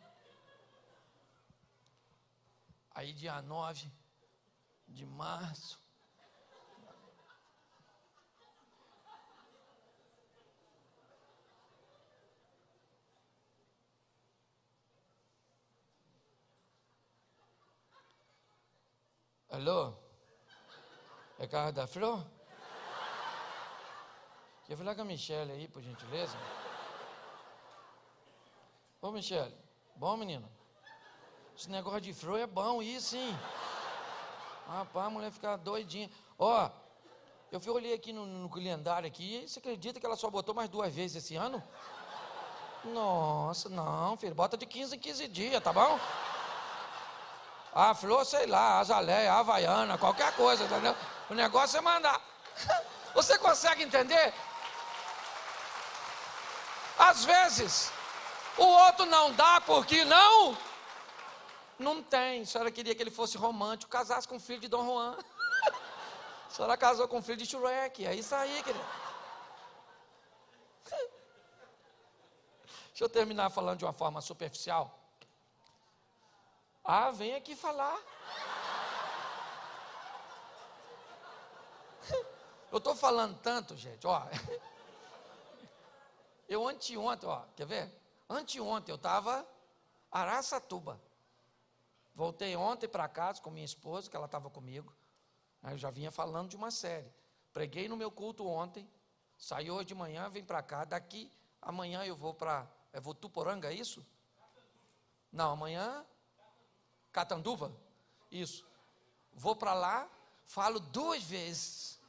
Aí 2.95 3.13
dia 3.13 3.43
9 3.43 3.91
de 4.87 5.05
março, 5.05 5.81
Alô? 19.53 19.93
É 21.39 21.47
carro 21.47 21.73
da 21.73 21.87
Flor? 21.87 22.25
Quer 24.65 24.79
falar 24.79 24.95
com 24.95 25.03
a 25.03 25.05
Michelle 25.05 25.53
aí, 25.53 25.69
por 25.69 25.83
gentileza? 25.83 26.35
Ô, 29.03 29.11
Michelle, 29.11 29.55
bom, 29.95 30.17
menino? 30.17 30.49
Esse 31.55 31.69
negócio 31.69 32.01
de 32.01 32.15
flor 32.15 32.41
é 32.41 32.47
bom, 32.47 32.83
isso, 32.83 33.15
hein? 33.15 33.39
Rapaz, 34.67 35.07
a 35.09 35.11
mulher 35.11 35.31
fica 35.31 35.57
doidinha. 35.57 36.11
Ó, 36.39 36.71
eu 37.51 37.61
fui 37.61 37.73
olhei 37.73 37.93
aqui 37.93 38.11
no, 38.11 38.25
no 38.25 38.49
calendário 38.49 39.07
aqui, 39.07 39.47
você 39.47 39.59
acredita 39.59 40.01
que 40.01 40.07
ela 40.07 40.17
só 40.17 40.31
botou 40.31 40.55
mais 40.55 40.71
duas 40.71 40.95
vezes 40.95 41.23
esse 41.23 41.37
ano? 41.37 41.63
Nossa, 42.87 43.69
não, 43.69 44.17
filho, 44.17 44.35
bota 44.35 44.57
de 44.57 44.65
15 44.65 44.97
em 44.97 44.99
15 44.99 45.29
dias, 45.29 45.63
tá 45.63 45.75
bom? 45.75 46.01
A 47.75 47.95
flor, 47.95 48.25
sei 48.27 48.47
lá, 48.47 48.81
azaleia, 48.81 49.33
havaiana, 49.33 49.97
qualquer 49.97 50.35
coisa, 50.37 50.65
entendeu? 50.65 50.95
O 51.31 51.35
negócio 51.35 51.79
é 51.79 51.81
mandar. 51.81 52.21
Você 53.15 53.39
consegue 53.39 53.83
entender? 53.83 54.35
Às 56.99 57.25
vezes, 57.25 57.91
o 58.59 58.65
outro 58.65 59.07
não 59.07 59.33
dá 59.33 59.61
porque 59.63 60.05
não. 60.05 60.57
Não 61.79 62.03
tem. 62.03 62.43
A 62.43 62.47
senhora 62.47 62.71
queria 62.71 62.95
que 62.95 63.03
ele 63.03 63.11
fosse 63.11 63.39
romântico, 63.39 63.91
casasse 63.91 64.29
com 64.29 64.37
o 64.37 64.41
filho 64.41 64.61
de 64.61 64.69
Dom 64.69 64.85
Juan. 64.85 65.17
A 66.47 66.51
senhora 66.55 66.77
casou 66.77 67.09
com 67.09 67.19
o 67.19 67.23
filho 67.23 67.39
de 67.39 67.47
Shrek. 67.47 68.07
É 68.07 68.15
isso 68.15 68.35
aí, 68.35 68.63
querido. 68.63 68.85
Deixa 72.89 73.05
eu 73.05 73.09
terminar 73.09 73.49
falando 73.49 73.79
de 73.79 73.85
uma 73.87 73.93
forma 73.95 74.21
superficial. 74.21 75.02
Ah, 76.85 77.11
vem 77.11 77.35
aqui 77.35 77.55
falar. 77.55 77.99
Eu 82.71 82.79
estou 82.79 82.97
falando 82.97 83.39
tanto, 83.41 83.77
gente, 83.77 84.07
ó. 84.07 84.27
Eu 86.49 86.67
anteontem, 86.67 87.29
ó, 87.29 87.43
quer 87.55 87.67
ver? 87.67 88.03
Anteontem 88.29 88.93
eu 88.93 88.97
estava 88.97 89.47
Araçatuba. 90.11 91.01
Voltei 92.15 92.55
ontem 92.57 92.89
para 92.89 93.09
casa 93.09 93.41
com 93.41 93.51
minha 93.51 93.65
esposa, 93.65 94.11
que 94.11 94.17
ela 94.17 94.27
estava 94.27 94.51
comigo. 94.51 94.95
Eu 95.63 95.79
já 95.79 95.91
vinha 95.91 96.11
falando 96.11 96.51
de 96.51 96.57
uma 96.57 96.71
série. 96.71 97.11
Preguei 97.53 97.89
no 97.89 97.97
meu 97.97 98.11
culto 98.11 98.47
ontem. 98.47 98.89
Saí 99.39 99.71
hoje 99.71 99.87
de 99.87 99.95
manhã, 99.95 100.29
vim 100.29 100.45
para 100.45 100.63
cá. 100.63 100.85
Daqui, 100.85 101.33
amanhã 101.61 102.05
eu 102.05 102.17
vou 102.17 102.35
para. 102.35 102.67
É 102.93 103.01
Votuporanga, 103.01 103.71
é 103.71 103.75
isso? 103.75 104.07
Não, 105.33 105.53
amanhã 105.53 106.05
Catanduva? 107.13 107.73
Isso. 108.31 108.65
Vou 109.35 109.55
para 109.55 109.75
lá, 109.75 110.09
falo 110.45 110.81
duas 110.81 111.23
vezes, 111.23 112.01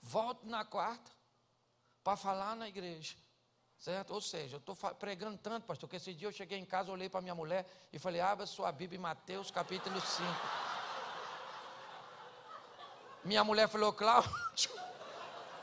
volto 0.00 0.46
na 0.46 0.64
quarta 0.64 1.10
para 2.04 2.16
falar 2.16 2.54
na 2.56 2.68
igreja. 2.68 3.16
Certo? 3.78 4.14
Ou 4.14 4.20
seja, 4.20 4.56
eu 4.56 4.58
estou 4.58 4.76
pregando 4.94 5.36
tanto, 5.38 5.66
pastor, 5.66 5.88
que 5.88 5.96
esse 5.96 6.14
dia 6.14 6.28
eu 6.28 6.32
cheguei 6.32 6.56
em 6.56 6.64
casa, 6.64 6.92
olhei 6.92 7.08
para 7.08 7.20
minha 7.20 7.34
mulher 7.34 7.66
e 7.92 7.98
falei: 7.98 8.20
abra 8.20 8.46
sua 8.46 8.70
Bíblia 8.70 8.96
em 8.96 9.02
Mateus 9.02 9.50
capítulo 9.50 10.00
5. 10.00 10.24
Minha 13.24 13.42
mulher 13.42 13.68
falou: 13.68 13.92
Cláudio, 13.92 14.70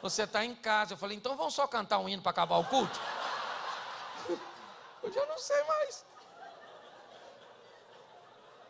você 0.02 0.24
está 0.24 0.44
em 0.44 0.54
casa. 0.54 0.96
Eu 0.96 0.98
falei: 0.98 1.16
então 1.16 1.38
vamos 1.38 1.54
só 1.54 1.66
cantar 1.66 2.00
um 2.00 2.10
hino 2.10 2.22
para 2.22 2.32
acabar 2.32 2.58
o 2.58 2.66
culto? 2.66 3.00
Eu 5.02 5.14
já 5.14 5.26
não 5.26 5.38
sei 5.38 5.64
mais. 5.64 6.06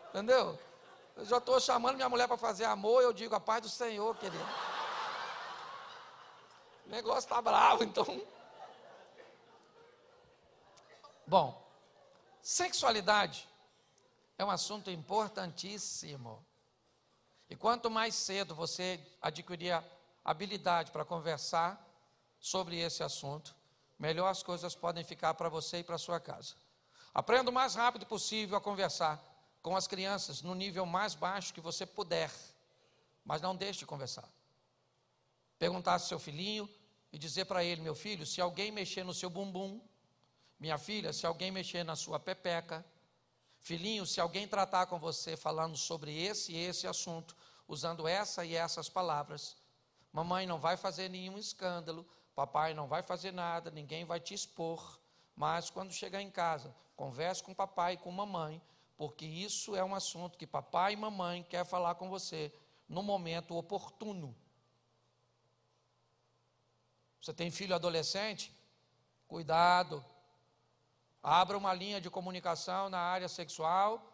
Entendeu? 0.09 0.59
Eu 1.15 1.25
já 1.25 1.37
estou 1.37 1.59
chamando 1.59 1.95
minha 1.95 2.09
mulher 2.09 2.27
para 2.27 2.37
fazer 2.37 2.65
amor, 2.65 3.03
eu 3.03 3.13
digo 3.13 3.35
a 3.35 3.39
paz 3.39 3.61
do 3.61 3.69
Senhor, 3.69 4.15
querido. 4.17 4.43
O 6.85 6.89
negócio 6.89 7.19
está 7.19 7.41
bravo, 7.41 7.83
então. 7.83 8.05
Bom, 11.27 11.61
sexualidade 12.41 13.47
é 14.37 14.43
um 14.43 14.49
assunto 14.49 14.89
importantíssimo. 14.89 16.43
E 17.49 17.55
quanto 17.55 17.91
mais 17.91 18.15
cedo 18.15 18.55
você 18.55 18.99
adquirir 19.21 19.73
a 19.73 19.83
habilidade 20.23 20.91
para 20.91 21.05
conversar 21.05 21.85
sobre 22.39 22.79
esse 22.79 23.03
assunto, 23.03 23.55
melhor 23.99 24.29
as 24.29 24.41
coisas 24.41 24.73
podem 24.73 25.03
ficar 25.03 25.33
para 25.33 25.49
você 25.49 25.79
e 25.79 25.83
para 25.83 25.97
sua 25.97 26.19
casa. 26.19 26.55
Aprenda 27.13 27.51
o 27.51 27.53
mais 27.53 27.75
rápido 27.75 28.05
possível 28.05 28.57
a 28.57 28.61
conversar 28.61 29.28
com 29.61 29.75
as 29.75 29.87
crianças 29.87 30.41
no 30.41 30.55
nível 30.55 30.85
mais 30.85 31.15
baixo 31.15 31.53
que 31.53 31.61
você 31.61 31.85
puder, 31.85 32.31
mas 33.23 33.41
não 33.41 33.55
deixe 33.55 33.79
de 33.79 33.85
conversar. 33.85 34.27
Perguntar 35.57 35.93
ao 35.93 35.99
seu 35.99 36.19
filhinho 36.19 36.69
e 37.11 37.17
dizer 37.17 37.45
para 37.45 37.63
ele: 37.63 37.81
meu 37.81 37.95
filho, 37.95 38.25
se 38.25 38.39
alguém 38.41 38.71
mexer 38.71 39.03
no 39.03 39.13
seu 39.13 39.29
bumbum, 39.29 39.81
minha 40.59 40.77
filha, 40.77 41.13
se 41.13 41.25
alguém 41.25 41.51
mexer 41.51 41.83
na 41.83 41.95
sua 41.95 42.19
pepeca, 42.19 42.85
filhinho, 43.59 44.05
se 44.05 44.19
alguém 44.19 44.47
tratar 44.47 44.87
com 44.87 44.99
você 44.99 45.35
falando 45.35 45.77
sobre 45.77 46.17
esse 46.17 46.53
e 46.53 46.57
esse 46.57 46.87
assunto, 46.87 47.35
usando 47.67 48.07
essa 48.07 48.45
e 48.45 48.55
essas 48.55 48.89
palavras, 48.89 49.55
mamãe 50.11 50.45
não 50.45 50.59
vai 50.59 50.75
fazer 50.75 51.09
nenhum 51.09 51.37
escândalo, 51.37 52.05
papai 52.35 52.73
não 52.73 52.87
vai 52.87 53.01
fazer 53.01 53.31
nada, 53.31 53.69
ninguém 53.69 54.05
vai 54.05 54.19
te 54.19 54.33
expor, 54.33 54.99
Mas 55.35 55.69
quando 55.69 55.93
chegar 55.93 56.21
em 56.21 56.29
casa, 56.29 56.75
converse 56.97 57.41
com 57.41 57.53
papai 57.53 57.93
e 57.93 57.97
com 57.97 58.11
mamãe, 58.11 58.61
porque 58.99 59.25
isso 59.25 59.77
é 59.77 59.83
um 59.83 59.95
assunto 59.95 60.37
que 60.37 60.45
papai 60.45 60.91
e 60.91 60.97
mamãe 60.97 61.41
quer 61.41 61.65
falar 61.65 61.95
com 61.95 62.09
você 62.09 62.53
no 62.85 63.01
momento 63.01 63.55
oportuno. 63.55 64.35
Você 67.21 67.33
tem 67.33 67.49
filho 67.49 67.73
adolescente? 67.73 68.53
Cuidado. 69.25 70.03
Abra 71.23 71.57
uma 71.57 71.73
linha 71.73 72.01
de 72.01 72.09
comunicação 72.09 72.89
na 72.89 72.99
área 72.99 73.29
sexual 73.29 74.05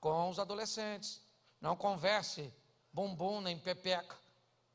com 0.00 0.28
os 0.28 0.40
adolescentes. 0.40 1.22
Não 1.60 1.76
converse 1.76 2.52
bumbum 2.92 3.40
nem 3.40 3.56
pepeca, 3.56 4.18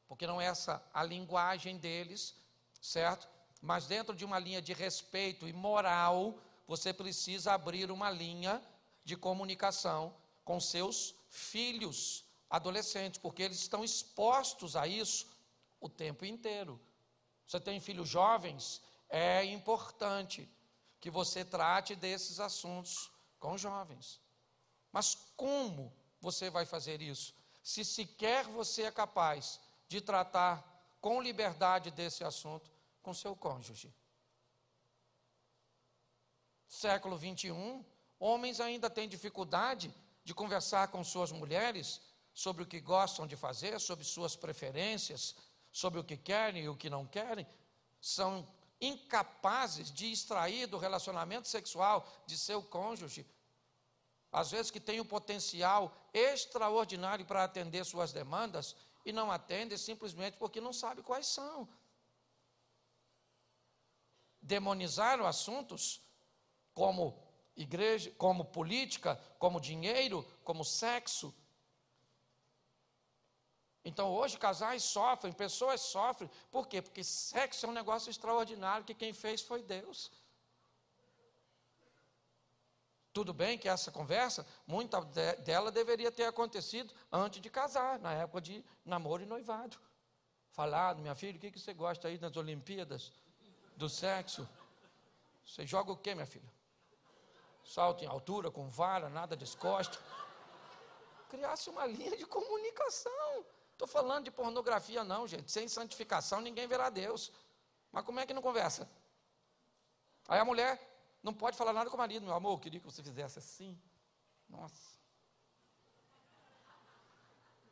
porque 0.07 0.25
não 0.25 0.39
é 0.39 0.45
essa 0.45 0.81
a 0.93 1.03
linguagem 1.03 1.77
deles, 1.77 2.37
certo? 2.79 3.27
Mas 3.61 3.85
dentro 3.85 4.15
de 4.15 4.23
uma 4.23 4.39
linha 4.39 4.61
de 4.61 4.71
respeito 4.71 5.45
e 5.45 5.51
moral, 5.51 6.39
você 6.65 6.93
precisa 6.93 7.51
abrir 7.51 7.91
uma 7.91 8.09
linha 8.09 8.63
de 9.07 9.15
comunicação 9.15 10.13
com 10.43 10.59
seus 10.59 11.15
filhos 11.29 12.25
adolescentes, 12.49 13.17
porque 13.17 13.41
eles 13.41 13.57
estão 13.57 13.81
expostos 13.81 14.75
a 14.75 14.85
isso 14.85 15.25
o 15.79 15.87
tempo 15.87 16.25
inteiro. 16.25 16.77
Você 17.47 17.57
tem 17.57 17.79
filhos 17.79 18.09
jovens, 18.09 18.81
é 19.07 19.45
importante 19.45 20.45
que 20.99 21.09
você 21.09 21.45
trate 21.45 21.95
desses 21.95 22.41
assuntos 22.41 23.09
com 23.39 23.57
jovens. 23.57 24.19
Mas 24.91 25.15
como 25.37 25.93
você 26.19 26.49
vai 26.49 26.65
fazer 26.65 27.01
isso? 27.01 27.33
Se 27.63 27.85
sequer 27.85 28.43
você 28.43 28.83
é 28.83 28.91
capaz 28.91 29.57
de 29.87 30.01
tratar 30.01 30.61
com 30.99 31.21
liberdade 31.21 31.91
desse 31.91 32.25
assunto 32.25 32.69
com 33.01 33.13
seu 33.13 33.37
cônjuge. 33.37 33.89
Século 36.67 37.15
21, 37.15 37.85
homens 38.19 38.59
ainda 38.59 38.89
têm 38.89 39.07
dificuldade 39.07 39.93
de 40.23 40.33
conversar 40.33 40.87
com 40.89 41.03
suas 41.03 41.31
mulheres 41.31 42.01
sobre 42.33 42.63
o 42.63 42.65
que 42.65 42.79
gostam 42.79 43.25
de 43.25 43.35
fazer, 43.35 43.79
sobre 43.79 44.05
suas 44.05 44.35
preferências, 44.35 45.35
sobre 45.71 45.99
o 45.99 46.03
que 46.03 46.17
querem 46.17 46.63
e 46.63 46.69
o 46.69 46.75
que 46.75 46.89
não 46.89 47.05
querem. 47.05 47.47
São 47.99 48.47
incapazes 48.79 49.91
de 49.91 50.11
extrair 50.11 50.67
do 50.67 50.77
relacionamento 50.77 51.47
sexual 51.47 52.07
de 52.25 52.37
seu 52.37 52.61
cônjuge 52.61 53.25
às 54.31 54.51
vezes 54.51 54.71
que 54.71 54.79
tem 54.79 54.99
um 54.99 55.05
potencial 55.05 55.95
extraordinário 56.13 57.25
para 57.25 57.43
atender 57.43 57.85
suas 57.85 58.11
demandas 58.11 58.75
e 59.05 59.11
não 59.11 59.31
atende 59.31 59.77
simplesmente 59.77 60.37
porque 60.37 60.59
não 60.59 60.73
sabe 60.73 61.01
quais 61.01 61.27
são. 61.27 61.67
Demonizaram 64.41 65.25
assuntos 65.25 66.01
como 66.73 67.26
igreja, 67.57 68.11
como 68.17 68.45
política, 68.45 69.19
como 69.39 69.59
dinheiro, 69.59 70.25
como 70.43 70.63
sexo. 70.63 71.33
Então 73.83 74.11
hoje 74.11 74.37
casais 74.37 74.83
sofrem, 74.83 75.33
pessoas 75.33 75.81
sofrem. 75.81 76.29
Por 76.51 76.67
quê? 76.67 76.81
Porque 76.81 77.03
sexo 77.03 77.65
é 77.65 77.69
um 77.69 77.73
negócio 77.73 78.09
extraordinário 78.09 78.85
que 78.85 78.93
quem 78.93 79.11
fez 79.13 79.41
foi 79.41 79.63
Deus. 79.63 80.11
Tudo 83.11 83.33
bem 83.33 83.57
que 83.57 83.67
essa 83.67 83.91
conversa, 83.91 84.45
muita 84.67 85.01
dela 85.37 85.71
deveria 85.71 86.11
ter 86.11 86.25
acontecido 86.25 86.93
antes 87.11 87.41
de 87.41 87.49
casar, 87.49 87.97
na 87.97 88.13
época 88.13 88.41
de 88.41 88.63
namoro 88.85 89.23
e 89.23 89.25
noivado. 89.25 89.79
Falado, 90.51 91.01
minha 91.01 91.15
filha, 91.15 91.37
o 91.37 91.39
que, 91.39 91.59
você 91.59 91.73
gosta 91.73 92.07
aí 92.07 92.19
nas 92.19 92.37
Olimpíadas 92.37 93.11
do 93.75 93.89
sexo? 93.89 94.47
Você 95.43 95.65
joga 95.65 95.91
o 95.91 95.97
que, 95.97 96.13
minha 96.13 96.27
filha? 96.27 96.56
Salto 97.77 98.03
em 98.03 98.07
altura, 98.07 98.49
com 98.49 98.67
vara, 98.67 99.07
nada 99.07 99.35
descosta. 99.35 99.99
Criasse 101.29 101.69
uma 101.69 101.85
linha 101.85 102.17
de 102.17 102.25
comunicação. 102.25 103.45
Estou 103.71 103.87
falando 103.87 104.23
de 104.23 104.31
pornografia, 104.31 105.03
não, 105.03 105.27
gente. 105.27 105.51
Sem 105.51 105.67
santificação 105.67 106.41
ninguém 106.41 106.65
verá 106.65 106.89
Deus. 106.89 107.31
Mas 107.91 108.03
como 108.03 108.19
é 108.19 108.25
que 108.25 108.33
não 108.33 108.41
conversa? 108.41 108.89
Aí 110.27 110.39
a 110.39 110.43
mulher 110.43 110.71
não 111.21 111.31
pode 111.31 111.55
falar 111.55 111.71
nada 111.71 111.87
com 111.87 111.95
o 111.95 111.99
marido, 111.99 112.25
meu 112.25 112.33
amor, 112.33 112.53
eu 112.53 112.59
queria 112.59 112.79
que 112.79 112.85
você 112.87 113.03
fizesse 113.03 113.37
assim. 113.37 113.79
Nossa. 114.49 114.97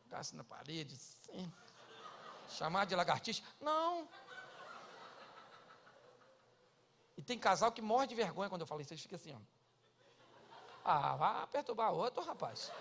Ficasse 0.03 0.36
na 0.36 0.44
parede, 0.44 0.94
assim. 0.94 1.52
Chamar 2.48 2.86
de 2.86 2.94
lagartixa. 2.94 3.44
Não. 3.60 4.07
E 7.18 7.23
tem 7.23 7.40
casal 7.40 7.72
que 7.72 7.82
morre 7.82 8.06
de 8.06 8.14
vergonha 8.14 8.49
quando 8.49 8.61
eu 8.61 8.68
falo 8.68 8.82
isso. 8.82 8.94
Eles 8.94 9.02
ficam 9.02 9.15
assim, 9.15 9.34
ó. 9.34 9.55
Ah, 10.85 11.15
vá 11.15 11.47
perturbar 11.47 11.91
outro, 11.91 12.23
rapaz. 12.23 12.71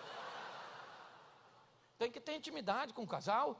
Tem 1.97 2.11
que 2.13 2.21
ter 2.21 2.37
intimidade 2.37 2.93
com 2.93 3.03
o 3.03 3.07
casal, 3.07 3.59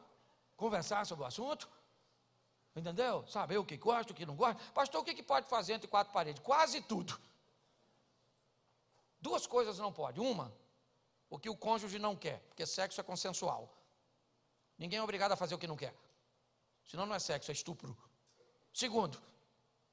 conversar 0.55 1.07
sobre 1.07 1.25
o 1.25 1.27
assunto. 1.27 1.67
Entendeu? 2.77 3.27
Saber 3.27 3.57
o 3.57 3.65
que 3.65 3.79
gosta, 3.79 4.13
o 4.13 4.15
que 4.15 4.27
não 4.27 4.37
gosta. 4.37 4.63
Pastor, 4.75 5.01
o 5.01 5.05
que, 5.05 5.15
que 5.15 5.23
pode 5.23 5.49
fazer 5.49 5.73
entre 5.73 5.89
quatro 5.89 6.13
paredes? 6.13 6.43
Quase 6.43 6.83
tudo. 6.83 7.19
Duas 9.19 9.47
coisas 9.47 9.79
não 9.79 9.91
pode. 9.91 10.21
Uma, 10.21 10.53
o 11.31 11.39
que 11.39 11.49
o 11.49 11.57
cônjuge 11.57 11.99
não 11.99 12.15
quer, 12.15 12.41
porque 12.41 12.67
sexo 12.67 13.01
é 13.01 13.05
consensual. 13.05 13.73
Ninguém 14.77 14.99
é 14.99 15.03
obrigado 15.03 15.33
a 15.33 15.37
fazer 15.37 15.55
o 15.55 15.59
que 15.59 15.67
não 15.67 15.77
quer. 15.77 15.95
Senão 16.85 17.07
não 17.07 17.15
é 17.15 17.19
sexo, 17.19 17.51
é 17.51 17.55
estupro. 17.55 17.97
Segundo, 18.75 19.19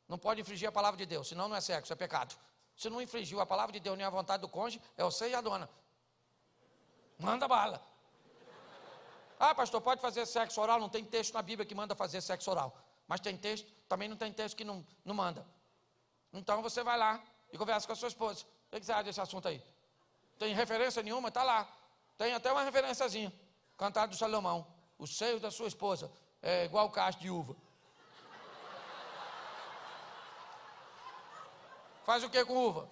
não 0.10 0.18
pode 0.18 0.42
infringir 0.42 0.68
a 0.68 0.72
palavra 0.72 0.98
de 0.98 1.06
Deus, 1.06 1.30
senão 1.30 1.48
não 1.48 1.56
é 1.56 1.62
sexo, 1.62 1.94
é 1.94 1.96
pecado. 1.96 2.36
Se 2.82 2.90
não 2.90 3.00
infringiu 3.00 3.40
a 3.40 3.46
palavra 3.46 3.72
de 3.72 3.80
Deus 3.80 3.96
nem 3.96 4.04
a 4.04 4.10
vontade 4.10 4.42
do 4.42 4.50
cônjuge, 4.50 4.82
é 4.98 5.04
você 5.04 5.30
e 5.30 5.36
a 5.36 5.42
dona. 5.42 5.70
Manda 7.20 7.48
bala. 7.48 7.80
Ah, 9.40 9.54
pastor, 9.54 9.80
pode 9.82 10.02
fazer 10.02 10.26
sexo 10.26 10.60
oral? 10.60 10.80
Não 10.80 10.90
tem 10.90 11.06
texto 11.06 11.32
na 11.32 11.44
Bíblia 11.44 11.64
que 11.64 11.76
manda 11.76 11.94
fazer 11.94 12.22
sexo 12.22 12.50
oral. 12.50 12.76
Mas 13.08 13.20
tem 13.20 13.38
texto, 13.38 13.72
também 13.88 14.10
não 14.10 14.18
tem 14.18 14.34
texto 14.34 14.56
que 14.58 14.64
não, 14.64 14.84
não 15.06 15.14
manda. 15.14 15.46
Então 16.34 16.64
você 16.64 16.82
vai 16.82 16.98
lá 16.98 17.22
e 17.54 17.58
conversa 17.60 17.86
com 17.86 17.94
a 17.94 17.96
sua 17.96 18.08
esposa. 18.08 18.46
O 18.72 18.80
que 18.80 18.84
você 18.84 18.92
acha 18.92 19.04
desse 19.04 19.22
assunto 19.22 19.48
aí? 19.48 19.64
Tem 20.40 20.52
referência 20.56 21.04
nenhuma? 21.04 21.28
Está 21.28 21.44
lá. 21.44 21.72
Tem 22.18 22.34
até 22.34 22.52
uma 22.52 22.64
referenciazinha. 22.64 23.32
Cantado 23.78 24.14
do 24.14 24.18
Salomão. 24.18 24.66
Os 24.98 25.16
seios 25.16 25.40
da 25.40 25.52
sua 25.52 25.68
esposa 25.68 26.12
é 26.42 26.66
igual 26.66 26.90
cacho 26.90 27.20
de 27.20 27.30
uva. 27.30 27.56
Faz 32.06 32.24
o 32.24 32.30
que 32.30 32.44
com 32.46 32.56
uva? 32.56 32.90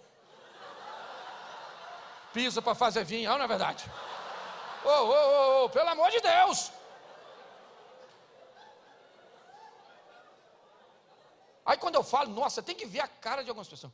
Pisa 2.34 2.62
para 2.62 2.76
fazer 2.76 3.04
vinho, 3.04 3.30
não 3.38 3.44
é 3.44 3.48
verdade? 3.48 3.90
Ô, 4.84 4.90
ô, 4.90 5.66
ô, 5.66 5.70
pelo 5.70 5.90
amor 5.90 6.12
de 6.12 6.20
Deus! 6.20 6.72
Aí 11.66 11.78
quando 11.78 11.96
eu 11.96 12.04
falo, 12.04 12.32
nossa, 12.32 12.64
tem 12.64 12.76
que 12.76 12.86
ver 12.86 13.02
a 13.02 13.08
cara 13.08 13.44
de 13.44 13.50
algumas 13.50 13.68
pessoas. 13.68 13.94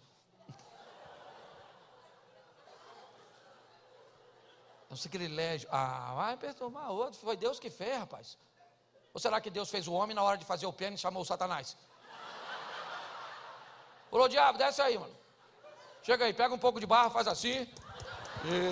É 4.89 4.93
um 4.93 4.95
sacrilégio. 4.95 5.67
Ah, 5.71 6.13
vai 6.15 6.37
perturbar 6.37 6.91
outro. 6.91 7.19
Foi 7.19 7.35
Deus 7.35 7.59
que 7.59 7.69
fez, 7.69 7.97
rapaz. 7.97 8.37
Ou 9.13 9.19
será 9.19 9.41
que 9.41 9.49
Deus 9.49 9.69
fez 9.69 9.87
o 9.87 9.93
homem 9.93 10.15
na 10.15 10.23
hora 10.23 10.37
de 10.37 10.45
fazer 10.45 10.65
o 10.65 10.73
pênis 10.73 11.01
chamou 11.01 11.21
o 11.21 11.25
Satanás? 11.25 11.75
Falou, 14.15 14.29
diabo, 14.29 14.57
desce 14.57 14.81
aí, 14.81 14.97
mano. 14.97 15.13
Chega 16.01 16.23
aí, 16.23 16.33
pega 16.33 16.55
um 16.55 16.57
pouco 16.57 16.79
de 16.79 16.85
barro, 16.85 17.09
faz 17.09 17.27
assim. 17.27 17.67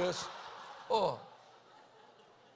Isso. 0.10 0.30
Oh, 0.88 1.18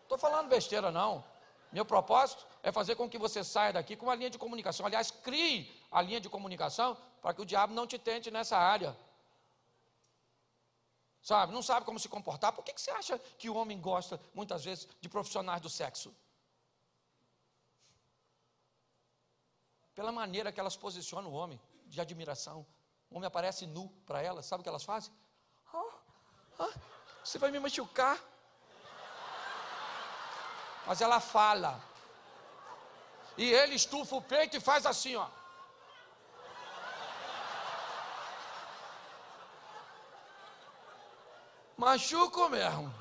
Estou 0.03 0.17
falando 0.17 0.47
besteira, 0.47 0.89
não. 0.89 1.21
Meu 1.69 1.83
propósito 1.83 2.47
é 2.63 2.71
fazer 2.71 2.95
com 2.95 3.09
que 3.09 3.17
você 3.17 3.43
saia 3.43 3.73
daqui 3.73 3.97
com 3.97 4.05
uma 4.05 4.15
linha 4.15 4.29
de 4.29 4.37
comunicação. 4.37 4.85
Aliás, 4.85 5.11
crie 5.11 5.69
a 5.91 6.01
linha 6.01 6.21
de 6.21 6.29
comunicação 6.29 6.95
para 7.21 7.33
que 7.33 7.41
o 7.41 7.45
diabo 7.45 7.73
não 7.73 7.85
te 7.85 7.99
tente 7.99 8.31
nessa 8.31 8.57
área. 8.57 8.95
Sabe, 11.21 11.51
não 11.51 11.61
sabe 11.61 11.85
como 11.85 11.99
se 11.99 12.07
comportar. 12.07 12.53
Por 12.53 12.63
que, 12.63 12.71
que 12.71 12.79
você 12.79 12.91
acha 12.91 13.19
que 13.37 13.49
o 13.49 13.55
homem 13.57 13.81
gosta, 13.81 14.17
muitas 14.33 14.63
vezes, 14.63 14.87
de 15.01 15.09
profissionais 15.09 15.61
do 15.61 15.69
sexo? 15.69 16.15
Pela 19.93 20.13
maneira 20.13 20.53
que 20.53 20.59
elas 20.61 20.77
posicionam 20.77 21.29
o 21.29 21.33
homem, 21.33 21.59
de 21.85 21.99
admiração. 21.99 22.65
O 23.09 23.17
homem 23.17 23.27
aparece 23.27 23.65
nu 23.65 23.89
para 24.05 24.21
elas, 24.21 24.45
sabe 24.45 24.61
o 24.61 24.63
que 24.63 24.69
elas 24.69 24.83
fazem? 24.83 25.11
Ah, 25.73 25.83
ah, 26.59 26.73
você 27.23 27.37
vai 27.37 27.51
me 27.51 27.59
machucar 27.59 28.17
mas 30.87 31.01
ela 31.01 31.19
fala. 31.19 31.83
E 33.37 33.51
ele 33.51 33.75
estufa 33.75 34.15
o 34.15 34.21
peito 34.21 34.55
e 34.55 34.61
faz 34.61 34.85
assim, 34.85 35.17
ó. 35.17 35.27
Machuco 41.75 42.47
mesmo. 42.49 42.93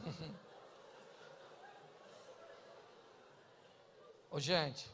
Ô, 4.34 4.40
gente, 4.40 4.90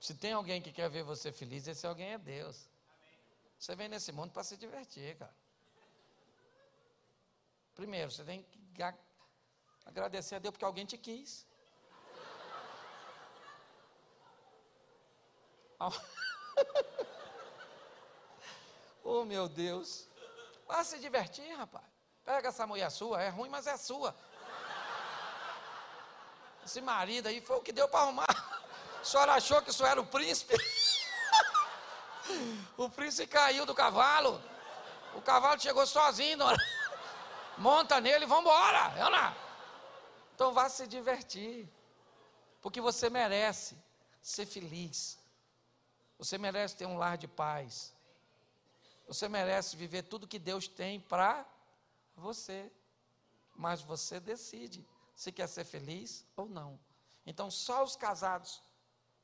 se 0.00 0.12
tem 0.12 0.32
alguém 0.32 0.60
que 0.60 0.72
quer 0.72 0.90
ver 0.90 1.04
você 1.04 1.30
feliz, 1.30 1.68
esse 1.68 1.86
alguém 1.86 2.14
é 2.14 2.18
Deus. 2.18 2.68
Você 3.56 3.76
vem 3.76 3.88
nesse 3.88 4.10
mundo 4.10 4.32
para 4.32 4.42
se 4.42 4.56
divertir, 4.56 5.16
cara. 5.16 5.32
Primeiro, 7.76 8.10
você 8.10 8.24
tem 8.24 8.42
que 8.42 8.82
agradecer 9.86 10.34
a 10.34 10.40
Deus 10.40 10.50
porque 10.50 10.64
alguém 10.64 10.84
te 10.84 10.98
quis. 10.98 11.46
oh, 19.04 19.24
meu 19.24 19.48
Deus. 19.48 20.08
Vá 20.66 20.82
se 20.82 20.98
divertir, 20.98 21.54
rapaz. 21.54 21.86
Pega 22.24 22.48
essa 22.48 22.66
mulher 22.66 22.90
sua, 22.90 23.22
é 23.22 23.28
ruim, 23.28 23.48
mas 23.48 23.68
é 23.68 23.76
sua. 23.76 24.12
Esse 26.68 26.82
marido 26.82 27.28
aí 27.28 27.40
foi 27.40 27.56
o 27.56 27.62
que 27.62 27.72
deu 27.72 27.88
para 27.88 28.00
arrumar. 28.00 28.26
A 29.00 29.02
senhora 29.02 29.32
achou 29.32 29.62
que 29.62 29.70
isso 29.70 29.86
era 29.86 29.98
o 29.98 30.06
príncipe? 30.06 30.54
O 32.76 32.90
príncipe 32.90 33.26
caiu 33.26 33.64
do 33.64 33.74
cavalo. 33.74 34.38
O 35.14 35.22
cavalo 35.22 35.58
chegou 35.58 35.86
sozinho. 35.86 36.44
Monta 37.56 37.98
nele 38.02 38.26
e 38.26 38.28
vambora. 38.28 38.84
Ana. 39.02 39.34
Então 40.34 40.52
vá 40.52 40.68
se 40.68 40.86
divertir. 40.86 41.66
Porque 42.60 42.82
você 42.82 43.08
merece 43.08 43.74
ser 44.20 44.44
feliz. 44.44 45.18
Você 46.18 46.36
merece 46.36 46.76
ter 46.76 46.84
um 46.84 46.98
lar 46.98 47.16
de 47.16 47.26
paz. 47.26 47.94
Você 49.06 49.26
merece 49.26 49.74
viver 49.74 50.02
tudo 50.02 50.28
que 50.28 50.38
Deus 50.38 50.68
tem 50.68 51.00
para 51.00 51.46
você. 52.14 52.70
Mas 53.56 53.80
você 53.80 54.20
decide 54.20 54.86
se 55.18 55.32
quer 55.32 55.48
ser 55.48 55.64
feliz 55.64 56.24
ou 56.36 56.48
não. 56.48 56.78
Então, 57.26 57.50
só 57.50 57.82
os 57.82 57.96
casados 57.96 58.62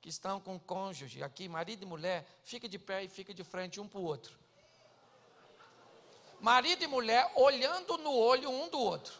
que 0.00 0.08
estão 0.08 0.40
com 0.40 0.58
cônjuge, 0.58 1.22
aqui, 1.22 1.48
marido 1.48 1.84
e 1.84 1.86
mulher, 1.86 2.26
fica 2.42 2.68
de 2.68 2.80
pé 2.80 3.04
e 3.04 3.08
fica 3.08 3.32
de 3.32 3.44
frente 3.44 3.80
um 3.80 3.86
para 3.86 4.00
o 4.00 4.02
outro. 4.02 4.36
Marido 6.40 6.82
e 6.82 6.88
mulher 6.88 7.30
olhando 7.36 7.96
no 7.98 8.12
olho 8.12 8.50
um 8.50 8.68
do 8.68 8.80
outro. 8.80 9.14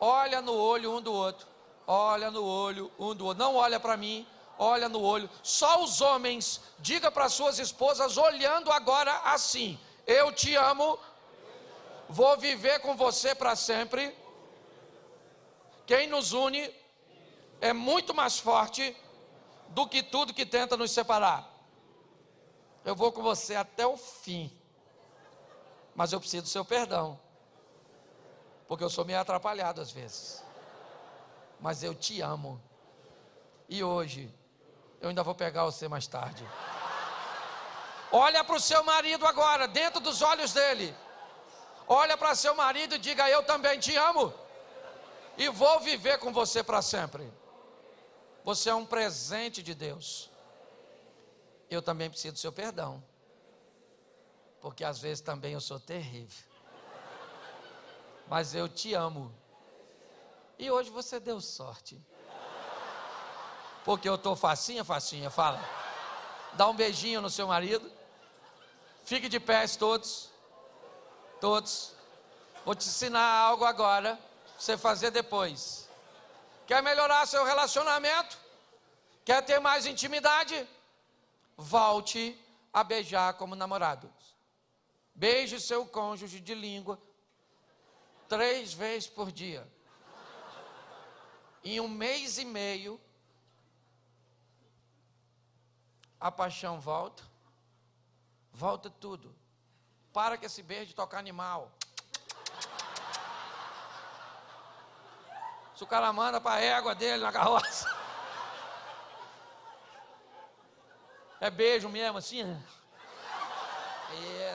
Olha 0.00 0.40
no 0.42 0.54
olho 0.54 0.96
um 0.96 1.00
do 1.00 1.12
outro. 1.12 1.46
Olha 1.86 2.32
no 2.32 2.44
olho 2.44 2.90
um 2.98 3.14
do 3.14 3.26
outro. 3.26 3.38
Não 3.38 3.54
olha 3.54 3.78
para 3.78 3.96
mim, 3.96 4.26
olha 4.58 4.88
no 4.88 5.00
olho. 5.00 5.30
Só 5.44 5.84
os 5.84 6.00
homens, 6.00 6.60
diga 6.80 7.12
para 7.12 7.28
suas 7.28 7.60
esposas, 7.60 8.16
olhando 8.16 8.72
agora 8.72 9.16
assim: 9.20 9.78
Eu 10.04 10.32
te 10.32 10.56
amo, 10.56 10.98
vou 12.08 12.36
viver 12.36 12.80
com 12.80 12.96
você 12.96 13.36
para 13.36 13.54
sempre. 13.54 14.12
Quem 15.88 16.06
nos 16.06 16.34
une 16.34 16.70
é 17.62 17.72
muito 17.72 18.14
mais 18.14 18.38
forte 18.38 18.94
do 19.68 19.88
que 19.88 20.02
tudo 20.02 20.34
que 20.34 20.44
tenta 20.44 20.76
nos 20.76 20.90
separar. 20.90 21.50
Eu 22.84 22.94
vou 22.94 23.10
com 23.10 23.22
você 23.22 23.54
até 23.54 23.86
o 23.86 23.96
fim, 23.96 24.54
mas 25.94 26.12
eu 26.12 26.20
preciso 26.20 26.42
do 26.42 26.48
seu 26.50 26.62
perdão, 26.62 27.18
porque 28.68 28.84
eu 28.84 28.90
sou 28.90 29.02
meio 29.02 29.18
atrapalhado 29.18 29.80
às 29.80 29.90
vezes, 29.90 30.44
mas 31.58 31.82
eu 31.82 31.94
te 31.94 32.20
amo, 32.20 32.62
e 33.66 33.82
hoje 33.82 34.30
eu 35.00 35.08
ainda 35.08 35.22
vou 35.22 35.34
pegar 35.34 35.64
você 35.64 35.88
mais 35.88 36.06
tarde. 36.06 36.46
Olha 38.12 38.44
para 38.44 38.56
o 38.56 38.60
seu 38.60 38.84
marido 38.84 39.26
agora, 39.26 39.66
dentro 39.66 40.00
dos 40.00 40.20
olhos 40.20 40.52
dele. 40.52 40.94
Olha 41.86 42.14
para 42.14 42.34
seu 42.34 42.54
marido 42.54 42.94
e 42.94 42.98
diga: 42.98 43.28
Eu 43.28 43.42
também 43.42 43.78
te 43.78 43.96
amo. 43.96 44.34
E 45.38 45.48
vou 45.48 45.78
viver 45.78 46.18
com 46.18 46.32
você 46.32 46.64
para 46.64 46.82
sempre. 46.82 47.32
Você 48.44 48.68
é 48.68 48.74
um 48.74 48.84
presente 48.84 49.62
de 49.62 49.72
Deus. 49.72 50.28
Eu 51.70 51.80
também 51.80 52.10
preciso 52.10 52.32
do 52.32 52.38
seu 52.40 52.52
perdão. 52.52 53.02
Porque 54.60 54.82
às 54.82 54.98
vezes 54.98 55.20
também 55.20 55.52
eu 55.52 55.60
sou 55.60 55.78
terrível. 55.78 56.44
Mas 58.26 58.52
eu 58.52 58.68
te 58.68 58.94
amo. 58.94 59.32
E 60.58 60.68
hoje 60.72 60.90
você 60.90 61.20
deu 61.20 61.40
sorte. 61.40 62.02
Porque 63.84 64.08
eu 64.08 64.16
estou 64.16 64.34
facinha, 64.34 64.84
facinha, 64.84 65.30
fala. 65.30 65.60
Dá 66.54 66.66
um 66.66 66.74
beijinho 66.74 67.20
no 67.20 67.30
seu 67.30 67.46
marido. 67.46 67.88
Fique 69.04 69.28
de 69.28 69.38
pés 69.38 69.76
todos. 69.76 70.30
Todos. 71.40 71.94
Vou 72.64 72.74
te 72.74 72.88
ensinar 72.88 73.22
algo 73.22 73.64
agora. 73.64 74.18
Você 74.58 74.76
fazer 74.76 75.12
depois. 75.12 75.88
Quer 76.66 76.82
melhorar 76.82 77.24
seu 77.26 77.44
relacionamento? 77.44 78.36
Quer 79.24 79.42
ter 79.44 79.60
mais 79.60 79.86
intimidade? 79.86 80.68
Volte 81.56 82.36
a 82.72 82.82
beijar 82.82 83.34
como 83.34 83.54
namorados. 83.54 84.10
Beije 85.14 85.60
seu 85.60 85.86
cônjuge 85.86 86.40
de 86.40 86.54
língua 86.54 87.00
três 88.28 88.72
vezes 88.72 89.08
por 89.08 89.30
dia. 89.32 89.66
Em 91.64 91.80
um 91.80 91.88
mês 91.88 92.38
e 92.38 92.44
meio, 92.44 93.00
a 96.20 96.30
paixão 96.30 96.80
volta, 96.80 97.22
volta 98.52 98.90
tudo. 98.90 99.34
Para 100.12 100.36
que 100.36 100.46
esse 100.46 100.62
beijo 100.62 100.94
tocar 100.94 101.18
animal. 101.18 101.77
Se 105.78 105.84
o 105.84 105.86
cara 105.86 106.12
manda 106.12 106.40
para 106.40 106.56
a 106.56 106.60
égua 106.60 106.92
dele 106.92 107.22
na 107.22 107.30
carroça. 107.30 107.88
É 111.40 111.48
beijo 111.48 111.88
mesmo, 111.88 112.18
assim. 112.18 112.60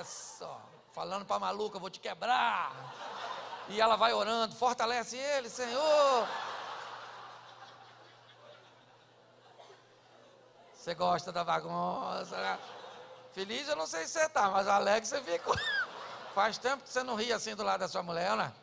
Isso. 0.01 0.45
Falando 0.91 1.25
para 1.25 1.39
maluca, 1.39 1.79
vou 1.79 1.89
te 1.89 2.01
quebrar. 2.01 2.73
E 3.69 3.79
ela 3.79 3.95
vai 3.95 4.11
orando, 4.11 4.53
fortalece 4.53 5.15
ele, 5.15 5.49
Senhor. 5.49 6.27
Você 10.73 10.93
gosta 10.93 11.31
da 11.31 11.45
bagunça, 11.45 12.35
né? 12.35 12.59
Feliz 13.31 13.65
eu 13.69 13.77
não 13.77 13.87
sei 13.87 14.05
se 14.07 14.19
você 14.19 14.27
tá, 14.27 14.49
mas 14.49 14.67
alegre 14.67 15.07
você 15.07 15.21
ficou. 15.21 15.55
Faz 16.35 16.57
tempo 16.57 16.83
que 16.83 16.89
você 16.89 17.01
não 17.01 17.15
ri 17.15 17.31
assim 17.31 17.55
do 17.55 17.63
lado 17.63 17.79
da 17.79 17.87
sua 17.87 18.03
mulher, 18.03 18.35
né? 18.35 18.53